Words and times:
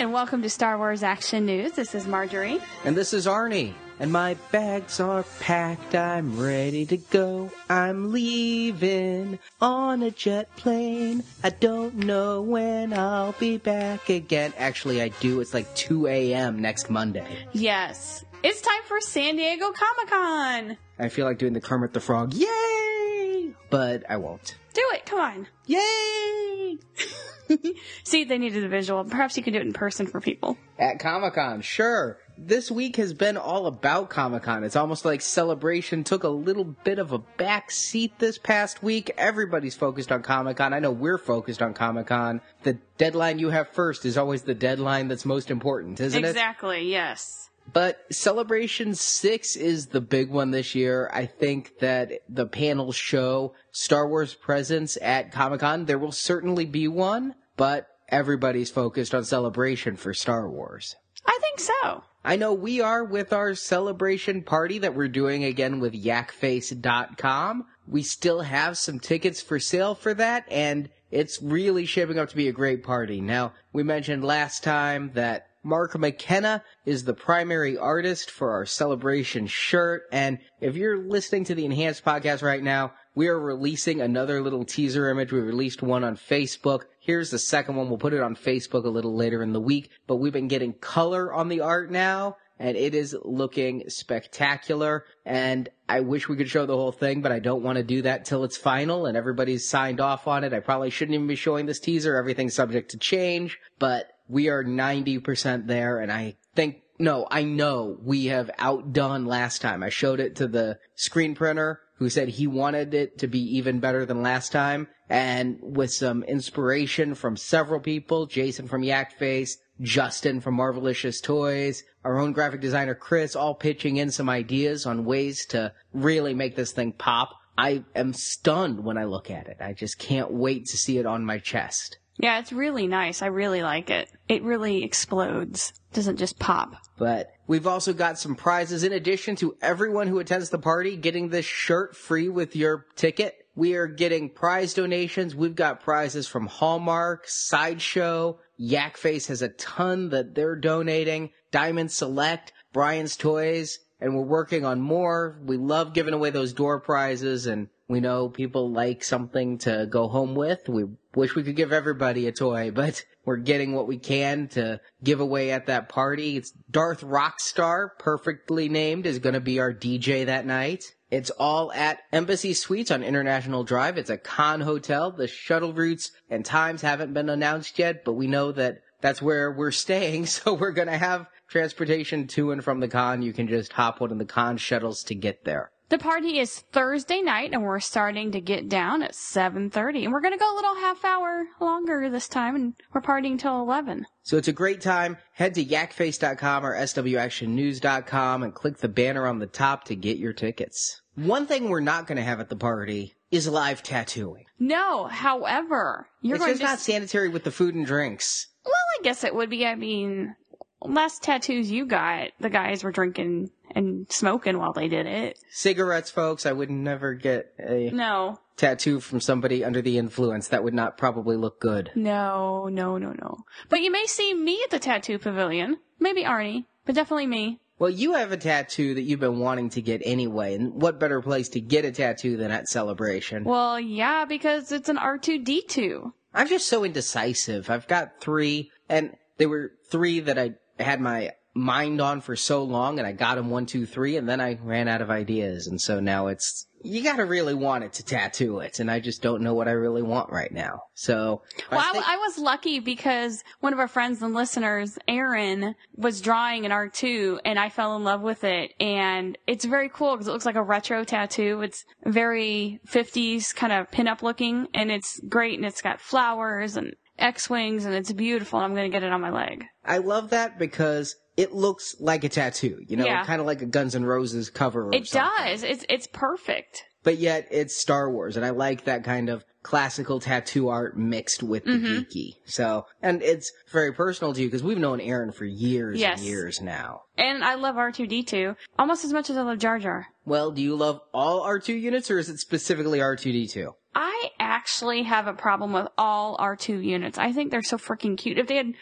And 0.00 0.14
welcome 0.14 0.40
to 0.40 0.48
Star 0.48 0.78
Wars 0.78 1.02
Action 1.02 1.44
News. 1.44 1.72
This 1.72 1.94
is 1.94 2.06
Marjorie. 2.06 2.58
And 2.86 2.96
this 2.96 3.12
is 3.12 3.26
Arnie. 3.26 3.74
And 3.98 4.10
my 4.10 4.32
bags 4.50 4.98
are 4.98 5.24
packed, 5.40 5.94
I'm 5.94 6.40
ready 6.40 6.86
to 6.86 6.96
go. 6.96 7.50
I'm 7.68 8.10
leaving 8.10 9.38
on 9.60 10.02
a 10.02 10.10
jet 10.10 10.56
plane. 10.56 11.22
I 11.44 11.50
don't 11.50 11.96
know 11.96 12.40
when 12.40 12.94
I'll 12.94 13.32
be 13.32 13.58
back 13.58 14.08
again. 14.08 14.54
Actually, 14.56 15.02
I 15.02 15.08
do. 15.08 15.38
It's 15.40 15.52
like 15.52 15.74
2 15.74 16.06
a.m. 16.06 16.62
next 16.62 16.88
Monday. 16.88 17.46
Yes, 17.52 18.24
it's 18.42 18.62
time 18.62 18.82
for 18.86 19.02
San 19.02 19.36
Diego 19.36 19.70
Comic 19.70 20.08
Con. 20.08 20.78
I 20.98 21.10
feel 21.10 21.26
like 21.26 21.36
doing 21.36 21.52
the 21.52 21.60
Kermit 21.60 21.92
the 21.92 22.00
Frog, 22.00 22.32
yay! 22.32 23.50
But 23.68 24.04
I 24.08 24.16
won't. 24.16 24.56
Do 24.72 24.82
it, 24.94 25.04
come 25.04 25.20
on. 25.20 25.46
Yay! 25.66 26.78
See, 28.04 28.24
they 28.24 28.38
needed 28.38 28.64
a 28.64 28.68
visual. 28.68 29.04
Perhaps 29.04 29.36
you 29.36 29.42
can 29.42 29.52
do 29.52 29.58
it 29.58 29.66
in 29.66 29.72
person 29.72 30.06
for 30.06 30.20
people. 30.20 30.56
At 30.78 30.98
Comic 30.98 31.34
Con, 31.34 31.62
sure. 31.62 32.18
This 32.38 32.70
week 32.70 32.96
has 32.96 33.12
been 33.12 33.36
all 33.36 33.66
about 33.66 34.08
Comic 34.08 34.44
Con. 34.44 34.64
It's 34.64 34.76
almost 34.76 35.04
like 35.04 35.20
Celebration 35.20 36.04
took 36.04 36.24
a 36.24 36.28
little 36.28 36.64
bit 36.64 36.98
of 36.98 37.12
a 37.12 37.18
back 37.18 37.70
seat 37.70 38.18
this 38.18 38.38
past 38.38 38.82
week. 38.82 39.10
Everybody's 39.18 39.74
focused 39.74 40.10
on 40.10 40.22
Comic 40.22 40.56
Con. 40.56 40.72
I 40.72 40.78
know 40.78 40.90
we're 40.90 41.18
focused 41.18 41.60
on 41.60 41.74
Comic 41.74 42.06
Con. 42.06 42.40
The 42.62 42.78
deadline 42.96 43.38
you 43.38 43.50
have 43.50 43.68
first 43.68 44.06
is 44.06 44.16
always 44.16 44.42
the 44.42 44.54
deadline 44.54 45.08
that's 45.08 45.26
most 45.26 45.50
important, 45.50 46.00
isn't 46.00 46.24
it? 46.24 46.28
Exactly, 46.28 46.90
yes. 46.90 47.50
But 47.72 48.04
Celebration 48.10 48.94
6 48.94 49.56
is 49.56 49.86
the 49.88 50.00
big 50.00 50.30
one 50.30 50.50
this 50.50 50.74
year. 50.74 51.10
I 51.12 51.26
think 51.26 51.78
that 51.80 52.22
the 52.28 52.46
panels 52.46 52.96
show 52.96 53.54
Star 53.70 54.08
Wars 54.08 54.34
presence 54.34 54.98
at 55.00 55.30
Comic 55.30 55.60
Con. 55.60 55.84
There 55.84 55.98
will 55.98 56.10
certainly 56.10 56.64
be 56.64 56.88
one, 56.88 57.34
but 57.60 57.88
everybody's 58.08 58.70
focused 58.70 59.14
on 59.14 59.22
Celebration 59.22 59.94
for 59.94 60.14
Star 60.14 60.48
Wars. 60.48 60.96
I 61.26 61.38
think 61.42 61.60
so. 61.60 62.02
I 62.24 62.36
know 62.36 62.54
we 62.54 62.80
are 62.80 63.04
with 63.04 63.34
our 63.34 63.54
celebration 63.54 64.42
party 64.42 64.78
that 64.78 64.94
we're 64.94 65.08
doing 65.08 65.44
again 65.44 65.78
with 65.78 65.92
yakface.com. 65.92 67.66
We 67.86 68.02
still 68.02 68.40
have 68.40 68.78
some 68.78 68.98
tickets 68.98 69.42
for 69.42 69.60
sale 69.60 69.94
for 69.94 70.14
that 70.14 70.46
and 70.50 70.88
it's 71.10 71.42
really 71.42 71.84
shaping 71.84 72.18
up 72.18 72.30
to 72.30 72.36
be 72.36 72.48
a 72.48 72.52
great 72.52 72.82
party. 72.82 73.20
Now, 73.20 73.52
we 73.74 73.82
mentioned 73.82 74.24
last 74.24 74.64
time 74.64 75.10
that 75.12 75.48
Mark 75.62 75.98
McKenna 75.98 76.64
is 76.86 77.04
the 77.04 77.12
primary 77.12 77.76
artist 77.76 78.30
for 78.30 78.52
our 78.52 78.64
celebration 78.64 79.46
shirt. 79.46 80.04
And 80.10 80.38
if 80.62 80.76
you're 80.76 80.96
listening 80.96 81.44
to 81.44 81.54
the 81.54 81.66
Enhanced 81.66 82.04
podcast 82.04 82.42
right 82.42 82.62
now, 82.62 82.94
we 83.14 83.28
are 83.28 83.38
releasing 83.38 84.00
another 84.00 84.40
little 84.40 84.64
teaser 84.64 85.10
image. 85.10 85.32
We 85.32 85.40
released 85.40 85.82
one 85.82 86.04
on 86.04 86.16
Facebook. 86.16 86.84
Here's 87.00 87.30
the 87.30 87.38
second 87.38 87.76
one. 87.76 87.88
We'll 87.88 87.98
put 87.98 88.12
it 88.12 88.20
on 88.20 88.36
Facebook 88.36 88.84
a 88.84 88.90
little 88.90 89.16
later 89.16 89.42
in 89.42 89.54
the 89.54 89.60
week, 89.60 89.90
but 90.06 90.16
we've 90.16 90.34
been 90.34 90.48
getting 90.48 90.74
color 90.74 91.32
on 91.32 91.48
the 91.48 91.60
art 91.60 91.90
now 91.90 92.36
and 92.58 92.76
it 92.76 92.94
is 92.94 93.16
looking 93.24 93.88
spectacular. 93.88 95.06
And 95.24 95.70
I 95.88 96.00
wish 96.00 96.28
we 96.28 96.36
could 96.36 96.50
show 96.50 96.66
the 96.66 96.76
whole 96.76 96.92
thing, 96.92 97.22
but 97.22 97.32
I 97.32 97.38
don't 97.38 97.62
want 97.62 97.78
to 97.78 97.82
do 97.82 98.02
that 98.02 98.26
till 98.26 98.44
it's 98.44 98.58
final 98.58 99.06
and 99.06 99.16
everybody's 99.16 99.66
signed 99.66 99.98
off 99.98 100.28
on 100.28 100.44
it. 100.44 100.52
I 100.52 100.60
probably 100.60 100.90
shouldn't 100.90 101.14
even 101.14 101.26
be 101.26 101.36
showing 101.36 101.64
this 101.64 101.80
teaser. 101.80 102.16
Everything's 102.16 102.54
subject 102.54 102.90
to 102.90 102.98
change, 102.98 103.58
but 103.78 104.12
we 104.28 104.50
are 104.50 104.62
90% 104.62 105.66
there 105.66 105.98
and 106.00 106.12
I 106.12 106.36
think 106.54 106.82
no, 106.98 107.26
I 107.30 107.44
know 107.44 107.96
we 108.02 108.26
have 108.26 108.50
outdone 108.58 109.24
last 109.24 109.62
time. 109.62 109.82
I 109.82 109.88
showed 109.88 110.20
it 110.20 110.36
to 110.36 110.46
the 110.46 110.78
screen 110.94 111.34
printer 111.34 111.80
who 112.00 112.08
said 112.08 112.28
he 112.28 112.46
wanted 112.46 112.94
it 112.94 113.18
to 113.18 113.28
be 113.28 113.38
even 113.58 113.78
better 113.78 114.06
than 114.06 114.22
last 114.22 114.50
time. 114.50 114.88
And 115.10 115.58
with 115.60 115.92
some 115.92 116.22
inspiration 116.22 117.14
from 117.14 117.36
several 117.36 117.78
people, 117.78 118.24
Jason 118.26 118.66
from 118.66 118.82
Yakface, 118.82 119.50
Justin 119.82 120.40
from 120.40 120.56
Marvelicious 120.56 121.22
Toys, 121.22 121.84
our 122.02 122.18
own 122.18 122.32
graphic 122.32 122.62
designer 122.62 122.94
Chris, 122.94 123.36
all 123.36 123.54
pitching 123.54 123.98
in 123.98 124.10
some 124.10 124.30
ideas 124.30 124.86
on 124.86 125.04
ways 125.04 125.44
to 125.46 125.74
really 125.92 126.32
make 126.32 126.56
this 126.56 126.72
thing 126.72 126.92
pop. 126.92 127.34
I 127.58 127.84
am 127.94 128.14
stunned 128.14 128.82
when 128.82 128.96
I 128.96 129.04
look 129.04 129.30
at 129.30 129.46
it. 129.46 129.58
I 129.60 129.74
just 129.74 129.98
can't 129.98 130.32
wait 130.32 130.64
to 130.66 130.78
see 130.78 130.96
it 130.96 131.04
on 131.04 131.26
my 131.26 131.38
chest. 131.38 131.98
Yeah, 132.22 132.38
it's 132.38 132.52
really 132.52 132.86
nice. 132.86 133.22
I 133.22 133.26
really 133.26 133.62
like 133.62 133.90
it. 133.90 134.10
It 134.28 134.42
really 134.42 134.84
explodes. 134.84 135.72
Doesn't 135.92 136.18
just 136.18 136.38
pop. 136.38 136.74
But 136.98 137.32
we've 137.46 137.66
also 137.66 137.92
got 137.92 138.18
some 138.18 138.34
prizes 138.34 138.84
in 138.84 138.92
addition 138.92 139.36
to 139.36 139.56
everyone 139.62 140.06
who 140.06 140.18
attends 140.18 140.50
the 140.50 140.58
party 140.58 140.96
getting 140.96 141.30
this 141.30 141.46
shirt 141.46 141.96
free 141.96 142.28
with 142.28 142.54
your 142.54 142.86
ticket. 142.94 143.34
We 143.56 143.74
are 143.74 143.86
getting 143.86 144.28
prize 144.28 144.74
donations. 144.74 145.34
We've 145.34 145.54
got 145.54 145.80
prizes 145.80 146.28
from 146.28 146.46
Hallmark, 146.46 147.26
Sideshow, 147.26 148.38
Yakface 148.60 149.28
has 149.28 149.40
a 149.40 149.48
ton 149.48 150.10
that 150.10 150.34
they're 150.34 150.56
donating, 150.56 151.30
Diamond 151.50 151.90
Select, 151.90 152.52
Brian's 152.72 153.16
Toys, 153.16 153.78
and 154.00 154.14
we're 154.14 154.22
working 154.22 154.64
on 154.64 154.80
more. 154.80 155.40
We 155.42 155.56
love 155.56 155.94
giving 155.94 156.14
away 156.14 156.30
those 156.30 156.52
door 156.52 156.80
prizes 156.80 157.46
and 157.46 157.68
we 157.88 158.00
know 158.00 158.28
people 158.28 158.70
like 158.70 159.02
something 159.02 159.58
to 159.58 159.86
go 159.90 160.08
home 160.08 160.34
with. 160.34 160.68
We 160.68 160.84
wish 161.14 161.34
we 161.34 161.42
could 161.42 161.56
give 161.56 161.72
everybody 161.72 162.26
a 162.26 162.32
toy, 162.32 162.70
but 162.70 163.04
we're 163.24 163.36
getting 163.36 163.74
what 163.74 163.86
we 163.86 163.98
can 163.98 164.48
to 164.48 164.80
give 165.02 165.20
away 165.20 165.50
at 165.50 165.66
that 165.66 165.88
party. 165.88 166.36
It's 166.36 166.52
Darth 166.70 167.02
Rockstar, 167.02 167.90
perfectly 167.98 168.68
named, 168.68 169.06
is 169.06 169.18
going 169.18 169.34
to 169.34 169.40
be 169.40 169.60
our 169.60 169.72
DJ 169.72 170.26
that 170.26 170.46
night. 170.46 170.84
It's 171.10 171.30
all 171.30 171.72
at 171.72 171.98
Embassy 172.12 172.54
Suites 172.54 172.90
on 172.90 173.02
International 173.02 173.64
Drive. 173.64 173.98
It's 173.98 174.10
a 174.10 174.16
con 174.16 174.60
hotel. 174.60 175.10
The 175.10 175.26
shuttle 175.26 175.72
routes 175.72 176.12
and 176.28 176.44
times 176.44 176.82
haven't 176.82 177.12
been 177.12 177.28
announced 177.28 177.78
yet, 177.78 178.04
but 178.04 178.12
we 178.12 178.28
know 178.28 178.52
that 178.52 178.82
that's 179.00 179.20
where 179.20 179.50
we're 179.50 179.72
staying, 179.72 180.26
so 180.26 180.54
we're 180.54 180.70
going 180.72 180.88
to 180.88 180.98
have 180.98 181.26
transportation 181.48 182.28
to 182.28 182.52
and 182.52 182.62
from 182.62 182.80
the 182.80 182.88
con. 182.88 183.22
You 183.22 183.32
can 183.32 183.48
just 183.48 183.72
hop 183.72 184.00
one 184.00 184.12
of 184.12 184.18
the 184.18 184.24
con 184.24 184.56
shuttles 184.56 185.02
to 185.04 185.14
get 185.14 185.44
there. 185.44 185.72
The 185.90 185.98
party 185.98 186.38
is 186.38 186.60
Thursday 186.72 187.20
night 187.20 187.50
and 187.52 187.64
we're 187.64 187.80
starting 187.80 188.30
to 188.30 188.40
get 188.40 188.68
down 188.68 189.02
at 189.02 189.10
7.30 189.10 190.04
and 190.04 190.12
we're 190.12 190.20
going 190.20 190.32
to 190.32 190.38
go 190.38 190.54
a 190.54 190.54
little 190.54 190.76
half 190.76 191.04
hour 191.04 191.46
longer 191.60 192.08
this 192.08 192.28
time 192.28 192.54
and 192.54 192.74
we're 192.94 193.00
partying 193.00 193.36
till 193.36 193.60
11. 193.60 194.06
So 194.22 194.36
it's 194.36 194.46
a 194.46 194.52
great 194.52 194.80
time. 194.80 195.16
Head 195.32 195.54
to 195.54 195.64
yakface.com 195.64 196.64
or 196.64 196.76
swactionnews.com 196.76 198.42
and 198.44 198.54
click 198.54 198.78
the 198.78 198.88
banner 198.88 199.26
on 199.26 199.40
the 199.40 199.48
top 199.48 199.82
to 199.86 199.96
get 199.96 200.18
your 200.18 200.32
tickets. 200.32 201.02
One 201.16 201.46
thing 201.46 201.68
we're 201.68 201.80
not 201.80 202.06
going 202.06 202.18
to 202.18 202.22
have 202.22 202.38
at 202.38 202.50
the 202.50 202.56
party 202.56 203.14
is 203.32 203.48
live 203.48 203.82
tattooing. 203.82 204.44
No, 204.60 205.06
however, 205.06 206.06
you're 206.22 206.36
it's 206.36 206.44
going 206.44 206.52
just 206.52 206.60
to... 206.60 206.66
not 206.68 206.78
sanitary 206.78 207.30
with 207.30 207.42
the 207.42 207.50
food 207.50 207.74
and 207.74 207.84
drinks. 207.84 208.46
Well, 208.64 208.74
I 209.00 209.02
guess 209.02 209.24
it 209.24 209.34
would 209.34 209.50
be. 209.50 209.66
I 209.66 209.74
mean, 209.74 210.36
last 210.82 211.22
tattoos 211.22 211.70
you 211.70 211.86
got, 211.86 212.30
the 212.40 212.50
guys 212.50 212.82
were 212.84 212.92
drinking 212.92 213.50
and 213.74 214.06
smoking 214.10 214.58
while 214.58 214.72
they 214.72 214.88
did 214.88 215.06
it. 215.06 215.38
Cigarettes, 215.50 216.10
folks. 216.10 216.44
I 216.46 216.52
would 216.52 216.70
never 216.70 217.14
get 217.14 217.52
a 217.58 217.90
No, 217.90 218.40
tattoo 218.56 218.98
from 219.00 219.20
somebody 219.20 219.64
under 219.64 219.80
the 219.80 219.96
influence. 219.98 220.48
That 220.48 220.64
would 220.64 220.74
not 220.74 220.98
probably 220.98 221.36
look 221.36 221.60
good. 221.60 221.90
no, 221.94 222.68
no, 222.68 222.98
no, 222.98 223.12
no. 223.12 223.38
But 223.68 223.80
you 223.82 223.90
may 223.92 224.06
see 224.06 224.34
me 224.34 224.60
at 224.64 224.70
the 224.70 224.78
tattoo 224.80 225.18
pavilion. 225.18 225.78
maybe 226.00 226.24
Arnie, 226.24 226.64
but 226.84 226.94
definitely 226.94 227.26
me. 227.28 227.60
Well, 227.78 227.90
you 227.90 228.12
have 228.14 228.30
a 228.32 228.36
tattoo 228.36 228.92
that 228.94 229.02
you've 229.02 229.20
been 229.20 229.38
wanting 229.38 229.70
to 229.70 229.80
get 229.80 230.02
anyway, 230.04 230.54
and 230.54 230.74
what 230.82 231.00
better 231.00 231.22
place 231.22 231.48
to 231.50 231.60
get 231.60 231.86
a 231.86 231.92
tattoo 231.92 232.36
than 232.36 232.50
at 232.50 232.68
Celebration? 232.68 233.44
Well, 233.44 233.80
yeah, 233.80 234.26
because 234.26 234.70
it's 234.72 234.90
an 234.90 234.98
R2D2. 234.98 236.12
I'm 236.34 236.48
just 236.48 236.66
so 236.68 236.84
indecisive. 236.84 237.70
I've 237.70 237.88
got 237.88 238.20
three, 238.20 238.70
and 238.88 239.16
they 239.38 239.46
were 239.46 239.72
three 239.90 240.20
that 240.20 240.38
I 240.38 240.54
had 240.80 241.00
my 241.00 241.32
mind 241.54 242.00
on 242.00 242.20
for 242.20 242.36
so 242.36 242.62
long, 242.62 242.98
and 242.98 243.06
I 243.06 243.12
got 243.12 243.36
them 243.36 243.50
one, 243.50 243.66
two, 243.66 243.86
three, 243.86 244.16
and 244.16 244.28
then 244.28 244.40
I 244.40 244.58
ran 244.62 244.88
out 244.88 245.02
of 245.02 245.10
ideas, 245.10 245.66
and 245.66 245.80
so 245.80 246.00
now 246.00 246.28
it's 246.28 246.66
you 246.82 247.02
gotta 247.02 247.24
really 247.26 247.52
want 247.52 247.84
it 247.84 247.92
to 247.94 248.04
tattoo 248.04 248.60
it, 248.60 248.80
and 248.80 248.90
I 248.90 249.00
just 249.00 249.20
don't 249.20 249.42
know 249.42 249.52
what 249.52 249.68
I 249.68 249.72
really 249.72 250.00
want 250.02 250.30
right 250.30 250.50
now. 250.50 250.80
So, 250.94 251.42
Well, 251.70 251.80
I, 251.80 251.92
think- 251.92 252.08
I 252.08 252.16
was 252.16 252.38
lucky 252.38 252.80
because 252.80 253.42
one 253.60 253.72
of 253.74 253.78
our 253.78 253.88
friends 253.88 254.22
and 254.22 254.34
listeners, 254.34 254.98
Aaron, 255.06 255.74
was 255.94 256.20
drawing 256.22 256.64
an 256.64 256.72
R2 256.72 257.40
and 257.44 257.58
I 257.58 257.68
fell 257.68 257.96
in 257.96 258.04
love 258.04 258.22
with 258.22 258.44
it. 258.44 258.72
And 258.80 259.36
it's 259.46 259.64
very 259.64 259.88
cool 259.90 260.12
because 260.12 260.28
it 260.28 260.32
looks 260.32 260.46
like 260.46 260.56
a 260.56 260.62
retro 260.62 261.04
tattoo. 261.04 261.60
It's 261.62 261.84
very 262.06 262.80
50s 262.86 263.54
kind 263.54 263.72
of 263.72 263.90
pinup 263.90 264.22
looking 264.22 264.68
and 264.74 264.90
it's 264.90 265.20
great 265.28 265.58
and 265.58 265.66
it's 265.66 265.82
got 265.82 266.00
flowers 266.00 266.76
and 266.76 266.94
X-wings 267.20 267.84
and 267.84 267.94
it's 267.94 268.12
beautiful 268.12 268.58
and 268.58 268.66
I'm 268.66 268.74
going 268.74 268.90
to 268.90 268.94
get 268.94 269.02
it 269.04 269.12
on 269.12 269.20
my 269.20 269.30
leg. 269.30 269.64
I 269.84 269.98
love 269.98 270.30
that 270.30 270.58
because 270.58 271.16
it 271.36 271.52
looks 271.52 271.96
like 272.00 272.24
a 272.24 272.28
tattoo, 272.28 272.80
you 272.86 272.96
know, 272.96 273.04
Yeah. 273.06 273.24
kind 273.24 273.40
of 273.40 273.46
like 273.46 273.62
a 273.62 273.66
Guns 273.66 273.94
N' 273.94 274.04
Roses 274.04 274.50
cover. 274.50 274.88
Or 274.88 274.94
It 274.94 275.06
something. 275.06 275.30
does. 275.46 275.62
It's, 275.62 275.84
it's 275.88 276.06
perfect. 276.12 276.84
but 277.02 277.16
yet 277.18 277.48
it's 277.50 277.74
Star 277.76 278.10
Wars, 278.10 278.36
and 278.36 278.44
I 278.44 278.50
like 278.50 278.84
that 278.84 279.04
kind 279.04 279.30
of 279.30 279.42
classical 279.62 280.20
tattoo 280.20 280.68
art 280.68 280.98
mixed 280.98 281.42
with 281.42 281.64
the 281.64 281.70
Mm-hmm. 281.70 281.86
geeky. 281.98 282.32
So, 282.44 282.84
and 283.00 283.22
it's 283.22 283.50
very 283.72 283.92
personal 283.92 284.34
to 284.34 284.40
you 284.40 284.48
because 284.48 284.62
we've 284.62 284.76
known 284.78 285.00
Aaron 285.00 285.32
for 285.32 285.44
years 285.46 285.98
Yes. 285.98 286.18
and 286.18 286.26
years 286.28 286.60
now. 286.60 287.02
And 287.16 287.42
I 287.44 287.54
love 287.54 287.76
R2D2 287.76 288.54
almost 288.78 289.04
as 289.04 289.12
much 289.14 289.30
as 289.30 289.36
I 289.38 289.42
love 289.42 289.58
Jar 289.58 289.78
Jar. 289.78 290.08
Well, 290.26 290.50
do 290.50 290.60
you 290.60 290.74
love 290.76 291.00
all 291.14 291.42
R2 291.46 291.78
units, 291.80 292.10
or 292.10 292.18
is 292.18 292.28
it 292.28 292.38
specifically 292.38 292.98
R2D2? 292.98 293.72
I 293.94 294.30
actually 294.38 295.02
have 295.02 295.26
a 295.26 295.32
problem 295.32 295.72
with 295.72 295.88
all 295.98 296.36
R2 296.38 296.84
units. 296.84 297.18
I 297.18 297.32
think 297.32 297.50
they're 297.50 297.62
so 297.62 297.76
freaking 297.76 298.16
cute. 298.16 298.38
If 298.38 298.46
they 298.46 298.56
had 298.56 298.74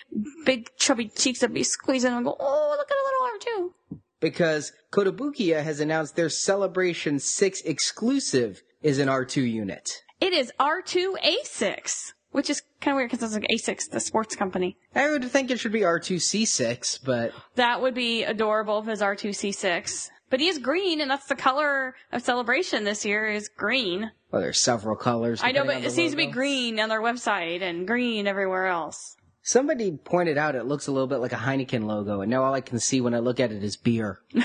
big 0.44 0.68
chubby 0.76 1.08
cheeks, 1.08 1.42
I'd 1.42 1.54
be 1.54 1.62
squeezing 1.62 2.12
and 2.12 2.24
go, 2.24 2.36
oh, 2.38 2.76
look 2.76 2.90
at 2.90 2.96
a 2.96 3.04
little 3.06 3.70
R2. 3.70 3.98
Because 4.20 4.72
Kotobukiya 4.92 5.62
has 5.62 5.80
announced 5.80 6.16
their 6.16 6.28
Celebration 6.28 7.18
6 7.18 7.62
exclusive 7.62 8.62
is 8.82 8.98
an 8.98 9.08
R2 9.08 9.50
unit. 9.50 10.02
It 10.20 10.32
is 10.32 10.52
R2A6, 10.58 12.12
which 12.32 12.50
is 12.50 12.62
kind 12.80 12.94
of 12.94 12.96
weird 12.96 13.10
because 13.10 13.22
it's 13.22 13.34
like 13.34 13.50
A6, 13.50 13.90
the 13.90 14.00
sports 14.00 14.34
company. 14.34 14.76
I 14.94 15.08
would 15.10 15.24
think 15.30 15.50
it 15.50 15.60
should 15.60 15.72
be 15.72 15.80
R2C6, 15.80 17.04
but 17.04 17.32
That 17.54 17.80
would 17.80 17.94
be 17.94 18.24
adorable 18.24 18.80
if 18.80 18.88
it's 18.88 19.02
R2C6. 19.02 20.10
But 20.30 20.40
he 20.40 20.48
is 20.48 20.58
green, 20.58 21.00
and 21.00 21.10
that's 21.10 21.26
the 21.26 21.34
color 21.34 21.94
of 22.12 22.22
celebration 22.22 22.84
this 22.84 23.04
year 23.04 23.28
is 23.28 23.48
green. 23.48 24.10
well, 24.30 24.42
there's 24.42 24.60
several 24.60 24.96
colors. 24.96 25.40
I 25.42 25.52
know, 25.52 25.64
but 25.64 25.84
it 25.84 25.92
seems 25.92 26.10
to 26.12 26.16
be 26.16 26.26
green 26.26 26.78
on 26.78 26.88
their 26.88 27.00
website 27.00 27.62
and 27.62 27.86
green 27.86 28.26
everywhere 28.26 28.66
else. 28.66 29.16
Somebody 29.42 29.92
pointed 29.92 30.36
out 30.36 30.54
it 30.54 30.66
looks 30.66 30.88
a 30.88 30.92
little 30.92 31.06
bit 31.06 31.16
like 31.18 31.32
a 31.32 31.36
Heineken 31.36 31.84
logo, 31.84 32.20
and 32.20 32.30
now 32.30 32.44
all 32.44 32.52
I 32.52 32.60
can 32.60 32.78
see 32.78 33.00
when 33.00 33.14
I 33.14 33.20
look 33.20 33.40
at 33.40 33.52
it 33.52 33.62
is 33.64 33.76
beer. 33.76 34.20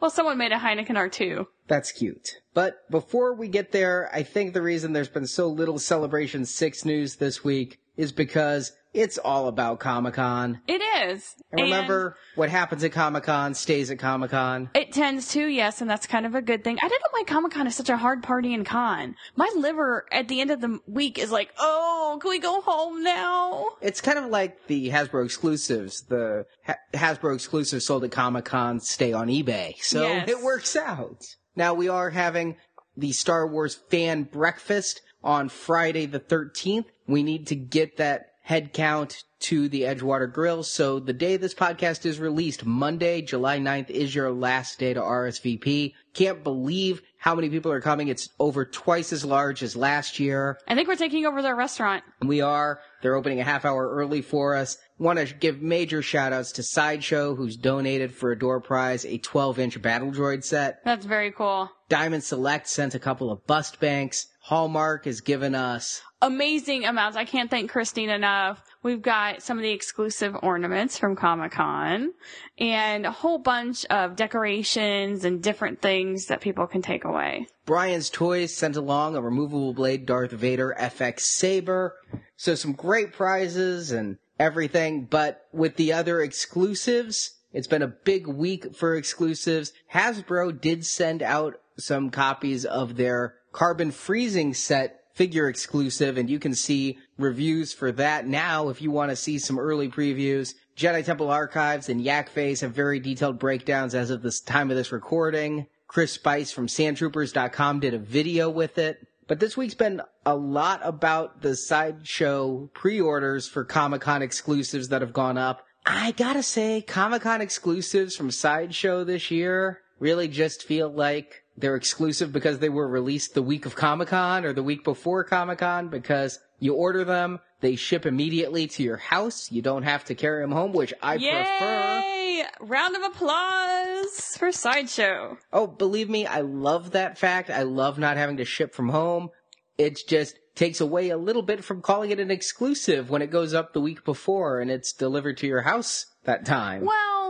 Well, 0.00 0.10
someone 0.10 0.36
made 0.36 0.52
a 0.52 0.56
Heineken 0.56 0.96
R2. 0.96 1.46
That's 1.66 1.90
cute. 1.92 2.28
But 2.52 2.90
before 2.90 3.34
we 3.34 3.48
get 3.48 3.72
there, 3.72 4.10
I 4.12 4.22
think 4.22 4.52
the 4.52 4.60
reason 4.60 4.92
there's 4.92 5.08
been 5.08 5.26
so 5.26 5.48
little 5.48 5.78
Celebration 5.78 6.44
6 6.44 6.84
news 6.84 7.16
this 7.16 7.42
week 7.42 7.78
is 7.96 8.12
because 8.12 8.72
it's 8.94 9.18
all 9.18 9.48
about 9.48 9.80
Comic 9.80 10.14
Con. 10.14 10.60
It 10.68 10.80
is. 11.08 11.34
And 11.52 11.62
remember, 11.62 12.16
what 12.36 12.48
happens 12.48 12.82
at 12.84 12.92
Comic 12.92 13.24
Con 13.24 13.54
stays 13.54 13.90
at 13.90 13.98
Comic 13.98 14.30
Con. 14.30 14.70
It 14.74 14.92
tends 14.92 15.28
to, 15.32 15.44
yes, 15.44 15.80
and 15.80 15.90
that's 15.90 16.06
kind 16.06 16.24
of 16.24 16.34
a 16.34 16.40
good 16.42 16.64
thing. 16.64 16.78
I 16.80 16.88
don't 16.88 16.90
know 17.02 17.08
why 17.10 17.24
Comic 17.26 17.52
Con 17.52 17.66
is 17.66 17.74
such 17.74 17.88
a 17.90 17.96
hard 17.96 18.22
party 18.22 18.54
and 18.54 18.64
con. 18.64 19.16
My 19.36 19.50
liver 19.56 20.06
at 20.12 20.28
the 20.28 20.40
end 20.40 20.50
of 20.50 20.60
the 20.60 20.78
week 20.86 21.18
is 21.18 21.30
like, 21.30 21.50
oh, 21.58 22.18
can 22.22 22.30
we 22.30 22.38
go 22.38 22.60
home 22.60 23.02
now? 23.02 23.70
It's 23.82 24.00
kind 24.00 24.18
of 24.18 24.26
like 24.26 24.66
the 24.68 24.90
Hasbro 24.90 25.24
exclusives. 25.24 26.02
The 26.08 26.46
ha- 26.64 26.76
Hasbro 26.94 27.34
exclusives 27.34 27.84
sold 27.86 28.04
at 28.04 28.12
Comic 28.12 28.44
Con 28.46 28.80
stay 28.80 29.12
on 29.12 29.26
eBay. 29.28 29.74
So 29.80 30.02
Yes. 30.06 30.28
it 30.28 30.40
works 30.42 30.76
out. 30.76 31.22
Now 31.56 31.74
we 31.74 31.88
are 31.88 32.10
having 32.10 32.56
the 32.96 33.12
Star 33.12 33.46
Wars 33.46 33.74
fan 33.90 34.22
breakfast 34.22 35.00
on 35.22 35.48
Friday 35.48 36.06
the 36.06 36.20
13th. 36.20 36.84
We 37.08 37.22
need 37.22 37.48
to 37.48 37.56
get 37.56 37.96
that 37.96 38.26
head 38.44 38.74
count 38.74 39.24
to 39.40 39.68
the 39.68 39.82
Edgewater 39.82 40.30
Grill. 40.30 40.62
So 40.62 41.00
the 41.00 41.12
day 41.14 41.36
this 41.38 41.54
podcast 41.54 42.04
is 42.04 42.20
released, 42.20 42.64
Monday, 42.64 43.22
July 43.22 43.58
9th 43.58 43.90
is 43.90 44.14
your 44.14 44.30
last 44.30 44.78
day 44.78 44.92
to 44.92 45.00
RSVP. 45.00 45.94
Can't 46.12 46.44
believe 46.44 47.02
how 47.18 47.34
many 47.34 47.48
people 47.48 47.72
are 47.72 47.80
coming. 47.80 48.08
It's 48.08 48.28
over 48.38 48.66
twice 48.66 49.14
as 49.14 49.24
large 49.24 49.62
as 49.62 49.76
last 49.76 50.20
year. 50.20 50.58
I 50.68 50.74
think 50.74 50.88
we're 50.88 50.96
taking 50.96 51.24
over 51.24 51.40
their 51.40 51.56
restaurant. 51.56 52.04
We 52.20 52.42
are. 52.42 52.80
They're 53.00 53.16
opening 53.16 53.40
a 53.40 53.44
half 53.44 53.64
hour 53.64 53.88
early 53.88 54.20
for 54.20 54.54
us. 54.54 54.76
Want 54.98 55.18
to 55.18 55.34
give 55.34 55.62
major 55.62 56.02
shout 56.02 56.34
outs 56.34 56.52
to 56.52 56.62
Sideshow, 56.62 57.34
who's 57.34 57.56
donated 57.56 58.14
for 58.14 58.30
a 58.30 58.38
door 58.38 58.60
prize 58.60 59.06
a 59.06 59.18
12 59.18 59.58
inch 59.58 59.82
battle 59.82 60.10
droid 60.10 60.44
set. 60.44 60.84
That's 60.84 61.06
very 61.06 61.32
cool. 61.32 61.70
Diamond 61.88 62.24
Select 62.24 62.68
sent 62.68 62.94
a 62.94 62.98
couple 62.98 63.30
of 63.30 63.46
bust 63.46 63.80
banks. 63.80 64.26
Hallmark 64.44 65.06
has 65.06 65.20
given 65.20 65.54
us 65.54 66.02
Amazing 66.24 66.86
amounts. 66.86 67.18
I 67.18 67.26
can't 67.26 67.50
thank 67.50 67.70
Christine 67.70 68.08
enough. 68.08 68.64
We've 68.82 69.02
got 69.02 69.42
some 69.42 69.58
of 69.58 69.62
the 69.62 69.72
exclusive 69.72 70.34
ornaments 70.42 70.96
from 70.96 71.16
Comic 71.16 71.52
Con 71.52 72.14
and 72.56 73.04
a 73.04 73.10
whole 73.10 73.36
bunch 73.36 73.84
of 73.86 74.16
decorations 74.16 75.26
and 75.26 75.42
different 75.42 75.82
things 75.82 76.24
that 76.26 76.40
people 76.40 76.66
can 76.66 76.80
take 76.80 77.04
away. 77.04 77.46
Brian's 77.66 78.08
Toys 78.08 78.56
sent 78.56 78.74
along 78.74 79.16
a 79.16 79.20
removable 79.20 79.74
blade 79.74 80.06
Darth 80.06 80.30
Vader 80.30 80.74
FX 80.80 81.20
Saber. 81.20 81.94
So 82.38 82.54
some 82.54 82.72
great 82.72 83.12
prizes 83.12 83.92
and 83.92 84.16
everything, 84.38 85.04
but 85.04 85.46
with 85.52 85.76
the 85.76 85.92
other 85.92 86.22
exclusives, 86.22 87.34
it's 87.52 87.66
been 87.66 87.82
a 87.82 87.86
big 87.88 88.26
week 88.26 88.74
for 88.74 88.94
exclusives. 88.94 89.74
Hasbro 89.92 90.58
did 90.58 90.86
send 90.86 91.22
out 91.22 91.60
some 91.76 92.08
copies 92.08 92.64
of 92.64 92.96
their 92.96 93.34
carbon 93.54 93.90
freezing 93.92 94.52
set 94.52 95.00
figure 95.14 95.48
exclusive 95.48 96.18
and 96.18 96.28
you 96.28 96.40
can 96.40 96.54
see 96.54 96.98
reviews 97.16 97.72
for 97.72 97.92
that 97.92 98.26
now 98.26 98.68
if 98.68 98.82
you 98.82 98.90
want 98.90 99.10
to 99.10 99.16
see 99.16 99.38
some 99.38 99.58
early 99.58 99.88
previews. 99.88 100.54
Jedi 100.76 101.04
Temple 101.04 101.30
Archives 101.30 101.88
and 101.88 102.04
Yakface 102.04 102.60
have 102.62 102.72
very 102.72 102.98
detailed 102.98 103.38
breakdowns 103.38 103.94
as 103.94 104.10
of 104.10 104.22
this 104.22 104.40
time 104.40 104.72
of 104.72 104.76
this 104.76 104.90
recording. 104.90 105.68
Chris 105.86 106.12
Spice 106.12 106.50
from 106.50 106.66
sandtroopers.com 106.66 107.78
did 107.78 107.94
a 107.94 107.98
video 107.98 108.50
with 108.50 108.76
it. 108.76 109.06
But 109.28 109.38
this 109.38 109.56
week's 109.56 109.74
been 109.74 110.02
a 110.26 110.34
lot 110.34 110.80
about 110.82 111.40
the 111.40 111.54
sideshow 111.54 112.68
pre-orders 112.74 113.48
for 113.48 113.64
Comic-Con 113.64 114.20
exclusives 114.20 114.88
that 114.88 115.00
have 115.00 115.12
gone 115.12 115.38
up. 115.38 115.64
I 115.86 116.10
gotta 116.10 116.42
say, 116.42 116.82
Comic-Con 116.82 117.40
exclusives 117.40 118.16
from 118.16 118.32
Sideshow 118.32 119.04
this 119.04 119.30
year 119.30 119.80
really 120.00 120.26
just 120.26 120.64
feel 120.64 120.90
like 120.90 121.43
they're 121.56 121.76
exclusive 121.76 122.32
because 122.32 122.58
they 122.58 122.68
were 122.68 122.88
released 122.88 123.34
the 123.34 123.42
week 123.42 123.66
of 123.66 123.76
Comic-Con 123.76 124.44
or 124.44 124.52
the 124.52 124.62
week 124.62 124.84
before 124.84 125.24
Comic-Con 125.24 125.88
because 125.88 126.38
you 126.58 126.74
order 126.74 127.04
them, 127.04 127.40
they 127.60 127.76
ship 127.76 128.06
immediately 128.06 128.66
to 128.68 128.82
your 128.82 128.96
house. 128.96 129.52
You 129.52 129.62
don't 129.62 129.84
have 129.84 130.04
to 130.06 130.14
carry 130.14 130.42
them 130.42 130.52
home, 130.52 130.72
which 130.72 130.92
I 131.02 131.16
prefer. 131.16 132.00
Yay! 132.00 132.44
Round 132.60 132.96
of 132.96 133.02
applause 133.02 134.36
for 134.36 134.50
Sideshow. 134.50 135.38
Oh, 135.52 135.66
believe 135.66 136.10
me, 136.10 136.26
I 136.26 136.40
love 136.40 136.92
that 136.92 137.18
fact. 137.18 137.50
I 137.50 137.62
love 137.62 137.98
not 137.98 138.16
having 138.16 138.38
to 138.38 138.44
ship 138.44 138.74
from 138.74 138.88
home. 138.88 139.30
It 139.78 140.00
just 140.06 140.38
takes 140.54 140.80
away 140.80 141.10
a 141.10 141.16
little 141.16 141.42
bit 141.42 141.64
from 141.64 141.82
calling 141.82 142.10
it 142.10 142.20
an 142.20 142.30
exclusive 142.30 143.10
when 143.10 143.22
it 143.22 143.30
goes 143.30 143.54
up 143.54 143.72
the 143.72 143.80
week 143.80 144.04
before 144.04 144.60
and 144.60 144.70
it's 144.70 144.92
delivered 144.92 145.36
to 145.38 145.46
your 145.46 145.62
house 145.62 146.06
that 146.24 146.44
time. 146.46 146.84
Well, 146.84 147.23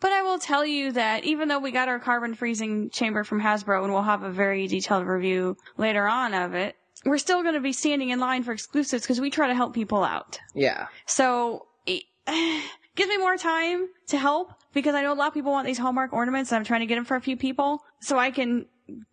but 0.00 0.12
I 0.12 0.22
will 0.22 0.38
tell 0.38 0.64
you 0.64 0.92
that 0.92 1.24
even 1.24 1.48
though 1.48 1.58
we 1.58 1.70
got 1.70 1.88
our 1.88 1.98
carbon 1.98 2.34
freezing 2.34 2.90
chamber 2.90 3.24
from 3.24 3.40
Hasbro 3.40 3.84
and 3.84 3.92
we'll 3.92 4.02
have 4.02 4.22
a 4.22 4.30
very 4.30 4.66
detailed 4.66 5.06
review 5.06 5.56
later 5.76 6.06
on 6.06 6.34
of 6.34 6.54
it, 6.54 6.76
we're 7.04 7.18
still 7.18 7.42
going 7.42 7.54
to 7.54 7.60
be 7.60 7.72
standing 7.72 8.10
in 8.10 8.18
line 8.18 8.42
for 8.42 8.52
exclusives 8.52 9.02
because 9.02 9.20
we 9.20 9.30
try 9.30 9.46
to 9.46 9.54
help 9.54 9.74
people 9.74 10.02
out. 10.02 10.38
Yeah. 10.54 10.88
So 11.06 11.66
it 11.86 12.04
gives 12.96 13.08
me 13.08 13.16
more 13.16 13.36
time 13.36 13.88
to 14.08 14.18
help 14.18 14.52
because 14.74 14.94
I 14.94 15.02
know 15.02 15.12
a 15.12 15.14
lot 15.14 15.28
of 15.28 15.34
people 15.34 15.52
want 15.52 15.66
these 15.66 15.78
Hallmark 15.78 16.12
ornaments 16.12 16.52
and 16.52 16.58
I'm 16.58 16.64
trying 16.64 16.80
to 16.80 16.86
get 16.86 16.96
them 16.96 17.04
for 17.04 17.16
a 17.16 17.20
few 17.20 17.36
people 17.36 17.82
so 18.00 18.18
I 18.18 18.30
can 18.30 18.66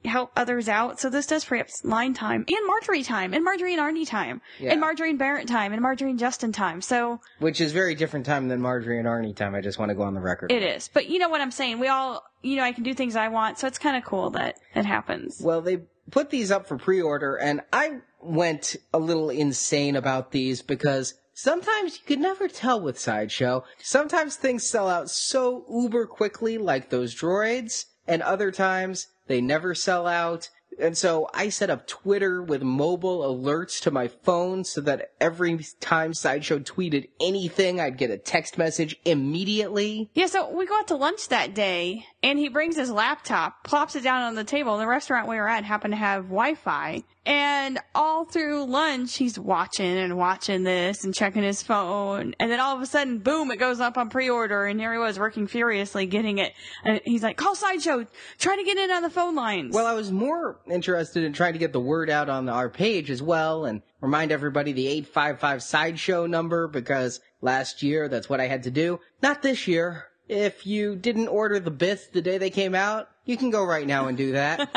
help 0.06 0.32
others 0.36 0.70
out. 0.70 1.00
So 1.00 1.10
this 1.10 1.26
does 1.26 1.44
free 1.44 1.60
up 1.60 1.68
line 1.84 2.14
time 2.14 2.46
and 2.48 2.68
Marjorie 2.68 3.04
time 3.04 3.34
and 3.34 3.44
Marjorie 3.44 3.74
and 3.74 3.82
Arnie 3.82 4.08
time 4.08 4.42
Yeah. 4.60 4.72
and 4.72 4.80
Marjorie 4.80 5.10
and 5.10 5.18
Barrett 5.20 5.48
time 5.48 5.74
and 5.74 5.82
Marjorie 5.82 6.12
and 6.12 6.20
Justin 6.20 6.52
time. 6.52 6.82
So 6.82 7.20
Which 7.40 7.60
is 7.60 7.72
very 7.72 7.96
different 7.96 8.26
time 8.26 8.48
than 8.50 8.62
Marjorie 8.62 9.00
and 9.00 9.08
Arnie 9.08 9.36
time. 9.36 9.56
I 9.56 9.62
just 9.62 9.80
want 9.80 9.90
to 9.90 9.96
go 9.96 10.04
on 10.04 10.14
the 10.14 10.22
record. 10.22 10.52
it 10.52 10.62
is. 10.64 10.90
But 10.94 11.10
you 11.10 11.18
know 11.20 11.30
what 11.30 11.42
I'm 11.42 11.52
saying? 11.52 11.80
We 11.80 11.88
all, 11.88 12.24
you 12.42 12.56
know, 12.58 12.64
I 12.64 12.72
can 12.72 12.84
do 12.84 12.94
things 12.94 13.16
I 13.16 13.30
want. 13.30 13.58
So 13.58 13.68
it's 13.68 13.80
kind 13.80 13.98
of 13.98 14.04
cool 14.04 14.30
that 14.32 14.56
it 14.76 14.86
happens. 14.86 15.42
Well, 15.42 15.62
they 15.62 15.80
put 16.12 16.30
these 16.30 16.52
up 16.52 16.68
for 16.68 16.78
pre-order 16.78 17.36
and 17.36 17.62
I 17.72 18.00
went 18.22 18.76
a 18.94 19.00
little 19.00 19.30
insane 19.30 19.96
about 19.96 20.32
these 20.32 20.62
because 20.62 21.16
sometimes 21.34 21.98
you 21.98 22.06
can 22.06 22.22
never 22.22 22.48
tell 22.48 22.80
with 22.80 23.00
Sideshow. 23.00 23.64
Sometimes 23.80 24.36
things 24.36 24.68
sell 24.70 24.88
out 24.88 25.10
so 25.10 25.66
uber 25.70 26.06
quickly, 26.06 26.58
like 26.60 26.90
those 26.90 27.16
droids, 27.20 27.86
and 28.08 28.22
other 28.22 28.52
times 28.52 29.08
they 29.28 29.42
never 29.42 29.74
sell 29.74 30.08
out. 30.08 30.50
And 30.80 30.98
so 30.98 31.30
I 31.34 31.50
set 31.50 31.70
up 31.70 31.88
Twitter 31.88 32.42
with 32.42 32.62
mobile 32.62 33.22
alerts 33.22 33.82
to 33.82 33.92
my 33.92 34.08
phone 34.08 34.64
so 34.64 34.82
that 34.82 35.12
every 35.20 35.60
time 35.80 36.14
Sideshow 36.14 36.60
tweeted 36.60 37.10
anything, 37.20 37.80
I'd 37.80 37.98
get 37.98 38.12
a 38.12 38.18
text 38.18 38.58
message 38.58 38.98
immediately. 39.06 40.10
Yeah, 40.14 40.28
so 40.28 40.50
we 40.50 40.66
go 40.66 40.78
out 40.78 40.88
to 40.90 40.96
lunch 40.96 41.30
that 41.30 41.54
day, 41.54 42.06
and 42.22 42.40
he 42.40 42.50
brings 42.50 42.76
his 42.76 42.92
laptop, 42.92 43.64
plops 43.64 43.96
it 43.96 44.04
down 44.04 44.24
on 44.24 44.36
the 44.36 44.44
table. 44.44 44.78
The 44.78 44.88
restaurant 44.88 45.28
we 45.28 45.36
were 45.36 45.50
at 45.50 45.64
happened 45.64 45.94
to 45.94 45.98
have 45.98 46.26
Wi-Fi, 46.26 47.04
and 47.26 47.80
all 47.96 48.26
through 48.26 48.66
lunch, 48.66 49.16
he's 49.16 49.40
watching 49.40 49.98
and 49.98 50.18
watching 50.18 50.64
this 50.64 51.06
and 51.06 51.14
checking 51.14 51.44
his 51.44 51.64
phone, 51.64 52.36
and 52.40 52.52
then 52.52 52.60
all 52.60 52.76
of 52.76 52.82
a 52.82 52.86
sudden, 52.86 53.20
boom, 53.20 53.50
it 53.52 53.60
goes 53.60 53.80
up 53.80 53.98
on 53.98 54.10
pre-order, 54.10 54.66
and 54.66 54.80
here 54.80 54.92
he 54.92 55.00
was 55.00 55.18
working 55.18 55.48
furiously 55.48 56.06
getting 56.06 56.40
it. 56.40 56.54
And 56.84 57.00
he's 57.06 57.24
like, 57.24 57.38
"Call 57.38 57.56
Sideshow, 57.56 58.08
try 58.40 58.56
to 58.58 58.64
get 58.64 58.78
in 58.78 58.92
on 58.92 59.04
the 59.04 59.10
phone 59.10 59.36
lines." 59.36 59.74
Well, 59.74 59.86
I 59.86 59.94
was 59.94 60.12
more 60.12 60.60
interested 60.70 61.24
in 61.24 61.34
trying 61.34 61.54
to 61.54 61.60
get 61.60 61.74
the 61.74 61.80
word 61.80 62.10
out 62.10 62.30
on 62.30 62.50
our 62.50 62.70
page 62.70 63.10
as 63.10 63.22
well 63.22 63.66
and 63.66 63.82
remind 64.02 64.32
everybody 64.32 64.72
the 64.72 64.88
855 64.88 65.64
Sideshow 65.64 66.26
number 66.26 66.68
because 66.68 67.20
last 67.42 67.84
year 67.84 68.08
that's 68.08 68.30
what 68.30 68.42
I 68.42 68.48
had 68.48 68.64
to 68.64 68.72
do. 68.72 69.00
Not 69.22 69.42
this 69.42 69.68
year. 69.68 70.06
If 70.28 70.66
you 70.66 70.96
didn't 70.96 71.28
order 71.28 71.60
the 71.60 71.72
Biths 71.72 72.12
the 72.12 72.22
day 72.22 72.38
they 72.38 72.50
came 72.50 72.74
out, 72.76 73.10
you 73.26 73.38
can 73.38 73.50
go 73.50 73.64
right 73.64 73.86
now 73.86 74.08
and 74.08 74.18
do 74.18 74.32
that. 74.32 74.70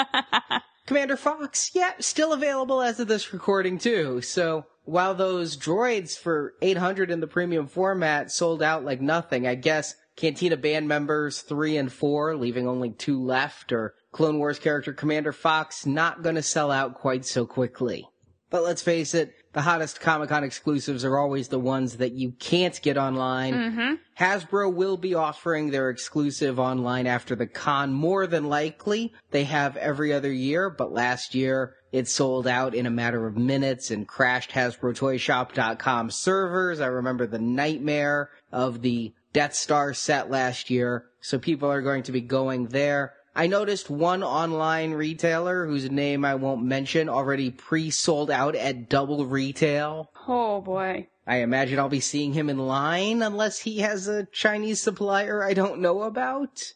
Commander 0.86 1.16
Fox, 1.16 1.70
yeah, 1.74 1.92
still 1.98 2.32
available 2.32 2.80
as 2.80 3.00
of 3.00 3.08
this 3.08 3.32
recording 3.32 3.78
too. 3.78 4.20
So 4.22 4.66
while 4.84 5.14
those 5.14 5.56
droids 5.56 6.16
for 6.16 6.54
800 6.62 7.10
in 7.10 7.20
the 7.20 7.26
premium 7.26 7.66
format 7.66 8.30
sold 8.30 8.62
out 8.62 8.84
like 8.84 9.00
nothing, 9.00 9.46
I 9.46 9.56
guess 9.56 9.96
Cantina 10.16 10.56
band 10.56 10.88
members 10.88 11.42
three 11.42 11.76
and 11.76 11.92
four, 11.92 12.36
leaving 12.36 12.66
only 12.66 12.90
two 12.90 13.22
left, 13.22 13.72
or 13.72 13.94
Clone 14.16 14.38
Wars 14.38 14.58
character 14.58 14.94
Commander 14.94 15.30
Fox 15.30 15.85
not 15.85 16.23
gonna 16.23 16.42
sell 16.42 16.70
out 16.70 16.94
quite 16.94 17.26
so 17.26 17.44
quickly. 17.44 18.08
But 18.49 18.62
let's 18.62 18.80
face 18.80 19.12
it, 19.12 19.35
the 19.52 19.61
hottest 19.61 20.00
Comic 20.00 20.30
Con 20.30 20.42
exclusives 20.42 21.04
are 21.04 21.18
always 21.18 21.49
the 21.49 21.58
ones 21.58 21.99
that 21.99 22.12
you 22.12 22.32
can't 22.32 22.80
get 22.80 22.96
online. 22.96 23.52
mm-hmm. 23.52 23.94
Hasbro 24.18 24.73
will 24.73 24.96
be 24.96 25.14
offering 25.14 25.68
their 25.68 25.90
exclusive 25.90 26.58
online 26.58 27.06
after 27.06 27.37
the 27.37 27.46
con 27.46 27.92
more 27.92 28.26
than 28.26 28.49
likely. 28.49 29.12
They 29.32 29.44
have 29.44 29.76
every 29.76 30.14
other 30.14 30.32
year, 30.32 30.70
but 30.70 30.94
last 30.94 31.35
year 31.35 31.75
it 31.92 32.08
sold 32.08 32.46
out 32.46 32.75
in 32.75 32.87
a 32.87 32.90
matter 32.90 33.26
of 33.26 33.37
minutes 33.37 33.90
and 33.90 34.08
crashed 34.08 34.52
HasbroToyShop.com 34.52 36.11
servers. 36.11 36.80
I 36.80 36.87
remember 36.87 37.26
the 37.26 37.38
nightmare 37.38 38.30
of 38.50 38.80
the 38.80 39.12
Death 39.35 39.52
Star 39.52 39.92
set 39.92 40.30
last 40.30 40.70
year, 40.70 41.04
so 41.20 41.38
people 41.38 41.70
are 41.70 41.82
going 41.82 42.04
to 42.04 42.12
be 42.12 42.23
going 42.23 42.68
there. 42.68 43.12
I 43.38 43.48
noticed 43.48 43.90
one 43.90 44.22
online 44.22 44.92
retailer 44.92 45.66
whose 45.66 45.90
name 45.90 46.24
I 46.24 46.36
won't 46.36 46.64
mention 46.64 47.10
already 47.10 47.50
pre-sold 47.50 48.30
out 48.30 48.56
at 48.56 48.88
double 48.88 49.26
retail. 49.26 50.10
Oh 50.26 50.62
boy. 50.62 51.08
I 51.26 51.36
imagine 51.40 51.78
I'll 51.78 51.90
be 51.90 52.00
seeing 52.00 52.32
him 52.32 52.48
in 52.48 52.56
line 52.56 53.20
unless 53.20 53.58
he 53.58 53.80
has 53.80 54.08
a 54.08 54.24
Chinese 54.32 54.80
supplier 54.80 55.44
I 55.44 55.52
don't 55.52 55.80
know 55.80 56.04
about. 56.04 56.72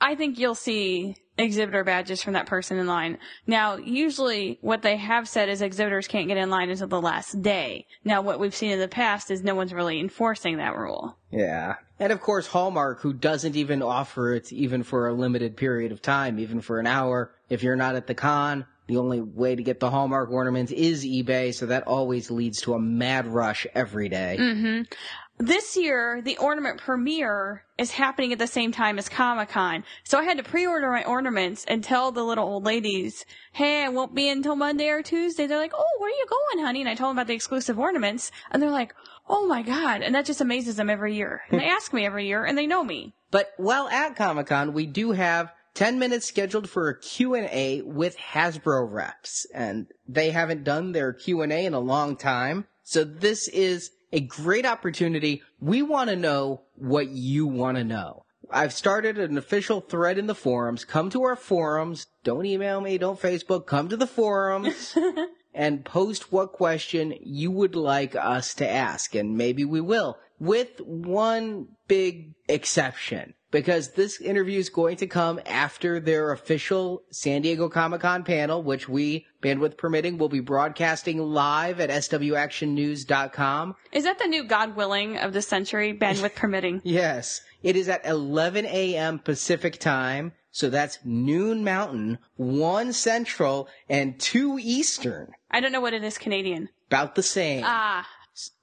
I 0.00 0.14
think 0.14 0.38
you'll 0.38 0.54
see 0.54 1.16
exhibitor 1.38 1.84
badges 1.84 2.22
from 2.22 2.32
that 2.32 2.46
person 2.46 2.78
in 2.78 2.86
line. 2.86 3.18
Now, 3.46 3.76
usually 3.76 4.58
what 4.60 4.82
they 4.82 4.96
have 4.96 5.28
said 5.28 5.48
is 5.48 5.62
exhibitors 5.62 6.08
can't 6.08 6.28
get 6.28 6.36
in 6.36 6.50
line 6.50 6.70
until 6.70 6.88
the 6.88 7.00
last 7.00 7.42
day. 7.42 7.86
Now, 8.04 8.22
what 8.22 8.40
we've 8.40 8.54
seen 8.54 8.72
in 8.72 8.80
the 8.80 8.88
past 8.88 9.30
is 9.30 9.42
no 9.42 9.54
one's 9.54 9.72
really 9.72 10.00
enforcing 10.00 10.56
that 10.58 10.76
rule. 10.76 11.16
Yeah. 11.30 11.76
And 12.00 12.12
of 12.12 12.20
course, 12.20 12.48
Hallmark, 12.48 13.00
who 13.00 13.12
doesn't 13.12 13.56
even 13.56 13.82
offer 13.82 14.34
it 14.34 14.52
even 14.52 14.82
for 14.82 15.08
a 15.08 15.12
limited 15.12 15.56
period 15.56 15.92
of 15.92 16.02
time, 16.02 16.38
even 16.38 16.60
for 16.60 16.78
an 16.80 16.86
hour. 16.86 17.32
If 17.48 17.62
you're 17.62 17.76
not 17.76 17.96
at 17.96 18.06
the 18.06 18.14
con, 18.14 18.66
the 18.88 18.96
only 18.96 19.20
way 19.20 19.54
to 19.54 19.62
get 19.62 19.80
the 19.80 19.90
Hallmark 19.90 20.30
ornaments 20.30 20.72
is 20.72 21.04
eBay, 21.04 21.54
so 21.54 21.66
that 21.66 21.86
always 21.86 22.30
leads 22.30 22.62
to 22.62 22.74
a 22.74 22.80
mad 22.80 23.26
rush 23.26 23.66
every 23.74 24.08
day. 24.08 24.36
Mm-hmm. 24.40 24.82
This 25.40 25.76
year, 25.76 26.20
the 26.20 26.38
ornament 26.38 26.80
premiere 26.80 27.64
is 27.76 27.92
happening 27.92 28.32
at 28.32 28.40
the 28.40 28.48
same 28.48 28.72
time 28.72 28.98
as 28.98 29.08
Comic 29.08 29.50
Con. 29.50 29.84
So 30.02 30.18
I 30.18 30.24
had 30.24 30.38
to 30.38 30.42
pre-order 30.42 30.90
my 30.90 31.04
ornaments 31.04 31.64
and 31.68 31.84
tell 31.84 32.10
the 32.10 32.24
little 32.24 32.44
old 32.44 32.64
ladies, 32.64 33.24
hey, 33.52 33.84
I 33.84 33.88
won't 33.88 34.16
be 34.16 34.28
until 34.28 34.56
Monday 34.56 34.88
or 34.88 35.00
Tuesday. 35.00 35.46
They're 35.46 35.58
like, 35.58 35.74
oh, 35.76 35.98
where 35.98 36.10
are 36.10 36.16
you 36.16 36.26
going, 36.28 36.66
honey? 36.66 36.80
And 36.80 36.88
I 36.88 36.96
told 36.96 37.10
them 37.10 37.18
about 37.18 37.28
the 37.28 37.34
exclusive 37.34 37.78
ornaments. 37.78 38.32
And 38.50 38.60
they're 38.60 38.70
like, 38.70 38.94
oh 39.28 39.46
my 39.46 39.62
god. 39.62 40.02
And 40.02 40.14
that 40.14 40.24
just 40.24 40.40
amazes 40.40 40.76
them 40.76 40.90
every 40.90 41.14
year. 41.14 41.42
And 41.50 41.60
they 41.60 41.66
ask 41.68 41.92
me 41.92 42.04
every 42.04 42.26
year, 42.26 42.44
and 42.44 42.58
they 42.58 42.66
know 42.66 42.82
me. 42.82 43.14
But 43.30 43.52
while 43.58 43.88
at 43.88 44.16
Comic 44.16 44.46
Con, 44.46 44.72
we 44.72 44.86
do 44.86 45.12
have 45.12 45.52
10 45.78 46.00
minutes 46.00 46.26
scheduled 46.26 46.68
for 46.68 46.88
a 46.88 46.98
Q&A 46.98 47.82
with 47.82 48.18
Hasbro 48.18 48.90
reps. 48.90 49.46
And 49.54 49.86
they 50.08 50.32
haven't 50.32 50.64
done 50.64 50.90
their 50.90 51.12
Q&A 51.12 51.64
in 51.64 51.72
a 51.72 51.78
long 51.78 52.16
time. 52.16 52.66
So 52.82 53.04
this 53.04 53.46
is 53.46 53.92
a 54.12 54.18
great 54.18 54.66
opportunity. 54.66 55.40
We 55.60 55.82
want 55.82 56.10
to 56.10 56.16
know 56.16 56.62
what 56.74 57.10
you 57.10 57.46
want 57.46 57.76
to 57.76 57.84
know. 57.84 58.24
I've 58.50 58.72
started 58.72 59.18
an 59.18 59.38
official 59.38 59.80
thread 59.80 60.18
in 60.18 60.26
the 60.26 60.34
forums. 60.34 60.84
Come 60.84 61.10
to 61.10 61.22
our 61.22 61.36
forums. 61.36 62.08
Don't 62.24 62.44
email 62.44 62.80
me. 62.80 62.98
Don't 62.98 63.20
Facebook. 63.20 63.66
Come 63.66 63.88
to 63.88 63.96
the 63.96 64.08
forums 64.08 64.98
and 65.54 65.84
post 65.84 66.32
what 66.32 66.54
question 66.54 67.14
you 67.22 67.52
would 67.52 67.76
like 67.76 68.16
us 68.16 68.52
to 68.54 68.68
ask. 68.68 69.14
And 69.14 69.38
maybe 69.38 69.64
we 69.64 69.80
will 69.80 70.18
with 70.40 70.80
one 70.80 71.68
big 71.86 72.34
exception 72.48 73.34
because 73.50 73.92
this 73.92 74.20
interview 74.20 74.58
is 74.58 74.68
going 74.68 74.96
to 74.96 75.06
come 75.06 75.40
after 75.46 76.00
their 76.00 76.32
official 76.32 77.02
San 77.10 77.42
Diego 77.42 77.68
Comic 77.68 78.02
Con 78.02 78.24
panel, 78.24 78.62
which 78.62 78.88
we, 78.88 79.26
bandwidth 79.42 79.76
permitting, 79.76 80.18
will 80.18 80.28
be 80.28 80.40
broadcasting 80.40 81.18
live 81.18 81.80
at 81.80 81.90
swactionnews.com. 81.90 83.76
Is 83.92 84.04
that 84.04 84.18
the 84.18 84.26
new 84.26 84.44
God 84.44 84.76
willing 84.76 85.16
of 85.16 85.32
the 85.32 85.42
century, 85.42 85.96
bandwidth 85.96 86.34
permitting? 86.36 86.80
Yes. 86.84 87.40
It 87.62 87.76
is 87.76 87.88
at 87.88 88.06
11 88.06 88.66
a.m. 88.66 89.18
Pacific 89.18 89.78
time. 89.78 90.32
So 90.50 90.70
that's 90.70 90.98
noon 91.04 91.62
mountain, 91.62 92.18
one 92.36 92.92
central, 92.92 93.68
and 93.88 94.18
two 94.18 94.58
eastern. 94.60 95.32
I 95.50 95.60
don't 95.60 95.72
know 95.72 95.80
what 95.80 95.94
it 95.94 96.02
is 96.02 96.18
Canadian. 96.18 96.68
About 96.88 97.14
the 97.14 97.22
same. 97.22 97.62
Ah. 97.66 98.06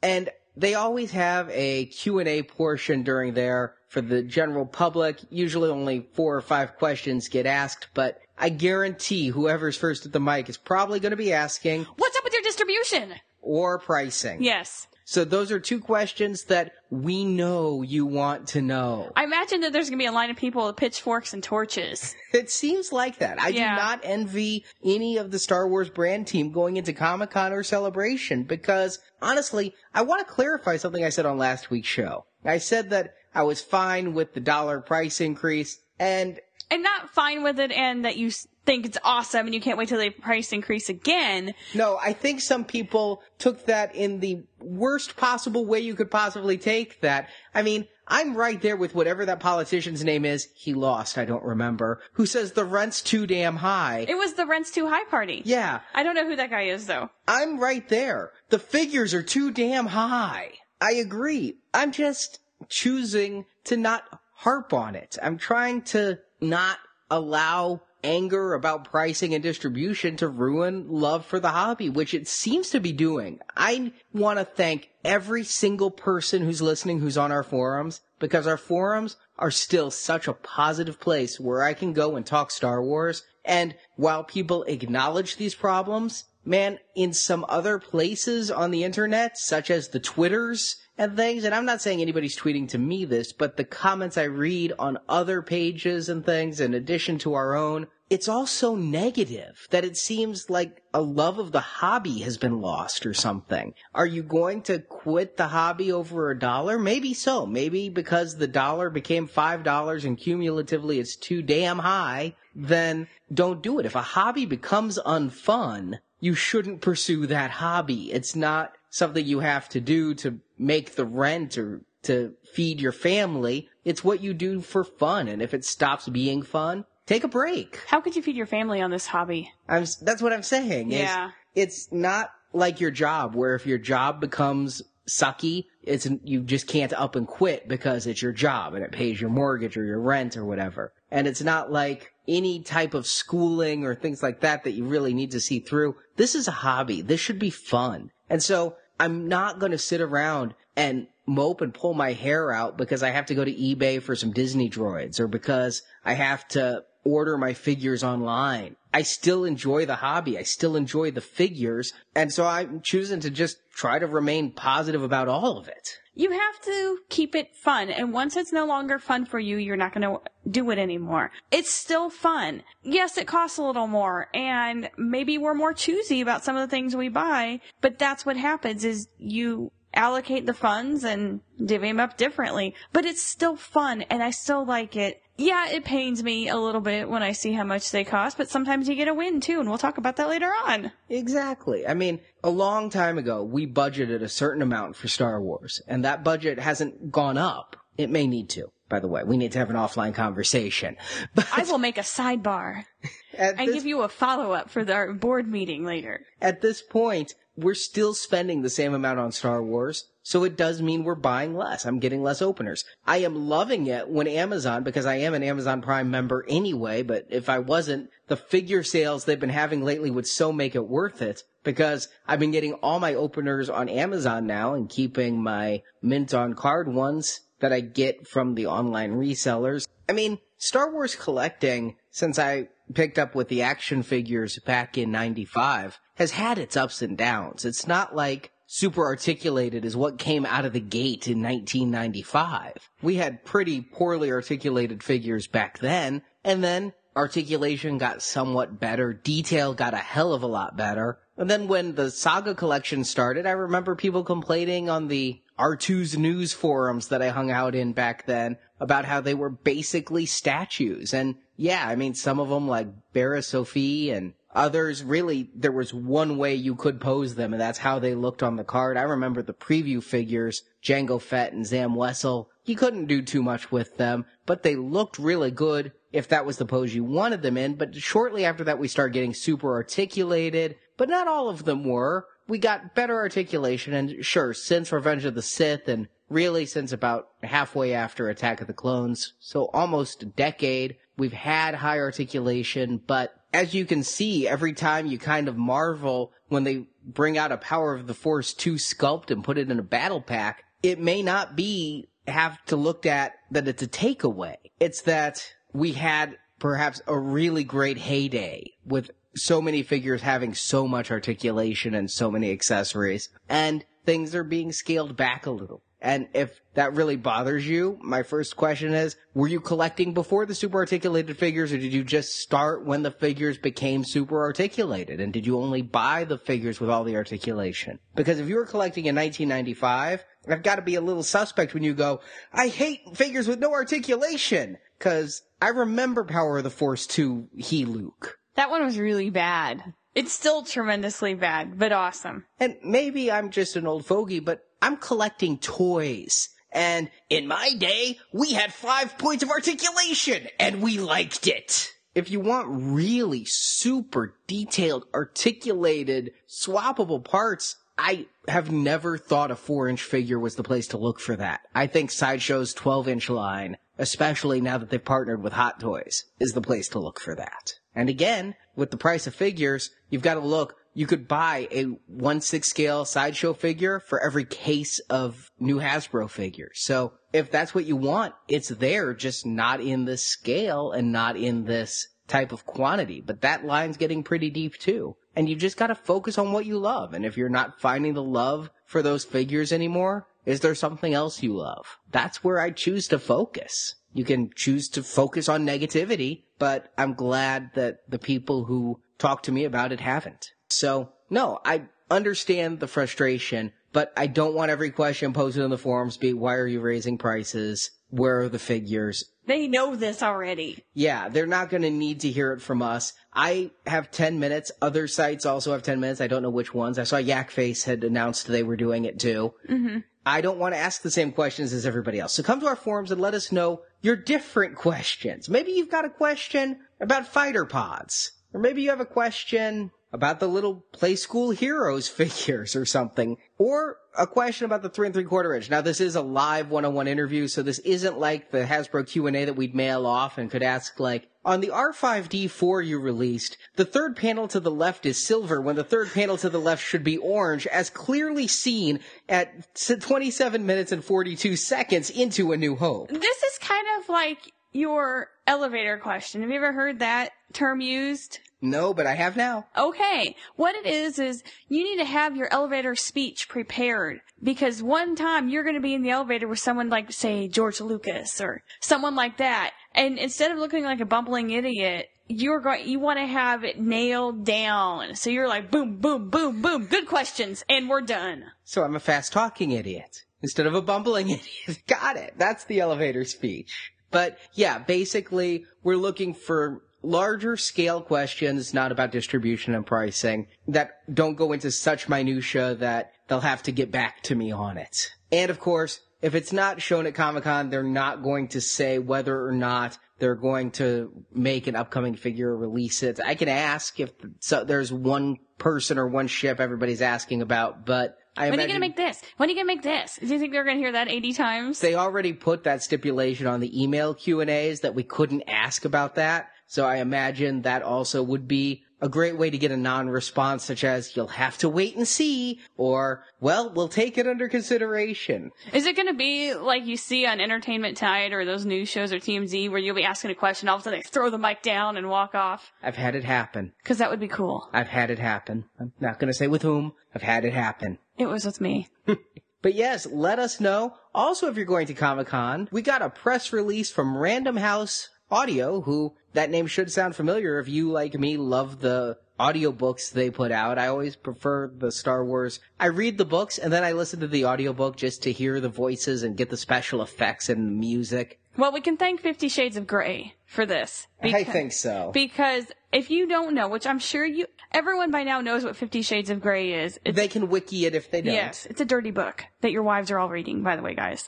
And 0.02 0.30
they 0.58 0.74
always 0.74 1.12
have 1.12 1.50
a 1.52 1.86
Q&A 1.86 2.44
portion 2.44 3.04
during 3.04 3.34
there 3.34 3.76
for 3.96 4.02
the 4.02 4.22
general 4.22 4.66
public. 4.66 5.20
Usually 5.30 5.70
only 5.70 6.06
four 6.14 6.36
or 6.36 6.42
five 6.42 6.76
questions 6.76 7.30
get 7.30 7.46
asked, 7.46 7.88
but 7.94 8.20
I 8.38 8.50
guarantee 8.50 9.30
whoever's 9.30 9.78
first 9.78 10.06
at 10.06 10.12
the 10.12 10.20
mic 10.20 10.50
is 10.50 10.58
probably 10.58 11.00
going 11.00 11.12
to 11.12 11.16
be 11.18 11.32
asking 11.32 11.86
What's 11.96 12.18
up 12.18 12.26
with 12.26 12.34
your 12.34 12.42
distribution? 12.42 13.14
or 13.42 13.80
pricing. 13.80 14.44
Yes. 14.44 14.88
So 15.08 15.24
those 15.24 15.52
are 15.52 15.60
two 15.60 15.80
questions 15.80 16.46
that 16.46 16.72
we 16.90 17.24
know 17.24 17.84
you 17.84 18.06
want 18.08 18.48
to 18.50 18.62
know. 18.62 19.12
I 19.16 19.24
imagine 19.24 19.62
that 19.62 19.72
there's 19.72 19.88
going 19.90 20.00
to 20.00 20.04
be 20.04 20.08
a 20.08 20.12
line 20.12 20.32
of 20.32 20.36
people 20.36 20.66
with 20.66 20.76
pitchforks 20.78 21.32
and 21.34 21.42
torches. 21.44 22.16
It 22.34 22.50
seems 22.52 22.92
like 22.92 23.20
that. 23.20 23.40
I 23.42 23.50
Yeah. 23.50 23.76
do 23.76 23.82
not 23.82 24.00
envy 24.04 24.66
any 24.84 25.16
of 25.18 25.32
the 25.32 25.40
Star 25.40 25.70
Wars 25.70 25.90
brand 25.90 26.28
team 26.28 26.52
going 26.52 26.76
into 26.76 26.92
Comic 26.92 27.30
Con 27.30 27.54
or 27.54 27.64
Celebration 27.64 28.44
because 28.44 29.00
honestly, 29.22 29.74
I 29.94 30.02
want 30.02 30.28
to 30.28 30.34
clarify 30.34 30.76
something 30.76 31.06
I 31.06 31.10
said 31.10 31.26
on 31.26 31.38
last 31.38 31.70
week's 31.70 31.88
show. 31.88 32.26
I 32.44 32.58
said 32.58 32.90
that 32.90 33.14
I 33.36 33.44
was 33.44 33.62
fine 33.62 34.14
with 34.14 34.34
the 34.34 34.40
dollar 34.40 34.80
price 34.80 35.22
increase 35.22 35.80
and 36.00 36.40
and 36.72 36.82
not 36.82 37.12
fine 37.12 37.44
with 37.44 37.60
it 37.60 37.72
and 37.72 38.06
that 38.06 38.18
you 38.18 38.32
think 38.66 38.88
it's 38.88 38.98
awesome 39.04 39.46
and 39.46 39.54
you 39.54 39.62
can't 39.62 39.78
wait 39.78 39.90
till 39.90 40.00
the 40.00 40.10
price 40.10 40.52
increase 40.52 40.90
again. 40.90 41.54
no, 41.76 42.00
I 42.02 42.14
think 42.14 42.42
some 42.42 42.66
people 42.66 43.22
took 43.38 43.66
that 43.68 43.94
in 43.94 44.20
the 44.20 44.44
worst 44.60 45.16
possible 45.16 45.66
way 45.66 45.80
you 45.82 45.94
could 45.94 46.10
possibly 46.10 46.58
take 46.58 47.02
that. 47.02 47.30
I 47.54 47.62
mean, 47.62 47.88
I'm 48.08 48.36
right 48.36 48.60
there 48.60 48.76
with 48.76 48.96
whatever 48.96 49.26
that 49.26 49.40
politician's 49.40 50.04
name 50.04 50.26
is. 50.26 50.48
He 50.56 50.74
lost, 50.74 51.20
I 51.20 51.26
don't 51.26 51.44
remember. 51.44 52.02
Who 52.14 52.26
says 52.26 52.54
the 52.54 52.66
rent's 52.66 53.02
too 53.02 53.28
damn 53.28 53.58
high. 53.58 54.06
It 54.08 54.18
was 54.18 54.34
the 54.34 54.48
rent's 54.48 54.72
too 54.72 54.88
high 54.88 55.06
party. 55.06 55.44
yeah. 55.46 55.82
I 55.94 56.02
don't 56.02 56.16
know 56.16 56.28
who 56.28 56.36
that 56.36 56.50
guy 56.50 56.64
is 56.64 56.88
though. 56.88 57.10
I'm 57.28 57.60
right 57.60 57.88
there. 57.90 58.32
The 58.50 58.60
figures 58.60 59.14
are 59.14 59.24
too 59.24 59.52
damn 59.52 59.88
high. 59.88 60.54
I 60.82 60.94
agree. 60.94 61.58
I'm 61.74 61.92
just 61.92 62.40
choosing 62.70 63.46
to 63.66 63.78
not 63.78 64.04
harp 64.34 64.74
on 64.74 64.96
it. 64.96 65.18
I'm 65.22 65.38
trying 65.38 65.82
to 65.84 66.20
not 66.42 66.78
allow 67.10 67.82
anger 68.04 68.54
about 68.54 68.86
pricing 68.86 69.34
and 69.34 69.42
distribution 69.42 70.16
to 70.18 70.28
ruin 70.28 70.88
love 70.88 71.26
for 71.26 71.40
the 71.40 71.50
hobby, 71.50 71.90
which 71.90 72.14
it 72.14 72.28
seems 72.28 72.70
to 72.70 72.80
be 72.80 72.92
doing. 72.92 73.40
I 73.58 73.94
want 74.14 74.38
to 74.38 74.46
thank 74.46 74.92
every 75.04 75.44
single 75.44 75.90
person 75.90 76.44
who's 76.44 76.62
listening 76.62 77.00
who's 77.00 77.18
on 77.18 77.32
our 77.32 77.44
forums 77.44 78.02
because 78.20 78.46
our 78.46 78.58
forums 78.58 79.18
are 79.38 79.52
still 79.52 79.90
such 79.92 80.28
a 80.28 80.34
positive 80.34 81.00
place 81.00 81.40
where 81.40 81.64
I 81.64 81.74
can 81.74 81.94
go 81.94 82.16
and 82.16 82.26
talk 82.26 82.52
Star 82.52 82.82
Wars. 82.82 83.24
And 83.44 83.76
while 83.96 84.24
people 84.24 84.64
acknowledge 84.64 85.38
these 85.38 85.56
problems, 85.56 86.26
man, 86.46 86.80
in 86.96 87.14
some 87.14 87.46
other 87.50 87.80
places 87.80 88.52
on 88.52 88.72
the 88.72 88.84
internet, 88.84 89.38
such 89.38 89.70
as 89.70 89.90
the 89.90 90.00
Twitters 90.00 90.78
and 90.98 91.18
things, 91.18 91.44
and 91.44 91.54
I'm 91.54 91.66
not 91.66 91.82
saying 91.82 92.02
anybody's 92.02 92.38
tweeting 92.38 92.70
to 92.70 92.78
me 92.78 93.06
this, 93.06 93.34
but 93.34 93.58
the 93.58 93.64
comments 93.64 94.18
I 94.18 94.24
read 94.24 94.74
on 94.80 95.00
other 95.10 95.42
pages 95.42 96.08
and 96.08 96.26
things, 96.26 96.60
in 96.60 96.74
addition 96.74 97.18
to 97.20 97.34
our 97.34 97.56
own, 97.56 97.88
it's 98.08 98.30
all 98.30 98.46
so 98.46 98.76
negative 98.76 99.68
that 99.72 99.84
it 99.84 99.98
seems 99.98 100.50
like 100.50 100.84
a 100.94 101.02
love 101.02 101.40
of 101.40 101.52
the 101.52 101.60
hobby 101.60 102.20
has 102.20 102.38
been 102.38 102.62
lost 102.62 103.06
or 103.06 103.16
something. 103.16 103.74
Are 103.96 104.06
you 104.06 104.22
going 104.22 104.62
to 104.64 104.80
quit 104.80 105.38
the 105.38 105.48
hobby 105.48 105.92
over 105.92 106.30
a 106.30 106.38
dollar? 106.38 106.78
Maybe 106.78 107.16
so. 107.16 107.48
Maybe 107.48 107.90
because 107.90 108.38
the 108.38 108.48
dollar 108.48 108.92
became 108.92 109.28
five 109.28 109.64
dollars 109.64 110.06
and 110.06 110.18
cumulatively 110.20 111.00
it's 111.00 111.16
too 111.16 111.42
damn 111.42 111.80
high, 111.80 112.36
then 112.54 113.08
don't 113.34 113.64
do 113.64 113.80
it. 113.80 113.88
If 113.88 113.96
a 113.96 114.02
hobby 114.02 114.46
becomes 114.46 115.00
unfun, 115.00 115.96
you 116.20 116.34
shouldn't 116.36 116.82
pursue 116.82 117.28
that 117.28 117.52
hobby. 117.52 118.12
It's 118.12 118.36
not 118.36 118.74
something 118.90 119.26
you 119.26 119.40
have 119.40 119.68
to 119.70 119.82
do 119.82 120.14
to 120.16 120.40
make 120.58 120.96
the 120.96 121.06
rent 121.06 121.58
or 121.58 121.82
to 122.04 122.34
feed 122.54 122.80
your 122.80 122.92
family. 122.92 123.70
It's 123.84 124.04
what 124.04 124.22
you 124.22 124.34
do 124.34 124.62
for 124.62 124.84
fun. 124.84 125.28
And 125.28 125.42
if 125.42 125.54
it 125.54 125.66
stops 125.66 126.08
being 126.08 126.42
fun, 126.42 126.86
take 127.06 127.24
a 127.24 127.28
break. 127.28 127.80
How 127.88 128.02
could 128.02 128.16
you 128.16 128.22
feed 128.22 128.36
your 128.36 128.46
family 128.46 128.82
on 128.82 128.92
this 128.92 129.08
hobby? 129.08 129.52
I'm, 129.68 129.86
that's 130.02 130.22
what 130.22 130.34
I'm 130.34 130.44
saying. 130.44 130.92
Yeah. 130.92 131.32
It's 131.54 131.92
not 131.92 132.32
like 132.54 132.80
your 132.80 132.92
job 132.92 133.36
where 133.36 133.56
if 133.56 133.66
your 133.66 133.78
job 133.78 134.22
becomes 134.22 134.82
sucky, 135.10 135.66
it's, 135.84 136.08
you 136.24 136.42
just 136.42 136.68
can't 136.68 136.94
up 136.94 137.16
and 137.16 137.28
quit 137.28 137.68
because 137.68 138.08
it's 138.08 138.22
your 138.22 138.32
job 138.32 138.74
and 138.74 138.84
it 138.84 138.92
pays 138.92 139.20
your 139.20 139.30
mortgage 139.30 139.78
or 139.78 139.84
your 139.84 140.00
rent 140.00 140.38
or 140.38 140.46
whatever. 140.46 140.94
And 141.12 141.28
it's 141.28 141.42
not 141.42 141.72
like 141.72 142.12
any 142.28 142.62
type 142.62 142.94
of 142.94 143.08
schooling 143.08 143.86
or 143.86 143.96
things 143.96 144.24
like 144.24 144.42
that 144.42 144.64
that 144.64 144.72
you 144.72 144.86
really 144.86 145.14
need 145.14 145.32
to 145.32 145.40
see 145.40 145.60
through. 145.60 145.96
This 146.16 146.36
is 146.36 146.48
a 146.48 146.52
hobby. 146.52 147.02
This 147.02 147.20
should 147.20 147.40
be 147.40 147.50
fun. 147.50 148.12
And 148.30 148.42
so 148.42 148.76
I'm 149.00 149.28
not 149.28 149.60
going 149.60 149.72
to 149.72 149.78
sit 149.78 150.02
around 150.02 150.56
and 150.76 151.08
mope 151.26 151.62
and 151.62 151.74
pull 151.74 151.94
my 151.94 152.14
hair 152.14 152.52
out 152.52 152.78
because 152.78 153.04
I 153.04 153.10
have 153.10 153.26
to 153.28 153.36
go 153.36 153.46
to 153.46 153.54
eBay 153.54 154.02
for 154.02 154.16
some 154.16 154.32
Disney 154.32 154.70
droids 154.70 155.20
or 155.20 155.28
because 155.28 155.82
I 156.04 156.14
have 156.14 156.48
to 156.50 156.84
order 157.04 157.38
my 157.38 157.54
figures 157.54 158.04
online. 158.04 158.76
I 158.94 159.04
still 159.04 159.46
enjoy 159.46 159.86
the 159.86 159.98
hobby. 159.98 160.38
I 160.38 160.44
still 160.44 160.76
enjoy 160.76 161.12
the 161.12 161.22
figures. 161.22 161.94
And 162.16 162.34
so 162.34 162.46
I'm 162.46 162.82
choosing 162.82 163.20
to 163.22 163.30
just 163.30 163.58
try 163.74 164.00
to 164.00 164.08
remain 164.08 164.52
positive 164.52 165.04
about 165.04 165.28
all 165.28 165.58
of 165.58 165.68
it. 165.68 166.00
You 166.16 166.32
have 166.32 166.62
to 166.62 167.00
keep 167.10 167.36
it 167.36 167.56
fun. 167.56 167.90
And 167.90 168.14
once 168.14 168.36
it's 168.36 168.54
no 168.54 168.66
longer 168.66 169.00
fun 169.00 169.26
for 169.26 169.40
you, 169.40 169.58
you're 169.58 169.76
not 169.76 169.94
going 169.94 170.02
to 170.02 170.22
do 170.50 170.72
it 170.72 170.80
anymore. 170.80 171.32
It's 171.52 171.70
still 171.70 172.10
fun. 172.10 172.64
Yes, 172.84 173.18
it 173.18 173.28
costs 173.28 173.58
a 173.58 173.64
little 173.64 173.88
more 173.88 174.30
and 174.34 174.90
maybe 174.98 175.38
we're 175.38 175.54
more 175.54 175.74
choosy 175.74 176.22
about 176.22 176.44
some 176.44 176.56
of 176.56 176.68
the 176.68 176.74
things 176.74 176.96
we 176.96 177.10
buy, 177.10 177.60
but 177.82 178.00
that's 178.00 178.26
what 178.26 178.38
happens 178.38 178.86
is 178.86 179.08
you 179.18 179.72
allocate 179.96 180.46
the 180.46 180.54
funds 180.54 181.04
and 181.04 181.42
divvy 181.64 181.88
them 181.88 182.00
up 182.00 182.18
differently, 182.18 182.76
but 182.94 183.06
it's 183.06 183.22
still 183.22 183.56
fun 183.56 184.02
and 184.04 184.22
I 184.22 184.32
still 184.32 184.66
like 184.66 184.96
it. 184.96 185.22
Yeah, 185.38 185.70
it 185.70 185.84
pains 185.84 186.24
me 186.24 186.48
a 186.48 186.56
little 186.58 186.80
bit 186.80 187.10
when 187.10 187.22
I 187.22 187.34
see 187.34 187.52
how 187.52 187.66
much 187.66 187.92
they 187.92 188.06
cost, 188.06 188.38
but 188.38 188.50
sometimes 188.50 188.88
you 188.88 188.96
get 188.96 189.10
a 189.10 189.14
win 189.14 189.42
too, 189.42 189.60
and 189.60 189.68
we'll 189.68 189.78
talk 189.78 189.98
about 189.98 190.16
that 190.16 190.30
later 190.30 190.50
on. 190.66 190.94
Exactly. 191.10 191.86
I 191.86 191.94
mean, 191.94 192.22
a 192.42 192.50
long 192.50 192.90
time 192.90 193.18
ago, 193.18 193.44
we 193.44 193.68
budgeted 193.68 194.22
a 194.22 194.30
certain 194.30 194.62
amount 194.62 194.96
for 194.96 195.10
Star 195.10 195.42
Wars, 195.42 195.82
and 195.88 196.06
that 196.06 196.24
budget 196.24 196.60
hasn't 196.60 197.12
gone 197.12 197.38
up. 197.38 197.76
It 197.98 198.10
may 198.10 198.28
need 198.28 198.48
to, 198.52 198.72
by 198.88 199.02
the 199.02 199.10
way. 199.10 199.24
We 199.26 199.36
need 199.36 199.52
to 199.54 199.60
have 199.60 199.70
an 199.70 199.76
offline 199.76 200.14
conversation. 200.14 200.96
But 201.36 201.48
I 201.54 201.64
will 201.64 201.80
make 201.80 201.98
a 201.98 202.02
sidebar 202.02 202.86
and 203.38 203.60
this 203.60 203.74
give 203.76 203.86
you 203.86 204.04
a 204.04 204.10
follow 204.10 204.54
up 204.54 204.70
for 204.70 204.90
our 204.90 205.12
board 205.14 205.50
meeting 205.50 205.84
later. 205.84 206.26
at 206.42 206.62
this 206.62 206.82
point, 206.82 207.36
we're 207.58 207.74
still 207.74 208.14
spending 208.14 208.62
the 208.62 208.70
same 208.70 208.94
amount 208.94 209.20
on 209.20 209.32
Star 209.32 209.64
Wars, 209.64 210.06
so 210.24 210.44
it 210.44 210.58
does 210.58 210.82
mean 210.82 211.04
we're 211.04 211.16
buying 211.16 211.56
less. 211.56 211.86
I'm 211.86 212.00
getting 212.00 212.24
less 212.24 212.42
openers. 212.42 212.84
I 213.06 213.18
am 213.18 213.48
loving 213.48 213.88
it 213.88 214.10
when 214.10 214.28
Amazon, 214.28 214.84
because 214.84 215.06
I 215.06 215.16
am 215.18 215.34
an 215.34 215.44
Amazon 215.44 215.82
Prime 215.82 216.10
member 216.10 216.46
anyway, 216.50 217.04
but 217.04 217.28
if 217.30 217.48
I 217.48 217.60
wasn't, 217.60 218.10
the 218.28 218.36
figure 218.36 218.84
sales 218.84 219.26
they've 219.26 219.40
been 219.40 219.50
having 219.50 219.84
lately 219.84 220.12
would 220.12 220.28
so 220.28 220.52
make 220.52 220.76
it 220.76 220.88
worth 220.88 221.22
it. 221.22 221.44
Because 221.64 222.10
I've 222.28 222.40
been 222.40 222.52
getting 222.52 222.74
all 222.74 223.00
my 223.00 223.16
openers 223.16 223.70
on 223.72 223.90
Amazon 223.90 224.46
now 224.46 224.76
and 224.76 224.88
keeping 224.88 225.42
my 225.42 225.82
mint 226.02 226.34
on 226.34 226.54
card 226.54 226.88
ones 226.88 227.42
that 227.60 227.74
I 227.74 227.80
get 227.80 228.28
from 228.28 228.54
the 228.54 228.68
online 228.68 229.14
resellers. 229.14 229.88
I 230.08 230.14
mean, 230.14 230.38
Star 230.58 230.92
Wars 230.92 231.16
collecting, 231.16 231.96
since 232.12 232.38
I 232.38 232.70
picked 232.94 233.18
up 233.18 233.34
with 233.34 233.48
the 233.48 233.64
action 233.64 234.04
figures 234.04 234.60
back 234.60 234.98
in 234.98 235.12
95, 235.12 236.00
has 236.16 236.32
had 236.32 236.58
its 236.58 236.76
ups 236.76 237.02
and 237.02 237.18
downs. 237.18 237.66
It's 237.66 237.88
not 237.88 238.16
like 238.16 238.52
super 238.68 239.06
articulated 239.06 239.86
is 239.86 239.96
what 239.96 240.18
came 240.18 240.46
out 240.46 240.66
of 240.66 240.74
the 240.74 240.80
gate 240.80 241.28
in 241.28 241.42
1995. 241.42 242.90
We 243.02 243.16
had 243.16 243.46
pretty 243.46 243.82
poorly 243.82 244.32
articulated 244.32 245.04
figures 245.04 245.48
back 245.48 245.80
then, 245.80 246.24
and 246.44 246.64
then 246.64 246.94
articulation 247.16 247.98
got 247.98 248.22
somewhat 248.22 248.80
better, 248.80 249.14
detail 249.14 249.74
got 249.74 249.94
a 249.94 249.98
hell 249.98 250.34
of 250.34 250.44
a 250.44 250.48
lot 250.48 250.76
better. 250.76 251.20
And 251.38 251.50
then 251.50 251.68
when 251.68 251.96
the 251.96 252.12
Saga 252.12 252.56
collection 252.56 253.04
started, 253.04 253.46
I 253.46 253.52
remember 253.52 253.96
people 253.96 254.24
complaining 254.24 254.90
on 254.90 255.08
the 255.08 255.42
R2's 255.60 256.18
news 256.18 256.54
forums 256.54 257.10
that 257.10 257.22
I 257.22 257.30
hung 257.30 257.52
out 257.52 257.76
in 257.76 257.94
back 257.94 258.26
then 258.26 258.58
about 258.80 259.06
how 259.06 259.22
they 259.22 259.34
were 259.34 259.50
basically 259.50 260.26
statues. 260.26 261.14
And 261.14 261.36
yeah, 261.56 261.88
I 261.88 261.96
mean, 261.96 262.14
some 262.14 262.40
of 262.40 262.50
them 262.50 262.68
like 262.68 262.88
Barriss 263.14 263.54
Offee 263.54 264.14
and 264.14 264.34
others 264.56 265.04
really, 265.04 265.50
there 265.54 265.72
was 265.72 265.94
one 265.94 266.38
way 266.38 266.56
you 266.56 266.76
could 266.76 267.00
pose 267.00 267.36
them 267.36 267.54
and 267.54 267.62
that's 267.62 267.80
how 267.80 268.00
they 268.00 268.16
looked 268.16 268.42
on 268.42 268.56
the 268.56 268.64
card. 268.64 268.98
I 268.98 269.04
remember 269.04 269.42
the 269.42 269.54
preview 269.54 270.02
figures, 270.02 270.64
Jango 270.84 271.22
Fett 271.22 271.54
and 271.54 271.66
Zam 271.66 271.94
Wesell. 271.96 272.48
You 272.64 272.76
couldn't 272.76 273.06
do 273.06 273.22
too 273.22 273.44
much 273.44 273.72
with 273.72 273.98
them, 273.98 274.26
but 274.46 274.64
they 274.64 274.76
looked 274.76 275.20
really 275.20 275.52
good 275.52 275.92
if 276.12 276.28
that 276.30 276.46
was 276.46 276.58
the 276.58 276.66
pose 276.66 276.96
you 276.96 277.04
wanted 277.04 277.42
them 277.42 277.58
in. 277.58 277.76
But 277.76 277.94
shortly 277.96 278.46
after 278.46 278.64
that, 278.64 278.80
we 278.80 278.88
started 278.88 279.14
getting 279.14 279.34
super 279.34 279.74
articulated, 279.74 280.78
but 280.98 281.10
not 281.10 281.28
all 281.28 281.50
of 281.50 281.66
them 281.66 281.84
were. 281.84 282.26
We 282.48 282.58
got 282.58 282.96
better 282.96 283.16
articulation 283.16 283.94
and 283.94 284.26
sure, 284.26 284.54
since 284.54 284.92
Revenge 284.92 285.26
of 285.26 285.36
the 285.36 285.42
Sith 285.42 285.88
and 285.88 286.08
really 286.30 286.66
since 286.66 286.92
about 286.92 287.30
halfway 287.44 287.94
after 287.94 288.30
Attack 288.30 288.62
of 288.62 288.68
the 288.68 288.74
Clones, 288.74 289.34
so 289.40 289.70
almost 289.74 290.24
a 290.24 290.28
decade, 290.28 290.98
we've 291.18 291.34
had 291.34 291.76
high 291.76 292.00
articulation, 292.00 293.02
but 293.06 293.36
as 293.56 293.74
you 293.74 293.86
can 293.86 294.04
see, 294.04 294.50
every 294.50 294.74
time 294.74 295.08
you 295.08 295.18
kind 295.18 295.48
of 295.48 295.56
marvel 295.56 296.34
when 296.50 296.66
they 296.66 296.88
bring 297.06 297.38
out 297.38 297.54
a 297.54 297.58
Power 297.58 297.96
of 297.96 298.06
the 298.06 298.14
Force 298.14 298.54
2 298.54 298.74
sculpt 298.74 299.32
and 299.32 299.46
put 299.46 299.58
it 299.58 299.72
in 299.72 299.80
a 299.80 299.84
battle 299.84 300.20
pack, 300.20 300.66
it 300.84 301.00
may 301.00 301.24
not 301.24 301.56
be 301.56 302.10
have 302.28 302.64
to 302.66 302.76
look 302.76 303.06
at 303.06 303.36
that 303.52 303.68
it's 303.68 303.82
a 303.82 303.88
takeaway. 303.88 304.58
It's 304.82 305.04
that 305.04 305.48
we 305.72 305.94
had 305.94 306.38
perhaps 306.60 307.02
a 307.08 307.18
really 307.18 307.64
great 307.64 307.98
heyday 307.98 308.74
with 308.86 309.12
so 309.36 309.62
many 309.62 309.84
figures 309.84 310.22
having 310.22 310.54
so 310.54 310.86
much 310.86 311.10
articulation 311.10 311.94
and 311.94 312.12
so 312.12 312.30
many 312.30 312.52
accessories 312.52 313.30
and 313.48 313.86
things 314.06 314.36
are 314.36 314.44
being 314.44 314.74
scaled 314.74 315.16
back 315.16 315.46
a 315.46 315.52
little. 315.52 315.82
And 316.06 316.28
if 316.36 316.62
that 316.76 316.94
really 316.94 317.16
bothers 317.16 317.68
you, 317.68 317.98
my 318.00 318.22
first 318.22 318.56
question 318.56 318.94
is, 318.94 319.16
were 319.34 319.48
you 319.48 319.60
collecting 319.60 320.14
before 320.14 320.46
the 320.46 320.54
super 320.54 320.78
articulated 320.78 321.36
figures 321.36 321.74
or 321.74 321.80
did 321.80 321.92
you 321.92 322.04
just 322.04 322.36
start 322.36 322.86
when 322.86 323.02
the 323.02 323.10
figures 323.10 323.58
became 323.58 324.04
super 324.04 324.40
articulated? 324.40 325.20
And 325.20 325.34
did 325.34 325.48
you 325.48 325.58
only 325.58 325.82
buy 325.82 326.24
the 326.24 326.38
figures 326.38 326.80
with 326.80 326.92
all 326.92 327.04
the 327.06 327.16
articulation? 327.16 327.98
Because 328.14 328.38
if 328.38 328.48
you 328.48 328.58
were 328.58 328.68
collecting 328.68 329.08
in 329.08 329.16
1995, 329.16 330.24
I've 330.48 330.62
got 330.62 330.76
to 330.76 330.84
be 330.84 330.94
a 330.94 331.02
little 331.02 331.24
suspect 331.24 331.74
when 331.74 331.82
you 331.82 331.96
go, 331.96 332.22
I 332.54 332.68
hate 332.68 333.18
figures 333.18 333.48
with 333.48 333.58
no 333.58 333.72
articulation. 333.72 334.78
Cause 335.00 335.42
I 335.60 335.70
remember 335.70 336.24
Power 336.24 336.60
of 336.60 336.66
the 336.66 336.70
Force 336.70 337.08
2 337.08 337.50
He 337.58 337.84
Luke. 337.84 338.38
That 338.54 338.70
one 338.70 338.86
was 338.86 339.00
really 339.00 339.32
bad. 339.32 339.96
It's 340.14 340.32
still 340.32 340.64
tremendously 340.64 341.34
bad, 341.34 341.80
but 341.80 341.92
awesome. 341.92 342.46
And 342.60 342.78
maybe 342.84 343.32
I'm 343.32 343.50
just 343.50 343.76
an 343.76 343.88
old 343.88 344.06
fogey, 344.06 344.40
but 344.40 344.62
I'm 344.86 344.98
collecting 344.98 345.58
toys. 345.58 346.50
And 346.72 347.10
in 347.32 347.48
my 347.48 347.74
day, 347.74 348.20
we 348.32 348.54
had 348.54 348.72
five 348.72 349.18
points 349.18 349.42
of 349.42 349.50
articulation, 349.50 350.48
and 350.60 350.84
we 350.84 351.00
liked 351.00 351.48
it. 351.48 351.92
If 352.14 352.30
you 352.30 352.40
want 352.40 352.68
really 352.70 353.46
super 353.46 354.36
detailed, 354.46 355.06
articulated, 355.12 356.34
swappable 356.48 357.24
parts, 357.24 357.78
I 357.98 358.28
have 358.48 358.72
never 358.72 359.18
thought 359.18 359.50
a 359.50 359.56
four 359.56 359.90
inch 359.90 360.04
figure 360.04 360.38
was 360.38 360.54
the 360.54 360.62
place 360.62 360.86
to 360.90 361.00
look 361.00 361.20
for 361.20 361.36
that. 361.36 361.62
I 361.74 361.88
think 361.88 362.12
Sideshow's 362.12 362.76
12 362.76 363.08
inch 363.08 363.30
line, 363.32 363.78
especially 363.98 364.62
now 364.62 364.78
that 364.78 364.92
they've 364.92 365.04
partnered 365.04 365.42
with 365.42 365.54
Hot 365.54 365.80
Toys, 365.80 366.26
is 366.40 366.54
the 366.54 366.62
place 366.62 366.90
to 366.90 367.00
look 367.00 367.20
for 367.20 367.34
that. 367.34 367.74
And 367.96 368.08
again, 368.08 368.54
with 368.76 368.92
the 368.92 368.98
price 368.98 369.26
of 369.26 369.34
figures, 369.34 369.90
you've 370.12 370.22
got 370.22 370.36
to 370.36 370.42
look. 370.42 370.76
You 370.96 371.06
could 371.06 371.28
buy 371.28 371.68
a 371.72 371.84
1 372.08 372.42
6 372.42 372.68
scale 372.68 373.04
sideshow 373.06 373.54
figure 373.54 374.00
for 374.00 374.20
every 374.20 374.46
case 374.46 375.00
of 375.10 375.52
new 375.60 375.80
Hasbro 375.80 376.30
figures. 376.30 376.80
So 376.82 377.14
if 377.34 377.52
that's 377.52 377.76
what 377.76 377.86
you 377.86 377.98
want, 377.98 378.34
it's 378.48 378.70
there, 378.70 379.14
just 379.14 379.46
not 379.46 379.82
in 379.82 380.06
this 380.06 380.24
scale 380.24 380.92
and 380.92 381.12
not 381.12 381.36
in 381.36 381.66
this 381.66 382.08
type 382.28 382.52
of 382.54 382.66
quantity. 382.66 383.22
But 383.22 383.42
that 383.42 383.66
line's 383.66 383.98
getting 383.98 384.24
pretty 384.24 384.50
deep 384.50 384.78
too. 384.80 385.18
and 385.36 385.50
you 385.50 385.56
just 385.58 385.76
gotta 385.78 385.96
focus 385.96 386.38
on 386.38 386.54
what 386.54 386.66
you 386.66 386.78
love. 386.80 387.14
And 387.14 387.26
if 387.26 387.36
you're 387.36 387.50
not 387.50 387.82
finding 387.82 388.14
the 388.14 388.24
love 388.24 388.70
for 388.86 389.02
those 389.02 389.26
figures 389.26 389.74
anymore, 389.74 390.28
is 390.46 390.62
there 390.62 390.76
something 390.76 391.14
else 391.14 391.44
you 391.44 391.54
love? 391.54 391.98
That's 392.12 392.42
where 392.42 392.60
I 392.60 392.72
choose 392.72 393.10
to 393.10 393.20
focus. 393.20 393.96
You 394.14 394.24
can 394.24 394.52
choose 394.56 394.88
to 394.90 395.04
focus 395.04 395.50
on 395.50 395.66
negativity, 395.66 396.44
but 396.58 396.94
I'm 396.98 397.16
glad 397.16 397.72
that 397.76 397.98
the 398.08 398.20
people 398.20 398.64
who 398.64 399.02
talk 399.18 399.44
to 399.44 399.52
me 399.52 399.66
about 399.66 399.92
it 399.92 400.00
haven't. 400.00 400.52
So, 400.76 401.14
no, 401.30 401.60
I 401.66 401.84
understand 402.10 402.80
the 402.80 402.88
frustration, 402.88 403.74
but 403.94 404.14
I 404.16 404.28
don't 404.28 404.54
want 404.54 404.72
every 404.72 404.92
question 404.92 405.34
posted 405.34 405.64
in 405.64 405.70
the 405.70 405.78
forums 405.78 406.18
be, 406.18 406.34
why 406.34 406.56
are 406.56 406.68
you 406.68 406.82
raising 406.82 407.18
prices? 407.18 407.92
Where 408.10 408.42
are 408.42 408.50
the 408.50 408.60
figures? 408.60 409.26
They 409.48 409.68
know 409.68 409.96
this 409.96 410.24
already. 410.24 410.84
Yeah, 410.94 411.30
they're 411.30 411.46
not 411.46 411.70
going 411.70 411.84
to 411.84 411.90
need 411.90 412.22
to 412.22 412.32
hear 412.32 412.54
it 412.54 412.62
from 412.62 412.82
us. 412.82 413.14
I 413.34 413.72
have 413.86 414.12
10 414.12 414.40
minutes. 414.40 414.72
Other 414.82 415.08
sites 415.08 415.46
also 415.46 415.72
have 415.72 415.84
10 415.84 416.00
minutes. 416.00 416.22
I 416.22 416.28
don't 416.28 416.42
know 416.42 416.50
which 416.50 416.74
ones. 416.74 416.98
I 416.98 417.04
saw 417.04 417.18
Yakface 417.18 417.84
had 417.84 418.04
announced 418.04 418.48
they 418.48 418.64
were 418.64 418.76
doing 418.76 419.06
it 419.06 419.20
too. 419.20 419.54
Mm-hmm. 419.70 420.00
I 420.26 420.42
don't 420.42 420.58
want 420.58 420.74
to 420.74 420.80
ask 420.80 421.04
the 421.04 421.12
same 421.12 421.32
questions 421.32 421.72
as 421.74 421.86
everybody 421.86 422.20
else. 422.20 422.34
So 422.34 422.42
come 422.42 422.60
to 422.62 422.68
our 422.68 422.76
forums 422.76 423.12
and 423.12 423.22
let 423.22 423.36
us 423.36 423.52
know 423.52 423.82
your 424.02 424.16
different 424.16 424.76
questions. 424.76 425.48
Maybe 425.48 425.72
you've 425.72 425.92
got 425.92 426.06
a 426.06 426.10
question 426.10 426.80
about 427.00 427.28
fighter 427.28 427.66
pods. 427.66 428.32
Or 428.54 428.60
maybe 428.60 428.82
you 428.82 428.90
have 428.90 429.02
a 429.02 429.06
question 429.06 429.92
about 430.16 430.40
the 430.40 430.48
little 430.48 430.86
Playskool 430.94 431.54
Heroes 431.54 432.08
figures 432.22 432.76
or 432.76 432.86
something. 432.86 433.38
Or 433.58 433.98
a 434.18 434.26
question 434.26 434.66
about 434.66 434.82
the 434.82 434.90
three 434.90 435.08
and 435.08 435.14
three 435.14 435.26
quarter 435.26 435.54
inch. 435.54 435.70
Now 435.70 435.82
this 435.82 436.00
is 436.00 436.16
a 436.16 436.22
live 436.22 436.72
one-on-one 436.72 437.08
interview, 437.08 437.48
so 437.48 437.62
this 437.62 437.80
isn't 437.80 438.18
like 438.18 438.50
the 438.50 438.64
Hasbro 438.64 439.08
Q&A 439.08 439.46
that 439.46 439.56
we'd 439.56 439.76
mail 439.76 440.08
off 440.08 440.38
and 440.38 440.50
could 440.50 440.64
ask 440.64 441.00
like, 441.00 441.28
on 441.44 441.60
the 441.60 441.68
R5D4 441.68 442.88
you 442.88 442.98
released, 442.98 443.58
the 443.76 443.86
third 443.86 444.16
panel 444.16 444.48
to 444.48 444.60
the 444.60 444.72
left 444.72 445.06
is 445.06 445.24
silver 445.24 445.62
when 445.62 445.76
the 445.76 445.84
third 445.84 446.12
panel 446.12 446.38
to 446.38 446.50
the 446.50 446.60
left 446.60 446.84
should 446.84 447.04
be 447.04 447.18
orange, 447.18 447.68
as 447.68 447.92
clearly 447.92 448.48
seen 448.48 449.00
at 449.30 449.76
27 449.76 450.66
minutes 450.66 450.92
and 450.92 451.04
42 451.04 451.56
seconds 451.56 452.10
into 452.10 452.52
A 452.52 452.58
New 452.58 452.76
Hope. 452.76 453.10
This 453.10 453.44
is 453.44 453.60
kind 453.60 453.86
of 454.00 454.10
like 454.10 454.54
your 454.72 455.30
elevator 455.46 456.00
question. 456.00 456.42
Have 456.42 456.50
you 456.50 456.56
ever 456.56 456.74
heard 456.74 457.00
that 457.00 457.32
term 457.54 457.80
used? 457.80 458.40
No, 458.62 458.94
but 458.94 459.06
I 459.06 459.14
have 459.14 459.36
now. 459.36 459.68
Okay. 459.78 460.36
What 460.56 460.76
it 460.76 460.86
is, 460.86 461.20
is 461.20 461.44
you 461.68 461.84
need 461.84 461.98
to 461.98 462.06
have 462.06 462.36
your 462.36 462.52
elevator 462.52 462.96
speech 462.96 463.48
prepared 463.50 464.22
because 464.42 464.82
one 464.82 465.16
time 465.16 465.50
you're 465.50 465.64
going 465.64 465.76
to 465.76 465.82
be 465.82 465.94
in 465.94 466.02
the 466.02 466.10
elevator 466.10 466.48
with 466.48 466.60
someone 466.60 466.90
like, 466.90 467.12
say, 467.12 467.48
George 467.48 467.82
Lucas 467.82 468.42
or 468.42 468.64
someone 468.80 469.16
like 469.16 469.38
that. 469.38 469.74
And 469.94 470.18
instead 470.18 470.52
of 470.52 470.58
looking 470.58 470.84
like 470.84 471.00
a 471.00 471.06
bumbling 471.06 471.52
idiot, 471.52 472.08
you're 472.28 472.60
going, 472.60 472.88
you 472.88 473.00
want 473.00 473.20
to 473.20 473.26
have 473.26 473.64
it 473.64 473.80
nailed 473.80 474.46
down. 474.46 475.16
So 475.16 475.30
you're 475.30 475.48
like, 475.48 475.70
boom, 475.70 475.98
boom, 475.98 476.30
boom, 476.30 476.62
boom. 476.62 476.86
Good 476.86 477.08
questions. 477.08 477.64
And 477.70 477.90
we're 477.90 478.02
done. 478.02 478.46
So 478.64 478.84
I'm 478.84 478.96
a 478.96 479.00
fast 479.00 479.32
talking 479.32 479.72
idiot 479.72 480.24
instead 480.42 480.66
of 480.66 480.74
a 480.74 480.82
bumbling 480.82 481.30
idiot. 481.30 481.84
Got 481.88 482.18
it. 482.18 482.34
That's 482.38 482.64
the 482.66 482.80
elevator 482.80 483.26
speech. 483.26 483.92
But 484.12 484.38
yeah, 484.54 484.80
basically 484.80 485.66
we're 485.84 485.98
looking 485.98 486.34
for 486.34 486.82
larger 487.06 487.58
scale 487.58 488.02
questions, 488.02 488.74
not 488.74 488.92
about 488.92 489.12
distribution 489.12 489.76
and 489.76 489.86
pricing, 489.86 490.48
that 490.68 491.02
don't 491.14 491.36
go 491.36 491.54
into 491.54 491.72
such 491.72 492.10
minutia 492.10 492.76
that 492.76 493.12
they'll 493.28 493.40
have 493.40 493.64
to 493.64 493.72
get 493.72 493.92
back 493.92 494.22
to 494.24 494.36
me 494.36 494.52
on 494.52 494.78
it. 494.78 495.12
And 495.32 495.50
of 495.50 495.60
course, 495.60 496.02
if 496.22 496.36
it's 496.36 496.54
not 496.54 496.82
shown 496.82 497.06
at 497.06 497.16
Comic 497.16 497.44
Con, 497.44 497.70
they're 497.70 497.84
not 497.84 498.24
going 498.24 498.48
to 498.50 498.62
say 498.62 499.00
whether 499.00 499.46
or 499.46 499.52
not 499.52 499.98
they're 500.20 500.36
going 500.36 500.72
to 500.72 501.12
make 501.34 501.68
an 501.68 501.76
upcoming 501.76 502.16
figure 502.16 502.50
or 502.50 502.58
release 502.58 503.04
it. 503.04 503.20
I 503.24 503.36
can 503.36 503.50
ask 503.50 504.00
if 504.00 504.12
so 504.40 504.64
there's 504.64 504.92
one 504.92 505.38
person 505.58 505.98
or 505.98 506.08
one 506.08 506.28
ship 506.28 506.60
everybody's 506.60 507.02
asking 507.02 507.42
about, 507.42 507.86
but 507.86 508.18
I 508.38 508.50
when 508.50 508.60
are 508.60 508.64
you 508.64 508.68
gonna 508.68 508.80
make 508.80 508.98
this? 508.98 509.22
When 509.38 509.48
are 509.48 509.52
you 509.52 509.58
gonna 509.58 509.68
make 509.68 509.82
this? 509.82 510.18
Do 510.20 510.28
you 510.28 510.40
think 510.40 510.52
they're 510.52 510.66
gonna 510.66 510.80
hear 510.80 510.92
that 510.94 511.10
80 511.10 511.34
times? 511.34 511.80
they 511.80 511.96
already 511.96 512.34
put 512.34 512.64
that 512.64 512.84
stipulation 512.84 513.48
on 513.48 513.60
the 513.60 513.82
email 513.82 514.14
Q 514.14 514.42
and 514.42 514.50
A's 514.50 514.82
that 514.82 514.96
we 514.96 515.04
couldn't 515.04 515.44
ask 515.48 515.86
about 515.86 516.16
that. 516.16 516.50
So 516.68 516.86
I 516.86 516.98
imagine 516.98 517.62
that 517.62 517.84
also 517.84 518.24
would 518.24 518.48
be 518.48 518.84
a 519.02 519.10
great 519.10 519.38
way 519.38 519.50
to 519.50 519.58
get 519.58 519.72
a 519.72 519.78
non-response 519.78 520.64
such 520.64 520.84
as 520.84 521.16
you'll 521.16 521.28
have 521.28 521.58
to 521.60 521.68
wait 521.70 521.96
and 521.98 522.08
see 522.08 522.60
or 522.78 523.24
well 523.42 523.70
we'll 523.74 523.90
take 523.90 524.18
it 524.18 524.26
under 524.26 524.48
consideration 524.48 525.52
Is 525.74 525.86
it 525.86 525.98
gonna 525.98 526.14
be 526.14 526.54
like 526.54 526.86
you 526.86 526.96
see 526.96 527.26
on 527.26 527.42
Entertainment 527.42 527.98
tonight 527.98 528.32
or 528.32 528.46
those 528.46 528.66
news 528.66 528.88
shows 528.88 529.12
or 529.12 529.18
TMZ 529.20 529.70
where 529.70 529.80
you'll 529.80 529.96
be 529.98 530.04
asking 530.06 530.32
a 530.32 530.36
question, 530.36 530.70
all 530.70 530.76
of 530.78 530.82
a 530.82 530.84
sudden 530.86 531.00
they 531.00 531.04
throw 531.10 531.30
the 531.30 531.38
mic 531.38 531.62
down 531.62 531.98
and 531.98 532.10
walk 532.10 532.34
off? 532.36 532.72
i've 532.82 532.96
had 532.96 533.16
it 533.16 533.26
happen 533.26 533.74
Cause 533.84 533.98
that 533.98 534.10
would 534.10 534.20
be 534.22 534.30
cool. 534.30 534.70
i've 534.74 534.88
had 534.88 535.12
it 535.12 535.20
happen 535.20 535.66
i'm 535.80 535.92
not 536.00 536.18
going 536.18 536.32
to 536.32 536.38
say 536.38 536.48
with 536.48 536.62
whom 536.62 536.94
i've 537.14 537.22
had 537.22 537.44
it 537.46 537.54
happen 537.54 537.98
It 538.18 538.28
was 538.28 538.46
with 538.46 538.62
me. 538.62 538.88
but 539.62 539.74
yes 539.76 540.08
let 540.08 540.40
us 540.40 540.62
know 540.62 540.94
also 541.14 541.48
if 541.50 541.58
you're 541.58 541.66
going 541.66 541.88
to 541.88 541.94
comic-con 541.94 542.70
we 542.72 542.82
got 542.82 543.02
a 543.02 543.10
press 543.10 543.52
release 543.52 543.92
from 543.92 544.18
random 544.18 544.56
house 544.56 545.10
audio 545.32 545.82
who 545.82 546.14
that 546.34 546.50
name 546.52 546.68
should 546.68 546.92
sound 546.92 547.16
familiar 547.16 547.60
if 547.60 547.68
you 547.68 547.92
like 547.92 548.14
me 548.14 548.38
love 548.38 548.80
the 548.82 549.18
audiobooks 549.40 550.12
they 550.12 550.30
put 550.30 550.52
out 550.52 550.78
i 550.78 550.88
always 550.88 551.16
prefer 551.16 551.70
the 551.78 551.92
star 551.92 552.24
wars 552.24 552.60
i 552.80 552.86
read 552.86 553.18
the 553.18 553.26
books 553.26 553.58
and 553.58 553.74
then 553.74 553.84
i 553.84 553.92
listen 553.92 554.20
to 554.20 554.28
the 554.28 554.46
audiobook 554.46 554.96
just 554.96 555.24
to 555.24 555.32
hear 555.32 555.60
the 555.60 555.68
voices 555.68 556.24
and 556.24 556.38
get 556.38 556.50
the 556.50 556.56
special 556.58 557.02
effects 557.02 557.50
and 557.50 557.78
music 557.78 558.40
Well, 558.58 558.72
we 558.72 558.80
can 558.80 558.96
thank 558.96 559.20
Fifty 559.20 559.50
Shades 559.50 559.76
of 559.76 559.86
Grey 559.88 560.36
for 560.46 560.66
this. 560.66 561.08
i 561.22 561.44
think 561.44 561.74
so 561.74 562.12
Because 562.14 562.66
if 562.94 563.10
you 563.10 563.28
don't 563.28 563.54
know, 563.54 563.68
which 563.68 563.86
I'm 563.86 564.00
sure 564.00 564.24
you, 564.24 564.46
everyone 564.72 565.12
by 565.12 565.24
now 565.24 565.42
knows 565.42 565.66
what 565.66 565.76
Fifty 565.76 566.02
Shades 566.02 566.30
of 566.30 566.40
Grey 566.40 566.72
is. 566.86 566.98
It's, 567.04 567.14
they 567.14 567.28
can 567.28 567.50
wiki 567.50 567.86
it 567.86 567.94
if 567.94 568.10
they 568.10 568.22
don't 568.22 568.34
yes, 568.34 568.66
it's 568.70 568.80
a 568.80 568.86
dirty 568.86 569.12
book 569.12 569.44
that 569.60 569.74
your 569.74 569.84
wives 569.84 570.12
are 570.12 570.18
all 570.20 570.30
reading, 570.30 570.64
by 570.64 570.78
the 570.78 570.82
way, 570.82 570.96
guys. 570.96 571.28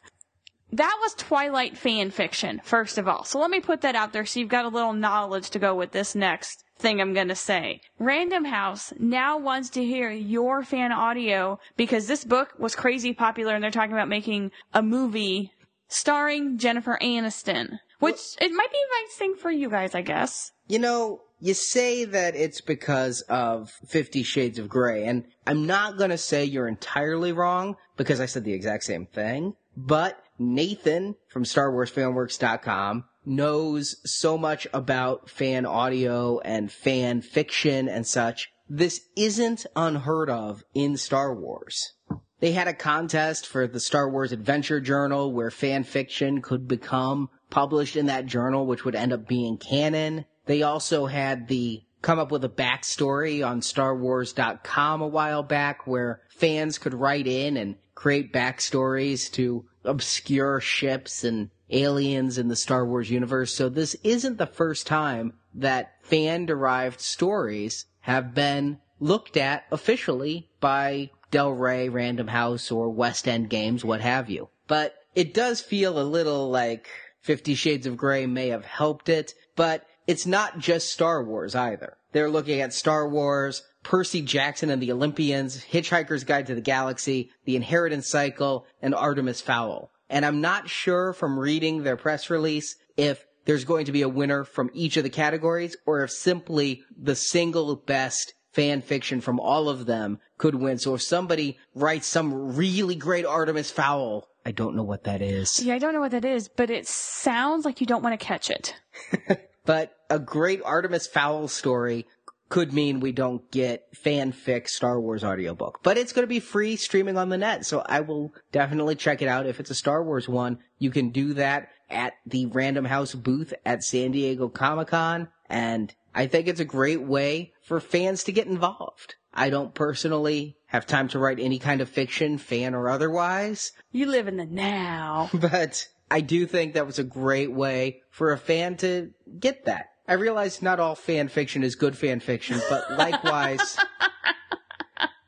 That 0.71 0.97
was 1.01 1.13
Twilight 1.13 1.77
fan 1.77 2.11
fiction, 2.11 2.61
first 2.63 2.97
of 2.97 3.07
all. 3.07 3.23
So 3.23 3.39
let 3.39 3.49
me 3.49 3.59
put 3.59 3.81
that 3.81 3.95
out 3.95 4.11
there 4.13 4.25
so 4.25 4.39
you've 4.39 4.49
got 4.49 4.65
a 4.65 4.69
little 4.69 4.93
knowledge 4.93 5.49
to 5.51 5.59
go 5.59 5.73
with 5.73 5.91
this 5.91 6.13
next 6.13 6.63
thing 6.77 7.01
I'm 7.01 7.13
gonna 7.13 7.35
say. 7.35 7.81
Random 7.97 8.45
House 8.45 8.93
now 8.99 9.37
wants 9.37 9.69
to 9.71 9.83
hear 9.83 10.11
your 10.11 10.63
fan 10.63 10.91
audio 10.91 11.59
because 11.75 12.07
this 12.07 12.23
book 12.23 12.53
was 12.59 12.75
crazy 12.75 13.13
popular 13.13 13.55
and 13.55 13.63
they're 13.63 13.71
talking 13.71 13.93
about 13.93 14.09
making 14.09 14.51
a 14.73 14.83
movie 14.83 15.51
starring 15.87 16.57
Jennifer 16.57 16.99
Aniston. 17.01 17.79
Which, 17.99 18.19
it 18.39 18.51
might 18.51 18.71
be 18.71 18.77
a 18.77 19.03
nice 19.03 19.15
thing 19.15 19.35
for 19.35 19.49
you 19.49 19.71
guys, 19.71 19.95
I 19.95 20.01
guess. 20.01 20.51
You 20.67 20.77
know, 20.77 21.21
you 21.39 21.55
say 21.55 22.05
that 22.05 22.35
it's 22.35 22.61
because 22.61 23.21
of 23.21 23.71
Fifty 23.87 24.21
Shades 24.21 24.59
of 24.59 24.69
Grey, 24.69 25.05
and 25.05 25.23
I'm 25.47 25.65
not 25.65 25.97
gonna 25.97 26.17
say 26.17 26.43
you're 26.43 26.67
entirely 26.67 27.31
wrong, 27.31 27.75
because 27.95 28.21
I 28.21 28.27
said 28.27 28.43
the 28.43 28.53
exact 28.53 28.83
same 28.83 29.07
thing, 29.07 29.55
but 29.75 30.21
Nathan 30.39 31.15
from 31.27 31.43
StarWarsFanWorks.com 31.43 33.05
knows 33.25 33.97
so 34.05 34.37
much 34.37 34.67
about 34.73 35.29
fan 35.29 35.65
audio 35.65 36.39
and 36.39 36.71
fan 36.71 37.21
fiction 37.21 37.89
and 37.89 38.07
such. 38.07 38.49
This 38.69 39.01
isn't 39.15 39.65
unheard 39.75 40.29
of 40.29 40.63
in 40.73 40.97
Star 40.97 41.33
Wars. 41.33 41.93
They 42.39 42.51
had 42.51 42.67
a 42.67 42.73
contest 42.73 43.47
for 43.47 43.67
the 43.67 43.79
Star 43.79 44.09
Wars 44.09 44.31
Adventure 44.31 44.79
Journal 44.79 45.33
where 45.33 45.49
fan 45.49 45.83
fiction 45.83 46.41
could 46.41 46.67
become 46.67 47.29
published 47.49 47.95
in 47.95 48.05
that 48.07 48.25
journal, 48.25 48.65
which 48.65 48.85
would 48.85 48.95
end 48.95 49.13
up 49.13 49.27
being 49.27 49.57
canon. 49.57 50.25
They 50.45 50.61
also 50.61 51.07
had 51.07 51.47
the 51.47 51.83
come 52.01 52.19
up 52.19 52.31
with 52.31 52.43
a 52.43 52.49
backstory 52.49 53.45
on 53.45 53.61
StarWars.com 53.61 55.01
a 55.01 55.07
while 55.07 55.43
back 55.43 55.87
where 55.87 56.21
fans 56.29 56.77
could 56.77 56.93
write 56.93 57.27
in 57.27 57.57
and 57.57 57.75
create 57.95 58.31
backstories 58.31 59.31
to 59.31 59.65
obscure 59.87 60.59
ships 60.59 61.23
and 61.23 61.49
aliens 61.69 62.37
in 62.37 62.47
the 62.47 62.55
Star 62.55 62.85
Wars 62.85 63.09
universe. 63.09 63.53
So 63.53 63.69
this 63.69 63.95
isn't 64.03 64.37
the 64.37 64.45
first 64.45 64.87
time 64.87 65.33
that 65.53 65.95
fan 66.03 66.45
derived 66.45 67.01
stories 67.01 67.85
have 68.01 68.33
been 68.33 68.79
looked 68.99 69.37
at 69.37 69.65
officially 69.71 70.49
by 70.59 71.09
Del 71.31 71.51
Rey, 71.51 71.89
Random 71.89 72.27
House, 72.27 72.71
or 72.71 72.89
West 72.89 73.27
End 73.27 73.49
Games, 73.49 73.83
what 73.83 74.01
have 74.01 74.29
you. 74.29 74.49
But 74.67 74.95
it 75.15 75.33
does 75.33 75.61
feel 75.61 75.99
a 75.99 76.03
little 76.03 76.49
like 76.49 76.89
Fifty 77.21 77.55
Shades 77.55 77.85
of 77.85 77.97
Grey 77.97 78.25
may 78.25 78.47
have 78.47 78.65
helped 78.65 79.09
it, 79.09 79.33
but 79.55 79.85
it's 80.05 80.25
not 80.25 80.59
just 80.59 80.91
Star 80.91 81.21
Wars 81.23 81.55
either. 81.55 81.97
They're 82.13 82.29
looking 82.29 82.61
at 82.61 82.73
Star 82.73 83.07
Wars, 83.07 83.63
Percy 83.87 84.21
Jackson 84.21 84.69
and 84.69 84.81
the 84.81 84.91
Olympians, 84.91 85.63
Hitchhiker's 85.63 86.25
Guide 86.25 86.47
to 86.47 86.55
the 86.55 86.59
Galaxy, 86.59 87.31
The 87.45 87.55
Inheritance 87.55 88.09
Cycle, 88.09 88.67
and 88.81 88.93
Artemis 88.93 89.39
Fowl. 89.39 89.91
And 90.09 90.25
I'm 90.25 90.41
not 90.41 90.67
sure 90.67 91.13
from 91.13 91.39
reading 91.39 91.83
their 91.83 91.95
press 91.95 92.29
release 92.29 92.75
if 92.97 93.25
there's 93.45 93.63
going 93.63 93.85
to 93.85 93.93
be 93.93 94.01
a 94.01 94.09
winner 94.09 94.43
from 94.43 94.69
each 94.73 94.97
of 94.97 95.03
the 95.03 95.09
categories 95.09 95.77
or 95.85 96.03
if 96.03 96.11
simply 96.11 96.83
the 97.01 97.15
single 97.15 97.77
best 97.77 98.33
fan 98.51 98.81
fiction 98.81 99.21
from 99.21 99.39
all 99.39 99.69
of 99.69 99.85
them 99.85 100.19
could 100.37 100.55
win. 100.55 100.79
So 100.79 100.93
if 100.93 101.01
somebody 101.01 101.57
writes 101.73 102.07
some 102.07 102.57
really 102.57 102.95
great 102.95 103.25
Artemis 103.25 103.71
Fowl, 103.71 104.27
I 104.45 104.51
don't 104.51 104.75
know 104.75 104.83
what 104.83 105.05
that 105.05 105.21
is. 105.21 105.63
Yeah, 105.63 105.75
I 105.75 105.79
don't 105.79 105.93
know 105.93 106.01
what 106.01 106.11
that 106.11 106.25
is, 106.25 106.49
but 106.49 106.69
it 106.69 106.87
sounds 106.87 107.63
like 107.63 107.79
you 107.79 107.87
don't 107.87 108.03
want 108.03 108.19
to 108.19 108.25
catch 108.25 108.49
it. 108.49 108.75
but 109.65 109.95
a 110.09 110.19
great 110.19 110.61
Artemis 110.65 111.07
Fowl 111.07 111.47
story 111.47 112.05
could 112.49 112.73
mean 112.73 112.99
we 112.99 113.11
don't 113.11 113.49
get 113.51 113.91
fanfic 113.93 114.69
Star 114.69 114.99
Wars 114.99 115.23
audiobook. 115.23 115.79
But 115.83 115.97
it's 115.97 116.13
going 116.13 116.23
to 116.23 116.27
be 116.27 116.39
free 116.39 116.75
streaming 116.75 117.17
on 117.17 117.29
the 117.29 117.37
net, 117.37 117.65
so 117.65 117.83
I 117.85 118.01
will 118.01 118.33
definitely 118.51 118.95
check 118.95 119.21
it 119.21 119.27
out. 119.27 119.45
If 119.45 119.59
it's 119.59 119.69
a 119.69 119.75
Star 119.75 120.03
Wars 120.03 120.29
one, 120.29 120.59
you 120.79 120.91
can 120.91 121.09
do 121.09 121.33
that 121.33 121.69
at 121.89 122.13
the 122.25 122.45
Random 122.47 122.85
House 122.85 123.13
booth 123.13 123.53
at 123.65 123.83
San 123.83 124.11
Diego 124.11 124.49
Comic 124.49 124.89
Con, 124.89 125.29
and 125.49 125.93
I 126.13 126.27
think 126.27 126.47
it's 126.47 126.59
a 126.59 126.65
great 126.65 127.01
way 127.01 127.53
for 127.61 127.79
fans 127.79 128.23
to 128.25 128.31
get 128.31 128.47
involved. 128.47 129.15
I 129.33 129.49
don't 129.49 129.73
personally 129.73 130.57
have 130.67 130.85
time 130.85 131.07
to 131.09 131.19
write 131.19 131.39
any 131.39 131.59
kind 131.59 131.79
of 131.79 131.89
fiction, 131.89 132.37
fan 132.37 132.73
or 132.73 132.89
otherwise, 132.89 133.71
You 133.91 134.07
live 134.07 134.27
in 134.27 134.37
the 134.37 134.45
now. 134.45 135.29
but 135.33 135.87
I 136.09 136.21
do 136.21 136.45
think 136.45 136.73
that 136.73 136.87
was 136.87 136.99
a 136.99 137.03
great 137.03 137.51
way 137.51 138.01
for 138.09 138.31
a 138.31 138.37
fan 138.37 138.77
to 138.77 139.11
get 139.39 139.65
that. 139.65 139.89
I 140.07 140.13
realize 140.13 140.61
not 140.61 140.79
all 140.79 140.95
fan 140.95 141.27
fiction 141.27 141.63
is 141.63 141.75
good 141.75 141.97
fan 141.97 142.19
fiction, 142.19 142.61
but 142.69 142.91
likewise, 142.97 143.77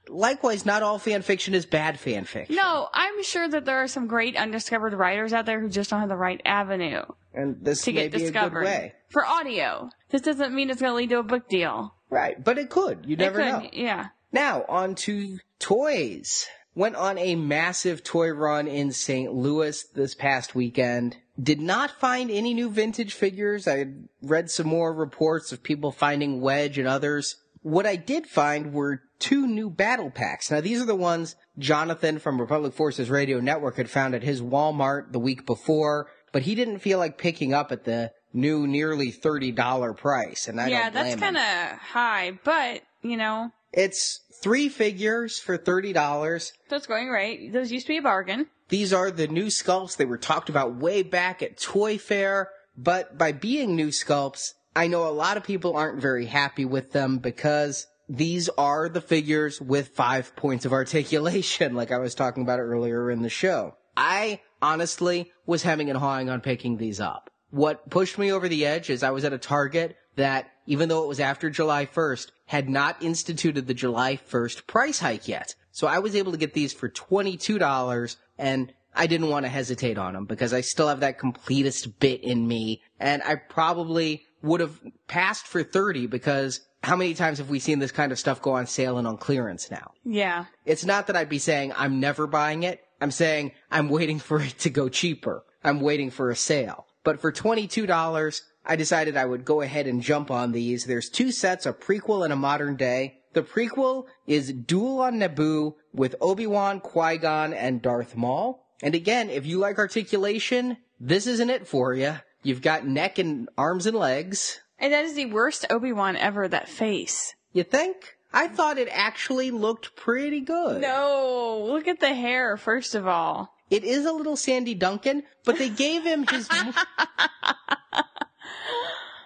likewise, 0.08 0.66
not 0.66 0.84
all 0.84 1.00
fan 1.00 1.22
fiction 1.22 1.54
is 1.54 1.66
bad 1.66 2.00
fan 2.00 2.26
fiction. 2.26 2.56
No, 2.56 2.88
I'm 2.94 3.22
sure 3.24 3.48
that 3.48 3.66
there 3.66 3.78
are 3.84 3.88
some 3.88 4.08
great 4.08 4.36
undiscovered 4.36 4.94
writers 4.94 5.34
out 5.34 5.46
there 5.46 5.60
who 5.60 5.70
just 5.70 5.90
don't 5.90 6.00
have 6.00 6.10
the 6.10 6.16
right 6.16 6.42
avenue 6.46 7.04
And 7.34 7.58
this 7.62 7.82
to 7.84 7.92
may 7.92 8.04
get 8.04 8.12
be 8.12 8.18
a 8.18 8.20
good 8.20 8.34
discovered 8.34 8.64
way. 8.66 8.94
for 9.10 9.26
audio. 9.26 9.90
This 10.10 10.22
doesn't 10.22 10.54
mean 10.54 10.70
it's 10.70 10.82
going 10.82 10.92
to 10.92 10.96
lead 10.98 11.10
to 11.10 11.20
a 11.20 11.24
book 11.24 11.50
deal. 11.50 11.94
Right, 12.10 12.42
but 12.44 12.58
it 12.58 12.70
could. 12.70 13.06
You 13.06 13.16
never 13.18 13.38
could, 13.40 13.46
know. 13.46 13.70
yeah. 13.74 14.08
Now, 14.32 14.64
on 14.68 14.96
to 14.96 15.40
toys. 15.60 16.48
Went 16.76 16.96
on 16.96 17.18
a 17.18 17.36
massive 17.36 18.04
toy 18.04 18.30
run 18.30 18.68
in 18.68 18.92
St. 18.92 19.34
Louis 19.34 19.84
this 19.96 20.16
past 20.16 20.56
weekend. 20.56 21.18
Did 21.42 21.62
not 21.62 21.92
find 21.92 22.30
any 22.30 22.54
new 22.54 22.70
vintage 22.70 23.14
figures. 23.14 23.68
I 23.68 23.86
read 24.22 24.50
some 24.50 24.68
more 24.68 24.94
reports 24.94 25.52
of 25.52 25.64
people 25.64 25.92
finding 25.92 26.42
Wedge 26.42 26.78
and 26.78 26.88
others. 26.88 27.38
What 27.62 27.86
I 27.86 27.96
did 27.96 28.28
find 28.28 28.74
were 28.74 29.02
two 29.20 29.46
new 29.46 29.70
battle 29.70 30.10
packs. 30.10 30.50
Now, 30.50 30.62
these 30.62 30.82
are 30.82 30.86
the 30.86 30.96
ones 30.96 31.36
Jonathan 31.58 32.20
from 32.20 32.40
Republic 32.40 32.74
Forces 32.74 33.10
Radio 33.10 33.40
Network 33.40 33.78
had 33.78 33.90
found 33.90 34.16
at 34.16 34.24
his 34.24 34.42
Walmart 34.42 35.12
the 35.12 35.20
week 35.20 35.46
before, 35.46 36.08
but 36.32 36.44
he 36.44 36.56
didn't 36.56 36.80
feel 36.80 36.98
like 37.00 37.18
picking 37.18 37.54
up 37.54 37.72
at 37.72 37.84
the 37.86 38.12
new 38.34 38.66
nearly 38.66 39.12
$30 39.12 39.96
price. 39.98 40.48
And 40.48 40.60
I 40.60 40.68
yeah, 40.68 40.90
that's 40.90 41.16
kind 41.16 41.38
of 41.38 41.78
high, 41.80 42.40
but, 42.44 42.82
you 43.02 43.18
know, 43.18 43.52
It's 43.74 44.22
three 44.42 44.70
figures 44.70 45.38
for 45.38 45.58
$30. 45.58 46.52
that's 46.70 46.88
going 46.88 47.10
right. 47.10 47.52
Those 47.52 47.72
used 47.72 47.86
to 47.88 47.94
be 47.94 47.98
a 47.98 48.02
bargain. 48.02 48.48
These 48.70 48.94
are 48.94 49.12
the 49.12 49.28
new 49.28 49.48
sculpts. 49.48 49.98
They 49.98 50.06
were 50.06 50.18
talked 50.18 50.50
about 50.50 50.76
way 50.76 51.04
back 51.04 51.42
at 51.42 51.60
Toy 51.60 51.98
Fair, 51.98 52.50
but 52.78 53.18
by 53.18 53.32
being 53.32 53.76
new 53.76 53.90
sculpts, 53.90 54.54
I 54.76 54.88
know 54.88 55.08
a 55.08 55.10
lot 55.10 55.38
of 55.38 55.44
people 55.44 55.76
aren't 55.76 56.02
very 56.02 56.28
happy 56.28 56.66
with 56.66 56.92
them 56.92 57.18
because 57.18 57.88
these 58.08 58.48
are 58.50 58.88
the 58.88 59.02
figures 59.02 59.60
with 59.60 59.90
five 59.90 60.36
points 60.36 60.66
of 60.66 60.74
articulation, 60.74 61.74
like 61.76 61.92
I 61.92 61.98
was 61.98 62.16
talking 62.16 62.44
about 62.44 62.60
earlier 62.60 63.10
in 63.12 63.22
the 63.22 63.30
show. 63.30 63.76
I 63.98 64.42
honestly 64.62 65.32
was 65.46 65.64
hemming 65.64 65.90
and 65.90 66.00
hawing 66.00 66.30
on 66.30 66.42
picking 66.42 66.78
these 66.78 67.00
up. 67.00 67.30
What 67.50 67.90
pushed 67.90 68.18
me 68.18 68.32
over 68.32 68.48
the 68.48 68.66
edge 68.66 68.90
is 68.90 69.02
I 69.02 69.10
was 69.10 69.26
at 69.26 69.34
a 69.34 69.40
Target 69.40 69.96
that, 70.16 70.52
even 70.68 70.90
though 70.90 71.04
it 71.04 71.08
was 71.08 71.20
after 71.20 71.50
July 71.50 71.86
1st, 71.88 72.28
had 72.46 72.70
not 72.70 73.02
instituted 73.02 73.66
the 73.66 73.74
July 73.74 74.18
1st 74.18 74.68
price 74.68 75.00
hike 75.00 75.28
yet. 75.28 75.56
So 75.72 75.88
I 75.88 76.00
was 76.00 76.16
able 76.16 76.32
to 76.32 76.38
get 76.38 76.54
these 76.54 76.74
for 76.74 76.90
$22 76.90 78.16
and 78.38 78.74
I 78.96 79.08
didn't 79.08 79.30
want 79.30 79.46
to 79.46 79.50
hesitate 79.50 79.98
on 79.98 80.14
them 80.14 80.26
because 80.26 80.54
I 80.54 80.62
still 80.62 80.88
have 80.88 81.02
that 81.02 81.20
completist 81.20 82.00
bit 82.00 82.24
in 82.24 82.48
me 82.48 82.82
and 83.00 83.22
I 83.24 83.36
probably 83.36 84.26
would 84.42 84.62
have 84.62 84.80
passed 85.08 85.46
for 85.46 85.64
30 85.64 86.08
because 86.08 86.62
how 86.84 86.96
many 86.96 87.14
times 87.14 87.40
have 87.40 87.50
we 87.50 87.60
seen 87.60 87.80
this 87.80 87.92
kind 87.92 88.12
of 88.12 88.20
stuff 88.20 88.42
go 88.42 88.52
on 88.52 88.66
sale 88.66 88.98
and 88.98 89.08
on 89.08 89.18
clearance 89.18 89.70
now? 89.70 89.92
Yeah. 90.04 90.46
It's 90.66 90.86
not 90.86 91.08
that 91.08 91.16
I'd 91.16 91.30
be 91.30 91.40
saying 91.40 91.74
I'm 91.76 92.00
never 92.00 92.26
buying 92.26 92.64
it. 92.64 92.84
I'm 93.02 93.12
saying 93.12 93.52
I'm 93.70 93.90
waiting 93.90 94.20
for 94.20 94.42
it 94.42 94.58
to 94.60 94.70
go 94.70 94.90
cheaper. 94.90 95.44
I'm 95.64 95.82
waiting 95.82 96.10
for 96.10 96.30
a 96.30 96.36
sale. 96.36 96.86
But 97.04 97.20
for 97.20 97.32
$22, 97.32 98.42
I 98.66 98.76
decided 98.76 99.18
I 99.18 99.26
would 99.26 99.46
go 99.46 99.62
ahead 99.62 99.88
and 99.88 100.02
jump 100.02 100.32
on 100.32 100.52
these. 100.52 100.86
There's 100.86 101.10
two 101.10 101.32
sets, 101.32 101.66
a 101.66 101.74
prequel 101.74 102.24
and 102.24 102.32
a 102.32 102.38
modern 102.38 102.76
day. 102.76 103.19
The 103.34 103.44
prequel 103.44 104.06
is 104.26 104.52
Duel 104.52 105.02
on 105.02 105.20
Naboo 105.20 105.76
with 105.94 106.16
Obi-Wan, 106.20 106.80
Qui-Gon, 106.80 107.54
and 107.54 107.82
Darth 107.82 108.16
Maul. 108.16 108.66
And 108.82 108.96
again, 108.96 109.30
if 109.30 109.46
you 109.46 109.60
like 109.60 109.78
articulation, 109.78 110.78
this 111.00 111.28
isn't 111.28 111.50
it 111.50 111.68
for 111.68 111.94
you. 111.94 112.16
You've 112.42 112.62
got 112.62 112.88
neck 112.88 113.20
and 113.20 113.50
arms 113.58 113.86
and 113.86 113.98
legs. 113.98 114.62
And 114.80 114.94
that 114.94 115.06
is 115.06 115.14
the 115.14 115.26
worst 115.26 115.66
Obi-Wan 115.70 116.16
ever, 116.16 116.48
that 116.48 116.70
face. 116.70 117.36
You 117.54 117.64
think? 117.64 118.16
I 118.32 118.48
thought 118.48 118.78
it 118.78 118.88
actually 118.92 119.52
looked 119.52 119.96
pretty 119.96 120.42
good. 120.42 120.82
No, 120.82 121.66
look 121.68 121.88
at 121.88 122.00
the 122.00 122.14
hair, 122.14 122.58
first 122.58 122.96
of 122.96 123.08
all. 123.08 123.54
It 123.70 123.84
is 123.84 124.06
a 124.06 124.12
little 124.12 124.36
Sandy 124.36 124.74
Duncan, 124.74 125.24
but 125.46 125.58
they 125.58 125.70
gave 125.70 126.04
him 126.04 126.26
his. 126.28 126.50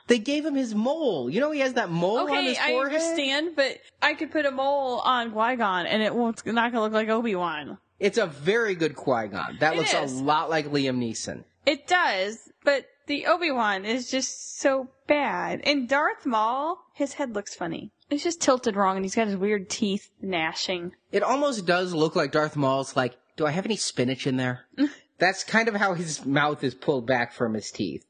they 0.07 0.19
gave 0.19 0.45
him 0.45 0.55
his 0.55 0.73
mole. 0.75 1.29
You 1.29 1.39
know, 1.39 1.51
he 1.51 1.59
has 1.61 1.73
that 1.73 1.89
mole 1.89 2.19
on 2.19 2.29
Okay, 2.29 2.43
his 2.49 2.57
I 2.57 2.71
forehead. 2.71 2.93
understand, 3.01 3.55
but 3.55 3.77
I 4.01 4.13
could 4.13 4.31
put 4.31 4.45
a 4.45 4.51
mole 4.51 4.99
on 4.99 5.31
Qui-Gon 5.31 5.85
and 5.85 6.01
it 6.03 6.13
won't, 6.13 6.45
not 6.45 6.71
gonna 6.71 6.83
look 6.83 6.93
like 6.93 7.09
Obi-Wan. 7.09 7.77
It's 7.99 8.17
a 8.17 8.25
very 8.25 8.75
good 8.75 8.95
Qui 8.95 9.27
Gon. 9.27 9.57
That 9.59 9.73
It 9.75 9.77
looks 9.77 9.93
is. 9.93 10.19
a 10.19 10.23
lot 10.23 10.49
like 10.49 10.65
Liam 10.67 10.97
Neeson. 10.97 11.45
It 11.65 11.87
does, 11.87 12.51
but 12.65 12.85
the 13.07 13.25
Obi-Wan 13.27 13.85
is 13.85 14.11
just 14.11 14.59
so 14.59 14.89
bad. 15.07 15.61
And 15.63 15.87
Darth 15.87 16.25
Maul, 16.25 16.79
his 16.93 17.13
head 17.13 17.33
looks 17.33 17.55
funny. 17.55 17.91
It's 18.09 18.23
just 18.23 18.41
tilted 18.41 18.75
wrong 18.75 18.97
and 18.97 19.05
he's 19.05 19.15
got 19.15 19.27
his 19.27 19.37
weird 19.37 19.69
teeth 19.69 20.09
gnashing. 20.21 20.91
It 21.11 21.23
almost 21.23 21.65
does 21.65 21.93
look 21.93 22.15
like 22.15 22.31
Darth 22.31 22.55
Maul's 22.57 22.95
like, 22.97 23.15
do 23.37 23.45
I 23.45 23.51
have 23.51 23.65
any 23.65 23.77
spinach 23.77 24.27
in 24.27 24.35
there? 24.37 24.65
That's 25.19 25.43
kind 25.43 25.67
of 25.69 25.75
how 25.75 25.93
his 25.93 26.25
mouth 26.25 26.63
is 26.63 26.73
pulled 26.75 27.07
back 27.07 27.31
from 27.33 27.53
his 27.53 27.71
teeth. 27.71 28.05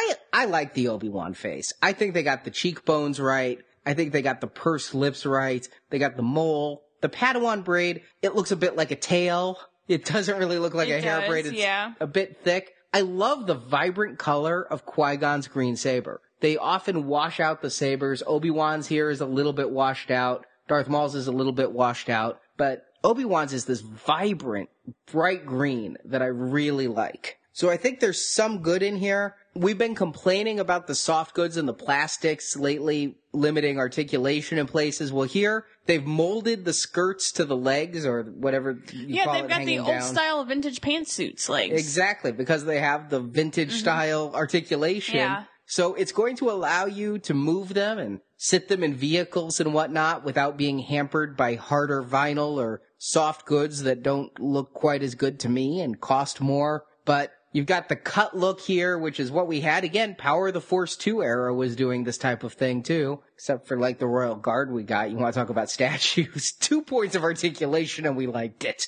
I 0.00 0.14
I 0.32 0.44
like 0.46 0.74
the 0.74 0.88
Obi-Wan 0.88 1.34
face. 1.34 1.72
I 1.82 1.92
think 1.92 2.14
they 2.14 2.22
got 2.22 2.44
the 2.44 2.50
cheekbones 2.50 3.20
right. 3.20 3.58
I 3.84 3.94
think 3.94 4.12
they 4.12 4.22
got 4.22 4.40
the 4.40 4.46
pursed 4.46 4.94
lips 4.94 5.26
right. 5.26 5.66
They 5.90 5.98
got 5.98 6.16
the 6.16 6.22
mole. 6.22 6.82
The 7.00 7.08
Padawan 7.08 7.64
braid, 7.64 8.02
it 8.20 8.34
looks 8.34 8.50
a 8.50 8.56
bit 8.56 8.76
like 8.76 8.90
a 8.90 8.96
tail. 8.96 9.58
It 9.88 10.04
doesn't 10.04 10.38
really 10.38 10.58
look 10.58 10.74
like 10.74 10.88
It 10.88 10.98
a 10.98 11.00
hair 11.00 11.20
does, 11.20 11.28
braid. 11.28 11.46
It's 11.46 11.56
yeah. 11.56 11.94
a 11.98 12.06
bit 12.06 12.42
thick. 12.44 12.74
I 12.92 13.00
love 13.00 13.46
the 13.46 13.54
vibrant 13.54 14.18
color 14.18 14.62
of 14.62 14.84
Qui-Gon's 14.84 15.48
green 15.48 15.76
saber. 15.76 16.20
They 16.40 16.56
often 16.56 17.06
wash 17.06 17.40
out 17.40 17.62
the 17.62 17.70
sabers. 17.70 18.22
Obi-Wan's 18.26 18.86
here 18.86 19.10
is 19.10 19.20
a 19.20 19.26
little 19.26 19.52
bit 19.52 19.70
washed 19.70 20.10
out. 20.10 20.46
Darth 20.68 20.88
Maul's 20.88 21.14
is 21.14 21.26
a 21.26 21.32
little 21.32 21.52
bit 21.52 21.72
washed 21.72 22.08
out. 22.08 22.40
But 22.56 22.84
Obi-Wan's 23.02 23.52
is 23.52 23.64
this 23.64 23.80
vibrant, 23.80 24.68
bright 25.10 25.46
green 25.46 25.96
that 26.04 26.22
I 26.22 26.26
really 26.26 26.86
like. 26.86 27.38
So 27.52 27.68
I 27.68 27.76
think 27.76 28.00
there's 28.00 28.26
some 28.26 28.62
good 28.62 28.82
in 28.82 28.96
here. 28.96 29.36
We've 29.54 29.78
been 29.78 29.96
complaining 29.96 30.60
about 30.60 30.86
the 30.86 30.94
soft 30.94 31.34
goods 31.34 31.56
and 31.56 31.66
the 31.68 31.74
plastics 31.74 32.56
lately 32.56 33.16
limiting 33.32 33.78
articulation 33.78 34.58
in 34.58 34.66
places. 34.66 35.12
Well, 35.12 35.26
here 35.26 35.66
they've 35.86 36.04
molded 36.04 36.64
the 36.64 36.72
skirts 36.72 37.32
to 37.32 37.44
the 37.44 37.56
legs 37.56 38.06
or 38.06 38.22
whatever 38.22 38.78
you 38.92 39.06
Yeah, 39.08 39.24
call 39.24 39.34
they've 39.34 39.44
it 39.44 39.48
got 39.48 39.64
the 39.64 39.78
old 39.78 39.88
down. 39.88 40.02
style 40.02 40.44
vintage 40.44 40.80
pantsuits 40.80 41.48
legs. 41.48 41.78
Exactly, 41.78 42.30
because 42.32 42.64
they 42.64 42.78
have 42.78 43.10
the 43.10 43.20
vintage 43.20 43.72
style 43.72 44.30
articulation. 44.34 45.16
Mm-hmm. 45.18 45.32
Yeah. 45.40 45.44
So 45.66 45.94
it's 45.94 46.12
going 46.12 46.36
to 46.36 46.50
allow 46.50 46.86
you 46.86 47.18
to 47.20 47.34
move 47.34 47.74
them 47.74 47.98
and 47.98 48.20
sit 48.36 48.68
them 48.68 48.82
in 48.82 48.94
vehicles 48.94 49.60
and 49.60 49.72
whatnot 49.74 50.24
without 50.24 50.56
being 50.56 50.80
hampered 50.80 51.36
by 51.36 51.54
harder 51.54 52.02
vinyl 52.02 52.56
or 52.56 52.82
soft 52.98 53.46
goods 53.46 53.82
that 53.84 54.02
don't 54.02 54.38
look 54.40 54.72
quite 54.72 55.02
as 55.02 55.14
good 55.14 55.38
to 55.40 55.48
me 55.48 55.80
and 55.80 56.00
cost 56.00 56.40
more. 56.40 56.84
But 57.04 57.32
you've 57.52 57.66
got 57.66 57.88
the 57.88 57.96
cut 57.96 58.36
look 58.36 58.60
here, 58.60 58.98
which 58.98 59.20
is 59.20 59.30
what 59.30 59.46
we 59.46 59.60
had. 59.60 59.84
Again, 59.84 60.14
Power 60.14 60.48
of 60.48 60.54
the 60.54 60.60
Force 60.60 60.96
2 60.96 61.22
era 61.22 61.54
was 61.54 61.76
doing 61.76 62.04
this 62.04 62.18
type 62.18 62.44
of 62.44 62.54
thing 62.54 62.82
too. 62.82 63.20
Except 63.34 63.66
for 63.66 63.78
like 63.78 63.98
the 63.98 64.06
Royal 64.06 64.36
Guard 64.36 64.70
we 64.70 64.82
got. 64.82 65.10
You 65.10 65.16
want 65.16 65.34
to 65.34 65.40
talk 65.40 65.50
about 65.50 65.70
statues. 65.70 66.52
Two 66.52 66.82
points 66.82 67.14
of 67.14 67.24
articulation 67.24 68.06
and 68.06 68.16
we 68.16 68.26
liked 68.26 68.64
it. 68.64 68.86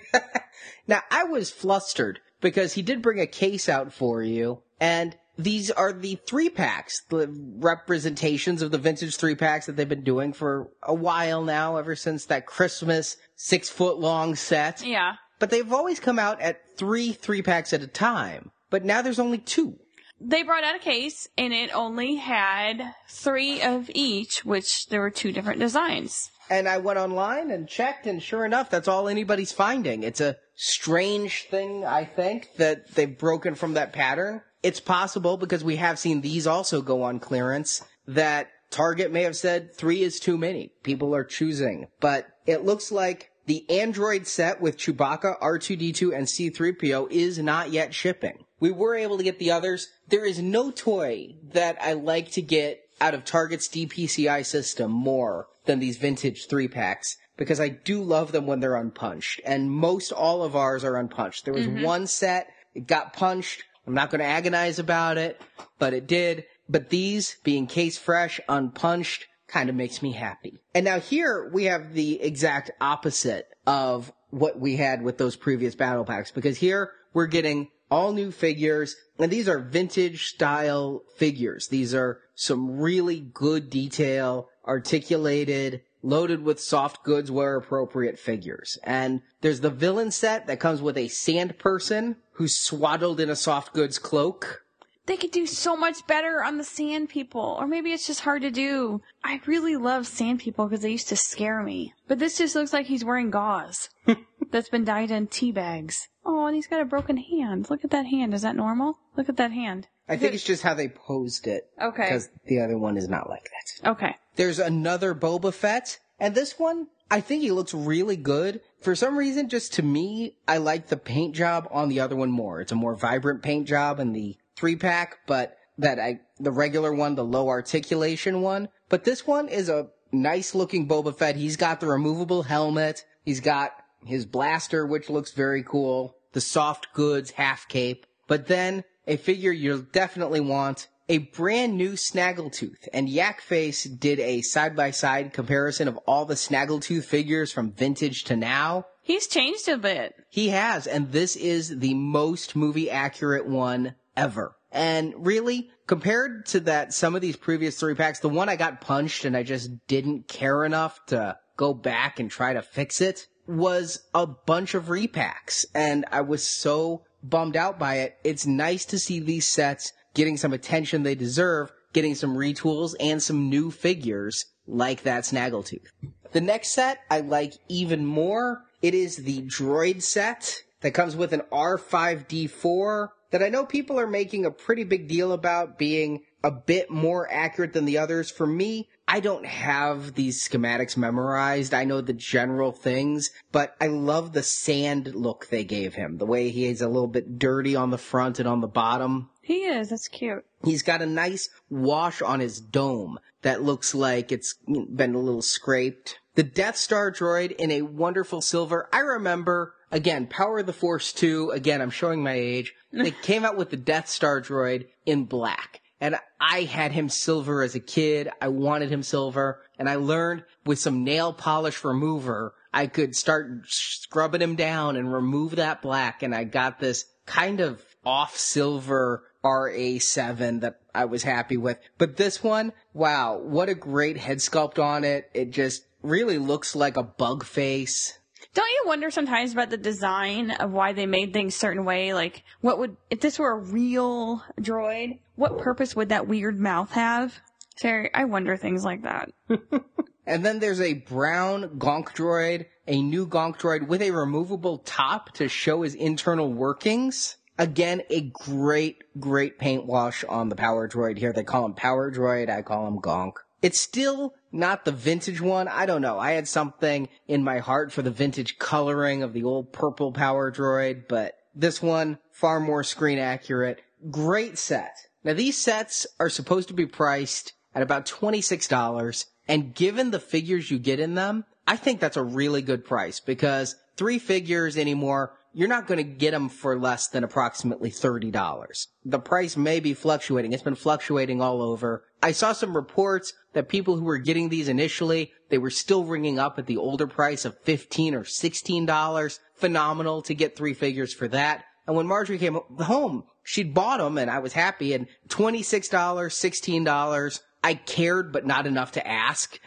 Now, 0.87 1.01
I 1.09 1.23
was 1.23 1.49
flustered 1.49 2.19
because 2.43 2.73
he 2.73 2.83
did 2.83 3.01
bring 3.01 3.19
a 3.19 3.25
case 3.25 3.67
out 3.67 3.91
for 3.91 4.21
you, 4.21 4.61
and 4.79 5.17
these 5.37 5.71
are 5.71 5.91
the 5.91 6.15
three 6.27 6.49
packs, 6.49 7.01
the 7.09 7.27
representations 7.57 8.61
of 8.61 8.69
the 8.69 8.77
vintage 8.77 9.15
three 9.15 9.33
packs 9.33 9.65
that 9.65 9.75
they've 9.75 9.89
been 9.89 10.03
doing 10.03 10.33
for 10.33 10.69
a 10.83 10.93
while 10.93 11.41
now, 11.41 11.77
ever 11.77 11.95
since 11.95 12.25
that 12.25 12.45
Christmas 12.45 13.17
six 13.35 13.69
foot 13.69 13.97
long 13.97 14.35
set. 14.35 14.85
Yeah. 14.85 15.13
But 15.39 15.49
they've 15.49 15.73
always 15.73 15.99
come 15.99 16.19
out 16.19 16.39
at 16.39 16.77
three 16.77 17.13
three 17.13 17.41
packs 17.41 17.73
at 17.73 17.81
a 17.81 17.87
time. 17.87 18.51
But 18.69 18.85
now 18.85 19.01
there's 19.01 19.19
only 19.19 19.39
two. 19.39 19.79
They 20.19 20.43
brought 20.43 20.63
out 20.63 20.75
a 20.75 20.79
case 20.79 21.27
and 21.37 21.51
it 21.51 21.75
only 21.75 22.15
had 22.15 22.93
three 23.09 23.61
of 23.61 23.89
each, 23.93 24.45
which 24.45 24.87
there 24.87 25.01
were 25.01 25.09
two 25.09 25.31
different 25.31 25.59
designs. 25.59 26.31
And 26.49 26.67
I 26.67 26.77
went 26.77 26.99
online 26.99 27.51
and 27.51 27.67
checked, 27.67 28.05
and 28.05 28.21
sure 28.21 28.45
enough, 28.45 28.69
that's 28.69 28.87
all 28.87 29.07
anybody's 29.07 29.51
finding. 29.51 30.03
It's 30.03 30.21
a 30.21 30.37
strange 30.55 31.47
thing, 31.49 31.85
I 31.85 32.05
think, 32.05 32.49
that 32.57 32.93
they've 32.93 33.17
broken 33.17 33.55
from 33.55 33.73
that 33.73 33.93
pattern. 33.93 34.41
It's 34.61 34.79
possible, 34.79 35.37
because 35.37 35.63
we 35.63 35.77
have 35.77 35.99
seen 35.99 36.21
these 36.21 36.45
also 36.45 36.81
go 36.81 37.03
on 37.03 37.19
clearance, 37.19 37.83
that 38.07 38.49
Target 38.69 39.11
may 39.11 39.23
have 39.23 39.35
said 39.35 39.75
three 39.75 40.01
is 40.01 40.19
too 40.19 40.37
many. 40.37 40.71
People 40.83 41.15
are 41.15 41.23
choosing. 41.23 41.87
But 41.99 42.27
it 42.45 42.65
looks 42.65 42.91
like 42.91 43.29
the 43.45 43.69
Android 43.69 44.25
set 44.25 44.61
with 44.61 44.77
Chewbacca, 44.77 45.39
R2D2, 45.39 46.15
and 46.15 46.27
C3PO 46.27 47.11
is 47.11 47.39
not 47.39 47.71
yet 47.71 47.93
shipping. 47.93 48.45
We 48.59 48.71
were 48.71 48.95
able 48.95 49.17
to 49.17 49.23
get 49.23 49.39
the 49.39 49.51
others. 49.51 49.89
There 50.07 50.25
is 50.25 50.39
no 50.39 50.71
toy 50.71 51.35
that 51.51 51.77
I 51.81 51.93
like 51.93 52.31
to 52.31 52.41
get 52.41 52.79
out 53.03 53.13
of 53.13 53.25
Target's 53.25 53.67
DPCI 53.67 54.45
system 54.45 54.89
more 54.89 55.47
than 55.65 55.79
these 55.79 55.97
vintage 55.97 56.47
three 56.47 56.69
packs 56.69 57.17
because 57.35 57.59
I 57.59 57.67
do 57.67 58.01
love 58.01 58.31
them 58.31 58.47
when 58.47 58.61
they're 58.61 58.77
unpunched. 58.77 59.41
And 59.45 59.69
most 59.69 60.13
all 60.13 60.41
of 60.41 60.55
ours 60.55 60.85
are 60.85 60.95
unpunched. 60.95 61.43
There 61.43 61.53
was 61.53 61.67
mm-hmm. 61.67 61.83
one 61.83 62.07
set, 62.07 62.47
it 62.73 62.87
got 62.87 63.11
punched. 63.11 63.63
I'm 63.85 63.93
not 63.93 64.09
going 64.09 64.19
to 64.19 64.25
agonize 64.25 64.79
about 64.79 65.17
it, 65.17 65.41
but 65.79 65.93
it 65.93 66.07
did. 66.07 66.45
But 66.69 66.89
these 66.89 67.35
being 67.43 67.67
case 67.67 67.97
fresh, 67.97 68.39
unpunched, 68.47 69.25
kind 69.47 69.69
of 69.69 69.75
makes 69.75 70.01
me 70.01 70.13
happy. 70.13 70.61
And 70.73 70.85
now 70.85 71.01
here 71.01 71.49
we 71.53 71.65
have 71.65 71.93
the 71.93 72.21
exact 72.21 72.71
opposite 72.79 73.47
of 73.67 74.13
what 74.29 74.57
we 74.57 74.77
had 74.77 75.01
with 75.01 75.17
those 75.17 75.35
previous 75.35 75.75
battle 75.75 76.05
packs 76.05 76.31
because 76.31 76.57
here 76.57 76.91
we're 77.13 77.27
getting 77.27 77.67
all 77.91 78.13
new 78.13 78.31
figures 78.31 78.95
and 79.19 79.29
these 79.29 79.49
are 79.49 79.59
vintage 79.59 80.27
style 80.27 81.03
figures. 81.17 81.67
These 81.67 81.93
are 81.93 82.19
some 82.35 82.79
really 82.79 83.19
good 83.19 83.69
detail, 83.69 84.49
articulated, 84.65 85.81
loaded 86.01 86.43
with 86.43 86.59
soft 86.59 87.03
goods 87.03 87.31
where 87.31 87.55
appropriate 87.55 88.19
figures. 88.19 88.77
And 88.83 89.21
there's 89.41 89.61
the 89.61 89.69
villain 89.69 90.11
set 90.11 90.47
that 90.47 90.59
comes 90.59 90.81
with 90.81 90.97
a 90.97 91.07
sand 91.07 91.57
person 91.57 92.17
who's 92.33 92.61
swaddled 92.61 93.19
in 93.19 93.29
a 93.29 93.35
soft 93.35 93.73
goods 93.73 93.97
cloak. 93.97 94.63
They 95.05 95.17
could 95.17 95.31
do 95.31 95.45
so 95.45 95.75
much 95.75 96.07
better 96.07 96.41
on 96.43 96.57
the 96.57 96.63
sand 96.63 97.09
people, 97.09 97.57
or 97.59 97.67
maybe 97.67 97.91
it's 97.91 98.07
just 98.07 98.21
hard 98.21 98.41
to 98.43 98.51
do. 98.51 99.01
I 99.21 99.41
really 99.45 99.75
love 99.75 100.07
sand 100.07 100.39
people 100.39 100.65
because 100.65 100.81
they 100.81 100.91
used 100.91 101.09
to 101.09 101.17
scare 101.17 101.61
me. 101.61 101.93
But 102.07 102.19
this 102.19 102.37
just 102.37 102.55
looks 102.55 102.71
like 102.71 102.85
he's 102.85 103.03
wearing 103.03 103.29
gauze 103.29 103.89
that's 104.53 104.69
been 104.69 104.85
dyed 104.85 105.11
in 105.11 105.27
tea 105.27 105.51
bags. 105.51 106.07
Oh, 106.25 106.45
and 106.45 106.55
he's 106.55 106.67
got 106.67 106.79
a 106.79 106.85
broken 106.85 107.17
hand. 107.17 107.69
Look 107.69 107.83
at 107.83 107.91
that 107.91 108.05
hand. 108.05 108.33
Is 108.33 108.43
that 108.43 108.55
normal? 108.55 108.99
Look 109.17 109.27
at 109.27 109.35
that 109.37 109.51
hand. 109.51 109.87
I 110.07 110.15
think 110.15 110.33
it's 110.33 110.43
just 110.43 110.63
how 110.63 110.73
they 110.73 110.87
posed 110.87 111.47
it. 111.47 111.69
Okay. 111.81 112.03
Because 112.03 112.29
the 112.47 112.61
other 112.61 112.77
one 112.77 112.97
is 112.97 113.09
not 113.09 113.29
like 113.29 113.49
that. 113.49 113.89
Okay. 113.91 114.15
There's 114.35 114.59
another 114.59 115.13
Boba 115.13 115.53
Fett, 115.53 115.99
and 116.19 116.35
this 116.35 116.57
one, 116.57 116.87
I 117.11 117.21
think 117.21 117.41
he 117.41 117.51
looks 117.51 117.73
really 117.73 118.15
good. 118.15 118.61
For 118.81 118.95
some 118.95 119.17
reason, 119.17 119.49
just 119.49 119.73
to 119.73 119.83
me, 119.83 120.37
I 120.47 120.57
like 120.57 120.87
the 120.87 120.97
paint 120.97 121.35
job 121.35 121.67
on 121.71 121.89
the 121.89 121.99
other 121.99 122.15
one 122.15 122.31
more. 122.31 122.61
It's 122.61 122.71
a 122.71 122.75
more 122.75 122.95
vibrant 122.95 123.41
paint 123.43 123.67
job 123.67 123.99
in 123.99 124.13
the 124.13 124.37
three 124.55 124.75
pack, 124.75 125.19
but 125.27 125.57
that 125.77 125.99
I, 125.99 126.19
the 126.39 126.51
regular 126.51 126.93
one, 126.93 127.15
the 127.15 127.25
low 127.25 127.49
articulation 127.49 128.41
one. 128.41 128.69
But 128.89 129.03
this 129.03 129.25
one 129.25 129.47
is 129.47 129.69
a 129.69 129.89
nice 130.11 130.53
looking 130.53 130.87
Boba 130.87 131.15
Fett. 131.15 131.35
He's 131.35 131.57
got 131.57 131.79
the 131.79 131.87
removable 131.87 132.43
helmet. 132.43 133.05
He's 133.23 133.39
got 133.39 133.73
his 134.05 134.25
blaster, 134.25 134.85
which 134.85 135.09
looks 135.09 135.31
very 135.31 135.63
cool. 135.63 136.15
The 136.33 136.41
soft 136.41 136.93
goods 136.93 137.31
half 137.31 137.67
cape. 137.67 138.05
But 138.27 138.47
then 138.47 138.83
a 139.07 139.17
figure 139.17 139.51
you'll 139.51 139.79
definitely 139.79 140.39
want 140.39 140.87
a 141.09 141.17
brand 141.19 141.77
new 141.77 141.93
Snaggletooth. 141.93 142.87
And 142.93 143.09
Yakface 143.09 143.99
did 143.99 144.19
a 144.19 144.41
side 144.41 144.75
by 144.75 144.91
side 144.91 145.33
comparison 145.33 145.87
of 145.87 145.97
all 146.07 146.25
the 146.25 146.35
Snaggletooth 146.35 147.05
figures 147.05 147.51
from 147.51 147.73
vintage 147.73 148.23
to 148.25 148.35
now. 148.35 148.85
He's 149.01 149.27
changed 149.27 149.67
a 149.67 149.77
bit. 149.77 150.13
He 150.29 150.49
has, 150.49 150.87
and 150.87 151.11
this 151.11 151.35
is 151.35 151.79
the 151.79 151.93
most 151.93 152.55
movie 152.55 152.89
accurate 152.89 153.45
one 153.45 153.95
ever. 154.15 154.55
And 154.71 155.13
really, 155.17 155.69
compared 155.87 156.45
to 156.47 156.61
that, 156.61 156.93
some 156.93 157.13
of 157.13 157.21
these 157.21 157.35
previous 157.35 157.77
three 157.77 157.95
packs, 157.95 158.19
the 158.19 158.29
one 158.29 158.49
I 158.49 158.55
got 158.55 158.81
punched 158.81 159.25
and 159.25 159.35
I 159.35 159.43
just 159.43 159.69
didn't 159.87 160.27
care 160.27 160.63
enough 160.63 160.99
to 161.07 161.37
go 161.57 161.73
back 161.73 162.19
and 162.19 162.31
try 162.31 162.53
to 162.53 162.61
fix 162.61 163.01
it 163.01 163.27
was 163.47 164.03
a 164.13 164.25
bunch 164.25 164.73
of 164.73 164.85
repacks. 164.85 165.65
And 165.73 166.05
I 166.11 166.21
was 166.21 166.47
so 166.47 167.03
bummed 167.23 167.57
out 167.57 167.79
by 167.79 167.95
it. 167.95 168.17
It's 168.23 168.45
nice 168.45 168.85
to 168.85 168.99
see 168.99 169.19
these 169.19 169.47
sets 169.47 169.91
getting 170.13 170.37
some 170.37 170.53
attention 170.53 171.03
they 171.03 171.15
deserve, 171.15 171.71
getting 171.93 172.15
some 172.15 172.35
retools 172.35 172.93
and 172.99 173.21
some 173.21 173.49
new 173.49 173.71
figures 173.71 174.45
like 174.67 175.03
that 175.03 175.23
Snaggletooth. 175.23 175.87
The 176.31 176.41
next 176.41 176.69
set 176.69 176.99
I 177.09 177.21
like 177.21 177.53
even 177.69 178.05
more. 178.05 178.63
It 178.81 178.93
is 178.93 179.17
the 179.17 179.41
droid 179.43 180.01
set 180.01 180.63
that 180.81 180.93
comes 180.93 181.15
with 181.15 181.33
an 181.33 181.41
R5D4 181.51 183.09
that 183.31 183.41
I 183.41 183.49
know 183.49 183.65
people 183.65 183.99
are 183.99 184.07
making 184.07 184.45
a 184.45 184.51
pretty 184.51 184.83
big 184.83 185.07
deal 185.07 185.31
about 185.31 185.77
being 185.77 186.23
a 186.43 186.51
bit 186.51 186.89
more 186.89 187.31
accurate 187.31 187.73
than 187.73 187.85
the 187.85 187.97
others. 187.97 188.29
For 188.29 188.45
me, 188.45 188.89
I 189.07 189.19
don't 189.19 189.45
have 189.45 190.15
these 190.15 190.47
schematics 190.47 190.97
memorized. 190.97 191.73
I 191.73 191.83
know 191.85 192.01
the 192.01 192.13
general 192.13 192.71
things, 192.71 193.31
but 193.51 193.75
I 193.79 193.87
love 193.87 194.33
the 194.33 194.43
sand 194.43 195.13
look 195.15 195.47
they 195.47 195.63
gave 195.63 195.95
him. 195.95 196.17
The 196.17 196.25
way 196.25 196.49
he 196.49 196.65
is 196.65 196.81
a 196.81 196.87
little 196.87 197.07
bit 197.07 197.39
dirty 197.39 197.75
on 197.75 197.91
the 197.91 197.97
front 197.97 198.39
and 198.39 198.47
on 198.47 198.61
the 198.61 198.67
bottom. 198.67 199.29
He 199.41 199.65
is. 199.65 199.89
That's 199.89 200.07
cute. 200.07 200.45
He's 200.63 200.83
got 200.83 201.01
a 201.01 201.05
nice 201.05 201.49
wash 201.69 202.21
on 202.21 202.39
his 202.39 202.59
dome 202.59 203.19
that 203.41 203.61
looks 203.61 203.93
like 203.93 204.31
it's 204.31 204.55
been 204.65 205.15
a 205.15 205.19
little 205.19 205.41
scraped. 205.41 206.19
The 206.35 206.43
Death 206.43 206.77
Star 206.77 207.11
droid 207.11 207.51
in 207.51 207.71
a 207.71 207.83
wonderful 207.83 208.41
silver. 208.41 208.89
I 208.91 208.99
remember, 208.99 209.75
again, 209.91 210.27
Power 210.27 210.59
of 210.59 210.65
the 210.65 210.73
Force 210.73 211.13
2, 211.13 211.51
again, 211.51 211.81
I'm 211.81 211.91
showing 211.91 212.23
my 212.23 212.33
age. 212.33 212.73
They 212.91 213.11
came 213.21 213.45
out 213.45 213.57
with 213.57 213.69
the 213.69 213.77
Death 213.77 214.09
Star 214.09 214.41
droid 214.41 214.87
in 215.05 215.25
black. 215.25 215.81
And 216.03 216.17
I 216.37 216.63
had 216.63 216.91
him 216.91 217.07
silver 217.07 217.63
as 217.63 217.75
a 217.75 217.79
kid. 217.79 218.29
I 218.41 218.49
wanted 218.49 218.91
him 218.91 219.03
silver. 219.03 219.61
And 219.79 219.87
I 219.87 219.95
learned 219.95 220.43
with 220.65 220.77
some 220.77 221.05
nail 221.05 221.31
polish 221.31 221.81
remover, 221.85 222.53
I 222.73 222.87
could 222.87 223.15
start 223.15 223.61
scrubbing 223.67 224.41
him 224.41 224.57
down 224.57 224.97
and 224.97 225.13
remove 225.13 225.55
that 225.55 225.81
black. 225.81 226.21
And 226.21 226.35
I 226.35 226.43
got 226.43 226.81
this 226.81 227.05
kind 227.25 227.61
of 227.61 227.81
off 228.05 228.35
silver 228.35 229.23
RA7 229.45 230.59
that 230.59 230.81
I 230.93 231.05
was 231.05 231.23
happy 231.23 231.55
with. 231.55 231.79
But 231.97 232.17
this 232.17 232.43
one, 232.43 232.73
wow, 232.93 233.37
what 233.37 233.69
a 233.69 233.73
great 233.73 234.17
head 234.17 234.39
sculpt 234.39 234.83
on 234.83 235.05
it. 235.05 235.31
It 235.33 235.51
just 235.51 235.85
really 236.01 236.37
looks 236.37 236.75
like 236.75 236.97
a 236.97 237.03
bug 237.03 237.45
face. 237.45 238.19
Don't 238.53 238.69
you 238.69 238.83
wonder 238.85 239.09
sometimes 239.09 239.53
about 239.53 239.69
the 239.69 239.77
design 239.77 240.51
of 240.51 240.73
why 240.73 240.91
they 240.91 241.05
made 241.05 241.31
things 241.31 241.55
certain 241.55 241.85
way? 241.85 242.13
Like, 242.13 242.43
what 242.59 242.77
would, 242.77 242.97
if 243.09 243.21
this 243.21 243.39
were 243.39 243.51
a 243.51 243.57
real 243.57 244.43
droid, 244.59 245.19
what 245.35 245.57
purpose 245.57 245.95
would 245.95 246.09
that 246.09 246.27
weird 246.27 246.59
mouth 246.59 246.91
have? 246.91 247.39
Terry, 247.75 248.09
I 248.13 248.25
wonder 248.25 248.55
things 248.55 248.83
like 248.83 249.03
that. 249.03 249.31
and 250.25 250.45
then 250.45 250.59
there's 250.59 250.81
a 250.81 250.93
brown 250.93 251.79
Gonk 251.79 252.09
droid, 252.09 252.67
a 252.87 253.01
new 253.01 253.25
Gonk 253.27 253.57
droid 253.57 253.87
with 253.87 254.01
a 254.01 254.11
removable 254.11 254.79
top 254.79 255.33
to 255.33 255.47
show 255.47 255.81
his 255.81 255.95
internal 255.95 256.51
workings. 256.51 257.37
Again, 257.57 258.01
a 258.09 258.21
great, 258.21 259.03
great 259.19 259.59
paint 259.59 259.85
wash 259.85 260.23
on 260.23 260.49
the 260.49 260.55
Power 260.55 260.89
Droid 260.89 261.17
here. 261.19 261.31
They 261.31 261.43
call 261.43 261.65
him 261.65 261.73
Power 261.73 262.11
Droid, 262.11 262.49
I 262.49 262.63
call 262.63 262.87
him 262.87 262.99
Gonk. 262.99 263.33
It's 263.61 263.79
still 263.79 264.33
not 264.51 264.85
the 264.85 264.91
vintage 264.91 265.39
one. 265.39 265.67
I 265.67 265.85
don't 265.85 266.01
know. 266.01 266.19
I 266.19 266.31
had 266.31 266.47
something 266.47 267.09
in 267.27 267.43
my 267.43 267.59
heart 267.59 267.91
for 267.91 268.01
the 268.01 268.11
vintage 268.11 268.57
coloring 268.57 269.23
of 269.23 269.33
the 269.33 269.43
old 269.43 269.71
purple 269.71 270.11
Power 270.11 270.51
Droid, 270.51 271.07
but 271.07 271.35
this 271.55 271.81
one, 271.81 272.17
far 272.31 272.59
more 272.59 272.83
screen 272.83 273.19
accurate. 273.19 273.81
Great 274.09 274.57
set. 274.57 274.95
Now 275.23 275.33
these 275.33 275.57
sets 275.57 276.05
are 276.19 276.29
supposed 276.29 276.67
to 276.67 276.73
be 276.73 276.85
priced 276.85 277.53
at 277.75 277.81
about 277.81 278.05
$26, 278.05 279.25
and 279.47 279.73
given 279.73 280.11
the 280.11 280.19
figures 280.19 280.69
you 280.69 280.79
get 280.79 280.99
in 280.99 281.15
them, 281.15 281.45
I 281.67 281.75
think 281.75 281.99
that's 281.99 282.17
a 282.17 282.23
really 282.23 282.61
good 282.61 282.85
price 282.85 283.19
because 283.19 283.75
three 283.95 284.19
figures 284.19 284.77
anymore 284.77 285.33
you're 285.53 285.67
not 285.67 285.85
going 285.85 285.99
to 285.99 286.03
get 286.03 286.31
them 286.31 286.49
for 286.49 286.77
less 286.79 287.07
than 287.07 287.23
approximately 287.23 287.91
$30. 287.91 288.87
The 289.05 289.19
price 289.19 289.55
may 289.55 289.79
be 289.79 289.93
fluctuating. 289.93 290.51
It's 290.51 290.63
been 290.63 290.73
fluctuating 290.73 291.41
all 291.41 291.61
over. 291.61 292.03
I 292.23 292.31
saw 292.31 292.53
some 292.53 292.75
reports 292.75 293.33
that 293.53 293.69
people 293.69 293.95
who 293.95 294.03
were 294.03 294.17
getting 294.17 294.49
these 294.49 294.67
initially, 294.67 295.31
they 295.49 295.59
were 295.59 295.69
still 295.69 296.05
ringing 296.05 296.39
up 296.39 296.57
at 296.57 296.65
the 296.65 296.77
older 296.77 297.05
price 297.05 297.45
of 297.45 297.59
15 297.59 298.15
or 298.15 298.23
$16. 298.23 299.39
Phenomenal 299.55 300.23
to 300.23 300.33
get 300.33 300.55
three 300.55 300.73
figures 300.73 301.13
for 301.13 301.27
that. 301.27 301.63
And 301.85 301.95
when 301.95 302.07
Marjorie 302.07 302.39
came 302.39 302.57
home, 302.79 303.25
she'd 303.43 303.73
bought 303.73 303.99
them 303.99 304.17
and 304.17 304.31
I 304.31 304.39
was 304.39 304.53
happy 304.53 304.93
and 304.93 305.07
$26, 305.29 305.89
$16. 305.89 307.39
I 307.63 307.73
cared, 307.75 308.33
but 308.33 308.45
not 308.45 308.65
enough 308.67 308.93
to 308.93 309.07
ask. 309.07 309.59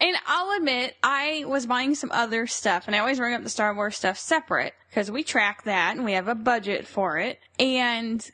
And 0.00 0.16
I'll 0.26 0.56
admit, 0.56 0.96
I 1.04 1.44
was 1.46 1.66
buying 1.66 1.94
some 1.94 2.10
other 2.10 2.48
stuff, 2.48 2.88
and 2.88 2.96
I 2.96 2.98
always 2.98 3.20
ring 3.20 3.34
up 3.34 3.44
the 3.44 3.48
Star 3.48 3.72
Wars 3.72 3.96
stuff 3.96 4.18
separate 4.18 4.74
because 4.90 5.12
we 5.12 5.22
track 5.22 5.62
that 5.62 5.94
and 5.94 6.04
we 6.04 6.14
have 6.14 6.26
a 6.26 6.34
budget 6.34 6.88
for 6.88 7.18
it. 7.18 7.38
And 7.60 8.28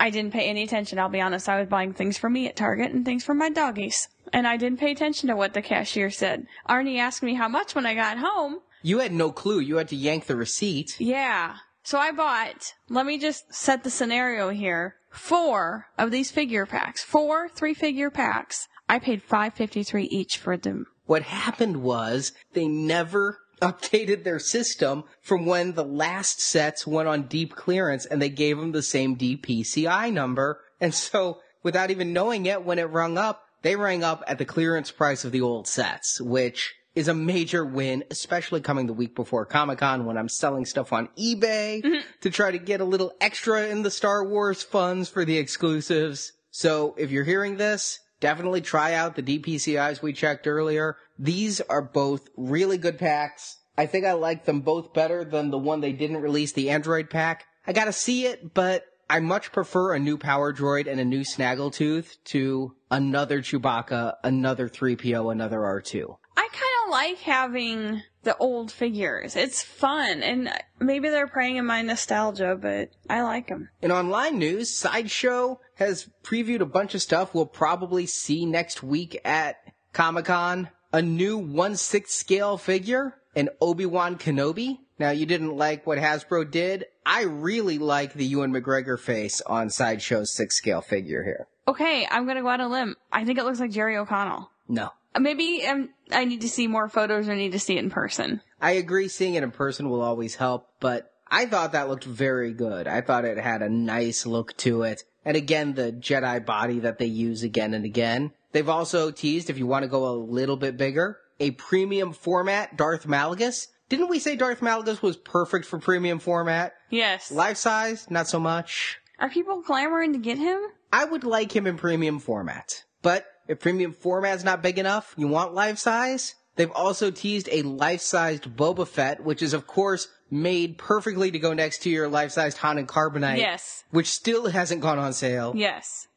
I 0.00 0.10
didn't 0.10 0.32
pay 0.32 0.48
any 0.48 0.64
attention. 0.64 0.98
I'll 0.98 1.08
be 1.08 1.20
honest. 1.20 1.48
I 1.48 1.60
was 1.60 1.68
buying 1.68 1.92
things 1.92 2.18
for 2.18 2.28
me 2.28 2.48
at 2.48 2.56
Target 2.56 2.90
and 2.90 3.04
things 3.04 3.22
for 3.22 3.32
my 3.32 3.48
doggies, 3.48 4.08
and 4.32 4.48
I 4.48 4.56
didn't 4.56 4.80
pay 4.80 4.90
attention 4.90 5.28
to 5.28 5.36
what 5.36 5.54
the 5.54 5.62
cashier 5.62 6.10
said. 6.10 6.48
Arnie 6.68 6.98
asked 6.98 7.22
me 7.22 7.34
how 7.34 7.48
much 7.48 7.76
when 7.76 7.86
I 7.86 7.94
got 7.94 8.18
home. 8.18 8.58
You 8.82 8.98
had 8.98 9.12
no 9.12 9.30
clue. 9.30 9.60
You 9.60 9.76
had 9.76 9.88
to 9.88 9.96
yank 9.96 10.26
the 10.26 10.34
receipt. 10.34 11.00
Yeah. 11.00 11.58
So 11.88 11.98
I 11.98 12.12
bought. 12.12 12.74
Let 12.90 13.06
me 13.06 13.16
just 13.16 13.54
set 13.54 13.82
the 13.82 13.88
scenario 13.88 14.50
here. 14.50 14.96
Four 15.10 15.86
of 15.96 16.10
these 16.10 16.30
figure 16.30 16.66
packs. 16.66 17.02
Four 17.02 17.48
three 17.48 17.72
figure 17.72 18.10
packs 18.10 18.68
I 18.90 18.98
paid 18.98 19.22
five 19.22 19.54
fifty 19.54 19.82
three 19.82 20.04
each 20.04 20.36
for 20.36 20.58
them. 20.58 20.84
What 21.06 21.22
happened 21.22 21.78
was 21.78 22.32
they 22.52 22.68
never 22.68 23.38
updated 23.62 24.22
their 24.22 24.38
system 24.38 25.04
from 25.22 25.46
when 25.46 25.72
the 25.72 25.82
last 25.82 26.42
sets 26.42 26.86
went 26.86 27.08
on 27.08 27.22
deep 27.22 27.56
clearance 27.56 28.04
and 28.04 28.20
they 28.20 28.28
gave 28.28 28.58
them 28.58 28.72
the 28.72 28.82
same 28.82 29.16
DPCI 29.16 30.12
number. 30.12 30.60
And 30.82 30.94
so 30.94 31.40
without 31.62 31.90
even 31.90 32.12
knowing 32.12 32.44
it, 32.44 32.66
when 32.66 32.78
it 32.78 32.90
rung 32.90 33.16
up, 33.16 33.44
they 33.62 33.76
rang 33.76 34.04
up 34.04 34.22
at 34.26 34.36
the 34.36 34.44
clearance 34.44 34.90
price 34.90 35.24
of 35.24 35.32
the 35.32 35.40
old 35.40 35.66
sets, 35.66 36.20
which 36.20 36.74
is 36.98 37.06
a 37.06 37.14
major 37.14 37.64
win, 37.64 38.02
especially 38.10 38.60
coming 38.60 38.88
the 38.88 38.92
week 38.92 39.14
before 39.14 39.46
Comic 39.46 39.78
Con 39.78 40.04
when 40.04 40.18
I'm 40.18 40.28
selling 40.28 40.64
stuff 40.64 40.92
on 40.92 41.08
eBay 41.16 41.80
mm-hmm. 41.80 42.00
to 42.22 42.30
try 42.30 42.50
to 42.50 42.58
get 42.58 42.80
a 42.80 42.84
little 42.84 43.12
extra 43.20 43.68
in 43.68 43.82
the 43.82 43.90
Star 43.90 44.24
Wars 44.24 44.64
funds 44.64 45.08
for 45.08 45.24
the 45.24 45.38
exclusives. 45.38 46.32
So 46.50 46.96
if 46.98 47.12
you're 47.12 47.22
hearing 47.22 47.56
this, 47.56 48.00
definitely 48.18 48.62
try 48.62 48.94
out 48.94 49.14
the 49.14 49.22
DPCIs 49.22 50.02
we 50.02 50.12
checked 50.12 50.48
earlier. 50.48 50.96
These 51.20 51.60
are 51.60 51.82
both 51.82 52.28
really 52.36 52.78
good 52.78 52.98
packs. 52.98 53.58
I 53.76 53.86
think 53.86 54.04
I 54.04 54.14
like 54.14 54.44
them 54.44 54.62
both 54.62 54.92
better 54.92 55.24
than 55.24 55.50
the 55.50 55.58
one 55.58 55.80
they 55.80 55.92
didn't 55.92 56.16
release, 56.16 56.50
the 56.50 56.70
Android 56.70 57.10
pack. 57.10 57.44
I 57.64 57.72
gotta 57.72 57.92
see 57.92 58.26
it, 58.26 58.54
but 58.54 58.84
I 59.08 59.20
much 59.20 59.52
prefer 59.52 59.94
a 59.94 60.00
new 60.00 60.18
Power 60.18 60.52
Droid 60.52 60.90
and 60.90 60.98
a 60.98 61.04
new 61.04 61.20
Snaggletooth 61.20 62.16
to 62.24 62.74
another 62.90 63.40
Chewbacca, 63.40 64.16
another 64.24 64.68
3PO, 64.68 65.30
another 65.30 65.60
R2. 65.60 66.16
I 66.36 66.48
kind 66.52 66.67
like 66.90 67.18
having 67.18 68.02
the 68.22 68.36
old 68.38 68.70
figures. 68.70 69.36
It's 69.36 69.62
fun, 69.62 70.22
and 70.22 70.50
maybe 70.78 71.08
they're 71.08 71.26
preying 71.26 71.56
in 71.56 71.66
my 71.66 71.82
nostalgia, 71.82 72.58
but 72.60 72.90
I 73.08 73.22
like 73.22 73.48
them. 73.48 73.70
In 73.80 73.92
online 73.92 74.38
news, 74.38 74.76
Sideshow 74.76 75.60
has 75.76 76.08
previewed 76.22 76.60
a 76.60 76.66
bunch 76.66 76.94
of 76.94 77.02
stuff 77.02 77.34
we'll 77.34 77.46
probably 77.46 78.06
see 78.06 78.44
next 78.44 78.82
week 78.82 79.20
at 79.24 79.56
Comic 79.92 80.26
Con. 80.26 80.68
A 80.92 81.02
new 81.02 81.36
1 81.36 81.76
6 81.76 82.10
scale 82.12 82.56
figure, 82.56 83.14
an 83.36 83.50
Obi-Wan 83.60 84.16
Kenobi. 84.16 84.78
Now, 84.98 85.10
you 85.10 85.26
didn't 85.26 85.56
like 85.56 85.86
what 85.86 85.98
Hasbro 85.98 86.50
did. 86.50 86.86
I 87.04 87.22
really 87.24 87.78
like 87.78 88.14
the 88.14 88.24
Ewan 88.24 88.52
McGregor 88.52 88.98
face 88.98 89.42
on 89.42 89.68
Sideshow's 89.68 90.34
6 90.34 90.56
scale 90.56 90.80
figure 90.80 91.24
here. 91.24 91.46
Okay, 91.68 92.08
I'm 92.10 92.26
gonna 92.26 92.40
go 92.40 92.48
out 92.48 92.60
on 92.60 92.66
a 92.66 92.72
limb. 92.72 92.96
I 93.12 93.26
think 93.26 93.38
it 93.38 93.44
looks 93.44 93.60
like 93.60 93.70
Jerry 93.70 93.96
O'Connell. 93.98 94.50
No. 94.66 94.90
Maybe 95.20 95.64
um, 95.66 95.90
I 96.10 96.24
need 96.24 96.42
to 96.42 96.48
see 96.48 96.66
more 96.66 96.88
photos 96.88 97.28
or 97.28 97.34
need 97.34 97.52
to 97.52 97.58
see 97.58 97.76
it 97.76 97.84
in 97.84 97.90
person. 97.90 98.40
I 98.60 98.72
agree 98.72 99.08
seeing 99.08 99.34
it 99.34 99.42
in 99.42 99.50
person 99.50 99.90
will 99.90 100.02
always 100.02 100.36
help, 100.36 100.68
but 100.80 101.12
I 101.30 101.46
thought 101.46 101.72
that 101.72 101.88
looked 101.88 102.04
very 102.04 102.52
good. 102.52 102.86
I 102.86 103.00
thought 103.00 103.24
it 103.24 103.38
had 103.38 103.62
a 103.62 103.68
nice 103.68 104.26
look 104.26 104.56
to 104.58 104.82
it. 104.82 105.04
And 105.24 105.36
again, 105.36 105.74
the 105.74 105.92
Jedi 105.92 106.44
body 106.44 106.78
that 106.80 106.98
they 106.98 107.06
use 107.06 107.42
again 107.42 107.74
and 107.74 107.84
again. 107.84 108.32
They've 108.52 108.68
also 108.68 109.10
teased, 109.10 109.50
if 109.50 109.58
you 109.58 109.66
want 109.66 109.82
to 109.82 109.88
go 109.88 110.08
a 110.08 110.16
little 110.16 110.56
bit 110.56 110.76
bigger, 110.76 111.18
a 111.38 111.50
premium 111.52 112.12
format 112.12 112.76
Darth 112.76 113.06
Malgus. 113.06 113.66
Didn't 113.88 114.08
we 114.08 114.18
say 114.18 114.36
Darth 114.36 114.60
Malgus 114.60 115.02
was 115.02 115.16
perfect 115.16 115.66
for 115.66 115.78
premium 115.78 116.18
format? 116.18 116.74
Yes. 116.90 117.30
Life 117.30 117.56
size, 117.58 118.10
not 118.10 118.28
so 118.28 118.40
much. 118.40 118.98
Are 119.18 119.28
people 119.28 119.62
clamoring 119.62 120.12
to 120.14 120.18
get 120.18 120.38
him? 120.38 120.60
I 120.92 121.04
would 121.04 121.24
like 121.24 121.54
him 121.54 121.66
in 121.66 121.76
premium 121.76 122.18
format. 122.18 122.84
But 123.02 123.26
if 123.48 123.58
premium 123.58 123.92
format's 123.92 124.44
not 124.44 124.62
big 124.62 124.78
enough, 124.78 125.14
you 125.16 125.26
want 125.26 125.54
life 125.54 125.78
size, 125.78 126.34
They've 126.58 126.72
also 126.72 127.12
teased 127.12 127.48
a 127.52 127.62
life-sized 127.62 128.56
Boba 128.56 128.86
Fett, 128.86 129.22
which 129.22 129.42
is 129.42 129.54
of 129.54 129.68
course 129.68 130.08
made 130.28 130.76
perfectly 130.76 131.30
to 131.30 131.38
go 131.38 131.52
next 131.52 131.82
to 131.84 131.90
your 131.90 132.08
life-sized 132.08 132.58
Han 132.58 132.78
and 132.78 132.88
Carbonite. 132.88 133.38
Yes. 133.38 133.84
Which 133.92 134.08
still 134.08 134.50
hasn't 134.50 134.80
gone 134.80 134.98
on 134.98 135.12
sale. 135.12 135.52
Yes. 135.54 136.08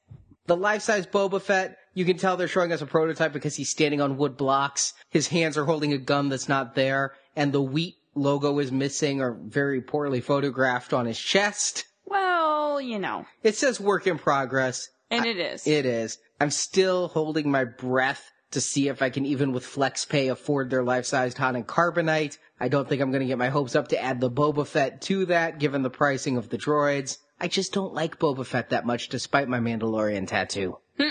The 0.48 0.58
life-size 0.58 1.06
Boba 1.06 1.40
Fett, 1.40 1.78
you 1.94 2.06
can 2.06 2.18
tell 2.18 2.38
they're 2.38 2.48
showing 2.48 2.72
us 2.72 2.82
a 2.82 2.88
prototype 2.88 3.34
because 3.34 3.56
he's 3.56 3.70
standing 3.70 4.02
on 4.02 4.18
wood 4.18 4.36
blocks. 4.36 4.96
His 5.12 5.28
hands 5.28 5.60
are 5.60 5.66
holding 5.66 5.94
a 5.94 6.00
gun 6.00 6.30
that's 6.30 6.50
not 6.50 6.74
there, 6.74 7.14
and 7.36 7.54
the 7.54 7.62
wheat 7.62 7.98
logo 8.16 8.58
is 8.58 8.72
missing 8.72 9.22
or 9.22 9.38
very 9.46 9.80
poorly 9.80 10.22
photographed 10.22 10.92
on 10.92 11.06
his 11.06 11.20
chest. 11.20 11.86
Well, 12.08 12.82
you 12.82 12.98
know. 12.98 13.28
It 13.44 13.56
says 13.56 13.80
work 13.80 14.08
in 14.08 14.18
progress. 14.18 14.90
And 15.12 15.26
it 15.26 15.38
is. 15.38 15.68
It 15.68 15.86
is. 15.86 16.18
I'm 16.42 16.50
still 16.50 17.08
holding 17.10 17.52
my 17.52 17.66
breath 17.66 18.32
to 18.50 18.62
see 18.62 18.88
if 18.88 19.04
I 19.04 19.12
can 19.12 19.28
even 19.28 19.52
with 19.52 19.64
FlexPay 19.64 20.32
afford 20.32 20.72
their 20.72 20.82
life-sized 20.82 21.38
Han 21.38 21.56
and 21.56 21.68
Carbonite. 21.68 22.40
I 22.60 22.68
don't 22.68 22.90
think 22.90 23.00
I'm 23.00 23.12
going 23.12 23.22
to 23.22 23.28
get 23.28 23.38
my 23.38 23.50
hopes 23.50 23.76
up 23.76 23.90
to 23.90 24.02
add 24.02 24.20
the 24.20 24.32
Boba 24.32 24.66
Fett 24.66 25.04
to 25.04 25.28
that 25.28 25.60
given 25.60 25.84
the 25.84 25.92
pricing 25.92 26.38
of 26.38 26.50
the 26.50 26.58
droids. 26.58 27.20
I 27.40 27.48
just 27.48 27.74
don't 27.74 27.94
like 27.94 28.18
Boba 28.18 28.44
Fett 28.44 28.72
that 28.72 28.88
much 28.88 29.10
despite 29.10 29.50
my 29.50 29.60
Mandalorian 29.60 30.28
tattoo. 30.28 30.80
Hmm. 30.98 31.10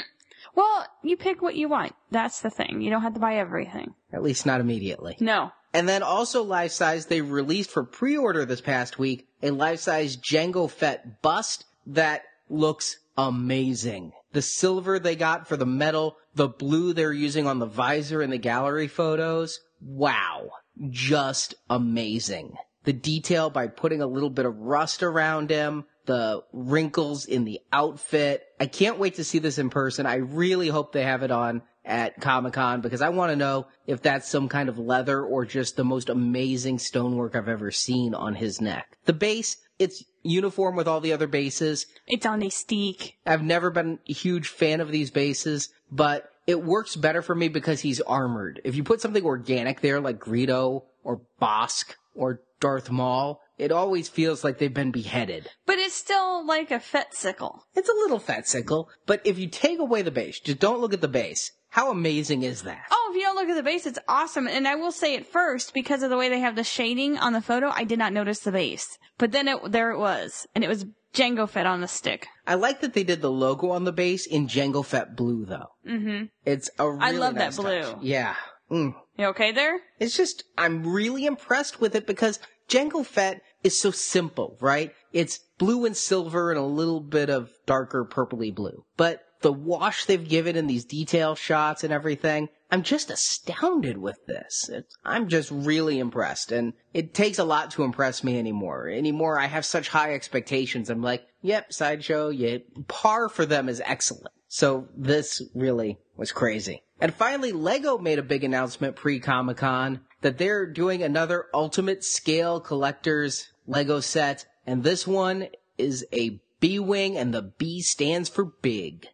well, 0.57 0.85
you 1.05 1.17
pick 1.17 1.41
what 1.41 1.55
you 1.55 1.69
want. 1.69 1.95
That's 2.11 2.41
the 2.41 2.51
thing. 2.51 2.81
You 2.81 2.91
don't 2.91 3.03
have 3.03 3.15
to 3.15 3.21
buy 3.21 3.37
everything. 3.37 3.95
At 4.13 4.25
least 4.25 4.47
not 4.47 4.61
immediately. 4.61 5.17
No. 5.21 5.53
And 5.73 5.89
then 5.89 6.03
also 6.03 6.43
life 6.43 6.73
size, 6.73 7.07
they 7.07 7.21
released 7.21 7.71
for 7.71 7.85
pre-order 7.85 8.45
this 8.45 8.61
past 8.61 8.99
week 8.99 9.29
a 9.45 9.53
life 9.53 9.79
size 9.79 10.17
Jango 10.17 10.69
Fett 10.69 11.23
bust 11.23 11.67
that 11.87 12.25
looks 12.49 12.97
amazing. 13.17 14.13
The 14.33 14.43
silver 14.43 14.99
they 14.99 15.17
got 15.17 15.49
for 15.49 15.57
the 15.57 15.67
metal, 15.67 16.17
the 16.35 16.49
blue 16.49 16.93
they're 16.93 17.13
using 17.13 17.47
on 17.47 17.59
the 17.59 17.67
visor 17.67 18.23
in 18.23 18.31
the 18.31 18.39
gallery 18.39 18.89
photos. 18.89 19.61
Wow. 19.81 20.51
Just 20.89 21.55
amazing. 21.69 22.55
The 22.85 22.93
detail 22.93 23.51
by 23.51 23.67
putting 23.67 24.01
a 24.01 24.07
little 24.07 24.31
bit 24.31 24.47
of 24.47 24.57
rust 24.57 25.03
around 25.03 25.51
him, 25.51 25.85
the 26.07 26.43
wrinkles 26.53 27.27
in 27.27 27.45
the 27.45 27.61
outfit. 27.73 28.45
I 28.59 28.67
can't 28.67 28.99
wait 28.99 29.17
to 29.17 29.25
see 29.25 29.39
this 29.39 29.59
in 29.59 29.69
person. 29.69 30.07
I 30.07 30.17
really 30.17 30.69
hope 30.69 30.93
they 30.93 31.03
have 31.05 31.23
it 31.23 31.31
on 31.31 31.63
at 31.85 32.21
Comic 32.21 32.53
Con 32.53 32.81
because 32.81 33.03
I 33.03 33.09
want 33.09 33.31
to 33.31 33.37
know 33.37 33.67
if 33.87 34.03
that's 34.03 34.29
some 34.29 34.49
kind 34.49 34.69
of 34.69 34.79
leather 34.79 35.23
or 35.23 35.45
just 35.45 35.77
the 35.77 35.85
most 35.85 36.09
amazing 36.09 36.79
stonework 36.79 37.35
I've 37.35 37.49
ever 37.49 37.71
seen 37.71 38.15
on 38.15 38.35
his 38.35 38.61
neck. 38.61 38.97
The 39.05 39.13
base, 39.13 39.57
it's 39.81 40.05
uniform 40.23 40.77
with 40.77 40.87
all 40.87 41.01
the 41.01 41.13
other 41.13 41.27
bases. 41.27 41.87
It's 42.07 42.27
on 42.27 42.43
a 42.43 42.51
steak. 42.51 43.17
I've 43.27 43.43
never 43.43 43.71
been 43.71 43.99
a 44.09 44.13
huge 44.13 44.49
fan 44.49 44.81
of 44.81 44.93
these 44.93 45.11
bases, 45.11 45.71
but 45.91 46.31
it 46.47 46.63
works 46.63 46.95
better 46.95 47.23
for 47.23 47.35
me 47.35 47.49
because 47.49 47.81
he's 47.81 48.01
armored. 48.03 48.61
If 48.63 48.77
you 48.77 48.85
put 48.85 49.01
something 49.01 49.25
organic 49.25 49.81
there 49.81 50.01
like 50.01 50.21
Greedo 50.21 50.83
or 51.03 51.23
Bossk 51.41 51.95
or 52.15 52.43
Darth 52.61 52.91
Maul, 52.91 53.41
it 53.57 53.73
always 53.73 54.09
feels 54.09 54.45
like 54.45 54.59
they've 54.59 54.73
been 54.73 54.91
beheaded. 54.91 55.49
But 55.65 55.79
it's 55.79 55.95
still 55.95 56.47
like 56.47 56.71
a 56.71 56.81
fet 56.81 57.15
sickle. 57.15 57.65
It's 57.75 57.89
a 57.89 57.93
little 57.95 58.19
fat 58.19 58.47
sickle, 58.47 58.91
but 59.07 59.23
if 59.25 59.39
you 59.39 59.49
take 59.49 59.79
away 59.79 60.03
the 60.03 60.11
base, 60.11 60.41
just 60.41 60.59
don't 60.59 60.81
look 60.81 60.93
at 60.93 61.01
the 61.01 61.09
base. 61.09 61.53
How 61.71 61.91
amazing 61.91 62.43
is 62.43 62.63
that? 62.63 62.83
Oh, 62.91 63.11
if 63.11 63.17
you 63.17 63.23
don't 63.23 63.37
look 63.37 63.49
at 63.49 63.55
the 63.55 63.63
base, 63.63 63.87
it's 63.87 63.99
awesome. 64.09 64.49
And 64.49 64.67
I 64.67 64.75
will 64.75 64.91
say 64.91 65.15
it 65.15 65.27
first, 65.27 65.73
because 65.73 66.03
of 66.03 66.11
the 66.11 66.17
way 66.17 66.29
they 66.29 66.41
have 66.41 66.57
the 66.57 66.65
shading 66.65 67.17
on 67.17 67.33
the 67.33 67.41
photo, 67.41 67.71
I 67.73 67.85
did 67.85 67.99
not 67.99 68.13
notice 68.13 68.41
the 68.41 68.51
base. 68.51 68.99
But 69.21 69.33
then 69.33 69.49
it, 69.49 69.71
there 69.71 69.91
it 69.91 69.99
was. 69.99 70.47
And 70.55 70.65
it 70.65 70.69
was 70.69 70.87
Jango 71.15 71.47
Fett 71.47 71.67
on 71.67 71.83
the 71.83 71.89
stick. 71.89 72.27
I 72.47 72.55
like 72.55 72.81
that 72.81 72.95
they 72.95 73.05
did 73.05 73.21
the 73.21 73.31
logo 73.31 73.71
on 73.71 73.85
the 73.85 73.93
base 73.93 74.27
in 74.27 74.49
Jango 74.49 74.85
Fett 74.85 75.15
blue 75.15 75.45
though. 75.45 75.69
Mm-hmm. 75.87 76.25
It's 76.47 76.71
a 76.79 76.91
really 76.91 77.05
I 77.05 77.11
love 77.11 77.35
nice 77.35 77.57
that 77.57 77.63
blue. 77.63 77.83
touch. 77.83 77.97
Yeah. 78.01 78.35
Mm. 78.71 78.95
You 79.19 79.27
okay 79.27 79.53
there? 79.53 79.81
It's 79.99 80.17
just, 80.17 80.45
I'm 80.57 80.87
really 80.87 81.27
impressed 81.27 81.83
with 81.83 81.95
it 81.95 82.07
because 82.07 82.39
Jango 82.69 83.05
Fett 83.05 83.43
is 83.63 83.79
so 83.79 83.91
simple, 83.91 84.57
right? 84.61 84.95
It's 85.13 85.41
blue 85.59 85.85
and 85.85 85.95
silver 85.95 86.51
and 86.51 86.59
a 86.59 86.65
little 86.65 87.01
bit 87.01 87.29
of 87.29 87.51
darker 87.67 88.07
purpley 88.11 88.55
blue. 88.55 88.85
But 88.97 89.21
the 89.43 89.53
wash 89.53 90.07
they've 90.07 90.29
given 90.29 90.57
in 90.57 90.67
these 90.67 90.87
detail 90.87 91.35
shots 91.35 91.85
and 91.85 91.93
everything, 91.93 92.49
I'm 92.73 92.83
just 92.83 93.11
astounded 93.11 93.99
with 93.99 94.25
this. 94.27 94.69
It's, 94.73 94.97
I'm 95.05 95.29
just 95.29 95.51
really 95.51 95.99
impressed. 95.99 96.53
And 96.53 96.73
it 96.95 97.15
takes 97.15 97.39
a 97.39 97.45
lot 97.45 97.73
to 97.73 97.83
impress 97.83 98.23
me 98.23 98.39
anymore. 98.39 98.89
Anymore, 98.89 99.39
I 99.39 99.47
have 99.47 99.65
such 99.65 99.89
high 99.89 100.15
expectations. 100.15 100.89
I'm 100.89 101.03
like, 101.03 101.27
yep, 101.43 101.73
Sideshow, 101.73 102.29
yeah, 102.29 102.59
par 102.87 103.29
for 103.29 103.45
them 103.45 103.69
is 103.69 103.83
excellent. 103.85 104.35
So 104.49 104.89
this 104.97 105.43
really 105.55 105.99
was 106.17 106.33
crazy. 106.33 106.83
And 107.01 107.15
finally, 107.15 107.53
Lego 107.53 107.99
made 107.99 108.19
a 108.19 108.23
big 108.23 108.45
announcement 108.45 108.97
pre-Comic 108.97 109.57
Con 109.57 110.01
that 110.21 110.39
they're 110.39 110.67
doing 110.67 111.03
another 111.03 111.47
ultimate 111.55 112.05
scale 112.05 112.61
collector's 112.61 113.49
Lego 113.67 114.01
set. 114.01 114.47
And 114.67 114.83
this 114.83 115.07
one 115.07 115.49
is 115.79 116.05
a 116.13 116.41
B-Wing 116.61 117.17
and 117.17 117.33
the 117.33 117.43
B 117.43 117.81
stands 117.81 118.29
for 118.29 118.45
big. 118.45 119.07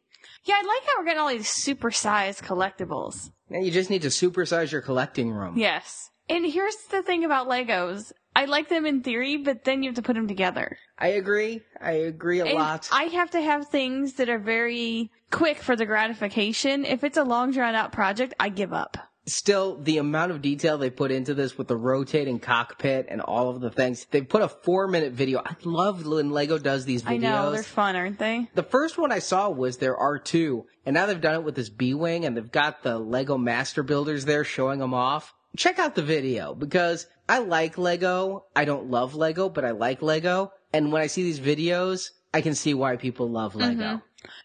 Yeah, 0.44 0.56
I 0.56 0.66
like 0.66 0.82
how 0.86 0.98
we're 0.98 1.04
getting 1.04 1.20
all 1.20 1.28
these 1.28 1.48
supersized 1.48 2.42
collectibles. 2.42 3.30
You 3.50 3.70
just 3.70 3.90
need 3.90 4.02
to 4.02 4.08
supersize 4.08 4.72
your 4.72 4.80
collecting 4.80 5.30
room. 5.30 5.56
Yes. 5.56 6.10
And 6.28 6.44
here's 6.44 6.76
the 6.90 7.02
thing 7.02 7.24
about 7.24 7.48
Legos. 7.48 8.12
I 8.34 8.44
like 8.46 8.68
them 8.68 8.84
in 8.84 9.02
theory, 9.02 9.36
but 9.36 9.64
then 9.64 9.82
you 9.82 9.88
have 9.88 9.96
to 9.96 10.02
put 10.02 10.14
them 10.14 10.28
together. 10.28 10.76
I 10.98 11.08
agree. 11.08 11.62
I 11.80 11.92
agree 11.92 12.40
a 12.40 12.46
And 12.46 12.54
lot. 12.54 12.88
I 12.92 13.04
have 13.04 13.30
to 13.30 13.40
have 13.40 13.68
things 13.68 14.14
that 14.14 14.28
are 14.28 14.38
very 14.38 15.10
quick 15.30 15.58
for 15.58 15.76
the 15.76 15.86
gratification. 15.86 16.84
If 16.84 17.04
it's 17.04 17.16
a 17.16 17.22
long 17.24 17.52
drawn 17.52 17.74
out 17.74 17.92
project, 17.92 18.34
I 18.40 18.48
give 18.48 18.72
up. 18.72 18.98
Still, 19.28 19.76
the 19.82 19.98
amount 19.98 20.30
of 20.30 20.40
detail 20.40 20.78
they 20.78 20.88
put 20.88 21.10
into 21.10 21.34
this 21.34 21.58
with 21.58 21.66
the 21.66 21.76
rotating 21.76 22.38
cockpit 22.38 23.06
and 23.08 23.20
all 23.20 23.50
of 23.50 23.60
the 23.60 23.70
things. 23.70 24.06
They 24.10 24.22
put 24.22 24.42
a 24.42 24.48
four 24.48 24.86
minute 24.86 25.14
video. 25.14 25.42
I 25.44 25.56
love 25.64 26.06
when 26.06 26.30
Lego 26.30 26.58
does 26.58 26.84
these 26.84 27.02
videos. 27.02 27.08
I 27.08 27.16
know, 27.16 27.50
they're 27.50 27.64
fun, 27.64 27.96
aren't 27.96 28.20
they? 28.20 28.48
The 28.54 28.62
first 28.62 28.98
one 28.98 29.10
I 29.10 29.18
saw 29.18 29.50
was 29.50 29.78
their 29.78 29.96
R2, 29.96 30.64
and 30.84 30.94
now 30.94 31.06
they've 31.06 31.20
done 31.20 31.34
it 31.34 31.42
with 31.42 31.56
this 31.56 31.68
B-Wing, 31.68 32.24
and 32.24 32.36
they've 32.36 32.52
got 32.52 32.84
the 32.84 32.98
Lego 32.98 33.36
Master 33.36 33.82
Builders 33.82 34.26
there 34.26 34.44
showing 34.44 34.78
them 34.78 34.94
off. 34.94 35.34
Check 35.56 35.80
out 35.80 35.96
the 35.96 36.02
video, 36.02 36.54
because 36.54 37.08
I 37.28 37.38
like 37.38 37.78
Lego. 37.78 38.44
I 38.54 38.64
don't 38.64 38.90
love 38.90 39.16
Lego, 39.16 39.48
but 39.48 39.64
I 39.64 39.72
like 39.72 40.02
Lego. 40.02 40.52
And 40.72 40.92
when 40.92 41.02
I 41.02 41.08
see 41.08 41.24
these 41.24 41.40
videos, 41.40 42.10
I 42.32 42.42
can 42.42 42.54
see 42.54 42.74
why 42.74 42.96
people 42.96 43.28
love 43.28 43.54
mm-hmm. 43.54 43.80
Lego. 43.80 44.02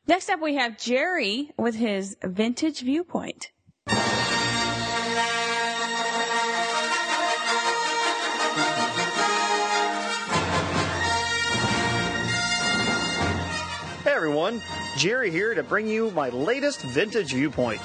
Next 0.08 0.30
up, 0.30 0.42
we 0.42 0.56
have 0.56 0.80
Jerry 0.80 1.52
with 1.58 1.76
his 1.76 2.18
vintage 2.24 2.82
viewpoint. 2.82 3.52
Everyone, 14.22 14.62
Jerry 14.98 15.32
here 15.32 15.56
to 15.56 15.64
bring 15.64 15.88
you 15.88 16.12
my 16.12 16.30
latest 16.30 16.84
vintage 16.84 17.34
viewpoint. 17.34 17.82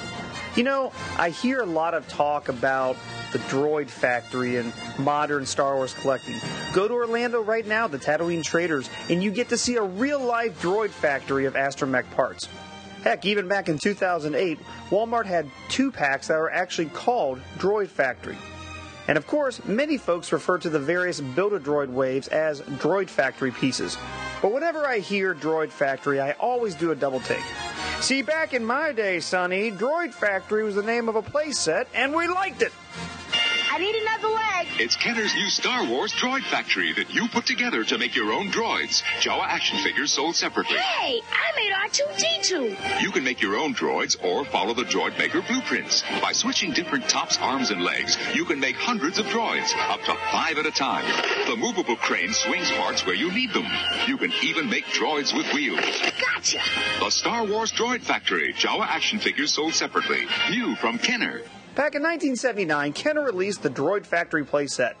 You 0.55 0.61
know, 0.61 0.91
I 1.17 1.31
hear 1.31 1.61
a 1.61 1.65
lot 1.65 1.95
of 1.95 2.07
talk 2.07 2.47
about 2.47 2.95
the 3.31 3.39
droid 3.39 3.89
factory 3.89 4.57
and 4.57 4.71
modern 4.99 5.47
Star 5.47 5.77
Wars 5.77 5.95
collecting. 5.95 6.35
Go 6.73 6.87
to 6.87 6.93
Orlando 6.93 7.41
right 7.41 7.65
now, 7.65 7.87
the 7.87 7.97
Tatooine 7.97 8.43
Traders, 8.43 8.87
and 9.09 9.23
you 9.23 9.31
get 9.31 9.49
to 9.49 9.57
see 9.57 9.77
a 9.77 9.81
real 9.81 10.19
life 10.19 10.61
droid 10.61 10.91
factory 10.91 11.45
of 11.45 11.55
astromech 11.55 12.07
parts. 12.11 12.47
Heck, 13.03 13.25
even 13.25 13.47
back 13.47 13.67
in 13.67 13.79
2008, 13.79 14.59
Walmart 14.91 15.25
had 15.25 15.49
two 15.69 15.91
packs 15.91 16.27
that 16.27 16.37
were 16.37 16.51
actually 16.51 16.89
called 16.89 17.41
Droid 17.57 17.87
Factory. 17.87 18.37
And 19.07 19.17
of 19.17 19.25
course, 19.25 19.63
many 19.63 19.97
folks 19.97 20.31
refer 20.31 20.57
to 20.59 20.69
the 20.69 20.79
various 20.79 21.21
Build-A-Droid 21.21 21.89
waves 21.89 22.27
as 22.27 22.61
Droid 22.61 23.09
Factory 23.09 23.51
pieces. 23.51 23.97
But 24.41 24.51
whenever 24.51 24.85
I 24.85 24.99
hear 24.99 25.33
Droid 25.33 25.69
Factory, 25.69 26.19
I 26.19 26.33
always 26.33 26.75
do 26.75 26.91
a 26.91 26.95
double 26.95 27.21
take. 27.21 27.43
See, 28.01 28.21
back 28.21 28.53
in 28.53 28.63
my 28.63 28.91
day, 28.91 29.19
Sonny, 29.19 29.71
Droid 29.71 30.13
Factory 30.13 30.63
was 30.63 30.75
the 30.75 30.83
name 30.83 31.09
of 31.09 31.15
a 31.15 31.21
playset, 31.21 31.87
and 31.95 32.13
we 32.13 32.27
liked 32.27 32.61
it. 32.61 32.73
I 33.77 33.79
need 33.79 33.93
another 33.93 34.29
leg. 34.29 34.67
It's 34.79 34.95
Kenner's 34.95 35.35
new 35.35 35.49
Star 35.49 35.85
Wars 35.85 36.11
Droid 36.11 36.41
Factory 36.41 36.93
that 36.93 37.13
you 37.13 37.27
put 37.27 37.45
together 37.45 37.83
to 37.83 37.99
make 37.99 38.15
your 38.15 38.33
own 38.33 38.49
droids. 38.49 39.03
Jawa 39.21 39.45
action 39.45 39.77
figures 39.83 40.11
sold 40.11 40.35
separately. 40.35 40.77
Hey, 40.77 41.21
I 41.31 41.55
made 41.55 41.71
R2D2. 41.71 43.03
You 43.03 43.11
can 43.11 43.23
make 43.23 43.39
your 43.39 43.55
own 43.55 43.75
droids 43.75 44.17
or 44.23 44.45
follow 44.45 44.73
the 44.73 44.81
droid 44.81 45.15
maker 45.19 45.43
blueprints. 45.43 46.01
By 46.23 46.31
switching 46.31 46.71
different 46.71 47.07
tops, 47.07 47.37
arms, 47.37 47.69
and 47.69 47.83
legs, 47.83 48.17
you 48.33 48.45
can 48.45 48.59
make 48.59 48.75
hundreds 48.77 49.19
of 49.19 49.27
droids, 49.27 49.71
up 49.91 50.01
to 50.05 50.15
five 50.31 50.57
at 50.57 50.65
a 50.65 50.71
time. 50.71 51.05
The 51.47 51.55
movable 51.55 51.97
crane 51.97 52.33
swings 52.33 52.71
parts 52.71 53.05
where 53.05 53.13
you 53.13 53.31
need 53.31 53.53
them. 53.53 53.67
You 54.07 54.17
can 54.17 54.33
even 54.41 54.71
make 54.71 54.85
droids 54.85 55.37
with 55.37 55.53
wheels. 55.53 55.85
Gotcha. 56.19 56.61
The 56.99 57.11
Star 57.11 57.45
Wars 57.45 57.71
Droid 57.71 58.01
Factory. 58.01 58.53
Jawa 58.53 58.87
action 58.87 59.19
figures 59.19 59.53
sold 59.53 59.75
separately. 59.75 60.25
New 60.49 60.75
from 60.77 60.97
Kenner. 60.97 61.41
Back 61.77 61.93
in 61.93 62.01
1979, 62.01 62.93
Kenner 62.93 63.21
released 63.21 63.61
the 63.61 63.69
Droid 63.69 64.07
Factory 64.07 64.43
playset. 64.43 64.95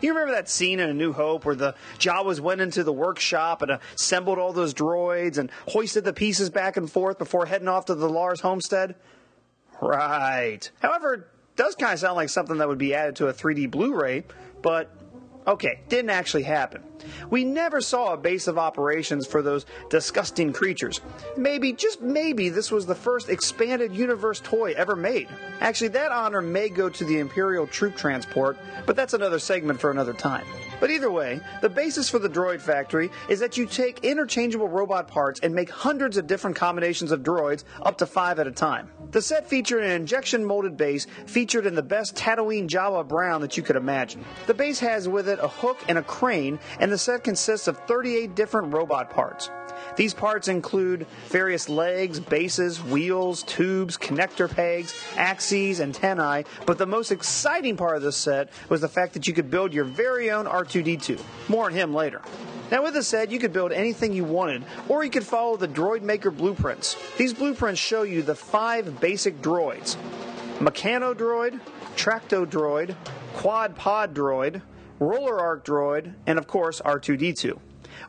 You 0.00 0.12
remember 0.12 0.32
that 0.32 0.48
scene 0.48 0.80
in 0.80 0.90
A 0.90 0.92
New 0.92 1.12
Hope 1.12 1.44
where 1.44 1.54
the 1.54 1.76
Jawas 2.00 2.40
went 2.40 2.60
into 2.60 2.82
the 2.82 2.92
workshop 2.92 3.62
and 3.62 3.78
assembled 3.94 4.36
all 4.36 4.52
those 4.52 4.74
droids 4.74 5.38
and 5.38 5.52
hoisted 5.68 6.02
the 6.02 6.12
pieces 6.12 6.50
back 6.50 6.76
and 6.76 6.90
forth 6.90 7.18
before 7.18 7.46
heading 7.46 7.68
off 7.68 7.84
to 7.84 7.94
the 7.94 8.08
Lars 8.08 8.40
homestead? 8.40 8.96
Right. 9.80 10.68
However, 10.82 11.14
it 11.14 11.24
Does 11.54 11.76
kind 11.76 11.92
of 11.92 12.00
sound 12.00 12.16
like 12.16 12.28
something 12.28 12.58
that 12.58 12.66
would 12.66 12.76
be 12.76 12.92
added 12.92 13.14
to 13.16 13.28
a 13.28 13.32
3D 13.32 13.70
Blu 13.70 13.94
ray, 13.94 14.24
but 14.62 14.90
Okay, 15.46 15.82
didn't 15.88 16.10
actually 16.10 16.42
happen. 16.42 16.82
We 17.30 17.44
never 17.44 17.80
saw 17.80 18.12
a 18.12 18.16
base 18.16 18.46
of 18.46 18.58
operations 18.58 19.26
for 19.26 19.42
those 19.42 19.66
disgusting 19.90 20.52
creatures. 20.52 21.00
Maybe, 21.36 21.72
just 21.72 22.00
maybe, 22.00 22.48
this 22.48 22.70
was 22.70 22.86
the 22.86 22.94
first 22.94 23.28
expanded 23.28 23.94
universe 23.94 24.40
toy 24.40 24.72
ever 24.76 24.96
made. 24.96 25.28
Actually, 25.60 25.88
that 25.88 26.12
honor 26.12 26.42
may 26.42 26.68
go 26.68 26.88
to 26.88 27.04
the 27.04 27.18
Imperial 27.18 27.66
troop 27.66 27.96
transport, 27.96 28.56
but 28.86 28.96
that's 28.96 29.14
another 29.14 29.38
segment 29.38 29.80
for 29.80 29.90
another 29.90 30.12
time. 30.12 30.44
But 30.78 30.90
either 30.90 31.10
way, 31.10 31.40
the 31.62 31.70
basis 31.70 32.10
for 32.10 32.18
the 32.18 32.28
Droid 32.28 32.60
Factory 32.60 33.10
is 33.28 33.40
that 33.40 33.56
you 33.56 33.66
take 33.66 34.04
interchangeable 34.04 34.68
robot 34.68 35.08
parts 35.08 35.40
and 35.40 35.54
make 35.54 35.70
hundreds 35.70 36.18
of 36.18 36.26
different 36.26 36.56
combinations 36.56 37.12
of 37.12 37.22
droids, 37.22 37.64
up 37.82 37.96
to 37.98 38.06
five 38.06 38.38
at 38.38 38.46
a 38.46 38.50
time. 38.50 38.90
The 39.12 39.22
set 39.22 39.48
featured 39.48 39.82
an 39.82 39.92
injection 39.92 40.44
molded 40.44 40.76
base 40.76 41.06
featured 41.26 41.64
in 41.64 41.74
the 41.74 41.82
best 41.82 42.14
Tatooine 42.14 42.68
Jawa 42.68 43.06
brown 43.08 43.40
that 43.40 43.56
you 43.56 43.62
could 43.62 43.76
imagine. 43.76 44.24
The 44.46 44.54
base 44.54 44.80
has 44.80 45.08
with 45.08 45.28
it 45.28 45.38
a 45.40 45.48
hook 45.48 45.78
and 45.88 45.96
a 45.96 46.02
crane, 46.02 46.58
and 46.78 46.85
the 46.92 46.98
set 46.98 47.24
consists 47.24 47.68
of 47.68 47.78
38 47.86 48.34
different 48.34 48.72
robot 48.72 49.10
parts. 49.10 49.50
These 49.96 50.14
parts 50.14 50.48
include 50.48 51.06
various 51.28 51.68
legs, 51.68 52.20
bases, 52.20 52.82
wheels, 52.82 53.42
tubes, 53.42 53.96
connector 53.96 54.50
pegs, 54.50 54.94
axes, 55.16 55.80
antennae, 55.80 56.44
but 56.66 56.78
the 56.78 56.86
most 56.86 57.12
exciting 57.12 57.76
part 57.76 57.96
of 57.96 58.02
this 58.02 58.16
set 58.16 58.50
was 58.68 58.80
the 58.80 58.88
fact 58.88 59.14
that 59.14 59.26
you 59.26 59.32
could 59.32 59.50
build 59.50 59.72
your 59.72 59.84
very 59.84 60.30
own 60.30 60.46
R2D2. 60.46 61.20
More 61.48 61.66
on 61.66 61.72
him 61.72 61.94
later. 61.94 62.20
Now, 62.70 62.82
with 62.82 62.94
this 62.94 63.06
set, 63.06 63.30
you 63.30 63.38
could 63.38 63.52
build 63.52 63.70
anything 63.70 64.12
you 64.12 64.24
wanted, 64.24 64.64
or 64.88 65.04
you 65.04 65.10
could 65.10 65.24
follow 65.24 65.56
the 65.56 65.68
Droid 65.68 66.02
Maker 66.02 66.32
blueprints. 66.32 66.96
These 67.16 67.32
blueprints 67.32 67.80
show 67.80 68.02
you 68.02 68.22
the 68.22 68.34
five 68.34 69.00
basic 69.00 69.40
droids 69.40 69.96
Meccano 70.58 71.14
Droid, 71.14 71.60
Tracto 71.96 72.44
Droid, 72.44 72.96
Quad 73.34 73.76
Pod 73.76 74.14
Droid, 74.14 74.62
Roller 74.98 75.38
Arc 75.38 75.64
Droid, 75.64 76.14
and 76.26 76.38
of 76.38 76.46
course 76.46 76.80
R2D2. 76.80 77.58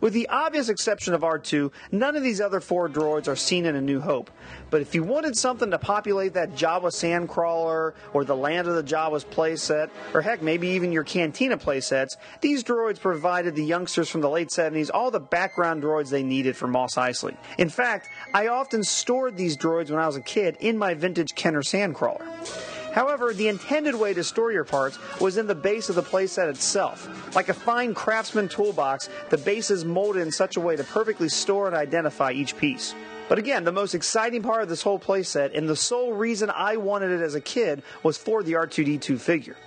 With 0.02 0.14
the 0.14 0.28
obvious 0.30 0.70
exception 0.70 1.14
of 1.14 1.22
R2, 1.22 1.72
none 1.92 2.16
of 2.16 2.24
these 2.24 2.42
other 2.42 2.60
four 2.60 2.90
droids 2.90 3.28
are 3.28 3.36
seen 3.36 3.66
in 3.66 3.76
A 3.76 3.82
New 3.82 4.00
Hope. 4.00 4.30
But 4.70 4.82
if 4.82 4.94
you 4.94 5.04
wanted 5.04 5.36
something 5.36 5.72
to 5.72 5.80
populate 5.80 6.34
that 6.34 6.54
Jawa 6.54 6.92
Sandcrawler, 6.92 7.94
or 8.14 8.26
the 8.26 8.36
Land 8.36 8.68
of 8.68 8.76
the 8.76 8.84
Jawas 8.84 9.26
playset, 9.26 9.90
or 10.14 10.22
heck, 10.22 10.42
maybe 10.42 10.70
even 10.70 10.92
your 10.92 11.04
Cantina 11.04 11.58
playsets, 11.58 12.16
these 12.42 12.64
droids 12.64 13.00
provided 13.00 13.56
the 13.56 13.64
youngsters 13.64 14.10
from 14.10 14.22
the 14.22 14.30
late 14.30 14.50
70s 14.50 14.90
all 14.94 15.12
the 15.12 15.20
background 15.20 15.84
droids 15.84 16.10
they 16.10 16.24
needed 16.24 16.56
for 16.56 16.68
Mos 16.68 16.96
Eisley. 16.96 17.36
In 17.58 17.70
fact, 17.70 18.10
I 18.34 18.48
often 18.48 18.84
stored 18.84 19.38
these 19.38 19.58
droids 19.58 19.90
when 19.90 20.00
I 20.00 20.08
was 20.08 20.16
a 20.16 20.22
kid 20.22 20.58
in 20.60 20.78
my 20.78 20.94
vintage 20.94 21.34
Kenner 21.36 21.62
Sandcrawler. 21.62 22.77
However, 22.98 23.32
the 23.32 23.48
intended 23.48 23.94
way 23.94 24.16
to 24.16 24.24
store 24.24 24.52
your 24.52 24.64
parts 24.64 24.98
was 25.22 25.38
in 25.38 25.46
the 25.46 25.54
base 25.54 25.88
of 25.88 25.94
the 25.94 26.02
playset 26.02 26.50
itself. 26.50 27.08
Like 27.36 27.48
a 27.48 27.54
fine 27.54 27.94
craftsman 27.94 28.50
toolbox, 28.50 29.08
the 29.30 29.38
base 29.38 29.70
is 29.70 29.86
molded 29.86 30.24
in 30.24 30.32
such 30.32 30.58
a 30.58 30.60
way 30.60 30.76
to 30.76 30.84
perfectly 30.84 31.30
store 31.30 31.68
and 31.68 31.76
identify 31.76 32.32
each 32.32 32.58
piece. 32.58 32.96
But 33.30 33.38
again, 33.38 33.66
the 33.66 33.72
most 33.72 33.94
exciting 33.94 34.42
part 34.42 34.64
of 34.64 34.70
this 34.70 34.82
whole 34.82 34.98
playset, 34.98 35.56
and 35.56 35.70
the 35.70 35.76
sole 35.76 36.14
reason 36.14 36.50
I 36.50 36.78
wanted 36.78 37.12
it 37.12 37.22
as 37.22 37.36
a 37.36 37.40
kid, 37.40 37.84
was 38.02 38.18
for 38.18 38.42
the 38.42 38.54
R2D2 38.54 39.20
figure. 39.20 39.58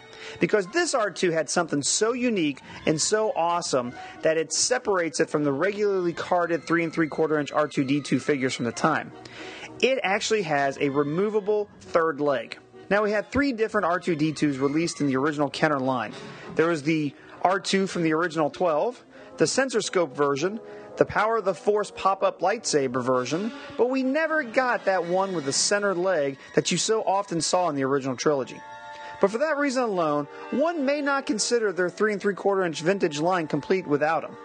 Because 0.41 0.67
this 0.67 0.93
R2 0.93 1.33
had 1.33 1.49
something 1.49 1.85
so 1.85 2.13
unique 2.13 2.61
and 2.85 3.01
so 3.01 3.31
awesome 3.37 3.93
that 4.23 4.39
it 4.39 4.53
separates 4.53 5.21
it 5.21 5.31
from 5.31 5.45
the 5.45 5.53
regularly 5.53 6.15
carded 6.15 6.65
3 6.65 6.83
and 6.83 6.93
3 6.93 7.07
quarter 7.07 7.39
inch 7.39 7.53
R2D2 7.53 8.21
figures 8.21 8.57
from 8.57 8.65
the 8.65 8.73
time. 8.73 9.13
It 9.81 10.01
actually 10.03 10.43
has 10.43 10.79
a 10.81 10.89
removable 10.89 11.71
third 11.81 12.21
leg. 12.21 12.59
Now, 12.91 13.05
we 13.05 13.13
had 13.13 13.31
three 13.31 13.53
different 13.53 13.87
R2D2s 13.87 14.61
released 14.61 15.01
in 15.01 15.07
the 15.07 15.17
original 15.17 15.49
Kenner 15.49 15.79
line. 15.79 16.13
There 16.57 16.67
was 16.67 16.83
the 16.83 17.15
R2 17.45 17.89
from 17.89 18.03
the 18.03 18.13
original 18.13 18.51
12, 18.51 19.05
the 19.37 19.47
sensor 19.47 19.81
scope 19.81 20.15
version, 20.15 20.59
the 20.97 21.05
Power 21.05 21.37
of 21.37 21.45
the 21.45 21.55
Force 21.55 21.93
pop 21.95 22.25
up 22.25 22.41
lightsaber 22.41 23.03
version, 23.03 23.53
but 23.79 23.91
we 23.91 24.03
never 24.03 24.43
got 24.43 24.85
that 24.87 25.07
one 25.07 25.35
with 25.35 25.45
the 25.45 25.53
centered 25.53 25.97
leg 25.97 26.37
that 26.57 26.73
you 26.73 26.77
so 26.77 27.03
often 27.05 27.41
saw 27.41 27.69
in 27.69 27.77
the 27.77 27.85
original 27.85 28.17
trilogy. 28.17 28.61
But 29.21 29.31
for 29.31 29.39
that 29.39 29.57
reason 29.57 29.85
alone, 29.85 30.27
one 30.51 30.85
may 30.85 31.01
not 31.01 31.27
consider 31.27 31.73
their 31.73 31.91
3 31.91 32.15
and 32.15 32.21
3 32.21 32.35
quarter 32.35 32.65
inch 32.65 32.81
vintage 32.81 33.21
line 33.21 33.47
complete 33.47 33.87
without 33.87 34.25
him. 34.25 34.37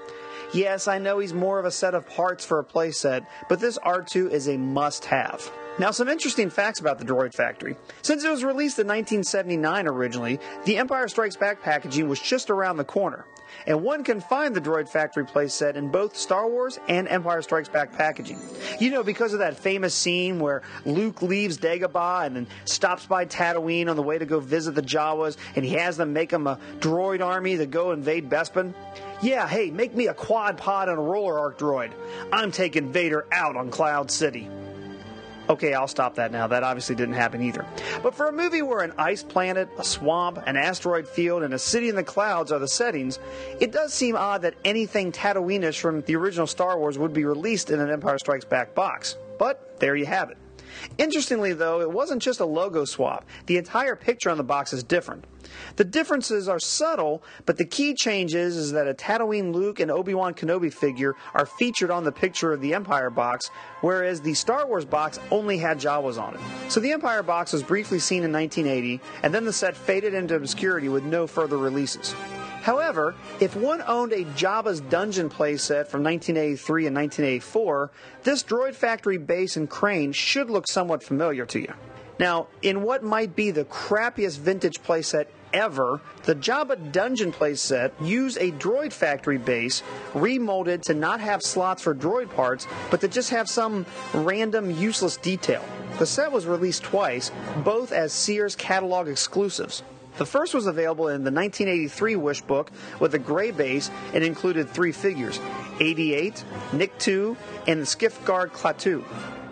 Yes, 0.54 0.88
I 0.88 1.00
know 1.00 1.18
he's 1.18 1.34
more 1.34 1.58
of 1.58 1.66
a 1.66 1.72
set 1.72 1.96
of 1.96 2.08
parts 2.08 2.46
for 2.46 2.60
a 2.60 2.64
playset, 2.64 3.26
but 3.50 3.60
this 3.60 3.80
R2 3.80 4.30
is 4.30 4.48
a 4.48 4.58
must 4.58 5.06
have. 5.06 5.52
Now, 5.78 5.92
some 5.92 6.08
interesting 6.08 6.50
facts 6.50 6.80
about 6.80 7.00
the 7.00 7.06
Droid 7.06 7.34
Factory. 7.34 7.76
Since 8.02 8.24
it 8.24 8.30
was 8.30 8.46
released 8.46 8.80
in 8.80 8.88
1979 8.88 9.88
originally, 9.88 10.40
the 10.64 10.78
Empire 10.78 11.10
Strikes 11.10 11.36
Back 11.36 11.62
packaging 11.62 12.08
was 12.08 12.22
just 12.22 12.50
around 12.50 12.78
the 12.78 12.86
corner. 12.86 13.26
And 13.68 13.84
one 13.84 14.06
can 14.06 14.22
find 14.22 14.56
the 14.56 14.62
Droid 14.62 14.88
Factory 14.88 15.26
playset 15.26 15.76
in 15.76 15.90
both 15.90 16.16
Star 16.16 16.50
Wars 16.50 16.80
and 16.88 17.10
Empire 17.10 17.42
Strikes 17.42 17.68
Back 17.68 17.92
packaging. 17.92 18.40
You 18.80 18.90
know, 18.90 19.04
because 19.04 19.34
of 19.34 19.40
that 19.40 19.60
famous 19.60 19.94
scene 19.94 20.40
where 20.40 20.62
Luke 20.86 21.22
leaves 21.22 21.58
Dagobah 21.58 22.26
and 22.26 22.36
then 22.38 22.48
stops 22.64 23.06
by 23.06 23.26
Tatooine 23.26 23.90
on 23.90 23.98
the 23.98 24.04
way 24.04 24.18
to 24.18 24.26
go 24.26 24.40
visit 24.40 24.76
the 24.76 24.82
Jawas, 24.82 25.36
and 25.58 25.66
he 25.66 25.74
has 25.74 25.98
them 25.98 26.14
make 26.14 26.32
him 26.32 26.48
a 26.48 26.58
droid 26.80 27.22
army 27.22 27.58
to 27.58 27.66
go 27.66 27.92
invade 27.92 28.30
Bespin. 28.30 28.74
Yeah, 29.22 29.46
hey, 29.46 29.72
make 29.72 29.94
me 29.94 30.08
a 30.08 30.14
quad 30.14 30.58
pod 30.58 30.88
and 30.88 30.98
a 30.98 31.02
roller 31.02 31.38
arc 31.38 31.58
droid. 31.58 31.92
I'm 32.32 32.52
taking 32.52 32.94
Vader 32.94 33.26
out 33.34 33.58
on 33.58 33.72
Cloud 33.72 34.10
City. 34.10 34.50
Okay, 35.50 35.74
I'll 35.74 35.88
stop 35.88 36.16
that 36.16 36.32
now. 36.32 36.48
That 36.48 36.64
obviously 36.64 36.96
didn't 36.96 37.16
happen 37.16 37.42
either. 37.42 37.66
But 38.02 38.16
for 38.16 38.28
a 38.28 38.32
movie 38.32 38.62
where 38.62 38.82
an 38.82 38.94
ice 38.98 39.22
planet, 39.22 39.70
a 39.78 39.84
swamp, 39.84 40.42
an 40.46 40.58
asteroid 40.58 41.08
field, 41.08 41.44
and 41.44 41.54
a 41.54 41.60
city 41.60 41.88
in 41.90 41.96
the 41.96 42.04
clouds 42.04 42.52
are 42.52 42.60
the 42.60 42.68
settings, 42.68 43.20
it 43.60 43.72
does 43.72 43.94
seem 43.94 44.16
odd 44.16 44.42
that 44.42 44.56
anything 44.66 45.12
Tatooine-ish 45.12 45.80
from 45.80 46.02
the 46.02 46.16
original 46.16 46.48
Star 46.48 46.80
Wars 46.80 46.98
would 46.98 47.14
be 47.14 47.26
released 47.26 47.70
in 47.70 47.80
an 47.80 47.92
Empire 47.92 48.18
Strikes 48.18 48.46
Back 48.46 48.74
box. 48.74 49.18
But 49.38 49.80
there 49.80 49.96
you 49.96 50.06
have 50.06 50.32
it. 50.32 50.38
Interestingly, 50.98 51.54
though, 51.54 51.82
it 51.82 51.92
wasn't 51.92 52.22
just 52.22 52.40
a 52.40 52.46
logo 52.46 52.86
swap. 52.86 53.26
The 53.46 53.58
entire 53.58 53.96
picture 53.96 54.30
on 54.30 54.38
the 54.38 54.44
box 54.44 54.74
is 54.74 54.84
different. 54.84 55.26
The 55.76 55.84
differences 55.84 56.48
are 56.48 56.60
subtle, 56.60 57.24
but 57.46 57.58
the 57.58 57.66
key 57.66 57.94
change 57.94 58.34
is, 58.34 58.56
is 58.56 58.72
that 58.72 58.88
a 58.88 58.94
Tatooine 58.94 59.54
Luke 59.54 59.80
and 59.80 59.92
Obi-Wan 59.92 60.34
Kenobi 60.34 60.74
figure 60.74 61.16
are 61.34 61.46
featured 61.46 61.92
on 61.92 62.04
the 62.04 62.12
picture 62.12 62.52
of 62.52 62.62
the 62.62 62.74
Empire 62.74 63.10
box, 63.10 63.52
whereas 63.82 64.22
the 64.22 64.34
Star 64.34 64.68
Wars 64.68 64.86
box 64.86 65.20
only 65.32 65.58
had 65.58 65.80
Jawas 65.80 66.22
on 66.22 66.36
it. 66.36 66.42
So 66.70 66.80
the 66.80 66.92
Empire 66.92 67.24
box 67.24 67.54
was 67.54 67.64
briefly 67.64 68.00
seen 68.00 68.24
in 68.24 68.32
1980, 68.32 69.02
and 69.24 69.34
then 69.34 69.46
the 69.46 69.54
set 69.54 69.76
faded 69.76 70.14
into 70.14 70.36
obscurity 70.36 70.90
with 70.90 71.04
no 71.04 71.28
further 71.28 71.58
releases. 71.58 72.16
However, 72.66 73.14
if 73.40 73.56
one 73.56 73.84
owned 73.86 74.12
a 74.12 74.26
Jabba's 74.26 74.82
Dungeon 74.82 75.30
playset 75.30 75.86
from 75.86 76.04
1983 76.04 76.88
and 76.88 76.96
1984, 76.96 77.92
this 78.24 78.42
Droid 78.42 78.74
Factory 78.74 79.20
base 79.20 79.56
and 79.56 79.70
crane 79.70 80.12
should 80.12 80.50
look 80.50 80.68
somewhat 80.68 81.04
familiar 81.04 81.46
to 81.46 81.60
you. 81.60 81.72
Now, 82.18 82.48
in 82.64 82.82
what 82.82 83.04
might 83.04 83.36
be 83.36 83.52
the 83.52 83.66
crappiest 83.66 84.40
vintage 84.40 84.82
playset 84.82 85.28
ever, 85.54 86.02
the 86.24 86.34
Jabba 86.34 86.92
Dungeon 86.92 87.32
playset 87.32 87.92
used 88.02 88.40
a 88.40 88.52
Droid 88.54 88.94
Factory 88.94 89.38
base 89.38 89.84
remolded 90.16 90.82
to 90.86 90.96
not 90.96 91.20
have 91.20 91.44
slots 91.44 91.84
for 91.84 91.94
droid 91.94 92.34
parts, 92.34 92.66
but 92.90 93.00
to 93.02 93.08
just 93.08 93.30
have 93.30 93.48
some 93.48 93.86
random 94.12 94.72
useless 94.72 95.18
detail. 95.18 95.64
The 96.00 96.08
set 96.08 96.32
was 96.32 96.48
released 96.48 96.82
twice, 96.82 97.32
both 97.64 97.92
as 97.92 98.12
Sears 98.12 98.56
catalog 98.56 99.08
exclusives. 99.08 99.84
The 100.18 100.26
first 100.26 100.54
was 100.54 100.66
available 100.66 101.10
in 101.10 101.24
the 101.24 101.32
1983 101.32 102.16
Wish 102.16 102.42
book 102.42 102.72
with 103.00 103.14
a 103.16 103.20
gray 103.20 103.52
base 103.52 103.92
and 104.14 104.24
included 104.24 104.70
three 104.70 104.92
figures 104.92 105.40
8D8, 105.80 106.44
Nick 106.74 106.98
2, 107.00 107.36
and 107.68 107.82
the 107.82 107.86
Skiff 107.86 108.24
Guard 108.24 108.54
Klaatu. 108.54 109.04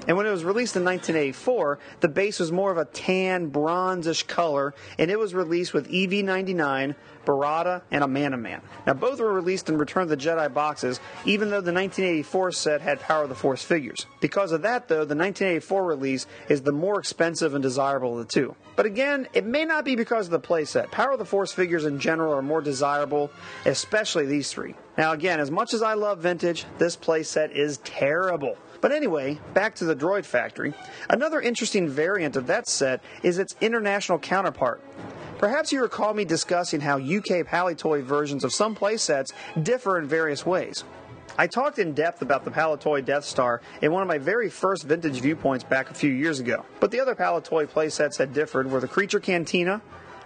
And 0.07 0.17
when 0.17 0.25
it 0.25 0.31
was 0.31 0.43
released 0.43 0.75
in 0.75 0.83
1984, 0.83 1.79
the 2.01 2.07
base 2.07 2.39
was 2.39 2.51
more 2.51 2.71
of 2.71 2.77
a 2.77 2.85
tan, 2.85 3.51
bronzish 3.51 4.27
color, 4.27 4.73
and 4.97 5.09
it 5.09 5.17
was 5.17 5.33
released 5.33 5.73
with 5.73 5.87
EV-9D9, 5.87 6.95
Barada, 7.25 7.81
and 7.89 8.03
Amanaman. 8.03 8.61
Now, 8.85 8.93
both 8.93 9.19
were 9.19 9.31
released 9.31 9.69
in 9.69 9.77
Return 9.77 10.03
of 10.03 10.09
the 10.09 10.17
Jedi 10.17 10.53
boxes, 10.53 10.99
even 11.25 11.49
though 11.49 11.61
the 11.61 11.73
1984 11.73 12.51
set 12.51 12.81
had 12.81 12.99
Power 12.99 13.23
of 13.23 13.29
the 13.29 13.35
Force 13.35 13.63
figures. 13.63 14.05
Because 14.19 14.51
of 14.51 14.63
that, 14.63 14.87
though, 14.87 15.05
the 15.05 15.15
1984 15.15 15.85
release 15.85 16.27
is 16.49 16.61
the 16.61 16.73
more 16.73 16.99
expensive 16.99 17.53
and 17.53 17.63
desirable 17.63 18.19
of 18.19 18.27
the 18.27 18.33
two. 18.33 18.55
But 18.75 18.85
again, 18.85 19.27
it 19.33 19.45
may 19.45 19.65
not 19.65 19.85
be 19.85 19.95
because 19.95 20.25
of 20.27 20.31
the 20.31 20.39
playset. 20.39 20.91
Power 20.91 21.11
of 21.11 21.19
the 21.19 21.25
Force 21.25 21.51
figures 21.51 21.85
in 21.85 21.99
general 21.99 22.33
are 22.33 22.41
more 22.41 22.61
desirable, 22.61 23.31
especially 23.65 24.25
these 24.25 24.51
three. 24.51 24.75
Now, 24.97 25.13
again, 25.13 25.39
as 25.39 25.49
much 25.49 25.73
as 25.73 25.81
I 25.81 25.93
love 25.93 26.19
vintage, 26.19 26.65
this 26.77 26.97
playset 26.97 27.51
is 27.51 27.77
terrible. 27.79 28.57
But 28.83 28.91
anyway, 28.91 29.39
back 29.53 29.75
to 29.75 29.85
the 29.85 29.95
Droid 29.95 30.25
Factory. 30.25 30.73
Another 31.09 31.39
interesting 31.39 31.87
variant 31.87 32.35
of 32.35 32.47
that 32.47 32.67
set 32.67 33.01
is 33.23 33.39
its 33.39 33.55
international 33.61 34.19
counterpart. 34.19 34.83
Perhaps 35.37 35.71
you 35.71 35.81
recall 35.81 36.13
me 36.13 36.25
discussing 36.25 36.81
how 36.81 36.97
UK 36.97 37.47
Palitoy 37.47 38.03
versions 38.03 38.43
of 38.43 38.51
some 38.51 38.75
playsets 38.75 39.31
differ 39.63 39.97
in 39.97 40.05
various 40.05 40.45
ways. 40.45 40.83
I 41.37 41.47
talked 41.47 41.79
in 41.79 41.93
depth 41.93 42.21
about 42.21 42.43
the 42.43 42.51
Palitoy 42.51 43.05
Death 43.05 43.23
Star 43.23 43.61
in 43.81 43.93
one 43.93 44.01
of 44.01 44.09
my 44.09 44.17
very 44.17 44.49
first 44.49 44.83
vintage 44.83 45.21
viewpoints 45.21 45.63
back 45.63 45.89
a 45.89 45.93
few 45.93 46.11
years 46.11 46.41
ago. 46.41 46.65
But 46.81 46.91
the 46.91 46.99
other 46.99 47.15
Palitoy 47.15 47.69
playsets 47.69 48.17
that 48.17 48.33
differed 48.33 48.69
were 48.69 48.81
the 48.81 48.89
Creature 48.89 49.21
Cantina, 49.21 49.81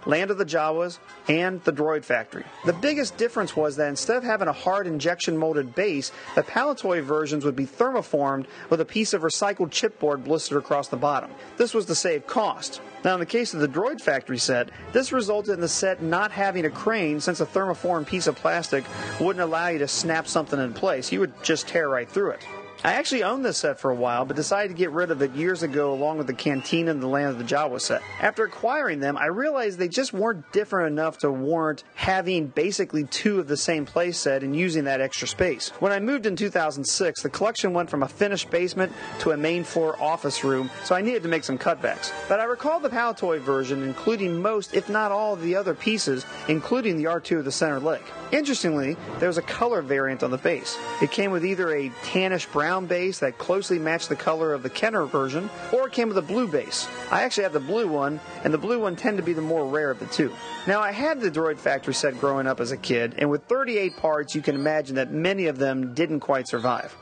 Land 0.06 0.30
of 0.30 0.38
the 0.38 0.44
Jawas, 0.44 0.98
and 1.28 1.62
the 1.64 1.72
Droid 1.72 2.04
Factory. 2.04 2.44
The 2.64 2.72
biggest 2.72 3.16
difference 3.16 3.56
was 3.56 3.76
that 3.76 3.88
instead 3.88 4.16
of 4.16 4.24
having 4.24 4.48
a 4.48 4.52
hard 4.52 4.86
injection 4.86 5.36
molded 5.36 5.74
base, 5.74 6.12
the 6.34 6.42
Palitoy 6.42 7.02
versions 7.02 7.44
would 7.44 7.56
be 7.56 7.66
thermoformed 7.66 8.46
with 8.70 8.80
a 8.80 8.84
piece 8.84 9.12
of 9.12 9.22
recycled 9.22 9.70
chipboard 9.70 10.24
blistered 10.24 10.58
across 10.58 10.88
the 10.88 10.96
bottom. 10.96 11.30
This 11.56 11.74
was 11.74 11.86
to 11.86 11.94
save 11.94 12.26
cost. 12.26 12.80
Now, 13.04 13.14
in 13.14 13.20
the 13.20 13.26
case 13.26 13.54
of 13.54 13.60
the 13.60 13.68
Droid 13.68 14.00
Factory 14.00 14.38
set, 14.38 14.70
this 14.92 15.12
resulted 15.12 15.54
in 15.54 15.60
the 15.60 15.68
set 15.68 16.02
not 16.02 16.32
having 16.32 16.64
a 16.64 16.70
crane 16.70 17.20
since 17.20 17.40
a 17.40 17.46
thermoformed 17.46 18.06
piece 18.06 18.26
of 18.26 18.36
plastic 18.36 18.84
wouldn't 19.20 19.42
allow 19.42 19.68
you 19.68 19.78
to 19.78 19.88
snap 19.88 20.26
something 20.26 20.58
in 20.58 20.72
place. 20.74 21.12
You 21.12 21.20
would 21.20 21.32
just 21.44 21.68
tear 21.68 21.88
right 21.88 22.08
through 22.08 22.30
it. 22.30 22.46
I 22.84 22.92
actually 22.92 23.24
owned 23.24 23.44
this 23.44 23.58
set 23.58 23.80
for 23.80 23.90
a 23.90 23.94
while, 23.94 24.24
but 24.24 24.36
decided 24.36 24.68
to 24.68 24.74
get 24.74 24.92
rid 24.92 25.10
of 25.10 25.20
it 25.20 25.32
years 25.32 25.64
ago 25.64 25.92
along 25.92 26.18
with 26.18 26.28
the 26.28 26.32
Cantina 26.32 26.92
and 26.92 27.02
the 27.02 27.08
Land 27.08 27.30
of 27.30 27.38
the 27.38 27.42
Jawa 27.42 27.80
set. 27.80 28.02
After 28.20 28.44
acquiring 28.44 29.00
them, 29.00 29.16
I 29.16 29.26
realized 29.26 29.80
they 29.80 29.88
just 29.88 30.12
weren't 30.12 30.52
different 30.52 30.92
enough 30.92 31.18
to 31.18 31.30
warrant 31.30 31.82
having 31.96 32.46
basically 32.46 33.02
two 33.02 33.40
of 33.40 33.48
the 33.48 33.56
same 33.56 33.84
playset 33.84 34.42
and 34.42 34.54
using 34.54 34.84
that 34.84 35.00
extra 35.00 35.26
space. 35.26 35.70
When 35.80 35.90
I 35.90 35.98
moved 35.98 36.24
in 36.24 36.36
2006, 36.36 37.22
the 37.22 37.28
collection 37.28 37.72
went 37.72 37.90
from 37.90 38.04
a 38.04 38.08
finished 38.08 38.48
basement 38.48 38.92
to 39.20 39.32
a 39.32 39.36
main 39.36 39.64
floor 39.64 40.00
office 40.00 40.44
room, 40.44 40.70
so 40.84 40.94
I 40.94 41.00
needed 41.00 41.24
to 41.24 41.28
make 41.28 41.42
some 41.42 41.58
cutbacks. 41.58 42.12
But 42.28 42.38
I 42.38 42.44
recall 42.44 42.78
the 42.78 42.90
Palitoy 42.90 43.40
version 43.40 43.82
including 43.82 44.40
most, 44.40 44.72
if 44.72 44.88
not 44.88 45.10
all, 45.10 45.34
of 45.34 45.42
the 45.42 45.56
other 45.56 45.74
pieces, 45.74 46.24
including 46.46 46.96
the 46.96 47.04
R2 47.04 47.40
of 47.40 47.44
the 47.44 47.50
center 47.50 47.80
leg. 47.80 48.02
Interestingly, 48.30 48.96
there 49.18 49.28
was 49.28 49.38
a 49.38 49.42
color 49.42 49.82
variant 49.82 50.22
on 50.22 50.30
the 50.30 50.38
base. 50.38 50.78
It 51.02 51.10
came 51.10 51.32
with 51.32 51.44
either 51.44 51.74
a 51.74 51.88
tannish 52.04 52.50
brown 52.52 52.67
base 52.86 53.18
that 53.20 53.38
closely 53.38 53.78
matched 53.78 54.08
the 54.08 54.16
color 54.16 54.52
of 54.52 54.62
the 54.62 54.70
Kenner 54.70 55.04
version, 55.06 55.50
or 55.72 55.86
it 55.86 55.92
came 55.92 56.08
with 56.08 56.18
a 56.18 56.22
blue 56.22 56.46
base. 56.46 56.88
I 57.10 57.22
actually 57.22 57.44
have 57.44 57.52
the 57.52 57.60
blue 57.60 57.88
one, 57.88 58.20
and 58.44 58.52
the 58.52 58.58
blue 58.58 58.80
one 58.80 58.96
tended 58.96 59.24
to 59.24 59.26
be 59.26 59.32
the 59.32 59.42
more 59.42 59.66
rare 59.66 59.90
of 59.90 59.98
the 59.98 60.06
two. 60.06 60.32
Now, 60.66 60.80
I 60.80 60.92
had 60.92 61.20
the 61.20 61.30
Droid 61.30 61.58
Factory 61.58 61.94
set 61.94 62.18
growing 62.20 62.46
up 62.46 62.60
as 62.60 62.72
a 62.72 62.76
kid, 62.76 63.14
and 63.18 63.30
with 63.30 63.44
38 63.44 63.96
parts, 63.96 64.34
you 64.34 64.42
can 64.42 64.54
imagine 64.54 64.96
that 64.96 65.12
many 65.12 65.46
of 65.46 65.58
them 65.58 65.94
didn't 65.94 66.20
quite 66.20 66.46
survive. 66.46 66.94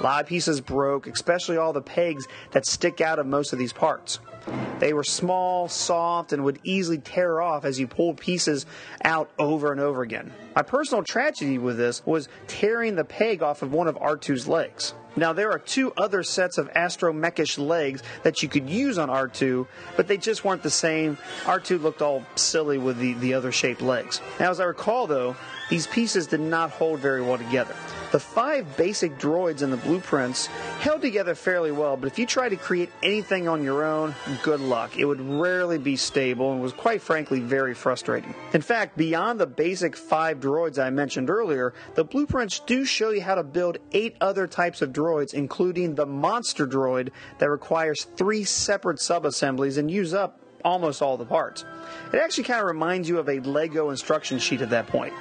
A 0.00 0.02
lot 0.02 0.22
of 0.22 0.26
pieces 0.26 0.60
broke, 0.60 1.06
especially 1.06 1.58
all 1.58 1.72
the 1.72 1.82
pegs 1.82 2.26
that 2.50 2.66
stick 2.66 3.00
out 3.00 3.18
of 3.18 3.26
most 3.26 3.52
of 3.52 3.58
these 3.58 3.72
parts. 3.72 4.18
They 4.80 4.92
were 4.92 5.04
small, 5.04 5.68
soft, 5.68 6.32
and 6.32 6.42
would 6.42 6.58
easily 6.64 6.98
tear 6.98 7.40
off 7.40 7.64
as 7.64 7.78
you 7.78 7.86
pulled 7.86 8.16
pieces 8.16 8.66
out 9.04 9.30
over 9.38 9.70
and 9.70 9.80
over 9.80 10.02
again. 10.02 10.32
My 10.56 10.62
personal 10.62 11.04
tragedy 11.04 11.58
with 11.58 11.76
this 11.76 12.04
was 12.04 12.28
tearing 12.48 12.96
the 12.96 13.04
peg 13.04 13.42
off 13.42 13.62
of 13.62 13.72
one 13.72 13.86
of 13.86 13.94
R2's 13.96 14.48
legs. 14.48 14.94
Now, 15.16 15.32
there 15.32 15.50
are 15.50 15.58
two 15.58 15.92
other 15.96 16.22
sets 16.22 16.58
of 16.58 16.72
astromechish 16.72 17.58
legs 17.58 18.02
that 18.22 18.42
you 18.42 18.48
could 18.48 18.68
use 18.68 18.98
on 18.98 19.08
R2, 19.08 19.66
but 19.96 20.08
they 20.08 20.16
just 20.16 20.44
weren't 20.44 20.62
the 20.62 20.70
same. 20.70 21.18
R2 21.42 21.82
looked 21.82 22.02
all 22.02 22.24
silly 22.34 22.78
with 22.78 22.98
the, 22.98 23.12
the 23.14 23.34
other 23.34 23.52
shaped 23.52 23.82
legs. 23.82 24.20
Now, 24.40 24.50
as 24.50 24.60
I 24.60 24.64
recall, 24.64 25.06
though, 25.06 25.36
these 25.68 25.86
pieces 25.86 26.26
did 26.26 26.40
not 26.40 26.70
hold 26.70 27.00
very 27.00 27.22
well 27.22 27.38
together. 27.38 27.74
The 28.12 28.20
five 28.20 28.76
basic 28.76 29.18
droids 29.18 29.62
in 29.62 29.70
the 29.70 29.78
blueprints 29.78 30.48
held 30.80 31.00
together 31.00 31.34
fairly 31.34 31.72
well, 31.72 31.96
but 31.96 32.08
if 32.08 32.18
you 32.18 32.26
try 32.26 32.50
to 32.50 32.56
create 32.56 32.90
anything 33.02 33.48
on 33.48 33.64
your 33.64 33.84
own, 33.84 34.14
good 34.42 34.60
luck. 34.60 34.98
It 34.98 35.06
would 35.06 35.22
rarely 35.22 35.78
be 35.78 35.96
stable 35.96 36.52
and 36.52 36.60
was 36.60 36.74
quite 36.74 37.00
frankly 37.00 37.40
very 37.40 37.72
frustrating. 37.72 38.34
In 38.52 38.60
fact, 38.60 38.98
beyond 38.98 39.40
the 39.40 39.46
basic 39.46 39.96
five 39.96 40.40
droids 40.40 40.78
I 40.78 40.90
mentioned 40.90 41.30
earlier, 41.30 41.72
the 41.94 42.04
blueprints 42.04 42.58
do 42.58 42.84
show 42.84 43.08
you 43.08 43.22
how 43.22 43.36
to 43.36 43.42
build 43.42 43.78
eight 43.92 44.16
other 44.20 44.46
types 44.46 44.82
of 44.82 44.92
droids, 44.92 45.32
including 45.32 45.94
the 45.94 46.04
monster 46.04 46.66
droid 46.66 47.12
that 47.38 47.48
requires 47.48 48.04
three 48.04 48.44
separate 48.44 48.98
subassemblies 48.98 49.78
and 49.78 49.90
use 49.90 50.12
up 50.12 50.38
almost 50.66 51.00
all 51.00 51.16
the 51.16 51.24
parts. 51.24 51.64
It 52.12 52.18
actually 52.18 52.44
kind 52.44 52.60
of 52.60 52.66
reminds 52.66 53.08
you 53.08 53.18
of 53.18 53.30
a 53.30 53.40
Lego 53.40 53.88
instruction 53.88 54.38
sheet 54.38 54.60
at 54.60 54.68
that 54.68 54.86
point. 54.86 55.14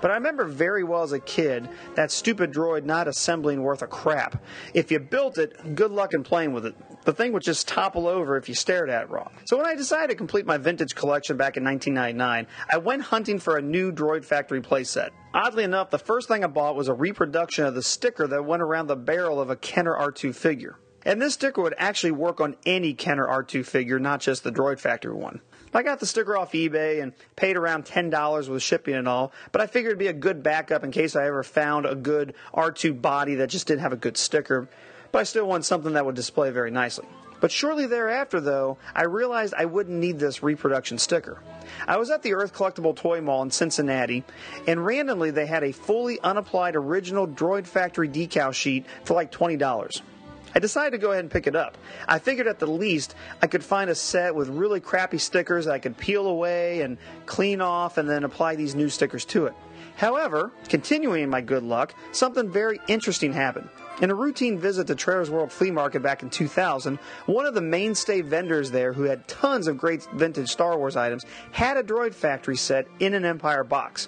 But 0.00 0.10
I 0.10 0.14
remember 0.14 0.44
very 0.44 0.84
well 0.84 1.02
as 1.02 1.12
a 1.12 1.18
kid 1.18 1.68
that 1.94 2.10
stupid 2.10 2.52
droid 2.52 2.84
not 2.84 3.08
assembling 3.08 3.62
worth 3.62 3.82
a 3.82 3.86
crap. 3.86 4.42
If 4.74 4.90
you 4.90 4.98
built 4.98 5.38
it, 5.38 5.74
good 5.74 5.90
luck 5.90 6.14
in 6.14 6.22
playing 6.22 6.52
with 6.52 6.66
it. 6.66 6.74
The 7.04 7.12
thing 7.12 7.32
would 7.32 7.42
just 7.42 7.66
topple 7.66 8.06
over 8.06 8.36
if 8.36 8.48
you 8.48 8.54
stared 8.54 8.90
at 8.90 9.04
it 9.04 9.10
wrong. 9.10 9.30
So 9.46 9.56
when 9.56 9.66
I 9.66 9.74
decided 9.74 10.10
to 10.10 10.16
complete 10.16 10.46
my 10.46 10.58
vintage 10.58 10.94
collection 10.94 11.36
back 11.36 11.56
in 11.56 11.64
1999, 11.64 12.46
I 12.70 12.76
went 12.78 13.02
hunting 13.02 13.38
for 13.38 13.56
a 13.56 13.62
new 13.62 13.92
Droid 13.92 14.24
Factory 14.24 14.60
playset. 14.60 15.10
Oddly 15.32 15.64
enough, 15.64 15.90
the 15.90 15.98
first 15.98 16.28
thing 16.28 16.44
I 16.44 16.48
bought 16.48 16.76
was 16.76 16.88
a 16.88 16.94
reproduction 16.94 17.64
of 17.64 17.74
the 17.74 17.82
sticker 17.82 18.26
that 18.26 18.44
went 18.44 18.62
around 18.62 18.86
the 18.86 18.96
barrel 18.96 19.40
of 19.40 19.50
a 19.50 19.56
Kenner 19.56 19.94
R2 19.94 20.34
figure. 20.34 20.78
And 21.04 21.22
this 21.22 21.34
sticker 21.34 21.62
would 21.62 21.74
actually 21.78 22.10
work 22.10 22.40
on 22.40 22.56
any 22.66 22.92
Kenner 22.92 23.26
R2 23.26 23.64
figure, 23.64 23.98
not 23.98 24.20
just 24.20 24.44
the 24.44 24.52
Droid 24.52 24.78
Factory 24.78 25.14
one. 25.14 25.40
I 25.74 25.82
got 25.82 26.00
the 26.00 26.06
sticker 26.06 26.36
off 26.36 26.52
eBay 26.52 27.02
and 27.02 27.12
paid 27.36 27.56
around 27.56 27.84
$10 27.84 28.48
with 28.48 28.62
shipping 28.62 28.94
and 28.94 29.08
all, 29.08 29.32
but 29.52 29.60
I 29.60 29.66
figured 29.66 29.90
it'd 29.90 29.98
be 29.98 30.08
a 30.08 30.12
good 30.12 30.42
backup 30.42 30.84
in 30.84 30.90
case 30.90 31.16
I 31.16 31.26
ever 31.26 31.42
found 31.42 31.86
a 31.86 31.94
good 31.94 32.34
R2 32.54 33.00
body 33.00 33.36
that 33.36 33.50
just 33.50 33.66
didn't 33.66 33.82
have 33.82 33.92
a 33.92 33.96
good 33.96 34.16
sticker. 34.16 34.68
But 35.12 35.20
I 35.20 35.22
still 35.24 35.46
want 35.46 35.64
something 35.64 35.94
that 35.94 36.04
would 36.04 36.14
display 36.14 36.50
very 36.50 36.70
nicely. 36.70 37.06
But 37.40 37.52
shortly 37.52 37.86
thereafter, 37.86 38.40
though, 38.40 38.78
I 38.94 39.04
realized 39.04 39.54
I 39.56 39.64
wouldn't 39.64 39.98
need 39.98 40.18
this 40.18 40.42
reproduction 40.42 40.98
sticker. 40.98 41.38
I 41.86 41.96
was 41.96 42.10
at 42.10 42.22
the 42.22 42.34
Earth 42.34 42.52
Collectible 42.52 42.96
Toy 42.96 43.20
Mall 43.20 43.42
in 43.42 43.50
Cincinnati, 43.50 44.24
and 44.66 44.84
randomly 44.84 45.30
they 45.30 45.46
had 45.46 45.62
a 45.62 45.72
fully 45.72 46.18
unapplied 46.20 46.74
original 46.74 47.28
Droid 47.28 47.66
Factory 47.66 48.08
decal 48.08 48.52
sheet 48.52 48.86
for 49.04 49.14
like 49.14 49.30
$20. 49.30 50.02
I 50.54 50.58
decided 50.58 50.92
to 50.92 50.98
go 50.98 51.12
ahead 51.12 51.24
and 51.24 51.30
pick 51.30 51.46
it 51.46 51.54
up. 51.54 51.76
I 52.06 52.18
figured 52.18 52.46
at 52.46 52.58
the 52.58 52.66
least 52.66 53.14
I 53.42 53.46
could 53.46 53.64
find 53.64 53.90
a 53.90 53.94
set 53.94 54.34
with 54.34 54.48
really 54.48 54.80
crappy 54.80 55.18
stickers 55.18 55.66
that 55.66 55.72
I 55.72 55.78
could 55.78 55.96
peel 55.96 56.26
away 56.26 56.80
and 56.80 56.98
clean 57.26 57.60
off 57.60 57.98
and 57.98 58.08
then 58.08 58.24
apply 58.24 58.56
these 58.56 58.74
new 58.74 58.88
stickers 58.88 59.24
to 59.26 59.46
it. 59.46 59.54
However, 59.96 60.52
continuing 60.68 61.28
my 61.28 61.40
good 61.40 61.64
luck, 61.64 61.92
something 62.12 62.50
very 62.50 62.78
interesting 62.86 63.32
happened. 63.32 63.68
In 64.00 64.10
a 64.10 64.14
routine 64.14 64.56
visit 64.56 64.86
to 64.86 64.94
Trader's 64.94 65.28
World 65.28 65.50
Flea 65.50 65.72
Market 65.72 66.02
back 66.02 66.22
in 66.22 66.30
2000, 66.30 67.00
one 67.26 67.46
of 67.46 67.54
the 67.54 67.60
mainstay 67.60 68.20
vendors 68.20 68.70
there, 68.70 68.92
who 68.92 69.02
had 69.02 69.26
tons 69.26 69.66
of 69.66 69.76
great 69.76 70.06
vintage 70.14 70.50
Star 70.50 70.78
Wars 70.78 70.94
items, 70.94 71.26
had 71.50 71.76
a 71.76 71.82
Droid 71.82 72.14
Factory 72.14 72.56
set 72.56 72.86
in 73.00 73.12
an 73.12 73.24
Empire 73.24 73.64
box. 73.64 74.06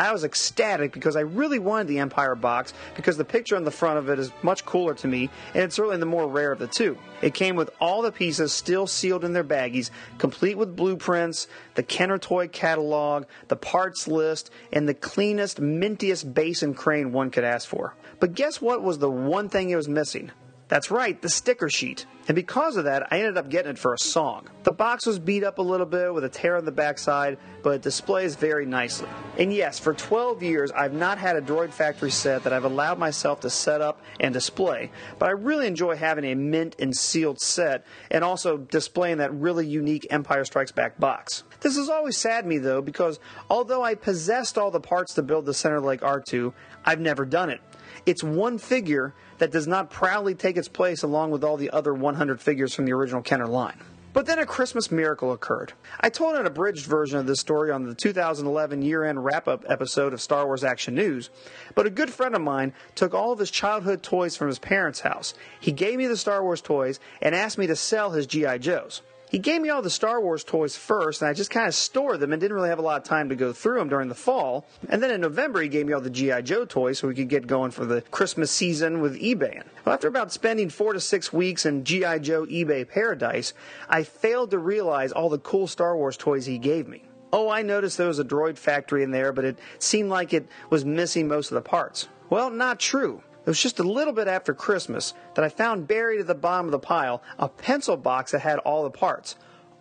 I 0.00 0.12
was 0.12 0.24
ecstatic 0.24 0.92
because 0.94 1.14
I 1.14 1.20
really 1.20 1.58
wanted 1.58 1.86
the 1.86 1.98
Empire 1.98 2.34
box 2.34 2.72
because 2.96 3.18
the 3.18 3.24
picture 3.24 3.54
on 3.54 3.64
the 3.64 3.70
front 3.70 3.98
of 3.98 4.08
it 4.08 4.18
is 4.18 4.32
much 4.42 4.64
cooler 4.64 4.94
to 4.94 5.06
me, 5.06 5.28
and 5.52 5.62
it's 5.62 5.74
certainly 5.74 5.98
the 5.98 6.06
more 6.06 6.26
rare 6.26 6.52
of 6.52 6.58
the 6.58 6.66
two. 6.66 6.96
It 7.20 7.34
came 7.34 7.54
with 7.54 7.68
all 7.82 8.00
the 8.00 8.10
pieces 8.10 8.50
still 8.50 8.86
sealed 8.86 9.24
in 9.24 9.34
their 9.34 9.44
baggies, 9.44 9.90
complete 10.16 10.56
with 10.56 10.74
blueprints, 10.74 11.48
the 11.74 11.82
Kenner 11.82 12.16
toy 12.16 12.48
catalog, 12.48 13.26
the 13.48 13.56
parts 13.56 14.08
list, 14.08 14.50
and 14.72 14.88
the 14.88 14.94
cleanest, 14.94 15.60
mintiest 15.60 16.32
base 16.32 16.62
and 16.62 16.74
crane 16.74 17.12
one 17.12 17.30
could 17.30 17.44
ask 17.44 17.68
for. 17.68 17.94
But 18.20 18.34
guess 18.34 18.58
what 18.58 18.82
was 18.82 19.00
the 19.00 19.10
one 19.10 19.50
thing 19.50 19.68
it 19.68 19.76
was 19.76 19.86
missing? 19.86 20.30
That's 20.70 20.88
right, 20.88 21.20
the 21.20 21.28
sticker 21.28 21.68
sheet. 21.68 22.06
And 22.28 22.36
because 22.36 22.76
of 22.76 22.84
that, 22.84 23.12
I 23.12 23.18
ended 23.18 23.36
up 23.36 23.48
getting 23.48 23.72
it 23.72 23.78
for 23.78 23.92
a 23.92 23.98
song. 23.98 24.46
The 24.62 24.70
box 24.70 25.04
was 25.04 25.18
beat 25.18 25.42
up 25.42 25.58
a 25.58 25.62
little 25.62 25.84
bit 25.84 26.14
with 26.14 26.22
a 26.22 26.28
tear 26.28 26.56
on 26.56 26.64
the 26.64 26.70
backside, 26.70 27.38
but 27.64 27.70
it 27.70 27.82
displays 27.82 28.36
very 28.36 28.66
nicely. 28.66 29.08
And 29.36 29.52
yes, 29.52 29.80
for 29.80 29.94
12 29.94 30.44
years, 30.44 30.70
I've 30.70 30.92
not 30.92 31.18
had 31.18 31.34
a 31.34 31.40
Droid 31.40 31.72
Factory 31.72 32.12
set 32.12 32.44
that 32.44 32.52
I've 32.52 32.64
allowed 32.64 33.00
myself 33.00 33.40
to 33.40 33.50
set 33.50 33.80
up 33.80 34.00
and 34.20 34.32
display, 34.32 34.92
but 35.18 35.28
I 35.28 35.32
really 35.32 35.66
enjoy 35.66 35.96
having 35.96 36.24
a 36.24 36.36
mint 36.36 36.76
and 36.78 36.96
sealed 36.96 37.40
set 37.40 37.84
and 38.08 38.22
also 38.22 38.56
displaying 38.56 39.18
that 39.18 39.34
really 39.34 39.66
unique 39.66 40.06
Empire 40.08 40.44
Strikes 40.44 40.70
Back 40.70 41.00
box. 41.00 41.42
This 41.62 41.76
has 41.76 41.88
always 41.88 42.16
saddened 42.16 42.48
me 42.48 42.58
though, 42.58 42.80
because 42.80 43.18
although 43.48 43.82
I 43.82 43.96
possessed 43.96 44.56
all 44.56 44.70
the 44.70 44.78
parts 44.78 45.14
to 45.14 45.22
build 45.22 45.46
the 45.46 45.54
center 45.54 45.80
leg 45.80 46.00
R2, 46.02 46.52
I've 46.84 47.00
never 47.00 47.24
done 47.24 47.50
it. 47.50 47.60
It's 48.06 48.22
one 48.22 48.58
figure 48.58 49.14
that 49.38 49.50
does 49.50 49.66
not 49.66 49.90
proudly 49.90 50.34
take 50.34 50.56
its 50.56 50.68
place 50.68 51.02
along 51.02 51.30
with 51.30 51.44
all 51.44 51.56
the 51.56 51.70
other 51.70 51.94
100 51.94 52.40
figures 52.40 52.74
from 52.74 52.86
the 52.86 52.92
original 52.92 53.22
Kenner 53.22 53.46
line. 53.46 53.78
But 54.12 54.26
then 54.26 54.40
a 54.40 54.46
Christmas 54.46 54.90
miracle 54.90 55.32
occurred. 55.32 55.72
I 56.00 56.10
told 56.10 56.34
an 56.34 56.44
abridged 56.44 56.86
version 56.86 57.20
of 57.20 57.26
this 57.26 57.38
story 57.38 57.70
on 57.70 57.84
the 57.84 57.94
2011 57.94 58.82
year 58.82 59.04
end 59.04 59.24
wrap 59.24 59.46
up 59.46 59.64
episode 59.68 60.12
of 60.12 60.20
Star 60.20 60.46
Wars 60.46 60.64
Action 60.64 60.96
News, 60.96 61.30
but 61.76 61.86
a 61.86 61.90
good 61.90 62.10
friend 62.10 62.34
of 62.34 62.40
mine 62.40 62.72
took 62.96 63.14
all 63.14 63.32
of 63.32 63.38
his 63.38 63.52
childhood 63.52 64.02
toys 64.02 64.36
from 64.36 64.48
his 64.48 64.58
parents' 64.58 65.00
house. 65.00 65.34
He 65.60 65.70
gave 65.70 65.96
me 65.96 66.08
the 66.08 66.16
Star 66.16 66.42
Wars 66.42 66.60
toys 66.60 66.98
and 67.22 67.36
asked 67.36 67.56
me 67.56 67.68
to 67.68 67.76
sell 67.76 68.10
his 68.10 68.26
G.I. 68.26 68.58
Joes. 68.58 69.02
He 69.30 69.38
gave 69.38 69.62
me 69.62 69.70
all 69.70 69.80
the 69.80 69.90
Star 69.90 70.20
Wars 70.20 70.42
toys 70.42 70.74
first, 70.74 71.22
and 71.22 71.28
I 71.28 71.34
just 71.34 71.52
kind 71.52 71.68
of 71.68 71.74
stored 71.74 72.18
them 72.18 72.32
and 72.32 72.40
didn't 72.40 72.56
really 72.56 72.68
have 72.68 72.80
a 72.80 72.82
lot 72.82 72.96
of 73.00 73.04
time 73.04 73.28
to 73.28 73.36
go 73.36 73.52
through 73.52 73.78
them 73.78 73.88
during 73.88 74.08
the 74.08 74.14
fall. 74.16 74.66
And 74.88 75.00
then 75.00 75.12
in 75.12 75.20
November, 75.20 75.62
he 75.62 75.68
gave 75.68 75.86
me 75.86 75.92
all 75.92 76.00
the 76.00 76.10
G.I. 76.10 76.42
Joe 76.42 76.64
toys 76.64 76.98
so 76.98 77.06
we 77.06 77.14
could 77.14 77.28
get 77.28 77.46
going 77.46 77.70
for 77.70 77.86
the 77.86 78.02
Christmas 78.10 78.50
season 78.50 79.00
with 79.00 79.20
eBay. 79.20 79.62
Well, 79.84 79.94
after 79.94 80.08
about 80.08 80.32
spending 80.32 80.68
four 80.68 80.94
to 80.94 81.00
six 81.00 81.32
weeks 81.32 81.64
in 81.64 81.84
G.I. 81.84 82.18
Joe 82.18 82.44
eBay 82.44 82.88
paradise, 82.88 83.54
I 83.88 84.02
failed 84.02 84.50
to 84.50 84.58
realize 84.58 85.12
all 85.12 85.28
the 85.28 85.38
cool 85.38 85.68
Star 85.68 85.96
Wars 85.96 86.16
toys 86.16 86.46
he 86.46 86.58
gave 86.58 86.88
me. 86.88 87.04
Oh, 87.32 87.48
I 87.48 87.62
noticed 87.62 87.98
there 87.98 88.08
was 88.08 88.18
a 88.18 88.24
droid 88.24 88.58
factory 88.58 89.04
in 89.04 89.12
there, 89.12 89.32
but 89.32 89.44
it 89.44 89.60
seemed 89.78 90.10
like 90.10 90.32
it 90.32 90.48
was 90.70 90.84
missing 90.84 91.28
most 91.28 91.52
of 91.52 91.54
the 91.54 91.60
parts. 91.60 92.08
Well, 92.30 92.50
not 92.50 92.80
true. 92.80 93.22
It 93.40 93.46
was 93.46 93.60
just 93.60 93.78
a 93.78 93.82
little 93.84 94.12
bit 94.12 94.28
after 94.28 94.52
Christmas 94.52 95.14
that 95.34 95.44
I 95.44 95.48
found 95.48 95.88
buried 95.88 96.20
at 96.20 96.26
the 96.26 96.34
bottom 96.34 96.66
of 96.66 96.72
the 96.72 96.78
pile 96.78 97.22
a 97.38 97.48
pencil 97.48 97.96
box 97.96 98.32
that 98.32 98.40
had 98.40 98.58
all 98.58 98.82
the 98.84 98.90
parts, 98.90 99.36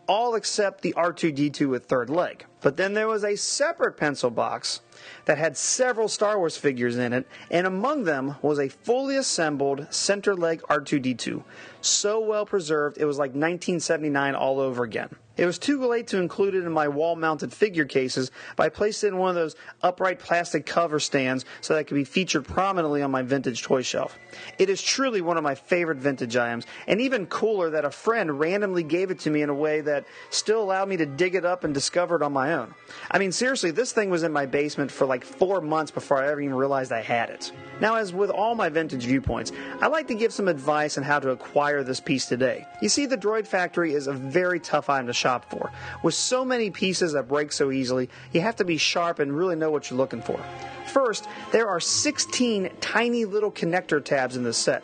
all 0.07 0.35
except 0.35 0.81
the 0.81 0.93
R2D2 0.93 1.67
with 1.69 1.85
third 1.85 2.09
leg. 2.09 2.45
But 2.61 2.77
then 2.77 2.93
there 2.93 3.07
was 3.07 3.23
a 3.23 3.37
separate 3.37 3.97
pencil 3.97 4.29
box 4.29 4.81
that 5.25 5.37
had 5.37 5.55
several 5.55 6.07
Star 6.07 6.37
Wars 6.37 6.57
figures 6.57 6.97
in 6.97 7.13
it, 7.13 7.27
and 7.49 7.65
among 7.65 8.03
them 8.03 8.35
was 8.41 8.59
a 8.59 8.67
fully 8.67 9.15
assembled 9.15 9.87
center 9.89 10.35
leg 10.35 10.61
R2D2. 10.63 11.43
So 11.81 12.19
well 12.19 12.45
preserved, 12.45 12.97
it 12.97 13.05
was 13.05 13.17
like 13.17 13.29
1979 13.29 14.35
all 14.35 14.59
over 14.59 14.83
again. 14.83 15.15
It 15.39 15.45
was 15.45 15.57
too 15.57 15.79
late 15.85 16.07
to 16.07 16.17
include 16.17 16.53
it 16.53 16.65
in 16.65 16.71
my 16.73 16.89
wall 16.89 17.15
mounted 17.15 17.53
figure 17.53 17.85
cases, 17.85 18.29
but 18.57 18.65
I 18.65 18.69
placed 18.69 19.05
it 19.05 19.07
in 19.07 19.17
one 19.17 19.29
of 19.29 19.35
those 19.35 19.55
upright 19.81 20.19
plastic 20.19 20.65
cover 20.65 20.99
stands 20.99 21.45
so 21.61 21.73
that 21.73 21.79
it 21.79 21.83
could 21.85 21.95
be 21.95 22.03
featured 22.03 22.45
prominently 22.45 23.01
on 23.01 23.09
my 23.09 23.21
vintage 23.21 23.63
toy 23.63 23.81
shelf. 23.81 24.19
It 24.57 24.69
is 24.69 24.81
truly 24.81 25.21
one 25.21 25.37
of 25.37 25.43
my 25.43 25.55
favorite 25.55 25.99
vintage 25.99 26.35
items, 26.35 26.65
and 26.87 26.99
even 26.99 27.25
cooler 27.25 27.69
that 27.69 27.85
a 27.85 27.89
friend 27.89 28.37
randomly 28.37 28.83
gave 28.83 29.11
it 29.11 29.19
to 29.19 29.29
me 29.29 29.41
in 29.41 29.49
a 29.49 29.53
way 29.53 29.79
that 29.79 30.03
still 30.29 30.61
allowed 30.61 30.89
me 30.89 30.97
to 30.97 31.05
dig 31.05 31.35
it 31.35 31.45
up 31.45 31.63
and 31.63 31.73
discover 31.73 32.17
it 32.17 32.21
on 32.21 32.33
my 32.33 32.48
own. 32.51 32.73
I 33.09 33.19
mean, 33.19 33.31
seriously, 33.31 33.71
this 33.71 33.91
thing 33.91 34.09
was 34.09 34.23
in 34.23 34.31
my 34.31 34.45
basement 34.45 34.91
for 34.91 35.05
like 35.05 35.23
four 35.23 35.61
months 35.61 35.91
before 35.91 36.21
I 36.21 36.29
ever 36.29 36.41
even 36.41 36.55
realized 36.55 36.91
I 36.91 37.01
had 37.01 37.29
it. 37.29 37.51
Now, 37.79 37.95
as 37.95 38.13
with 38.13 38.29
all 38.29 38.55
my 38.55 38.69
vintage 38.69 39.05
viewpoints, 39.05 39.51
I 39.81 39.87
like 39.87 40.07
to 40.07 40.15
give 40.15 40.33
some 40.33 40.47
advice 40.47 40.97
on 40.97 41.03
how 41.03 41.19
to 41.19 41.29
acquire 41.29 41.83
this 41.83 41.99
piece 41.99 42.25
today. 42.25 42.65
You 42.81 42.89
see, 42.89 43.05
the 43.05 43.17
Droid 43.17 43.47
Factory 43.47 43.93
is 43.93 44.07
a 44.07 44.13
very 44.13 44.59
tough 44.59 44.89
item 44.89 45.07
to 45.07 45.13
shop 45.13 45.49
for. 45.49 45.71
With 46.03 46.13
so 46.13 46.43
many 46.43 46.69
pieces 46.69 47.13
that 47.13 47.27
break 47.27 47.51
so 47.51 47.71
easily, 47.71 48.09
you 48.33 48.41
have 48.41 48.57
to 48.57 48.65
be 48.65 48.77
sharp 48.77 49.19
and 49.19 49.35
really 49.35 49.55
know 49.55 49.71
what 49.71 49.89
you're 49.89 49.97
looking 49.97 50.21
for. 50.21 50.43
First, 50.87 51.27
there 51.51 51.67
are 51.67 51.79
16 51.79 52.71
tiny 52.81 53.25
little 53.25 53.51
connector 53.51 54.03
tabs 54.03 54.35
in 54.35 54.43
this 54.43 54.57
set. 54.57 54.83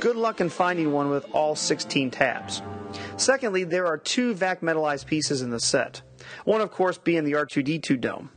Good 0.00 0.16
luck 0.16 0.40
in 0.40 0.48
finding 0.48 0.92
one 0.92 1.10
with 1.10 1.24
all 1.32 1.54
16 1.54 2.10
tabs. 2.10 2.60
Secondly, 3.16 3.64
there 3.64 3.86
are 3.86 3.98
two 3.98 4.34
vac 4.34 4.60
metallized 4.60 5.06
pieces 5.06 5.42
in 5.42 5.50
the 5.50 5.60
set. 5.60 6.02
One, 6.44 6.60
of 6.60 6.70
course, 6.70 6.98
being 6.98 7.24
the 7.24 7.32
R2D2 7.32 8.00
dome. 8.00 8.30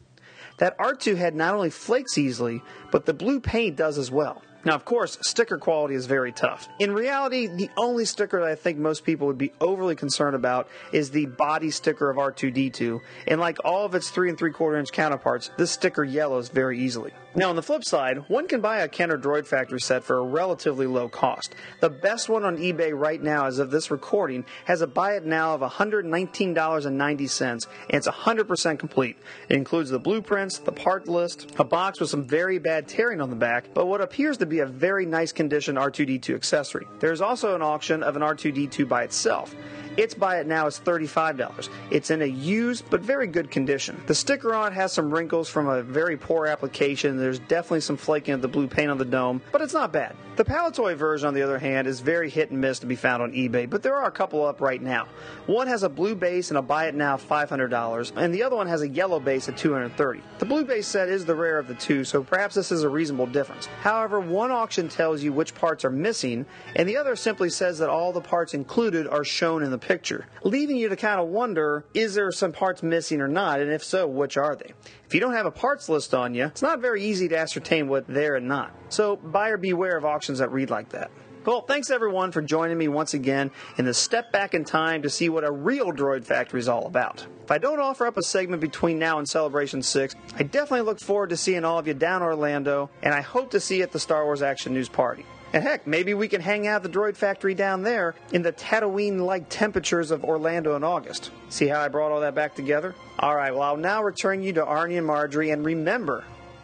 That 0.57 0.77
R2 0.77 1.17
head 1.17 1.35
not 1.35 1.53
only 1.53 1.69
flakes 1.69 2.17
easily, 2.17 2.61
but 2.91 3.05
the 3.05 3.13
blue 3.13 3.39
paint 3.39 3.75
does 3.75 3.97
as 3.97 4.09
well. 4.09 4.41
Now, 4.66 4.74
of 4.74 4.84
course, 4.84 5.18
sticker 5.22 5.59
quality 5.59 5.93
is 5.93 6.07
very 6.07 6.32
tough. 6.32 6.68
In 6.80 6.91
reality, 6.91 7.45
the 7.45 7.70
only 7.78 8.03
sticker 8.05 8.39
that 8.39 8.49
I 8.49 8.55
think 8.55 8.80
most 8.80 9.03
people 9.03 9.28
would 9.28 9.38
be 9.38 9.53
overly 9.61 9.95
concerned 9.95 10.36
about 10.36 10.68
is 10.91 11.11
the 11.11 11.28
body 11.28 11.70
sticker 11.70 12.09
of 12.09 12.18
R2D2, 12.18 12.99
and 13.28 13.39
like 13.39 13.57
all 13.63 13.86
of 13.86 13.93
its 13.93 14.09
3 14.09 14.30
and 14.30 14.38
3 14.38 14.51
quarter 14.51 14.78
inch 14.80 14.91
counterparts, 14.91 15.51
this 15.57 15.70
sticker 15.70 16.03
yellows 16.03 16.49
very 16.49 16.80
easily. 16.80 17.13
Now, 17.38 17.49
on 17.49 17.57
the 17.57 17.61
flip 17.61 17.84
side, 17.84 18.30
one 18.30 18.47
can 18.47 18.61
buy 18.61 18.78
a 18.78 18.88
Kenner 18.88 19.18
Droid 19.18 19.45
Factory 19.45 19.82
set 19.82 20.05
for 20.05 20.18
a 20.18 20.24
relatively 20.24 20.88
low 20.88 21.09
cost. 21.09 21.53
The 21.82 21.89
best 21.89 22.30
one 22.30 22.45
on 22.45 22.57
eBay 22.57 22.97
right 22.97 23.22
now, 23.22 23.45
as 23.45 23.59
of 23.59 23.72
this 23.72 23.91
recording, 23.91 24.45
has 24.63 24.82
a 24.82 24.88
buy 24.88 25.16
it 25.16 25.26
now 25.26 25.53
of 25.53 25.59
$119.90, 25.59 27.41
and 27.41 27.68
it's 27.89 28.07
100% 28.07 28.80
complete. 28.80 29.18
It 29.49 29.57
includes 29.57 29.89
the 29.89 29.99
blueprints, 29.99 30.59
the 30.59 30.72
part 30.72 31.09
list, 31.09 31.53
a 31.59 31.66
box 31.66 31.99
with 31.99 32.09
some 32.09 32.26
very 32.26 32.57
bad 32.57 32.88
tearing 32.88 33.20
on 33.20 33.30
the 33.30 33.36
back, 33.36 33.66
but 33.74 33.88
what 33.88 33.99
appears 33.99 34.38
to 34.38 34.45
be 34.45 34.55
a 34.60 34.66
very 34.66 35.06
nice 35.06 35.32
condition 35.32 35.76
R2D2 35.76 36.36
accessory. 36.36 36.88
There's 36.99 37.22
also 37.22 37.56
an 37.56 37.62
auction 37.62 38.03
of 38.03 38.16
an 38.16 38.22
R2D2 38.22 38.88
by 38.88 39.03
itself. 39.03 39.56
Its 39.97 40.14
buy 40.14 40.39
it 40.39 40.47
now 40.47 40.68
is 40.68 40.82
$35. 40.84 41.70
It's 41.89 42.12
in 42.12 42.22
a 42.22 42.26
used 42.26 42.89
but 42.89 42.99
very 42.99 43.28
good 43.28 43.49
condition. 43.49 44.01
The 44.08 44.16
sticker 44.16 44.53
on 44.53 44.72
it 44.72 44.76
has 44.76 44.91
some 44.91 45.10
wrinkles 45.10 45.47
from 45.47 45.68
a 45.68 45.82
very 45.82 46.18
poor 46.18 46.47
application. 46.47 47.18
There's 47.18 47.39
definitely 47.39 47.80
some 47.80 47.95
flaking 47.95 48.34
of 48.34 48.41
the 48.41 48.47
blue 48.49 48.68
paint 48.68 48.91
on 48.91 48.97
the 48.97 49.06
dome, 49.06 49.41
but 49.53 49.62
it's 49.62 49.74
not 49.74 49.93
bad. 49.93 50.16
The 50.36 50.43
Palitoy 50.43 50.97
version, 50.97 51.30
on 51.30 51.34
the 51.34 51.43
other 51.43 51.58
hand, 51.58 51.88
is 51.88 52.01
very 52.01 52.30
hit 52.30 52.51
and 52.51 52.60
miss 52.60 52.80
to 52.80 52.86
be 52.86 52.95
found 52.97 53.24
on 53.24 53.32
eBay, 53.32 53.70
but 53.70 53.82
there 53.84 53.95
are 53.95 54.08
a 54.08 54.12
couple 54.12 54.45
up 54.45 54.60
right 54.60 54.82
now. 54.82 55.08
One 55.45 55.68
has 55.68 55.84
a 55.84 55.89
blue 55.89 56.14
base 56.14 56.51
and 56.51 56.58
a 56.58 56.62
buy 56.62 56.88
it 56.88 56.95
now 56.95 57.16
$500, 57.16 58.18
and 58.18 58.34
the 58.34 58.43
other 58.43 58.58
one 58.58 58.68
has 58.68 58.82
a 58.82 58.89
yellow 58.89 59.22
base 59.22 59.47
at 59.47 59.56
$230. 59.56 60.22
The 60.39 60.45
blue 60.45 60.66
base 60.66 60.88
set 60.88 61.08
is 61.08 61.24
the 61.24 61.36
rare 61.36 61.58
of 61.58 61.70
the 61.70 61.76
two, 61.76 62.03
so 62.03 62.22
perhaps 62.22 62.56
this 62.56 62.70
is 62.70 62.84
a 62.84 62.89
reasonable 62.89 63.28
difference. 63.28 63.68
However, 63.82 64.20
one 64.20 64.44
auction 64.51 64.89
tells 64.89 65.23
you 65.23 65.31
which 65.31 65.55
parts 65.55 65.85
are 65.85 65.89
missing, 65.89 66.45
and 66.75 66.87
the 66.87 66.97
other 66.97 67.15
simply 67.15 67.49
says 67.49 67.79
that 67.79 67.89
all 67.89 68.11
the 68.11 68.21
parts 68.21 68.53
included 68.53 69.07
are 69.07 69.23
shown 69.23 69.63
in 69.63 69.71
the 69.71 69.77
picture, 69.77 70.27
leaving 70.43 70.77
you 70.77 70.89
to 70.89 70.95
kind 70.95 71.19
of 71.19 71.27
wonder 71.27 71.85
is 71.93 72.15
there 72.15 72.31
some 72.31 72.51
parts 72.51 72.83
missing 72.83 73.21
or 73.21 73.27
not, 73.27 73.59
and 73.59 73.71
if 73.71 73.83
so, 73.83 74.07
which 74.07 74.37
are 74.37 74.55
they? 74.55 74.73
If 75.05 75.13
you 75.13 75.19
don't 75.19 75.33
have 75.33 75.45
a 75.45 75.51
parts 75.51 75.89
list 75.89 76.13
on 76.13 76.33
you, 76.33 76.45
it's 76.45 76.61
not 76.61 76.79
very 76.79 77.03
easy 77.03 77.27
to 77.29 77.37
ascertain 77.37 77.87
what 77.87 78.07
they're 78.07 78.35
and 78.35 78.47
not. 78.47 78.71
So 78.89 79.15
buyer 79.15 79.57
beware 79.57 79.97
of 79.97 80.05
auctions 80.05 80.39
that 80.39 80.51
read 80.51 80.69
like 80.69 80.89
that. 80.89 81.11
Well, 81.45 81.61
thanks 81.61 81.91
everyone 81.91 82.31
for 82.31 82.41
joining 82.41 82.75
me 82.75 82.87
once 82.87 83.13
again 83.13 83.51
in 83.77 83.85
the 83.85 83.93
step 83.93 84.31
back 84.31 84.55
in 84.55 84.65
time 84.65 85.03
to 85.03 85.11
see 85.11 85.29
what 85.29 85.43
a 85.43 85.51
real 85.51 85.91
droid 85.91 86.25
factory 86.25 86.59
is 86.59 86.67
all 86.67 86.87
about. 86.87 87.27
If 87.43 87.51
I 87.51 87.59
don't 87.59 87.79
offer 87.79 88.07
up 88.07 88.17
a 88.17 88.23
segment 88.23 88.61
between 88.61 88.97
now 88.97 89.19
and 89.19 89.29
Celebration 89.29 89.83
6, 89.83 90.15
I 90.39 90.41
definitely 90.41 90.81
look 90.81 90.99
forward 90.99 91.29
to 91.29 91.37
seeing 91.37 91.63
all 91.63 91.77
of 91.77 91.85
you 91.85 91.93
down 91.93 92.23
Orlando, 92.23 92.89
and 93.03 93.13
I 93.13 93.21
hope 93.21 93.51
to 93.51 93.59
see 93.59 93.77
you 93.77 93.83
at 93.83 93.91
the 93.91 93.99
Star 93.99 94.25
Wars 94.25 94.41
Action 94.41 94.73
News 94.73 94.89
Party. 94.89 95.23
And 95.53 95.61
heck, 95.61 95.85
maybe 95.85 96.15
we 96.15 96.27
can 96.27 96.41
hang 96.41 96.65
out 96.65 96.83
at 96.83 96.91
the 96.91 96.99
Droid 96.99 97.15
Factory 97.15 97.53
down 97.53 97.83
there 97.83 98.15
in 98.33 98.41
the 98.41 98.51
Tatooine 98.51 99.19
like 99.19 99.45
temperatures 99.47 100.09
of 100.09 100.25
Orlando 100.25 100.75
in 100.75 100.83
August. 100.83 101.29
See 101.49 101.67
how 101.67 101.79
I 101.79 101.89
brought 101.89 102.11
all 102.11 102.21
that 102.21 102.33
back 102.33 102.55
together? 102.55 102.95
Alright, 103.19 103.53
well, 103.53 103.61
I'll 103.61 103.77
now 103.77 104.01
return 104.01 104.41
you 104.41 104.53
to 104.53 104.65
Arnie 104.65 104.97
and 104.97 105.05
Marjorie, 105.05 105.51
and 105.51 105.63
remember, 105.63 106.23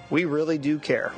we 0.10 0.26
really 0.26 0.58
do 0.58 0.80
care. 0.80 1.12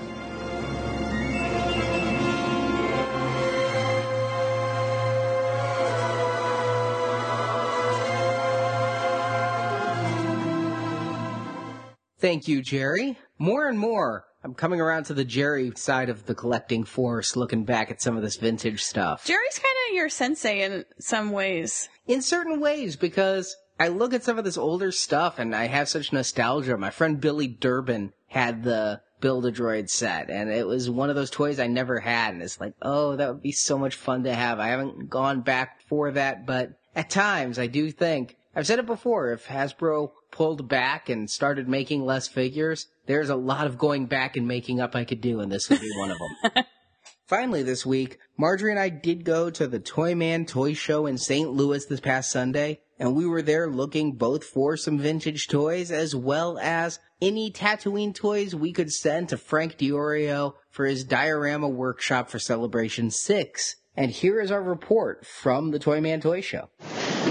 Thank 12.24 12.48
you, 12.48 12.62
Jerry. 12.62 13.18
More 13.38 13.68
and 13.68 13.78
more, 13.78 14.24
I'm 14.46 14.54
coming 14.54 14.80
around 14.80 15.04
to 15.08 15.14
the 15.14 15.26
Jerry 15.26 15.74
side 15.76 16.08
of 16.08 16.26
the 16.26 16.34
collecting 16.34 16.86
force, 16.86 17.36
looking 17.36 17.66
back 17.66 17.92
at 17.92 18.02
some 18.02 18.16
of 18.16 18.24
this 18.24 18.38
vintage 18.38 18.82
stuff. 18.82 19.26
Jerry's 19.26 19.60
kind 19.60 19.76
of 19.90 19.96
your 19.98 20.08
sensei 20.08 20.62
in 20.62 20.86
some 21.00 21.34
ways. 21.34 21.90
In 22.08 22.22
certain 22.22 22.62
ways, 22.62 22.96
because 22.96 23.58
I 23.78 23.90
look 23.90 24.14
at 24.14 24.24
some 24.24 24.38
of 24.38 24.46
this 24.46 24.58
older 24.58 24.90
stuff 24.94 25.38
and 25.38 25.54
I 25.54 25.66
have 25.66 25.90
such 25.90 26.14
nostalgia. 26.14 26.78
My 26.78 26.92
friend 26.92 27.20
Billy 27.20 27.48
Durbin 27.48 28.14
had 28.28 28.64
the 28.64 29.02
Build 29.20 29.46
a 29.46 29.52
Droid 29.52 29.90
set, 29.90 30.30
and 30.30 30.50
it 30.50 30.66
was 30.66 30.90
one 30.90 31.10
of 31.10 31.18
those 31.18 31.30
toys 31.30 31.60
I 31.60 31.68
never 31.68 32.00
had, 32.00 32.34
and 32.34 32.42
it's 32.42 32.62
like, 32.62 32.74
oh, 32.82 33.18
that 33.18 33.34
would 33.34 33.44
be 33.44 33.52
so 33.52 33.78
much 33.78 33.96
fun 33.96 34.24
to 34.24 34.34
have. 34.34 34.60
I 34.60 34.68
haven't 34.68 35.10
gone 35.10 35.42
back 35.42 35.82
for 35.90 36.10
that, 36.12 36.46
but 36.46 36.80
at 36.96 37.10
times 37.10 37.60
I 37.60 37.68
do 37.68 37.92
think, 37.92 38.38
I've 38.56 38.68
said 38.68 38.80
it 38.80 38.86
before, 38.86 39.34
if 39.34 39.48
Hasbro 39.48 40.12
pulled 40.34 40.68
back 40.68 41.08
and 41.08 41.30
started 41.30 41.70
making 41.70 42.06
less 42.06 42.28
figures, 42.28 42.88
there's 43.06 43.30
a 43.30 43.36
lot 43.36 43.68
of 43.68 43.78
going 43.78 44.08
back 44.08 44.36
and 44.36 44.48
making 44.48 44.82
up 44.82 44.96
I 44.96 45.06
could 45.06 45.22
do, 45.22 45.40
and 45.40 45.50
this 45.50 45.70
would 45.70 45.80
be 45.80 45.92
one 45.96 46.12
of 46.12 46.18
them. 46.18 46.66
Finally, 47.28 47.64
this 47.64 47.86
week, 47.86 48.20
Marjorie 48.38 48.72
and 48.72 48.80
I 48.80 48.90
did 48.90 49.24
go 49.24 49.50
to 49.50 49.66
the 49.66 49.80
Toyman 49.80 50.46
Toy 50.46 50.74
Show 50.74 51.06
in 51.06 51.18
St. 51.18 51.50
Louis 51.50 51.86
this 51.86 52.02
past 52.02 52.32
Sunday, 52.32 52.82
and 53.00 53.16
we 53.16 53.26
were 53.26 53.42
there 53.42 53.70
looking 53.70 54.14
both 54.14 54.44
for 54.44 54.76
some 54.76 55.00
vintage 55.00 55.48
toys 55.48 55.90
as 55.90 56.16
well 56.16 56.58
as 56.60 57.00
any 57.22 57.50
Tatooine 57.50 58.14
toys 58.14 58.54
we 58.54 58.74
could 58.74 58.92
send 58.92 59.30
to 59.30 59.38
Frank 59.38 59.78
Diorio 59.78 60.56
for 60.70 60.86
his 60.86 61.04
diorama 61.04 61.70
workshop 61.70 62.30
for 62.30 62.40
Celebration 62.40 63.10
6. 63.10 63.76
And 63.96 64.10
here 64.10 64.41
is 64.41 64.50
our 64.50 64.62
report 64.62 65.24
from 65.26 65.70
the 65.70 65.78
Toyman 65.78 66.22
Toy 66.22 66.41
Show. 66.41 66.68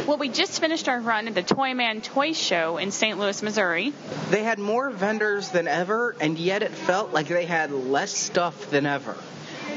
Well, 0.06 0.16
we 0.16 0.28
just 0.28 0.60
finished 0.60 0.88
our 0.88 1.00
run 1.00 1.26
at 1.26 1.34
the 1.34 1.42
Toyman 1.42 2.02
Toy 2.02 2.32
Show 2.32 2.76
in 2.76 2.92
St. 2.92 3.18
Louis, 3.18 3.42
Missouri. 3.42 3.92
They 4.30 4.44
had 4.44 4.60
more 4.60 4.90
vendors 4.90 5.48
than 5.50 5.66
ever, 5.66 6.14
and 6.20 6.38
yet 6.38 6.62
it 6.62 6.70
felt 6.70 7.12
like 7.12 7.26
they 7.26 7.46
had 7.46 7.72
less 7.72 8.12
stuff 8.12 8.70
than 8.70 8.86
ever. 8.86 9.16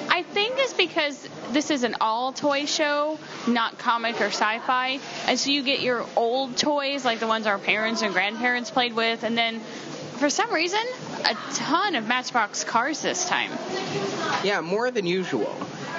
I 0.10 0.22
think 0.22 0.56
it's 0.60 0.74
because 0.74 1.28
this 1.52 1.72
is 1.72 1.84
an 1.84 1.96
all 2.02 2.32
toy 2.34 2.66
show, 2.66 3.18
not 3.48 3.80
comic 3.80 4.22
or 4.22 4.26
sci 4.26 4.60
fi. 4.60 5.00
And 5.26 5.40
so 5.40 5.50
you 5.50 5.64
get 5.64 5.82
your 5.82 6.06
old 6.16 6.56
toys, 6.56 7.04
like 7.04 7.20
the 7.20 7.28
ones 7.28 7.48
our 7.48 7.58
parents 7.58 8.04
and 8.04 8.14
grandparents 8.14 8.70
played 8.70 8.94
with, 8.94 9.24
and 9.24 9.36
then 9.36 9.60
for 10.18 10.30
some 10.30 10.54
reason, 10.54 10.80
a 11.26 11.36
ton 11.56 11.96
of 11.96 12.08
Matchbox 12.08 12.64
cars 12.64 13.02
this 13.02 13.28
time. 13.28 13.52
Yeah, 14.44 14.62
more 14.62 14.92
than 14.92 15.06
usual. 15.06 15.54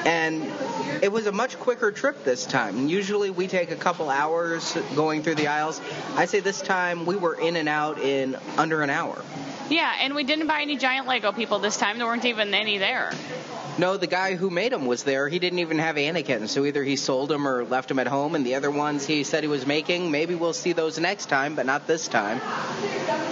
And 0.07 0.45
it 1.03 1.13
was 1.13 1.27
a 1.27 1.33
much 1.33 1.59
quicker 1.59 1.93
trip 1.93 2.25
this 2.25 2.47
time. 2.47 2.89
Usually 2.89 3.31
we 3.31 3.47
take 3.47 3.71
a 3.71 3.77
couple 3.77 4.11
hours 4.11 4.77
going 4.95 5.23
through 5.23 5.37
the 5.37 5.49
aisles. 5.49 5.81
I 6.15 6.27
say 6.27 6.41
this 6.41 6.61
time 6.61 7.07
we 7.07 7.17
were 7.17 7.35
in 7.35 7.57
and 7.57 7.69
out 7.69 7.99
in 7.99 8.37
under 8.57 8.83
an 8.83 8.91
hour. 8.91 9.23
Yeah, 9.69 9.93
and 10.01 10.15
we 10.15 10.25
didn't 10.25 10.47
buy 10.47 10.63
any 10.63 10.77
giant 10.77 11.07
Lego 11.07 11.33
people 11.33 11.59
this 11.59 11.77
time. 11.77 11.99
There 11.99 12.07
weren't 12.07 12.25
even 12.25 12.55
any 12.55 12.79
there. 12.79 13.13
No, 13.79 13.99
the 13.99 14.07
guy 14.07 14.37
who 14.37 14.49
made 14.49 14.73
him 14.73 14.87
was 14.87 15.03
there. 15.03 15.29
He 15.29 15.39
didn't 15.39 15.59
even 15.59 15.79
have 15.79 15.97
Anakin, 15.97 16.49
so 16.49 16.65
either 16.65 16.83
he 16.83 16.97
sold 16.97 17.31
him 17.31 17.47
or 17.47 17.63
left 17.63 17.91
him 17.91 17.99
at 17.99 18.07
home. 18.07 18.35
And 18.35 18.47
the 18.47 18.55
other 18.55 18.71
ones 18.71 19.07
he 19.07 19.23
said 19.23 19.45
he 19.45 19.49
was 19.49 19.67
making, 19.67 20.11
maybe 20.11 20.35
we'll 20.35 20.55
see 20.55 20.73
those 20.73 20.99
next 20.99 21.27
time, 21.27 21.55
but 21.55 21.67
not 21.67 21.87
this 21.87 22.09
time. 22.09 22.41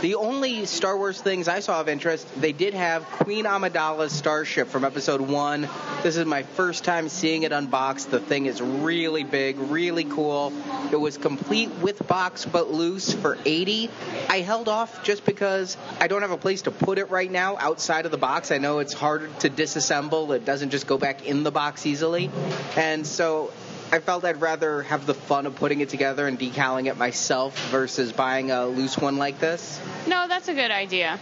The 0.03 0.17
only 0.17 0.67
Star 0.67 0.99
Wars 0.99 1.19
things 1.19 1.49
I 1.49 1.61
saw 1.61 1.81
of 1.81 1.89
interest, 1.89 2.29
they 2.39 2.53
did 2.53 2.75
have 2.75 3.05
Queen 3.05 3.47
Amidala's 3.47 4.13
starship 4.13 4.69
from 4.69 4.85
Episode 4.85 5.23
One. 5.23 5.67
This 6.03 6.19
is 6.19 6.27
my 6.27 6.43
first 6.43 6.85
time 6.85 7.09
seeing 7.09 7.45
it 7.45 7.53
unboxed. 7.53 8.11
The 8.11 8.21
thing 8.21 8.45
is 8.45 8.61
really 8.61 9.25
big, 9.25 9.59
really 9.59 10.05
cool. 10.05 10.53
It 10.93 10.97
was 10.97 11.17
complete 11.17 11.71
with 11.81 12.07
box 12.07 12.45
but 12.45 12.71
loose 12.71 13.15
for 13.15 13.39
80. 13.47 13.89
I 14.29 14.41
held 14.41 14.69
off 14.69 15.03
just 15.05 15.25
because 15.25 15.79
I 15.99 16.07
don't 16.07 16.21
have 16.21 16.33
a 16.33 16.37
place 16.37 16.63
to 16.63 16.71
put 16.71 16.99
it 16.99 17.09
right 17.09 17.31
now 17.31 17.57
outside 17.57 18.05
of 18.05 18.11
the 18.11 18.19
box. 18.19 18.51
I 18.51 18.59
know 18.59 18.81
it's 18.81 18.93
hard 18.93 19.41
to 19.41 19.49
disassemble. 19.49 20.34
It 20.35 20.45
doesn't 20.45 20.71
just 20.71 20.87
go 20.87 20.99
back 20.99 21.27
in 21.27 21.43
the 21.43 21.51
box 21.51 21.87
easily. 21.87 22.31
And 22.77 23.07
so 23.07 23.53
I 23.93 24.01
felt 24.01 24.25
I'd 24.25 24.41
rather 24.41 24.83
have 24.83 25.07
the 25.07 25.15
fun 25.15 25.47
of 25.47 25.57
putting 25.57 25.81
it 25.81 25.89
together 25.89 26.27
and 26.27 26.39
decaling 26.39 26.87
it 26.87 26.97
myself 26.97 27.71
versus 27.71 28.13
buying 28.13 28.51
a 28.51 28.67
loose 28.67 28.99
one 28.99 29.19
like 29.19 29.39
this. 29.41 29.81
No, 30.07 30.27
that's 30.29 30.49
a 30.49 30.55
good 30.55 30.71
idea. 30.71 31.19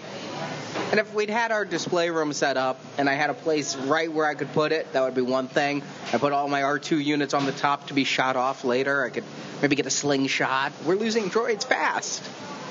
And 0.91 0.99
if 0.99 1.13
we'd 1.15 1.31
had 1.31 1.53
our 1.53 1.65
display 1.65 2.11
room 2.11 2.33
set 2.33 2.57
up 2.57 2.81
and 2.97 3.09
I 3.09 3.15
had 3.15 3.31
a 3.31 3.35
place 3.35 3.77
right 3.77 4.11
where 4.11 4.27
I 4.27 4.35
could 4.35 4.53
put 4.53 4.73
it, 4.73 4.93
that 4.93 5.03
would 5.03 5.15
be 5.15 5.23
one 5.23 5.49
thing. 5.49 5.83
I 6.13 6.19
put 6.19 6.33
all 6.33 6.49
my 6.49 6.63
R2 6.63 7.03
units 7.03 7.35
on 7.35 7.47
the 7.47 7.53
top 7.53 7.89
to 7.89 7.95
be 7.95 8.05
shot 8.05 8.37
off 8.37 8.65
later. 8.65 9.05
I 9.05 9.11
could 9.11 9.25
maybe 9.61 9.77
get 9.77 9.87
a 9.87 9.91
slingshot. 9.91 10.73
We're 10.85 10.97
losing 10.97 11.31
droids 11.31 11.65
fast. 11.65 12.23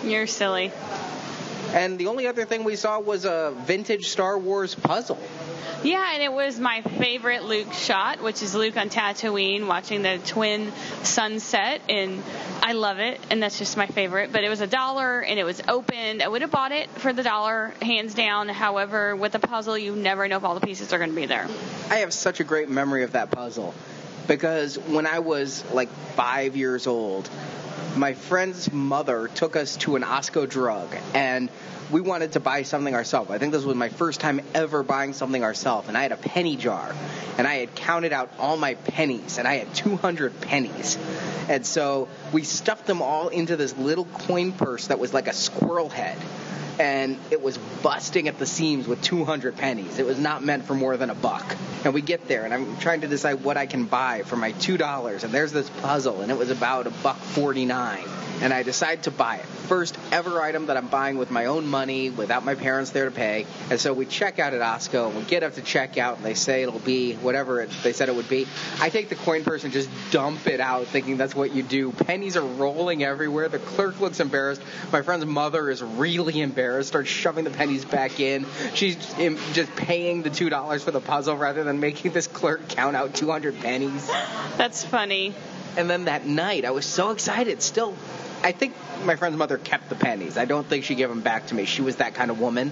You're 0.03 0.27
silly. 0.27 0.71
And 1.73 1.97
the 1.97 2.07
only 2.07 2.27
other 2.27 2.45
thing 2.45 2.63
we 2.63 2.75
saw 2.75 2.99
was 2.99 3.23
a 3.25 3.53
vintage 3.65 4.09
Star 4.09 4.37
Wars 4.37 4.75
puzzle. 4.75 5.19
Yeah, 5.83 6.13
and 6.13 6.21
it 6.21 6.31
was 6.31 6.59
my 6.59 6.81
favorite 6.81 7.43
Luke 7.43 7.73
shot, 7.73 8.21
which 8.21 8.43
is 8.43 8.53
Luke 8.53 8.77
on 8.77 8.91
Tatooine 8.91 9.65
watching 9.65 10.03
the 10.03 10.19
twin 10.27 10.71
sunset, 11.01 11.81
and 11.89 12.21
I 12.61 12.73
love 12.73 12.99
it, 12.99 13.19
and 13.31 13.41
that's 13.41 13.57
just 13.57 13.77
my 13.77 13.87
favorite. 13.87 14.31
But 14.31 14.43
it 14.43 14.49
was 14.49 14.61
a 14.61 14.67
dollar, 14.67 15.21
and 15.21 15.39
it 15.39 15.43
was 15.43 15.59
opened. 15.67 16.21
I 16.21 16.27
would 16.27 16.43
have 16.43 16.51
bought 16.51 16.71
it 16.71 16.87
for 16.91 17.13
the 17.13 17.23
dollar, 17.23 17.73
hands 17.81 18.13
down. 18.13 18.47
However, 18.47 19.15
with 19.15 19.33
a 19.33 19.39
puzzle, 19.39 19.75
you 19.75 19.95
never 19.95 20.27
know 20.27 20.37
if 20.37 20.43
all 20.43 20.53
the 20.53 20.65
pieces 20.65 20.93
are 20.93 20.99
going 20.99 21.09
to 21.09 21.15
be 21.15 21.25
there. 21.25 21.47
I 21.89 21.97
have 21.97 22.13
such 22.13 22.39
a 22.39 22.43
great 22.43 22.69
memory 22.69 23.03
of 23.03 23.13
that 23.13 23.31
puzzle 23.31 23.73
because 24.27 24.77
when 24.77 25.07
I 25.07 25.17
was 25.17 25.63
like 25.73 25.89
five 26.15 26.55
years 26.55 26.85
old, 26.85 27.27
my 27.95 28.13
friend's 28.13 28.71
mother 28.71 29.29
took 29.29 29.55
us 29.55 29.77
to 29.77 29.95
an 29.95 30.03
Osco 30.03 30.47
drug, 30.47 30.95
and 31.15 31.49
we 31.91 32.01
wanted 32.01 32.33
to 32.33 32.39
buy 32.39 32.63
something 32.63 32.95
ourselves. 32.95 33.29
I 33.31 33.37
think 33.37 33.51
this 33.51 33.63
was 33.63 33.75
my 33.75 33.89
first 33.89 34.19
time 34.19 34.41
ever 34.53 34.83
buying 34.83 35.13
something 35.13 35.43
ourselves, 35.43 35.87
and 35.87 35.97
I 35.97 36.03
had 36.03 36.11
a 36.11 36.17
penny 36.17 36.55
jar, 36.55 36.95
and 37.37 37.47
I 37.47 37.55
had 37.55 37.75
counted 37.75 38.13
out 38.13 38.31
all 38.39 38.57
my 38.57 38.75
pennies, 38.75 39.37
and 39.37 39.47
I 39.47 39.55
had 39.55 39.73
200 39.75 40.41
pennies. 40.41 40.97
And 41.49 41.65
so 41.65 42.07
we 42.31 42.43
stuffed 42.43 42.87
them 42.87 43.01
all 43.01 43.27
into 43.27 43.57
this 43.57 43.77
little 43.77 44.05
coin 44.05 44.53
purse 44.53 44.87
that 44.87 44.99
was 44.99 45.13
like 45.13 45.27
a 45.27 45.33
squirrel 45.33 45.89
head. 45.89 46.17
And 46.81 47.19
it 47.29 47.43
was 47.43 47.59
busting 47.83 48.27
at 48.27 48.39
the 48.39 48.47
seams 48.47 48.87
with 48.87 49.03
200 49.03 49.55
pennies. 49.55 49.99
It 49.99 50.05
was 50.07 50.17
not 50.17 50.43
meant 50.43 50.65
for 50.65 50.73
more 50.73 50.97
than 50.97 51.11
a 51.11 51.15
buck. 51.15 51.45
And 51.85 51.93
we 51.93 52.01
get 52.01 52.27
there, 52.27 52.43
and 52.43 52.51
I'm 52.51 52.75
trying 52.77 53.01
to 53.01 53.07
decide 53.07 53.43
what 53.43 53.55
I 53.55 53.67
can 53.67 53.85
buy 53.85 54.23
for 54.23 54.35
my 54.35 54.53
$2. 54.53 55.23
And 55.23 55.31
there's 55.31 55.51
this 55.51 55.69
puzzle, 55.69 56.21
and 56.21 56.31
it 56.31 56.37
was 56.39 56.49
about 56.49 56.87
a 56.87 56.89
buck 56.89 57.17
49 57.17 58.03
and 58.41 58.51
I 58.51 58.63
decide 58.63 59.03
to 59.03 59.11
buy 59.11 59.35
it. 59.37 59.45
First 59.45 59.97
ever 60.11 60.41
item 60.41 60.65
that 60.65 60.75
I'm 60.75 60.87
buying 60.87 61.17
with 61.17 61.29
my 61.29 61.45
own 61.45 61.67
money, 61.67 62.09
without 62.09 62.43
my 62.43 62.55
parents 62.55 62.89
there 62.89 63.05
to 63.05 63.11
pay. 63.11 63.45
And 63.69 63.79
so 63.79 63.93
we 63.93 64.05
check 64.05 64.39
out 64.39 64.53
at 64.53 64.61
Osco, 64.61 65.07
and 65.07 65.15
we 65.15 65.23
get 65.23 65.43
up 65.43 65.53
to 65.55 65.61
check 65.61 65.97
out, 65.97 66.17
and 66.17 66.25
they 66.25 66.33
say 66.33 66.63
it'll 66.63 66.79
be 66.79 67.13
whatever 67.13 67.61
it, 67.61 67.69
they 67.83 67.93
said 67.93 68.09
it 68.09 68.15
would 68.15 68.27
be. 68.27 68.47
I 68.79 68.89
take 68.89 69.09
the 69.09 69.15
coin 69.15 69.43
purse 69.43 69.63
and 69.63 69.71
just 69.71 69.89
dump 70.09 70.47
it 70.47 70.59
out, 70.59 70.87
thinking 70.87 71.17
that's 71.17 71.35
what 71.35 71.53
you 71.53 71.61
do. 71.61 71.91
Pennies 71.91 72.35
are 72.35 72.45
rolling 72.45 73.03
everywhere. 73.03 73.47
The 73.47 73.59
clerk 73.59 73.99
looks 74.01 74.19
embarrassed. 74.19 74.61
My 74.91 75.03
friend's 75.03 75.25
mother 75.25 75.69
is 75.69 75.83
really 75.83 76.41
embarrassed, 76.41 76.61
starts 76.83 77.09
shoving 77.09 77.43
the 77.43 77.51
pennies 77.51 77.85
back 77.85 78.19
in. 78.19 78.45
She's 78.73 78.95
just 79.53 79.75
paying 79.75 80.21
the 80.23 80.29
$2 80.29 80.81
for 80.81 80.91
the 80.91 81.01
puzzle 81.01 81.37
rather 81.37 81.63
than 81.63 81.79
making 81.79 82.11
this 82.11 82.27
clerk 82.27 82.67
count 82.69 82.95
out 82.95 83.13
200 83.13 83.59
pennies. 83.59 84.07
That's 84.57 84.83
funny. 84.83 85.33
And 85.77 85.89
then 85.89 86.05
that 86.05 86.25
night, 86.25 86.65
I 86.65 86.71
was 86.71 86.85
so 86.85 87.11
excited. 87.11 87.61
Still 87.61 87.95
I 88.43 88.51
think 88.51 88.73
my 89.05 89.15
friend's 89.15 89.37
mother 89.37 89.57
kept 89.57 89.89
the 89.89 89.95
pennies. 89.95 90.37
I 90.37 90.45
don't 90.45 90.65
think 90.65 90.83
she 90.83 90.95
gave 90.95 91.09
them 91.09 91.21
back 91.21 91.47
to 91.47 91.55
me. 91.55 91.65
She 91.65 91.81
was 91.81 91.97
that 91.97 92.15
kind 92.15 92.31
of 92.31 92.39
woman. 92.39 92.71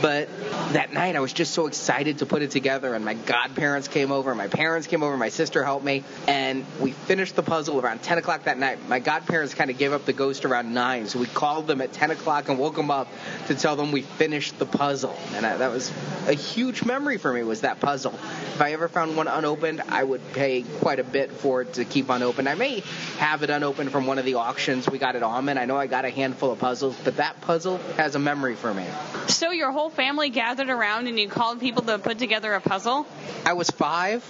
But 0.00 0.28
that 0.72 0.92
night, 0.92 1.16
I 1.16 1.20
was 1.20 1.32
just 1.32 1.54
so 1.54 1.66
excited 1.66 2.18
to 2.18 2.26
put 2.26 2.42
it 2.42 2.50
together, 2.50 2.94
and 2.94 3.04
my 3.04 3.14
godparents 3.14 3.88
came 3.88 4.12
over, 4.12 4.34
my 4.34 4.48
parents 4.48 4.86
came 4.86 5.02
over, 5.02 5.16
my 5.16 5.28
sister 5.28 5.64
helped 5.64 5.84
me, 5.84 6.04
and 6.26 6.64
we 6.80 6.92
finished 6.92 7.36
the 7.36 7.42
puzzle 7.42 7.80
around 7.80 8.02
10 8.02 8.18
o'clock 8.18 8.44
that 8.44 8.58
night. 8.58 8.88
My 8.88 8.98
godparents 8.98 9.54
kind 9.54 9.70
of 9.70 9.78
gave 9.78 9.92
up 9.92 10.04
the 10.04 10.12
ghost 10.12 10.44
around 10.44 10.72
9, 10.72 11.08
so 11.08 11.18
we 11.18 11.26
called 11.26 11.66
them 11.66 11.80
at 11.80 11.92
10 11.92 12.10
o'clock 12.10 12.48
and 12.48 12.58
woke 12.58 12.76
them 12.76 12.90
up 12.90 13.08
to 13.46 13.54
tell 13.54 13.76
them 13.76 13.92
we 13.92 14.02
finished 14.02 14.58
the 14.58 14.66
puzzle. 14.66 15.16
And 15.34 15.44
I, 15.44 15.56
that 15.56 15.72
was 15.72 15.92
a 16.26 16.34
huge 16.34 16.84
memory 16.84 17.18
for 17.18 17.32
me, 17.32 17.42
was 17.42 17.62
that 17.62 17.80
puzzle. 17.80 18.14
If 18.14 18.60
I 18.60 18.72
ever 18.72 18.88
found 18.88 19.16
one 19.16 19.28
unopened, 19.28 19.82
I 19.88 20.02
would 20.02 20.32
pay 20.32 20.62
quite 20.80 20.98
a 20.98 21.04
bit 21.04 21.32
for 21.32 21.62
it 21.62 21.74
to 21.74 21.84
keep 21.84 22.08
unopened. 22.08 22.48
I 22.48 22.54
may 22.54 22.80
have 23.18 23.42
it 23.42 23.50
unopened 23.50 23.90
from 23.92 24.06
one 24.06 24.18
of 24.18 24.24
the 24.24 24.34
auctions 24.34 24.88
we 24.88 24.98
got 24.98 25.07
at 25.16 25.22
Almond. 25.22 25.58
I 25.58 25.64
know 25.64 25.76
I 25.76 25.86
got 25.86 26.04
a 26.04 26.10
handful 26.10 26.50
of 26.50 26.58
puzzles, 26.58 26.96
but 27.04 27.16
that 27.16 27.40
puzzle 27.40 27.78
has 27.96 28.14
a 28.14 28.18
memory 28.18 28.54
for 28.54 28.72
me. 28.72 28.84
So 29.28 29.50
your 29.50 29.70
whole 29.72 29.90
family 29.90 30.30
gathered 30.30 30.68
around 30.68 31.06
and 31.06 31.18
you 31.18 31.28
called 31.28 31.60
people 31.60 31.82
to 31.84 31.98
put 31.98 32.18
together 32.18 32.52
a 32.54 32.60
puzzle? 32.60 33.06
I 33.44 33.52
was 33.54 33.70
five. 33.70 34.24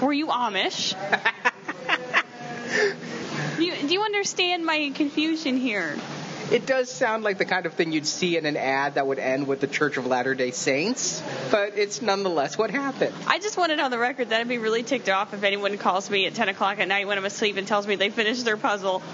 Were 0.00 0.12
you 0.12 0.28
Amish? 0.28 0.94
do, 3.56 3.64
you, 3.64 3.74
do 3.76 3.92
you 3.92 4.02
understand 4.02 4.64
my 4.64 4.92
confusion 4.94 5.56
here? 5.56 5.96
It 6.50 6.66
does 6.66 6.90
sound 6.90 7.24
like 7.24 7.38
the 7.38 7.44
kind 7.44 7.66
of 7.66 7.72
thing 7.74 7.92
you'd 7.92 8.06
see 8.06 8.36
in 8.36 8.46
an 8.46 8.56
ad 8.56 8.94
that 8.94 9.06
would 9.06 9.18
end 9.18 9.46
with 9.46 9.60
the 9.60 9.66
Church 9.66 9.96
of 9.96 10.06
Latter 10.06 10.34
day 10.34 10.50
Saints, 10.50 11.22
but 11.50 11.76
it's 11.78 12.02
nonetheless 12.02 12.58
what 12.58 12.70
happened. 12.70 13.14
I 13.26 13.38
just 13.38 13.56
wanted 13.56 13.80
on 13.80 13.90
the 13.90 13.98
record 13.98 14.28
that 14.28 14.40
I'd 14.40 14.48
be 14.48 14.58
really 14.58 14.82
ticked 14.82 15.08
off 15.08 15.32
if 15.32 15.42
anyone 15.42 15.76
calls 15.78 16.10
me 16.10 16.26
at 16.26 16.34
10 16.34 16.50
o'clock 16.50 16.78
at 16.78 16.88
night 16.88 17.06
when 17.06 17.18
I'm 17.18 17.24
asleep 17.24 17.56
and 17.56 17.66
tells 17.66 17.86
me 17.86 17.96
they 17.96 18.10
finished 18.10 18.44
their 18.44 18.56
puzzle. 18.56 19.02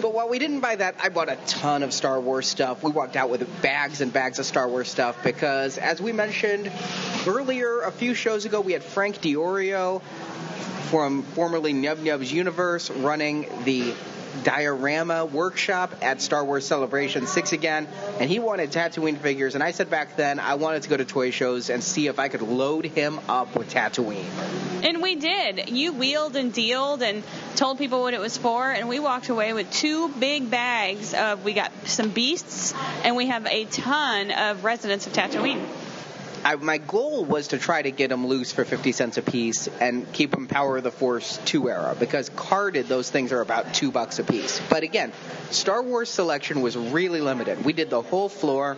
But 0.00 0.14
while 0.14 0.28
we 0.28 0.38
didn't 0.38 0.60
buy 0.60 0.76
that, 0.76 0.94
I 1.02 1.08
bought 1.08 1.28
a 1.28 1.36
ton 1.46 1.82
of 1.82 1.92
Star 1.92 2.20
Wars 2.20 2.46
stuff. 2.46 2.84
We 2.84 2.92
walked 2.92 3.16
out 3.16 3.30
with 3.30 3.62
bags 3.62 4.00
and 4.00 4.12
bags 4.12 4.38
of 4.38 4.46
Star 4.46 4.68
Wars 4.68 4.88
stuff 4.88 5.24
because, 5.24 5.76
as 5.76 6.00
we 6.00 6.12
mentioned 6.12 6.70
earlier, 7.26 7.80
a 7.80 7.90
few 7.90 8.14
shows 8.14 8.44
ago, 8.44 8.60
we 8.60 8.72
had 8.72 8.84
Frank 8.84 9.20
Diorio 9.20 10.00
from 10.90 11.24
formerly 11.24 11.72
Nub 11.72 11.98
Nub's 11.98 12.32
Universe 12.32 12.90
running 12.90 13.48
the 13.64 13.92
diorama 14.44 15.24
workshop 15.24 15.94
at 16.02 16.20
Star 16.20 16.44
Wars 16.44 16.66
Celebration 16.66 17.26
6 17.26 17.52
again, 17.52 17.88
and 18.20 18.30
he 18.30 18.38
wanted 18.38 18.70
Tatooine 18.70 19.18
figures. 19.18 19.54
And 19.54 19.62
I 19.62 19.72
said 19.72 19.90
back 19.90 20.16
then 20.16 20.38
I 20.38 20.54
wanted 20.54 20.82
to 20.84 20.88
go 20.88 20.96
to 20.96 21.04
toy 21.04 21.30
shows 21.30 21.70
and 21.70 21.82
see 21.82 22.06
if 22.06 22.18
I 22.18 22.28
could 22.28 22.42
load 22.42 22.84
him 22.84 23.20
up 23.28 23.56
with 23.56 23.72
Tatooine. 23.72 24.24
And 24.84 25.02
we 25.02 25.16
did. 25.16 25.70
You 25.70 25.92
wheeled 25.92 26.36
and 26.36 26.52
dealed 26.52 27.02
and 27.02 27.22
told 27.56 27.78
people 27.78 28.00
what 28.00 28.14
it 28.14 28.20
was 28.20 28.36
for, 28.38 28.70
and 28.70 28.88
we 28.88 29.00
walked 29.00 29.28
away 29.28 29.52
with 29.52 29.70
two 29.72 30.08
big 30.08 30.50
bags 30.50 31.14
of. 31.14 31.44
We 31.44 31.52
got 31.52 31.72
some 31.84 32.10
beasts, 32.10 32.74
and 33.04 33.16
we 33.16 33.26
have 33.26 33.46
a 33.46 33.64
ton 33.64 34.30
of 34.30 34.64
residents 34.64 35.06
of 35.06 35.12
Tatooine. 35.12 35.64
I, 36.44 36.54
my 36.56 36.78
goal 36.78 37.24
was 37.24 37.48
to 37.48 37.58
try 37.58 37.82
to 37.82 37.90
get 37.90 38.10
them 38.10 38.26
loose 38.26 38.52
for 38.52 38.64
50 38.64 38.92
cents 38.92 39.18
a 39.18 39.22
piece 39.22 39.66
and 39.80 40.10
keep 40.12 40.30
them 40.30 40.46
Power 40.46 40.78
of 40.78 40.84
the 40.84 40.90
Force 40.90 41.38
2 41.44 41.68
era 41.68 41.96
because 41.98 42.28
carded 42.30 42.86
those 42.86 43.10
things 43.10 43.32
are 43.32 43.40
about 43.40 43.74
2 43.74 43.90
bucks 43.90 44.18
a 44.18 44.24
piece. 44.24 44.60
But 44.70 44.82
again, 44.82 45.12
Star 45.50 45.82
Wars 45.82 46.08
selection 46.08 46.60
was 46.60 46.76
really 46.76 47.20
limited. 47.20 47.64
We 47.64 47.72
did 47.72 47.90
the 47.90 48.02
whole 48.02 48.28
floor. 48.28 48.76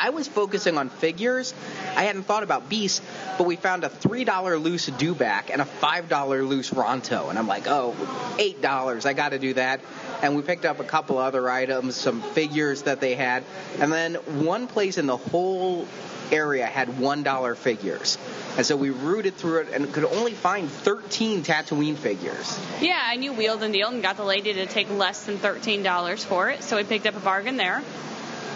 I 0.00 0.10
was 0.10 0.28
focusing 0.28 0.78
on 0.78 0.90
figures. 0.90 1.54
I 1.96 2.04
hadn't 2.04 2.22
thought 2.22 2.44
about 2.44 2.68
beasts, 2.68 3.02
but 3.36 3.48
we 3.48 3.56
found 3.56 3.82
a 3.82 3.88
$3 3.88 4.62
loose 4.62 4.88
Dewback 4.90 5.50
and 5.50 5.60
a 5.60 5.64
$5 5.64 6.48
loose 6.48 6.70
Ronto. 6.70 7.30
And 7.30 7.38
I'm 7.38 7.48
like, 7.48 7.66
oh, 7.66 7.94
$8. 8.38 9.06
I 9.06 9.12
got 9.12 9.30
to 9.30 9.40
do 9.40 9.54
that. 9.54 9.80
And 10.22 10.36
we 10.36 10.42
picked 10.42 10.64
up 10.64 10.78
a 10.78 10.84
couple 10.84 11.18
other 11.18 11.48
items, 11.48 11.96
some 11.96 12.22
figures 12.22 12.82
that 12.82 13.00
they 13.00 13.16
had. 13.16 13.42
And 13.80 13.90
then 13.92 14.14
one 14.14 14.68
place 14.68 14.98
in 14.98 15.06
the 15.06 15.16
whole 15.16 15.88
area 16.32 16.66
had 16.66 16.98
one 16.98 17.22
dollar 17.22 17.54
figures. 17.54 18.18
And 18.56 18.66
so 18.66 18.76
we 18.76 18.90
rooted 18.90 19.36
through 19.36 19.60
it 19.60 19.68
and 19.72 19.92
could 19.92 20.04
only 20.04 20.32
find 20.32 20.70
13 20.70 21.42
Tatooine 21.42 21.96
figures. 21.96 22.58
Yeah, 22.80 23.12
and 23.12 23.22
you 23.22 23.32
wheeled 23.32 23.62
and 23.62 23.72
dealed 23.72 23.94
and 23.94 24.02
got 24.02 24.16
the 24.16 24.24
lady 24.24 24.54
to 24.54 24.66
take 24.66 24.90
less 24.90 25.24
than 25.24 25.38
$13 25.38 26.24
for 26.24 26.50
it, 26.50 26.62
so 26.62 26.76
we 26.76 26.84
picked 26.84 27.06
up 27.06 27.16
a 27.16 27.20
bargain 27.20 27.56
there. 27.56 27.82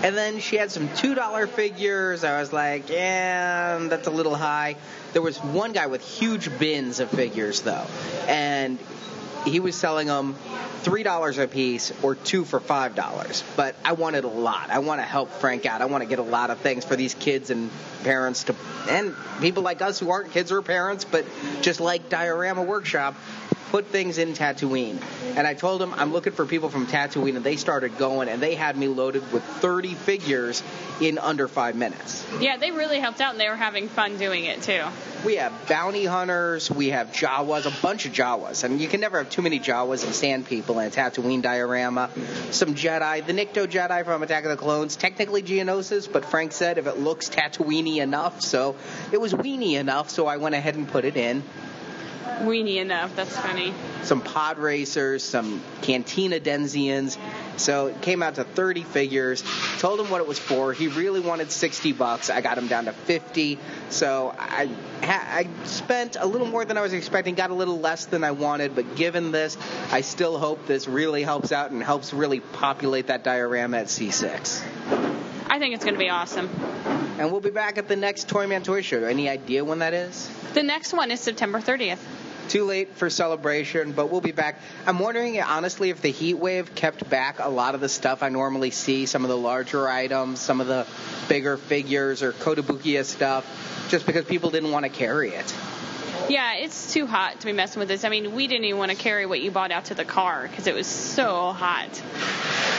And 0.02 0.16
then 0.16 0.40
she 0.40 0.56
had 0.56 0.72
some 0.72 0.88
$2 0.88 1.48
figures. 1.50 2.24
I 2.24 2.40
was 2.40 2.52
like, 2.52 2.90
yeah, 2.90 3.78
that's 3.88 4.08
a 4.08 4.10
little 4.10 4.34
high. 4.34 4.76
There 5.12 5.22
was 5.22 5.38
one 5.38 5.72
guy 5.72 5.86
with 5.86 6.02
huge 6.02 6.58
bins 6.58 6.98
of 6.98 7.08
figures, 7.10 7.60
though. 7.60 7.86
And 8.26 8.80
he 9.44 9.60
was 9.60 9.74
selling 9.76 10.06
them 10.06 10.36
$3 10.82 11.42
a 11.42 11.48
piece 11.48 11.92
or 12.02 12.14
two 12.14 12.44
for 12.44 12.60
$5. 12.60 13.42
But 13.56 13.74
I 13.84 13.92
wanted 13.92 14.24
a 14.24 14.28
lot. 14.28 14.70
I 14.70 14.80
want 14.80 15.00
to 15.00 15.04
help 15.04 15.30
Frank 15.30 15.66
out. 15.66 15.82
I 15.82 15.86
want 15.86 16.02
to 16.02 16.08
get 16.08 16.18
a 16.18 16.24
lot 16.24 16.50
of 16.50 16.58
things 16.58 16.84
for 16.84 16.96
these 16.96 17.14
kids 17.14 17.50
and 17.50 17.70
parents 18.04 18.44
to, 18.44 18.56
and 18.88 19.14
people 19.40 19.62
like 19.62 19.82
us 19.82 19.98
who 19.98 20.10
aren't 20.10 20.32
kids 20.32 20.52
or 20.52 20.62
parents, 20.62 21.04
but 21.04 21.24
just 21.60 21.80
like 21.80 22.08
Diorama 22.08 22.62
Workshop, 22.62 23.14
put 23.72 23.86
things 23.86 24.18
in 24.18 24.34
Tatooine. 24.34 25.02
And 25.34 25.46
I 25.46 25.54
told 25.54 25.80
them 25.80 25.94
I'm 25.94 26.12
looking 26.12 26.34
for 26.34 26.44
people 26.44 26.68
from 26.68 26.86
Tatooine, 26.86 27.36
and 27.36 27.42
they 27.42 27.56
started 27.56 27.96
going, 27.96 28.28
and 28.28 28.40
they 28.40 28.54
had 28.54 28.76
me 28.76 28.86
loaded 28.86 29.32
with 29.32 29.42
30 29.42 29.94
figures 29.94 30.62
in 31.00 31.16
under 31.16 31.48
five 31.48 31.74
minutes. 31.74 32.22
Yeah, 32.38 32.58
they 32.58 32.70
really 32.70 33.00
helped 33.00 33.22
out, 33.22 33.30
and 33.30 33.40
they 33.40 33.48
were 33.48 33.56
having 33.56 33.88
fun 33.88 34.18
doing 34.18 34.44
it 34.44 34.60
too. 34.60 34.82
We 35.24 35.36
have 35.36 35.54
bounty 35.68 36.04
hunters, 36.04 36.70
we 36.70 36.90
have 36.90 37.12
Jawas, 37.12 37.64
a 37.64 37.82
bunch 37.82 38.04
of 38.04 38.12
Jawas. 38.12 38.62
I 38.62 38.68
mean, 38.68 38.78
you 38.78 38.88
can 38.88 39.00
never 39.00 39.16
have 39.16 39.30
too 39.30 39.40
many 39.40 39.58
Jawas 39.58 40.04
and 40.04 40.14
sand 40.14 40.46
people 40.46 40.78
in 40.78 40.88
a 40.88 40.90
Tatooine 40.90 41.40
diorama. 41.40 42.10
Some 42.50 42.74
Jedi, 42.74 43.24
the 43.24 43.32
Nikto 43.32 43.66
Jedi 43.66 44.04
from 44.04 44.22
Attack 44.22 44.44
of 44.44 44.50
the 44.50 44.56
Clones, 44.58 44.96
technically 44.96 45.42
Geonosis, 45.42 46.12
but 46.12 46.26
Frank 46.26 46.52
said 46.52 46.76
if 46.76 46.86
it 46.86 46.98
looks 46.98 47.30
Tatooine 47.30 48.02
enough, 48.02 48.42
so 48.42 48.76
it 49.12 49.18
was 49.18 49.32
weenie 49.32 49.80
enough, 49.80 50.10
so 50.10 50.26
I 50.26 50.36
went 50.36 50.54
ahead 50.54 50.74
and 50.74 50.86
put 50.86 51.06
it 51.06 51.16
in 51.16 51.42
weenie 52.40 52.76
enough. 52.76 53.14
That's 53.16 53.36
funny. 53.36 53.72
Some 54.02 54.20
pod 54.20 54.58
racers, 54.58 55.22
some 55.22 55.62
Cantina 55.82 56.40
Denzians. 56.40 57.18
So 57.56 57.88
it 57.88 58.00
came 58.02 58.22
out 58.22 58.36
to 58.36 58.44
30 58.44 58.82
figures. 58.82 59.44
Told 59.78 60.00
him 60.00 60.10
what 60.10 60.20
it 60.20 60.26
was 60.26 60.38
for. 60.38 60.72
He 60.72 60.88
really 60.88 61.20
wanted 61.20 61.50
60 61.50 61.92
bucks. 61.92 62.30
I 62.30 62.40
got 62.40 62.58
him 62.58 62.66
down 62.66 62.86
to 62.86 62.92
50. 62.92 63.58
So 63.90 64.34
I 64.38 64.68
I 65.02 65.48
spent 65.64 66.16
a 66.18 66.26
little 66.26 66.46
more 66.46 66.64
than 66.64 66.78
I 66.78 66.80
was 66.80 66.92
expecting. 66.92 67.34
Got 67.34 67.50
a 67.50 67.54
little 67.54 67.78
less 67.78 68.06
than 68.06 68.24
I 68.24 68.30
wanted. 68.32 68.74
But 68.74 68.96
given 68.96 69.32
this, 69.32 69.56
I 69.90 70.00
still 70.00 70.38
hope 70.38 70.66
this 70.66 70.88
really 70.88 71.22
helps 71.22 71.52
out 71.52 71.70
and 71.70 71.82
helps 71.82 72.12
really 72.12 72.40
populate 72.40 73.08
that 73.08 73.24
diorama 73.24 73.78
at 73.78 73.86
C6. 73.86 74.62
I 75.48 75.58
think 75.58 75.74
it's 75.74 75.84
going 75.84 75.94
to 75.94 76.00
be 76.00 76.08
awesome. 76.08 76.48
And 77.18 77.30
we'll 77.30 77.40
be 77.40 77.50
back 77.50 77.78
at 77.78 77.88
the 77.88 77.96
next 77.96 78.28
Toyman 78.28 78.64
Toy 78.64 78.82
Show. 78.82 79.04
Any 79.04 79.28
idea 79.28 79.64
when 79.64 79.80
that 79.80 79.92
is? 79.92 80.30
The 80.54 80.62
next 80.62 80.92
one 80.92 81.10
is 81.10 81.20
September 81.20 81.60
30th. 81.60 81.98
Too 82.48 82.64
late 82.64 82.94
for 82.96 83.08
celebration, 83.08 83.92
but 83.92 84.10
we'll 84.10 84.20
be 84.20 84.32
back. 84.32 84.60
I'm 84.86 84.98
wondering, 84.98 85.40
honestly, 85.40 85.90
if 85.90 86.02
the 86.02 86.10
heat 86.10 86.34
wave 86.34 86.74
kept 86.74 87.08
back 87.08 87.38
a 87.38 87.48
lot 87.48 87.74
of 87.74 87.80
the 87.80 87.88
stuff 87.88 88.22
I 88.22 88.30
normally 88.30 88.70
see, 88.70 89.06
some 89.06 89.24
of 89.24 89.28
the 89.28 89.36
larger 89.36 89.88
items, 89.88 90.40
some 90.40 90.60
of 90.60 90.66
the 90.66 90.86
bigger 91.28 91.56
figures 91.56 92.22
or 92.22 92.32
Kotobukiya 92.32 93.04
stuff, 93.04 93.46
just 93.88 94.06
because 94.06 94.24
people 94.24 94.50
didn't 94.50 94.72
want 94.72 94.84
to 94.84 94.90
carry 94.90 95.30
it. 95.30 95.54
Yeah, 96.28 96.54
it's 96.54 96.92
too 96.92 97.06
hot 97.06 97.40
to 97.40 97.46
be 97.46 97.52
messing 97.52 97.80
with 97.80 97.88
this. 97.88 98.04
I 98.04 98.08
mean, 98.08 98.34
we 98.34 98.46
didn't 98.46 98.64
even 98.64 98.78
want 98.78 98.90
to 98.90 98.96
carry 98.96 99.26
what 99.26 99.40
you 99.40 99.50
bought 99.50 99.70
out 99.70 99.86
to 99.86 99.94
the 99.94 100.04
car 100.04 100.48
because 100.48 100.66
it 100.66 100.74
was 100.74 100.86
so 100.86 101.52
hot. 101.52 102.02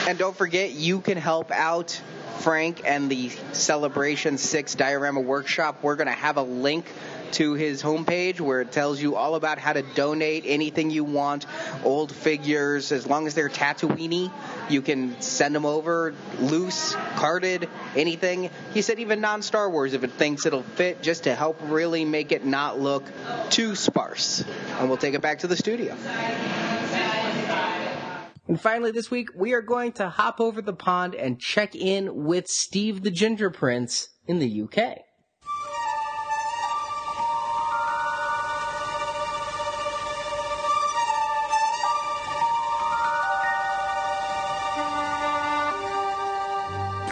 And 0.08 0.18
don't 0.18 0.36
forget, 0.36 0.72
you 0.72 1.02
can 1.02 1.18
help 1.18 1.52
out 1.52 2.02
Frank 2.40 2.82
and 2.86 3.10
the 3.10 3.30
Celebration 3.54 4.38
6 4.38 4.76
Diorama 4.76 5.22
Workshop. 5.22 5.80
We're 5.82 5.96
going 5.96 6.08
to 6.08 6.14
have 6.14 6.38
a 6.38 6.44
link 6.44 6.86
to 7.34 7.54
his 7.54 7.82
homepage 7.82 8.40
where 8.40 8.62
it 8.62 8.72
tells 8.72 9.02
you 9.02 9.16
all 9.16 9.36
about 9.36 9.58
how 9.58 9.74
to 9.74 9.82
donate 9.82 10.44
anything 10.46 10.92
you 10.92 11.04
want, 11.04 11.46
old 11.84 12.12
figures, 12.12 12.92
as 12.92 13.08
long 13.08 13.28
as 13.28 13.34
they're 13.34 13.50
Tatooine, 13.50 14.32
you 14.70 14.82
can 14.82 15.20
send 15.20 15.56
them 15.56 15.66
over 15.66 16.14
loose, 16.40 16.96
carded, 17.16 17.68
anything. 17.96 18.50
He 18.74 18.82
said 18.82 19.00
even 19.00 19.20
non-Star 19.20 19.70
Wars 19.70 19.94
if 19.94 20.04
it 20.04 20.12
thinks 20.12 20.46
it'll 20.46 20.64
fit, 20.64 21.02
just 21.02 21.24
to 21.24 21.34
help 21.34 21.60
really 21.64 22.06
make 22.06 22.32
it 22.32 22.46
not 22.46 22.80
look 22.80 23.04
too 23.50 23.76
sparse. 23.76 24.44
And 24.80 24.90
we'll 24.90 24.98
take 24.98 25.16
it 25.16 25.22
back 25.22 25.40
to 25.40 25.48
the 25.48 25.58
studio. 25.58 25.96
And 28.48 28.60
finally, 28.60 28.92
this 28.92 29.10
week, 29.10 29.30
we 29.36 29.54
are 29.54 29.62
going 29.62 29.94
to 29.94 30.10
hop 30.10 30.42
over 30.42 30.62
the 30.62 30.74
pond 30.74 31.16
and 31.16 31.40
check 31.40 31.76
in 31.76 32.26
with 32.26 32.48
Steve 32.48 33.04
the 33.04 33.12
Ginger 33.12 33.50
Prince 33.50 34.10
in 34.28 34.40
the 34.40 34.64
UK. 34.64 34.98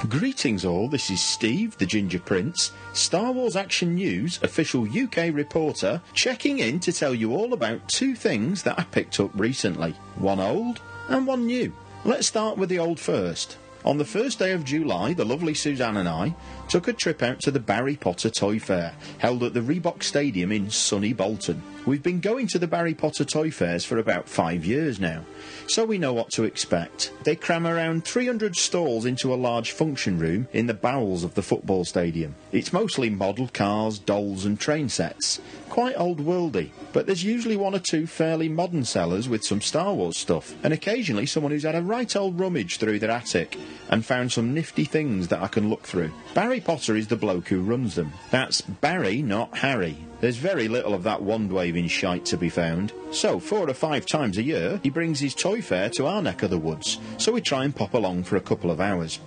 Greetings 0.10 0.66
all, 0.66 0.90
this 0.90 1.10
is 1.10 1.22
Steve, 1.22 1.78
the 1.78 1.86
Ginger 1.86 2.20
Prince, 2.20 2.74
Star 2.92 3.32
Wars 3.32 3.56
Action 3.56 3.96
News 3.96 4.38
official 4.44 4.86
UK 4.86 5.34
reporter, 5.34 6.02
checking 6.14 6.60
in 6.60 6.82
to 6.82 6.92
tell 6.92 7.16
you 7.16 7.34
all 7.34 7.54
about 7.54 7.88
two 7.88 8.16
things 8.16 8.64
that 8.64 8.78
I 8.78 8.84
picked 8.84 9.22
up 9.22 9.32
recently. 9.34 9.96
One 10.16 10.42
old 10.42 10.82
and 11.12 11.28
one 11.28 11.45
new. 11.45 11.74
Let's 12.05 12.28
start 12.28 12.57
with 12.57 12.70
the 12.70 12.80
old 12.80 12.99
first. 12.99 13.57
On 13.84 13.97
the 13.97 14.05
first 14.05 14.39
day 14.39 14.51
of 14.51 14.64
July, 14.64 15.14
the 15.14 15.26
lovely 15.26 15.53
Suzanne 15.53 15.97
and 15.97 16.07
I 16.07 16.36
took 16.70 16.88
a 16.88 16.93
trip 16.93 17.22
out 17.22 17.39
to 17.41 17.51
the 17.51 17.59
Barry 17.59 17.95
Potter 17.95 18.30
Toy 18.30 18.59
Fair, 18.59 18.93
held 19.18 19.43
at 19.43 19.53
the 19.53 19.59
Reebok 19.59 20.03
Stadium 20.03 20.51
in 20.51 20.70
sunny 20.70 21.14
Bolton. 21.14 21.62
We've 21.84 22.04
been 22.04 22.20
going 22.20 22.46
to 22.50 22.60
the 22.60 22.68
Barry 22.68 22.94
Potter 22.94 23.26
Toy 23.26 23.50
Fairs 23.50 23.84
for 23.84 23.98
about 23.98 24.30
five 24.30 24.64
years 24.64 25.00
now, 25.00 25.26
so 25.66 25.84
we 25.84 25.98
know 25.98 26.14
what 26.14 26.30
to 26.34 26.44
expect. 26.44 27.12
They 27.24 27.36
cram 27.36 27.66
around 27.66 28.06
300 28.06 28.56
stalls 28.56 29.04
into 29.04 29.34
a 29.34 29.36
large 29.36 29.72
function 29.72 30.20
room 30.20 30.48
in 30.54 30.68
the 30.68 30.76
bowels 30.76 31.24
of 31.24 31.34
the 31.34 31.42
football 31.42 31.84
stadium. 31.84 32.36
It's 32.52 32.72
mostly 32.72 33.10
model 33.10 33.50
cars, 33.52 33.98
dolls, 33.98 34.46
and 34.46 34.60
train 34.60 34.90
sets. 34.90 35.42
Quite 35.70 35.96
old 35.98 36.20
worldy, 36.20 36.70
but 36.94 37.08
there's 37.08 37.24
usually 37.24 37.58
one 37.58 37.74
or 37.74 37.80
two 37.80 38.06
fairly 38.06 38.48
modern 38.48 38.86
sellers 38.86 39.28
with 39.28 39.44
some 39.44 39.62
Star 39.62 39.92
Wars 39.92 40.18
stuff, 40.18 40.54
and 40.64 40.74
occasionally 40.74 41.26
someone 41.26 41.52
who's 41.52 41.64
had 41.64 41.74
a 41.74 41.82
right 41.82 42.16
old 42.16 42.40
rummage 42.40 42.78
through 42.78 43.00
their 43.00 43.10
attic 43.10 43.58
and 43.90 44.06
found 44.06 44.32
some 44.32 44.54
nifty 44.54 44.86
things 44.86 45.30
that 45.30 45.42
I 45.42 45.48
can 45.48 45.68
look 45.68 45.88
through. 45.88 46.12
Barry 46.36 46.62
Potter 46.62 46.96
is 46.96 47.08
the 47.08 47.16
bloke 47.16 47.48
who 47.48 47.62
runs 47.64 47.96
them. 47.96 48.14
That's 48.30 48.62
Barry, 48.62 49.24
not 49.24 49.58
Harry. 49.58 49.98
There's 50.22 50.38
very 50.38 50.67
little 50.67 50.93
of 50.93 51.01
that 51.03 51.24
wand-waving 51.24 51.88
shite 51.88 52.26
to 52.26 52.38
be 52.38 52.47
found. 52.47 52.93
So, 53.09 53.39
four 53.39 53.67
or 53.67 53.74
five 53.74 54.05
times 54.05 54.38
a 54.38 54.43
year, 54.43 54.80
he 54.84 54.91
brings 54.91 55.19
his 55.19 55.34
toy 55.34 55.63
fair 55.63 55.89
to 55.91 56.05
our 56.05 56.22
neck 56.22 56.43
of 56.43 56.51
the 56.51 56.59
woods, 56.59 56.99
so 57.17 57.32
we 57.32 57.41
try 57.41 57.65
and 57.65 57.76
pop 57.76 57.95
along 57.95 58.24
for 58.26 58.36
a 58.36 58.41
couple 58.41 58.69
of 58.69 58.80
hours. 58.80 59.19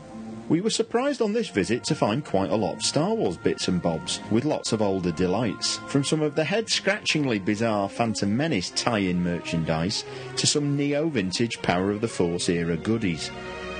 We 0.48 0.60
were 0.60 0.70
surprised 0.70 1.20
on 1.20 1.32
this 1.32 1.48
visit 1.48 1.82
to 1.84 1.96
find 1.96 2.24
quite 2.24 2.50
a 2.50 2.56
lot 2.56 2.74
of 2.74 2.82
Star 2.82 3.12
Wars 3.12 3.36
bits 3.36 3.66
and 3.66 3.82
bobs, 3.82 4.20
with 4.30 4.44
lots 4.44 4.72
of 4.72 4.82
older 4.82 5.10
delights, 5.10 5.78
from 5.88 6.04
some 6.04 6.20
of 6.22 6.36
the 6.36 6.44
head-scratchingly 6.44 7.40
bizarre 7.40 7.88
Phantom 7.88 8.36
Menace 8.36 8.70
tie-in 8.70 9.20
merchandise 9.20 10.04
to 10.36 10.46
some 10.46 10.76
neo-vintage 10.76 11.60
Power 11.62 11.90
of 11.90 12.02
the 12.02 12.08
Force 12.08 12.48
era 12.48 12.76
goodies. 12.76 13.32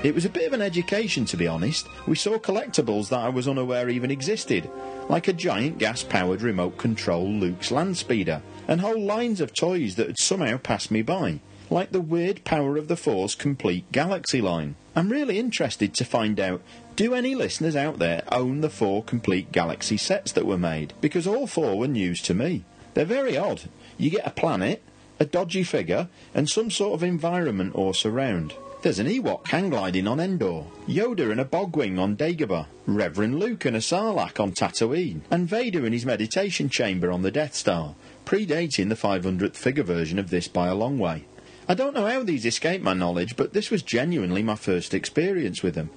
It 0.05 0.14
was 0.14 0.26
a 0.26 0.30
bit 0.30 0.46
of 0.46 0.52
an 0.52 0.61
education, 0.61 1.24
to 1.24 1.36
be 1.38 1.46
honest. 1.46 1.88
We 2.07 2.14
saw 2.14 2.36
collectibles 2.36 3.09
that 3.09 3.20
I 3.20 3.30
was 3.30 3.48
unaware 3.48 3.88
even 3.88 4.11
existed, 4.11 4.70
like 5.09 5.28
a 5.28 5.32
giant 5.32 5.78
gas-powered 5.78 6.42
remote 6.42 6.76
control 6.76 7.26
Luke's 7.26 7.70
land 7.70 7.96
speeder, 7.96 8.42
and 8.68 8.82
whole 8.82 9.00
lines 9.00 9.40
of 9.40 9.55
toys 9.55 9.94
that 9.94 10.09
had 10.09 10.18
somehow 10.18 10.59
passed 10.59 10.90
me 10.90 11.00
by, 11.00 11.40
like 11.70 11.92
the 11.92 12.02
weird 12.02 12.44
Power 12.44 12.76
of 12.76 12.88
the 12.88 12.98
Force 12.98 13.34
Complete 13.34 13.90
Galaxy 13.92 14.42
line. 14.42 14.74
I'm 14.94 15.09
really 15.09 15.38
interested 15.38 15.94
to 15.94 16.05
find 16.05 16.38
out 16.38 16.61
do 16.96 17.14
any 17.14 17.34
listeners 17.34 17.74
out 17.74 17.98
there 17.98 18.24
own 18.30 18.61
the 18.61 18.68
four 18.68 19.02
Complete 19.02 19.52
Galaxy 19.52 19.96
sets 19.96 20.32
that 20.32 20.44
were 20.44 20.59
made? 20.59 20.92
Because 21.00 21.26
all 21.26 21.46
four 21.46 21.78
were 21.78 21.88
news 21.88 22.20
to 22.22 22.34
me. 22.34 22.66
They're 22.92 23.07
very 23.07 23.38
odd. 23.38 23.62
You 23.96 24.11
get 24.11 24.26
a 24.26 24.30
planet, 24.30 24.82
a 25.18 25.24
dodgy 25.24 25.64
figure, 25.64 26.09
and 26.34 26.46
some 26.46 26.70
sort 26.70 26.92
of 26.92 27.02
environment 27.02 27.72
or 27.74 27.94
surround. 27.94 28.52
There's 28.85 28.99
an 28.99 29.07
Ewok 29.07 29.49
hang 29.49 29.70
gliding 29.70 30.07
on 30.07 30.20
Endor, 30.20 30.66
Yoda 30.87 31.30
and 31.30 31.41
a 31.41 31.45
Bogwing 31.47 31.99
on 31.99 32.18
Dagobah, 32.18 32.66
Reverend 32.85 33.39
Luke 33.41 33.64
and 33.64 33.74
a 33.74 33.80
Sarlacc 33.80 34.39
on 34.39 34.53
Tatooine, 34.53 35.22
and 35.30 35.49
Vader 35.49 35.87
in 35.87 35.95
his 35.95 36.05
meditation 36.05 36.68
chamber 36.68 37.11
on 37.11 37.22
the 37.22 37.30
Death 37.30 37.55
Star, 37.55 37.95
predating 38.26 38.91
the 38.91 38.95
500th 38.95 39.57
figure 39.57 39.83
version 39.83 40.18
of 40.18 40.29
this 40.29 40.49
by 40.49 40.68
a 40.68 40.75
long 40.75 40.99
way. 40.99 41.25
I 41.67 41.72
don't 41.72 41.95
know 41.95 42.07
how 42.07 42.25
these 42.25 42.45
escaped 42.45 42.84
my 42.84 42.92
knowledge, 42.92 43.37
but 43.37 43.54
this 43.54 43.71
was 43.71 43.83
genuinely 43.83 44.42
my 44.42 44.54
first 44.54 44.92
experience 44.92 45.63
with 45.63 45.76
them. 45.76 45.88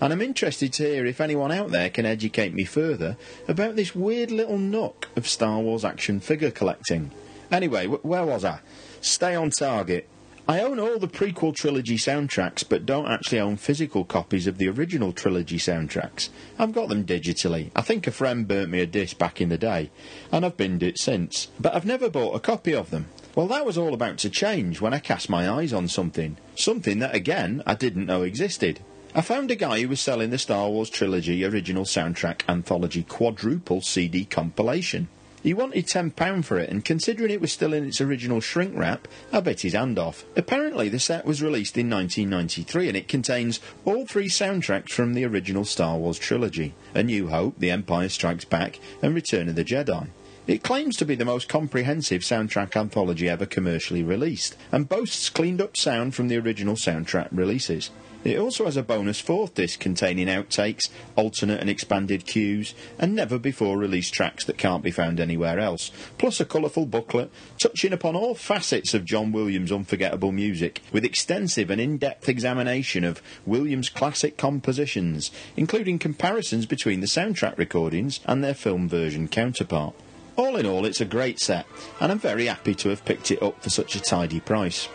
And 0.00 0.10
I'm 0.10 0.22
interested 0.22 0.72
to 0.72 0.84
hear 0.84 1.04
if 1.04 1.20
anyone 1.20 1.52
out 1.52 1.72
there 1.72 1.90
can 1.90 2.06
educate 2.06 2.54
me 2.54 2.64
further 2.64 3.18
about 3.48 3.76
this 3.76 3.94
weird 3.94 4.30
little 4.30 4.56
nook 4.56 5.08
of 5.14 5.28
Star 5.28 5.60
Wars 5.60 5.84
action 5.84 6.20
figure 6.20 6.50
collecting. 6.50 7.10
Anyway, 7.52 7.86
where 7.86 8.24
was 8.24 8.46
I? 8.46 8.60
Stay 9.02 9.34
on 9.34 9.50
target. 9.50 10.08
I 10.50 10.62
own 10.62 10.80
all 10.80 10.98
the 10.98 11.06
prequel 11.06 11.54
trilogy 11.54 11.96
soundtracks, 11.96 12.68
but 12.68 12.84
don't 12.84 13.06
actually 13.06 13.38
own 13.38 13.56
physical 13.56 14.04
copies 14.04 14.48
of 14.48 14.58
the 14.58 14.68
original 14.68 15.12
trilogy 15.12 15.58
soundtracks. 15.58 16.28
I've 16.58 16.72
got 16.72 16.88
them 16.88 17.04
digitally. 17.04 17.70
I 17.76 17.82
think 17.82 18.08
a 18.08 18.10
friend 18.10 18.48
burnt 18.48 18.68
me 18.68 18.80
a 18.80 18.86
disc 18.86 19.16
back 19.16 19.40
in 19.40 19.48
the 19.48 19.56
day, 19.56 19.92
and 20.32 20.44
I've 20.44 20.56
binned 20.56 20.82
it 20.82 20.98
since. 20.98 21.46
But 21.60 21.76
I've 21.76 21.86
never 21.86 22.10
bought 22.10 22.34
a 22.34 22.40
copy 22.40 22.74
of 22.74 22.90
them. 22.90 23.06
Well, 23.36 23.46
that 23.46 23.64
was 23.64 23.78
all 23.78 23.94
about 23.94 24.18
to 24.18 24.28
change 24.28 24.80
when 24.80 24.92
I 24.92 24.98
cast 24.98 25.30
my 25.30 25.48
eyes 25.48 25.72
on 25.72 25.86
something. 25.86 26.36
Something 26.56 26.98
that, 26.98 27.14
again, 27.14 27.62
I 27.64 27.76
didn't 27.76 28.06
know 28.06 28.22
existed. 28.22 28.80
I 29.14 29.20
found 29.20 29.52
a 29.52 29.54
guy 29.54 29.80
who 29.82 29.88
was 29.88 30.00
selling 30.00 30.30
the 30.30 30.38
Star 30.38 30.68
Wars 30.68 30.90
Trilogy 30.90 31.44
Original 31.44 31.84
Soundtrack 31.84 32.42
Anthology 32.48 33.04
Quadruple 33.04 33.82
CD 33.82 34.24
compilation. 34.24 35.06
He 35.42 35.54
wanted 35.54 35.86
£10 35.86 36.44
for 36.44 36.58
it, 36.58 36.68
and 36.68 36.84
considering 36.84 37.30
it 37.30 37.40
was 37.40 37.50
still 37.50 37.72
in 37.72 37.86
its 37.86 38.00
original 38.00 38.40
shrink 38.40 38.76
wrap, 38.76 39.08
I 39.32 39.40
bit 39.40 39.62
his 39.62 39.72
hand 39.72 39.98
off. 39.98 40.24
Apparently, 40.36 40.90
the 40.90 40.98
set 40.98 41.24
was 41.24 41.42
released 41.42 41.78
in 41.78 41.88
1993 41.88 42.88
and 42.88 42.96
it 42.96 43.08
contains 43.08 43.60
all 43.86 44.06
three 44.06 44.28
soundtracks 44.28 44.90
from 44.90 45.14
the 45.14 45.24
original 45.24 45.64
Star 45.64 45.96
Wars 45.96 46.18
trilogy 46.18 46.74
A 46.94 47.02
New 47.02 47.28
Hope, 47.28 47.58
The 47.58 47.70
Empire 47.70 48.10
Strikes 48.10 48.44
Back, 48.44 48.78
and 49.00 49.14
Return 49.14 49.48
of 49.48 49.54
the 49.54 49.64
Jedi. 49.64 50.08
It 50.46 50.62
claims 50.62 50.96
to 50.96 51.06
be 51.06 51.14
the 51.14 51.24
most 51.24 51.48
comprehensive 51.48 52.22
soundtrack 52.22 52.76
anthology 52.76 53.28
ever 53.28 53.46
commercially 53.46 54.02
released, 54.02 54.56
and 54.72 54.88
boasts 54.88 55.30
cleaned 55.30 55.60
up 55.60 55.76
sound 55.76 56.14
from 56.14 56.28
the 56.28 56.38
original 56.38 56.74
soundtrack 56.74 57.28
releases. 57.30 57.90
It 58.22 58.38
also 58.38 58.66
has 58.66 58.76
a 58.76 58.82
bonus 58.82 59.18
fourth 59.18 59.54
disc 59.54 59.80
containing 59.80 60.26
outtakes, 60.26 60.90
alternate 61.16 61.60
and 61.60 61.70
expanded 61.70 62.26
cues, 62.26 62.74
and 62.98 63.14
never 63.14 63.38
before 63.38 63.78
released 63.78 64.12
tracks 64.12 64.44
that 64.44 64.58
can't 64.58 64.82
be 64.82 64.90
found 64.90 65.20
anywhere 65.20 65.58
else, 65.58 65.90
plus 66.18 66.38
a 66.38 66.44
colourful 66.44 66.84
booklet 66.84 67.30
touching 67.58 67.94
upon 67.94 68.14
all 68.14 68.34
facets 68.34 68.92
of 68.92 69.06
John 69.06 69.32
Williams' 69.32 69.72
unforgettable 69.72 70.32
music, 70.32 70.82
with 70.92 71.02
extensive 71.02 71.70
and 71.70 71.80
in 71.80 71.96
depth 71.96 72.28
examination 72.28 73.04
of 73.04 73.22
Williams' 73.46 73.88
classic 73.88 74.36
compositions, 74.36 75.30
including 75.56 75.98
comparisons 75.98 76.66
between 76.66 77.00
the 77.00 77.06
soundtrack 77.06 77.56
recordings 77.56 78.20
and 78.26 78.44
their 78.44 78.54
film 78.54 78.86
version 78.86 79.28
counterpart. 79.28 79.94
All 80.36 80.56
in 80.56 80.66
all, 80.66 80.84
it's 80.84 81.00
a 81.00 81.06
great 81.06 81.40
set, 81.40 81.64
and 82.00 82.12
I'm 82.12 82.18
very 82.18 82.46
happy 82.46 82.74
to 82.74 82.90
have 82.90 83.04
picked 83.06 83.30
it 83.30 83.42
up 83.42 83.62
for 83.62 83.70
such 83.70 83.96
a 83.96 84.00
tidy 84.00 84.40
price. 84.40 84.88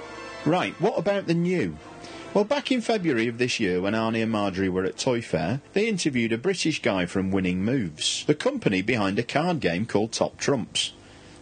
Right, 0.46 0.80
what 0.80 1.00
about 1.00 1.26
the 1.26 1.34
new? 1.34 1.76
Well, 2.36 2.44
back 2.44 2.70
in 2.70 2.82
February 2.82 3.30
of 3.30 3.38
this 3.38 3.62
year, 3.62 3.80
when 3.80 3.94
Arnie 3.94 4.22
and 4.22 4.30
Marjorie 4.30 4.68
were 4.68 4.84
at 4.84 4.98
Toy 4.98 5.22
Fair, 5.22 5.62
they 5.72 5.88
interviewed 5.88 6.34
a 6.34 6.38
British 6.38 6.82
guy 6.82 7.06
from 7.06 7.32
Winning 7.32 7.64
Moves, 7.64 8.26
the 8.28 8.36
company 8.36 8.82
behind 8.82 9.18
a 9.18 9.24
card 9.24 9.62
game 9.62 9.86
called 9.86 10.12
Top 10.12 10.36
Trumps. 10.36 10.92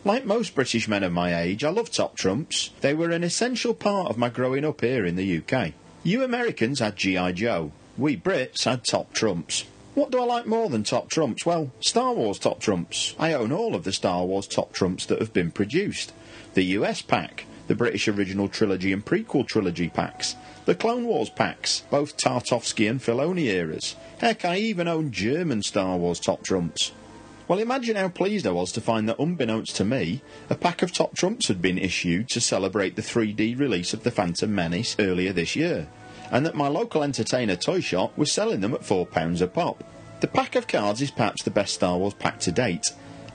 Like 0.05 0.23
most 0.23 0.53
British 0.53 0.87
men 0.87 1.01
of 1.01 1.11
my 1.11 1.35
age, 1.35 1.63
I 1.63 1.71
love 1.71 1.89
Top 1.89 2.15
Trumps. 2.15 2.69
They 2.81 2.93
were 2.93 3.09
an 3.09 3.23
essential 3.23 3.73
part 3.73 4.11
of 4.11 4.19
my 4.19 4.29
growing 4.29 4.63
up 4.63 4.81
here 4.81 5.03
in 5.03 5.15
the 5.15 5.41
UK. 5.41 5.73
You 6.03 6.23
Americans 6.23 6.77
had 6.77 6.95
G.I. 6.95 7.31
Joe. 7.31 7.71
We 7.97 8.15
Brits 8.15 8.65
had 8.65 8.83
Top 8.83 9.13
Trumps. 9.13 9.65
What 9.95 10.11
do 10.11 10.21
I 10.21 10.25
like 10.25 10.45
more 10.45 10.69
than 10.69 10.83
Top 10.83 11.09
Trumps? 11.09 11.43
Well, 11.43 11.71
Star 11.79 12.13
Wars 12.13 12.37
Top 12.37 12.59
Trumps. 12.59 13.15
I 13.17 13.33
own 13.33 13.51
all 13.51 13.73
of 13.73 13.83
the 13.83 13.93
Star 13.93 14.23
Wars 14.25 14.45
Top 14.45 14.73
Trumps 14.73 15.07
that 15.07 15.17
have 15.17 15.33
been 15.33 15.49
produced. 15.49 16.13
The 16.53 16.65
US 16.77 17.01
pack, 17.01 17.47
the 17.65 17.73
British 17.73 18.07
original 18.07 18.47
trilogy 18.47 18.93
and 18.93 19.03
prequel 19.03 19.47
trilogy 19.47 19.89
packs, 19.89 20.35
the 20.65 20.75
Clone 20.75 21.05
Wars 21.05 21.29
packs, 21.29 21.83
both 21.89 22.17
Tartakovsky 22.17 22.89
and 22.89 23.01
Filoni 23.01 23.45
eras. 23.45 23.95
Heck, 24.19 24.45
I 24.45 24.57
even 24.57 24.87
own 24.87 25.11
German 25.11 25.61
Star 25.61 25.97
Wars 25.97 26.19
top 26.19 26.43
trumps. 26.43 26.91
Well, 27.47 27.59
imagine 27.59 27.97
how 27.97 28.07
pleased 28.07 28.47
I 28.47 28.51
was 28.51 28.71
to 28.71 28.81
find 28.81 29.09
that, 29.09 29.19
unbeknownst 29.19 29.75
to 29.75 29.83
me, 29.83 30.21
a 30.49 30.55
pack 30.55 30.81
of 30.81 30.93
top 30.93 31.15
trumps 31.15 31.49
had 31.49 31.61
been 31.61 31.77
issued 31.77 32.29
to 32.29 32.39
celebrate 32.39 32.95
the 32.95 33.01
3D 33.01 33.59
release 33.59 33.93
of 33.93 34.03
The 34.03 34.11
Phantom 34.11 34.53
Menace 34.53 34.95
earlier 34.97 35.33
this 35.33 35.55
year, 35.55 35.87
and 36.31 36.45
that 36.45 36.55
my 36.55 36.69
local 36.69 37.03
entertainer 37.03 37.57
toy 37.57 37.81
shop 37.81 38.17
was 38.17 38.31
selling 38.31 38.61
them 38.61 38.73
at 38.73 38.81
£4 38.81 39.41
a 39.41 39.47
pop. 39.47 39.83
The 40.21 40.27
pack 40.27 40.55
of 40.55 40.69
cards 40.69 41.01
is 41.01 41.11
perhaps 41.11 41.43
the 41.43 41.51
best 41.51 41.73
Star 41.73 41.97
Wars 41.97 42.13
pack 42.13 42.39
to 42.39 42.51
date, 42.53 42.85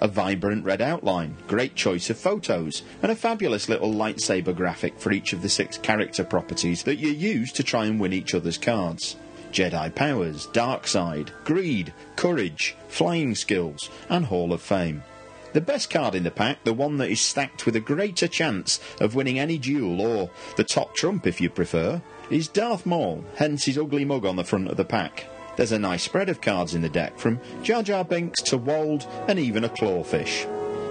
a 0.00 0.08
vibrant 0.08 0.64
red 0.64 0.80
outline, 0.80 1.36
great 1.46 1.74
choice 1.74 2.10
of 2.10 2.18
photos, 2.18 2.82
and 3.02 3.10
a 3.10 3.16
fabulous 3.16 3.68
little 3.68 3.92
lightsaber 3.92 4.54
graphic 4.54 4.98
for 4.98 5.12
each 5.12 5.32
of 5.32 5.42
the 5.42 5.48
six 5.48 5.78
character 5.78 6.24
properties 6.24 6.82
that 6.84 6.96
you 6.96 7.10
use 7.10 7.52
to 7.52 7.62
try 7.62 7.86
and 7.86 7.98
win 7.98 8.12
each 8.12 8.34
other's 8.34 8.58
cards. 8.58 9.16
Jedi 9.52 9.94
powers, 9.94 10.46
dark 10.46 10.86
side, 10.86 11.32
greed, 11.44 11.92
courage, 12.16 12.76
flying 12.88 13.34
skills, 13.34 13.90
and 14.08 14.26
Hall 14.26 14.52
of 14.52 14.60
Fame. 14.60 15.02
The 15.54 15.60
best 15.62 15.88
card 15.88 16.14
in 16.14 16.24
the 16.24 16.30
pack, 16.30 16.62
the 16.64 16.74
one 16.74 16.98
that 16.98 17.10
is 17.10 17.20
stacked 17.20 17.64
with 17.64 17.74
a 17.74 17.80
greater 17.80 18.28
chance 18.28 18.78
of 19.00 19.14
winning 19.14 19.38
any 19.38 19.56
duel, 19.56 20.00
or 20.00 20.30
the 20.56 20.64
top 20.64 20.94
trump 20.94 21.26
if 21.26 21.40
you 21.40 21.48
prefer, 21.48 22.02
is 22.30 22.48
Darth 22.48 22.84
Maul, 22.84 23.24
hence 23.36 23.64
his 23.64 23.78
ugly 23.78 24.04
mug 24.04 24.26
on 24.26 24.36
the 24.36 24.44
front 24.44 24.68
of 24.68 24.76
the 24.76 24.84
pack. 24.84 25.26
There's 25.58 25.72
a 25.72 25.78
nice 25.78 26.04
spread 26.04 26.28
of 26.28 26.40
cards 26.40 26.76
in 26.76 26.82
the 26.82 26.88
deck, 26.88 27.18
from 27.18 27.40
Jar 27.64 27.82
Jar 27.82 28.04
Binks 28.04 28.40
to 28.42 28.56
Wald 28.56 29.08
and 29.26 29.40
even 29.40 29.64
a 29.64 29.68
clawfish. 29.68 30.46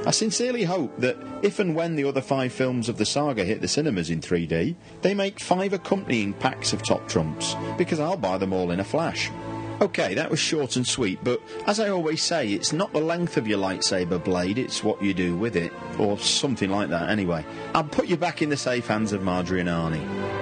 I 0.05 0.11
sincerely 0.11 0.65
hope 0.65 0.99
that 0.99 1.15
if 1.41 1.59
and 1.59 1.73
when 1.73 1.95
the 1.95 2.03
other 2.03 2.19
five 2.19 2.51
films 2.51 2.89
of 2.89 2.97
the 2.97 3.05
saga 3.05 3.45
hit 3.45 3.61
the 3.61 3.69
cinemas 3.69 4.09
in 4.09 4.19
3D, 4.19 4.75
they 5.03 5.13
make 5.13 5.39
five 5.39 5.71
accompanying 5.71 6.33
packs 6.33 6.73
of 6.73 6.83
Top 6.83 7.07
Trumps, 7.07 7.55
because 7.77 8.01
I'll 8.01 8.17
buy 8.17 8.37
them 8.37 8.51
all 8.51 8.71
in 8.71 8.81
a 8.81 8.83
flash. 8.83 9.31
Okay, 9.79 10.15
that 10.15 10.29
was 10.29 10.39
short 10.39 10.75
and 10.75 10.85
sweet, 10.85 11.23
but 11.23 11.41
as 11.65 11.79
I 11.79 11.87
always 11.87 12.21
say, 12.21 12.51
it's 12.51 12.73
not 12.73 12.91
the 12.91 12.99
length 12.99 13.37
of 13.37 13.47
your 13.47 13.59
lightsaber 13.59 14.21
blade, 14.21 14.57
it's 14.57 14.83
what 14.83 15.01
you 15.01 15.13
do 15.13 15.37
with 15.37 15.55
it, 15.55 15.71
or 15.97 16.19
something 16.19 16.69
like 16.69 16.89
that 16.89 17.09
anyway. 17.09 17.45
I'll 17.73 17.85
put 17.85 18.07
you 18.07 18.17
back 18.17 18.41
in 18.41 18.49
the 18.49 18.57
safe 18.57 18.87
hands 18.87 19.13
of 19.13 19.23
Marjorie 19.23 19.61
and 19.61 19.69
Arnie. 19.69 20.36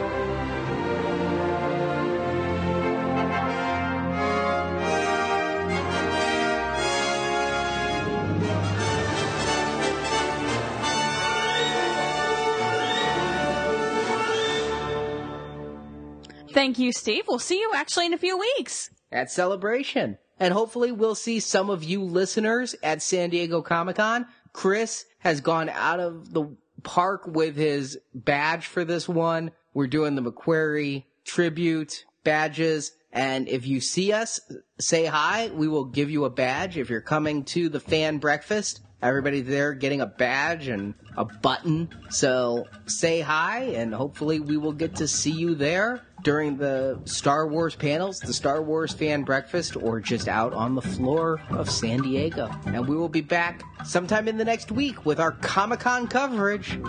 Thank 16.65 16.79
you, 16.79 16.93
Steve. 16.93 17.25
We'll 17.27 17.37
see 17.37 17.59
you 17.59 17.73
actually 17.75 18.07
in 18.07 18.15
a 18.15 18.17
few 18.17 18.39
weeks. 18.39 18.89
At 19.11 19.29
Celebration. 19.29 20.17
And 20.39 20.51
hopefully 20.51 20.91
we'll 20.91 21.13
see 21.13 21.39
some 21.39 21.69
of 21.69 21.83
you 21.83 22.01
listeners 22.01 22.73
at 22.81 23.03
San 23.03 23.29
Diego 23.29 23.61
Comic 23.61 23.97
Con. 23.97 24.25
Chris 24.51 25.05
has 25.19 25.41
gone 25.41 25.69
out 25.69 25.99
of 25.99 26.33
the 26.33 26.57
park 26.81 27.27
with 27.27 27.55
his 27.55 27.99
badge 28.15 28.65
for 28.65 28.83
this 28.83 29.07
one. 29.07 29.51
We're 29.75 29.85
doing 29.85 30.15
the 30.15 30.23
McQuarrie 30.23 31.03
tribute 31.23 32.03
badges. 32.23 32.93
And 33.13 33.47
if 33.47 33.67
you 33.67 33.79
see 33.79 34.11
us, 34.11 34.39
say 34.79 35.05
hi. 35.05 35.51
We 35.53 35.67
will 35.67 35.85
give 35.85 36.09
you 36.09 36.25
a 36.25 36.31
badge 36.31 36.79
if 36.79 36.89
you're 36.89 36.99
coming 36.99 37.43
to 37.43 37.69
the 37.69 37.79
fan 37.79 38.17
breakfast. 38.17 38.81
Everybody 39.03 39.41
there 39.41 39.75
getting 39.75 40.01
a 40.01 40.07
badge 40.07 40.67
and 40.67 40.95
a 41.15 41.25
button. 41.25 41.89
So 42.09 42.65
say 42.87 43.21
hi 43.21 43.65
and 43.65 43.93
hopefully 43.93 44.39
we 44.39 44.57
will 44.57 44.73
get 44.73 44.95
to 44.95 45.07
see 45.07 45.29
you 45.29 45.53
there 45.53 46.01
during 46.23 46.57
the 46.57 46.99
Star 47.05 47.47
Wars 47.47 47.75
panels, 47.75 48.19
the 48.19 48.33
Star 48.33 48.61
Wars 48.61 48.93
fan 48.93 49.23
breakfast, 49.23 49.75
or 49.75 49.99
just 49.99 50.27
out 50.27 50.53
on 50.53 50.75
the 50.75 50.81
floor 50.81 51.39
of 51.51 51.69
San 51.69 52.01
Diego. 52.01 52.49
And 52.65 52.87
we 52.87 52.95
will 52.95 53.09
be 53.09 53.21
back 53.21 53.63
sometime 53.85 54.27
in 54.27 54.37
the 54.37 54.45
next 54.45 54.71
week 54.71 55.05
with 55.05 55.19
our 55.19 55.31
Comic 55.31 55.81
Con 55.81 56.07
coverage. 56.07 56.79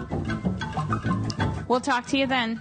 We'll 1.69 1.81
talk 1.81 2.07
to 2.09 2.19
you 2.19 2.27
then. 2.27 2.61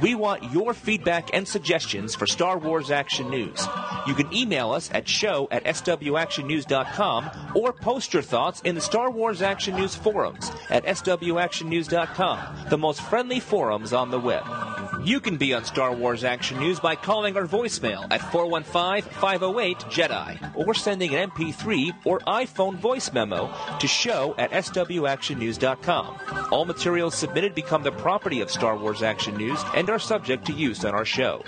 We 0.00 0.14
want 0.14 0.52
your 0.52 0.74
feedback 0.74 1.30
and 1.34 1.46
suggestions 1.46 2.14
for 2.14 2.26
Star 2.26 2.58
Wars 2.58 2.90
Action 2.90 3.28
News. 3.28 3.66
You 4.06 4.14
can 4.14 4.32
email 4.32 4.70
us 4.72 4.90
at 4.92 5.06
show 5.06 5.48
at 5.50 5.64
swactionnews.com 5.64 7.30
or 7.54 7.72
post 7.72 8.12
your 8.14 8.22
thoughts 8.22 8.62
in 8.62 8.74
the 8.74 8.80
Star 8.80 9.10
Wars 9.10 9.42
Action 9.42 9.76
News 9.76 9.94
forums 9.94 10.50
at 10.70 10.84
swactionnews.com, 10.84 12.68
the 12.70 12.78
most 12.78 13.02
friendly 13.02 13.40
forums 13.40 13.92
on 13.92 14.10
the 14.10 14.20
web. 14.20 14.71
You 15.04 15.20
can 15.20 15.36
be 15.36 15.52
on 15.52 15.64
Star 15.64 15.92
Wars 15.92 16.22
Action 16.22 16.60
News 16.60 16.78
by 16.78 16.94
calling 16.94 17.36
our 17.36 17.46
voicemail 17.46 18.06
at 18.12 18.20
415-508-JEDI 18.20 20.52
or 20.54 20.74
sending 20.74 21.16
an 21.16 21.30
MP3 21.30 21.92
or 22.04 22.20
iPhone 22.20 22.76
voice 22.76 23.12
memo 23.12 23.52
to 23.80 23.88
show 23.88 24.36
at 24.38 24.52
swactionnews.com. 24.52 26.18
All 26.52 26.64
materials 26.64 27.16
submitted 27.16 27.52
become 27.52 27.82
the 27.82 27.90
property 27.90 28.40
of 28.42 28.50
Star 28.50 28.76
Wars 28.76 29.02
Action 29.02 29.36
News 29.36 29.60
and 29.74 29.90
are 29.90 29.98
subject 29.98 30.46
to 30.46 30.52
use 30.52 30.84
on 30.84 30.94
our 30.94 31.04
show. 31.04 31.42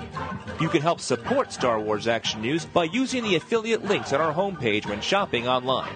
You 0.60 0.68
can 0.68 0.82
help 0.82 1.00
support 1.00 1.52
Star 1.52 1.78
Wars 1.78 2.08
Action 2.08 2.42
News 2.42 2.64
by 2.64 2.82
using 2.84 3.22
the 3.22 3.36
affiliate 3.36 3.84
links 3.84 4.12
on 4.12 4.20
our 4.20 4.34
homepage 4.34 4.86
when 4.86 5.00
shopping 5.00 5.46
online. 5.46 5.94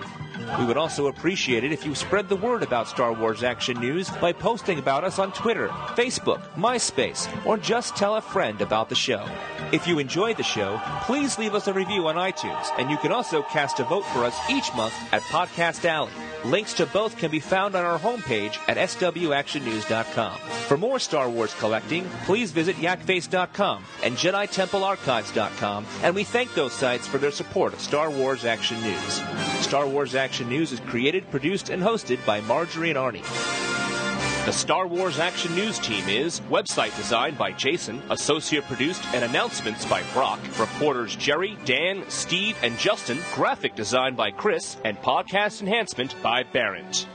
We 0.58 0.64
would 0.64 0.76
also 0.76 1.06
appreciate 1.08 1.64
it 1.64 1.72
if 1.72 1.84
you 1.84 1.94
spread 1.94 2.28
the 2.28 2.36
word 2.36 2.62
about 2.62 2.88
Star 2.88 3.12
Wars 3.12 3.42
action 3.42 3.78
news 3.78 4.08
by 4.10 4.32
posting 4.32 4.78
about 4.78 5.04
us 5.04 5.18
on 5.18 5.32
Twitter, 5.32 5.68
Facebook, 5.68 6.40
MySpace, 6.54 7.28
or 7.44 7.56
just 7.56 7.96
tell 7.96 8.16
a 8.16 8.20
friend 8.20 8.60
about 8.60 8.88
the 8.88 8.94
show. 8.94 9.24
If 9.72 9.86
you 9.86 9.98
enjoy 9.98 10.34
the 10.34 10.42
show, 10.42 10.80
please 11.02 11.38
leave 11.38 11.54
us 11.54 11.68
a 11.68 11.72
review 11.72 12.08
on 12.08 12.16
iTunes, 12.16 12.68
and 12.78 12.90
you 12.90 12.96
can 12.98 13.12
also 13.12 13.42
cast 13.42 13.80
a 13.80 13.84
vote 13.84 14.04
for 14.06 14.24
us 14.24 14.38
each 14.50 14.74
month 14.74 14.94
at 15.12 15.22
Podcast 15.22 15.84
Alley. 15.84 16.12
Links 16.44 16.72
to 16.74 16.86
both 16.86 17.16
can 17.16 17.30
be 17.30 17.40
found 17.40 17.74
on 17.74 17.84
our 17.84 17.98
homepage 17.98 18.58
at 18.68 18.76
swactionnews.com. 18.76 20.38
For 20.38 20.76
more 20.76 20.98
Star 20.98 21.28
Wars 21.28 21.54
collecting, 21.54 22.08
please 22.24 22.52
visit 22.52 22.76
yakface.com 22.76 23.84
and 24.02 24.16
JediTempleArchives.com, 24.16 25.86
and 26.02 26.14
we 26.14 26.24
thank 26.24 26.54
those 26.54 26.72
sites 26.72 27.06
for 27.06 27.18
their 27.18 27.30
support 27.30 27.72
of 27.72 27.80
Star 27.80 28.10
Wars 28.10 28.44
Action 28.44 28.80
News. 28.82 29.22
Star 29.64 29.86
Wars 29.86 30.14
Action 30.14 30.48
News 30.48 30.72
is 30.72 30.80
created, 30.80 31.30
produced, 31.30 31.70
and 31.70 31.82
hosted 31.82 32.24
by 32.24 32.40
Marjorie 32.42 32.90
and 32.90 32.98
Arnie. 32.98 33.77
The 34.48 34.54
Star 34.54 34.86
Wars 34.86 35.18
Action 35.18 35.54
News 35.54 35.78
team 35.78 36.08
is 36.08 36.40
website 36.48 36.96
designed 36.96 37.36
by 37.36 37.52
Jason, 37.52 38.00
associate 38.08 38.64
produced 38.64 39.04
and 39.12 39.22
announcements 39.22 39.84
by 39.84 40.02
Brock, 40.14 40.40
reporters 40.58 41.14
Jerry, 41.16 41.58
Dan, 41.66 42.02
Steve, 42.08 42.56
and 42.62 42.78
Justin, 42.78 43.18
graphic 43.34 43.74
design 43.74 44.14
by 44.14 44.30
Chris, 44.30 44.78
and 44.86 44.96
podcast 45.00 45.60
enhancement 45.60 46.14
by 46.22 46.44
Barrett. 46.44 47.06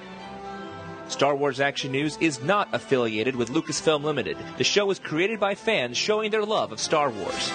Star 1.07 1.35
Wars 1.35 1.60
Action 1.60 1.91
News 1.91 2.19
is 2.22 2.43
not 2.43 2.69
affiliated 2.72 3.35
with 3.35 3.49
Lucasfilm 3.49 4.03
Limited. 4.03 4.38
The 4.60 4.64
show 4.64 4.91
is 4.91 4.99
created 4.99 5.39
by 5.39 5.55
fans 5.55 5.97
showing 5.97 6.30
their 6.30 6.45
love 6.45 6.72
of 6.72 6.80
Star 6.80 7.10
Wars. 7.10 7.51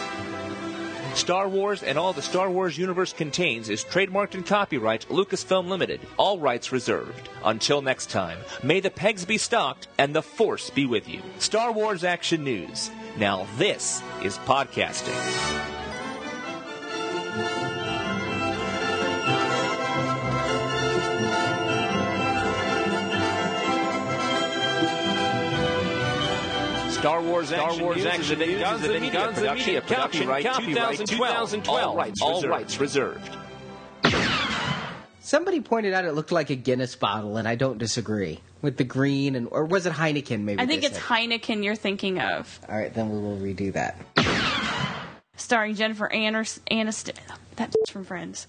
Star 1.15 1.49
Wars 1.49 1.83
and 1.83 1.99
all 1.99 2.13
the 2.13 2.23
Star 2.23 2.51
Wars 2.51 2.79
universe 2.79 3.13
contains 3.13 3.69
is 3.69 3.85
trademarked 3.85 4.35
and 4.35 4.47
copyright 4.47 5.07
Lucasfilm 5.09 5.69
Limited. 5.69 6.01
All 6.17 6.39
rights 6.39 6.73
reserved. 6.73 7.29
Until 7.45 7.83
next 7.83 8.11
time, 8.11 8.39
may 8.63 8.81
the 8.81 8.91
pegs 8.91 9.25
be 9.25 9.39
stocked 9.39 9.89
and 9.99 10.15
the 10.15 10.23
Force 10.23 10.71
be 10.71 10.87
with 10.87 11.09
you. 11.09 11.21
Star 11.39 11.73
Wars 11.73 12.05
Action 12.05 12.45
News. 12.45 12.91
Now 13.17 13.47
this 13.57 14.03
is 14.23 14.39
podcasting. 14.39 15.17
Star 26.99 27.23
Wars 27.23 27.49
Star 27.49 27.69
Action 27.71 27.85
Wars 27.85 27.97
News 27.99 28.07
Action 28.07 28.39
News 28.41 28.61
is 28.61 28.85
a 28.85 28.89
Vinny 28.89 29.11
Guns 29.11 29.37
Media, 29.37 29.55
Media 29.55 29.81
production, 29.83 30.27
copyright 30.27 30.43
2012. 30.45 31.09
2012. 31.09 31.69
All 31.89 31.97
rights, 31.97 32.21
All 32.23 32.35
reserved. 32.35 32.51
rights 32.51 32.81
reserved. 32.81 33.37
Somebody 35.21 35.61
pointed 35.61 35.93
out 35.95 36.05
it 36.07 36.13
looked 36.13 36.33
like 36.33 36.51
a 36.51 36.57
Guinness 36.57 36.97
bottle, 36.97 37.37
and 37.37 37.47
I 37.47 37.55
don't 37.55 37.79
disagree 37.79 38.41
with 38.63 38.79
the 38.79 38.85
green 38.85 39.37
and 39.37 39.47
or 39.53 39.65
was 39.65 39.87
it 39.87 39.93
Heineken? 39.93 40.41
Maybe 40.41 40.61
I 40.61 40.67
think 40.67 40.83
it's 40.83 40.95
said? 40.95 41.03
Heineken 41.05 41.63
you're 41.63 41.77
thinking 41.77 42.19
of, 42.19 42.59
All 42.69 42.77
right, 42.77 42.93
then 42.93 43.11
we 43.11 43.19
will 43.19 43.37
redo 43.37 43.73
that. 43.75 43.97
starring 45.37 45.77
Jennifer 45.77 46.09
Aniston. 46.13 47.15
That's 47.57 47.77
from 47.91 48.05
Friends. 48.05 48.49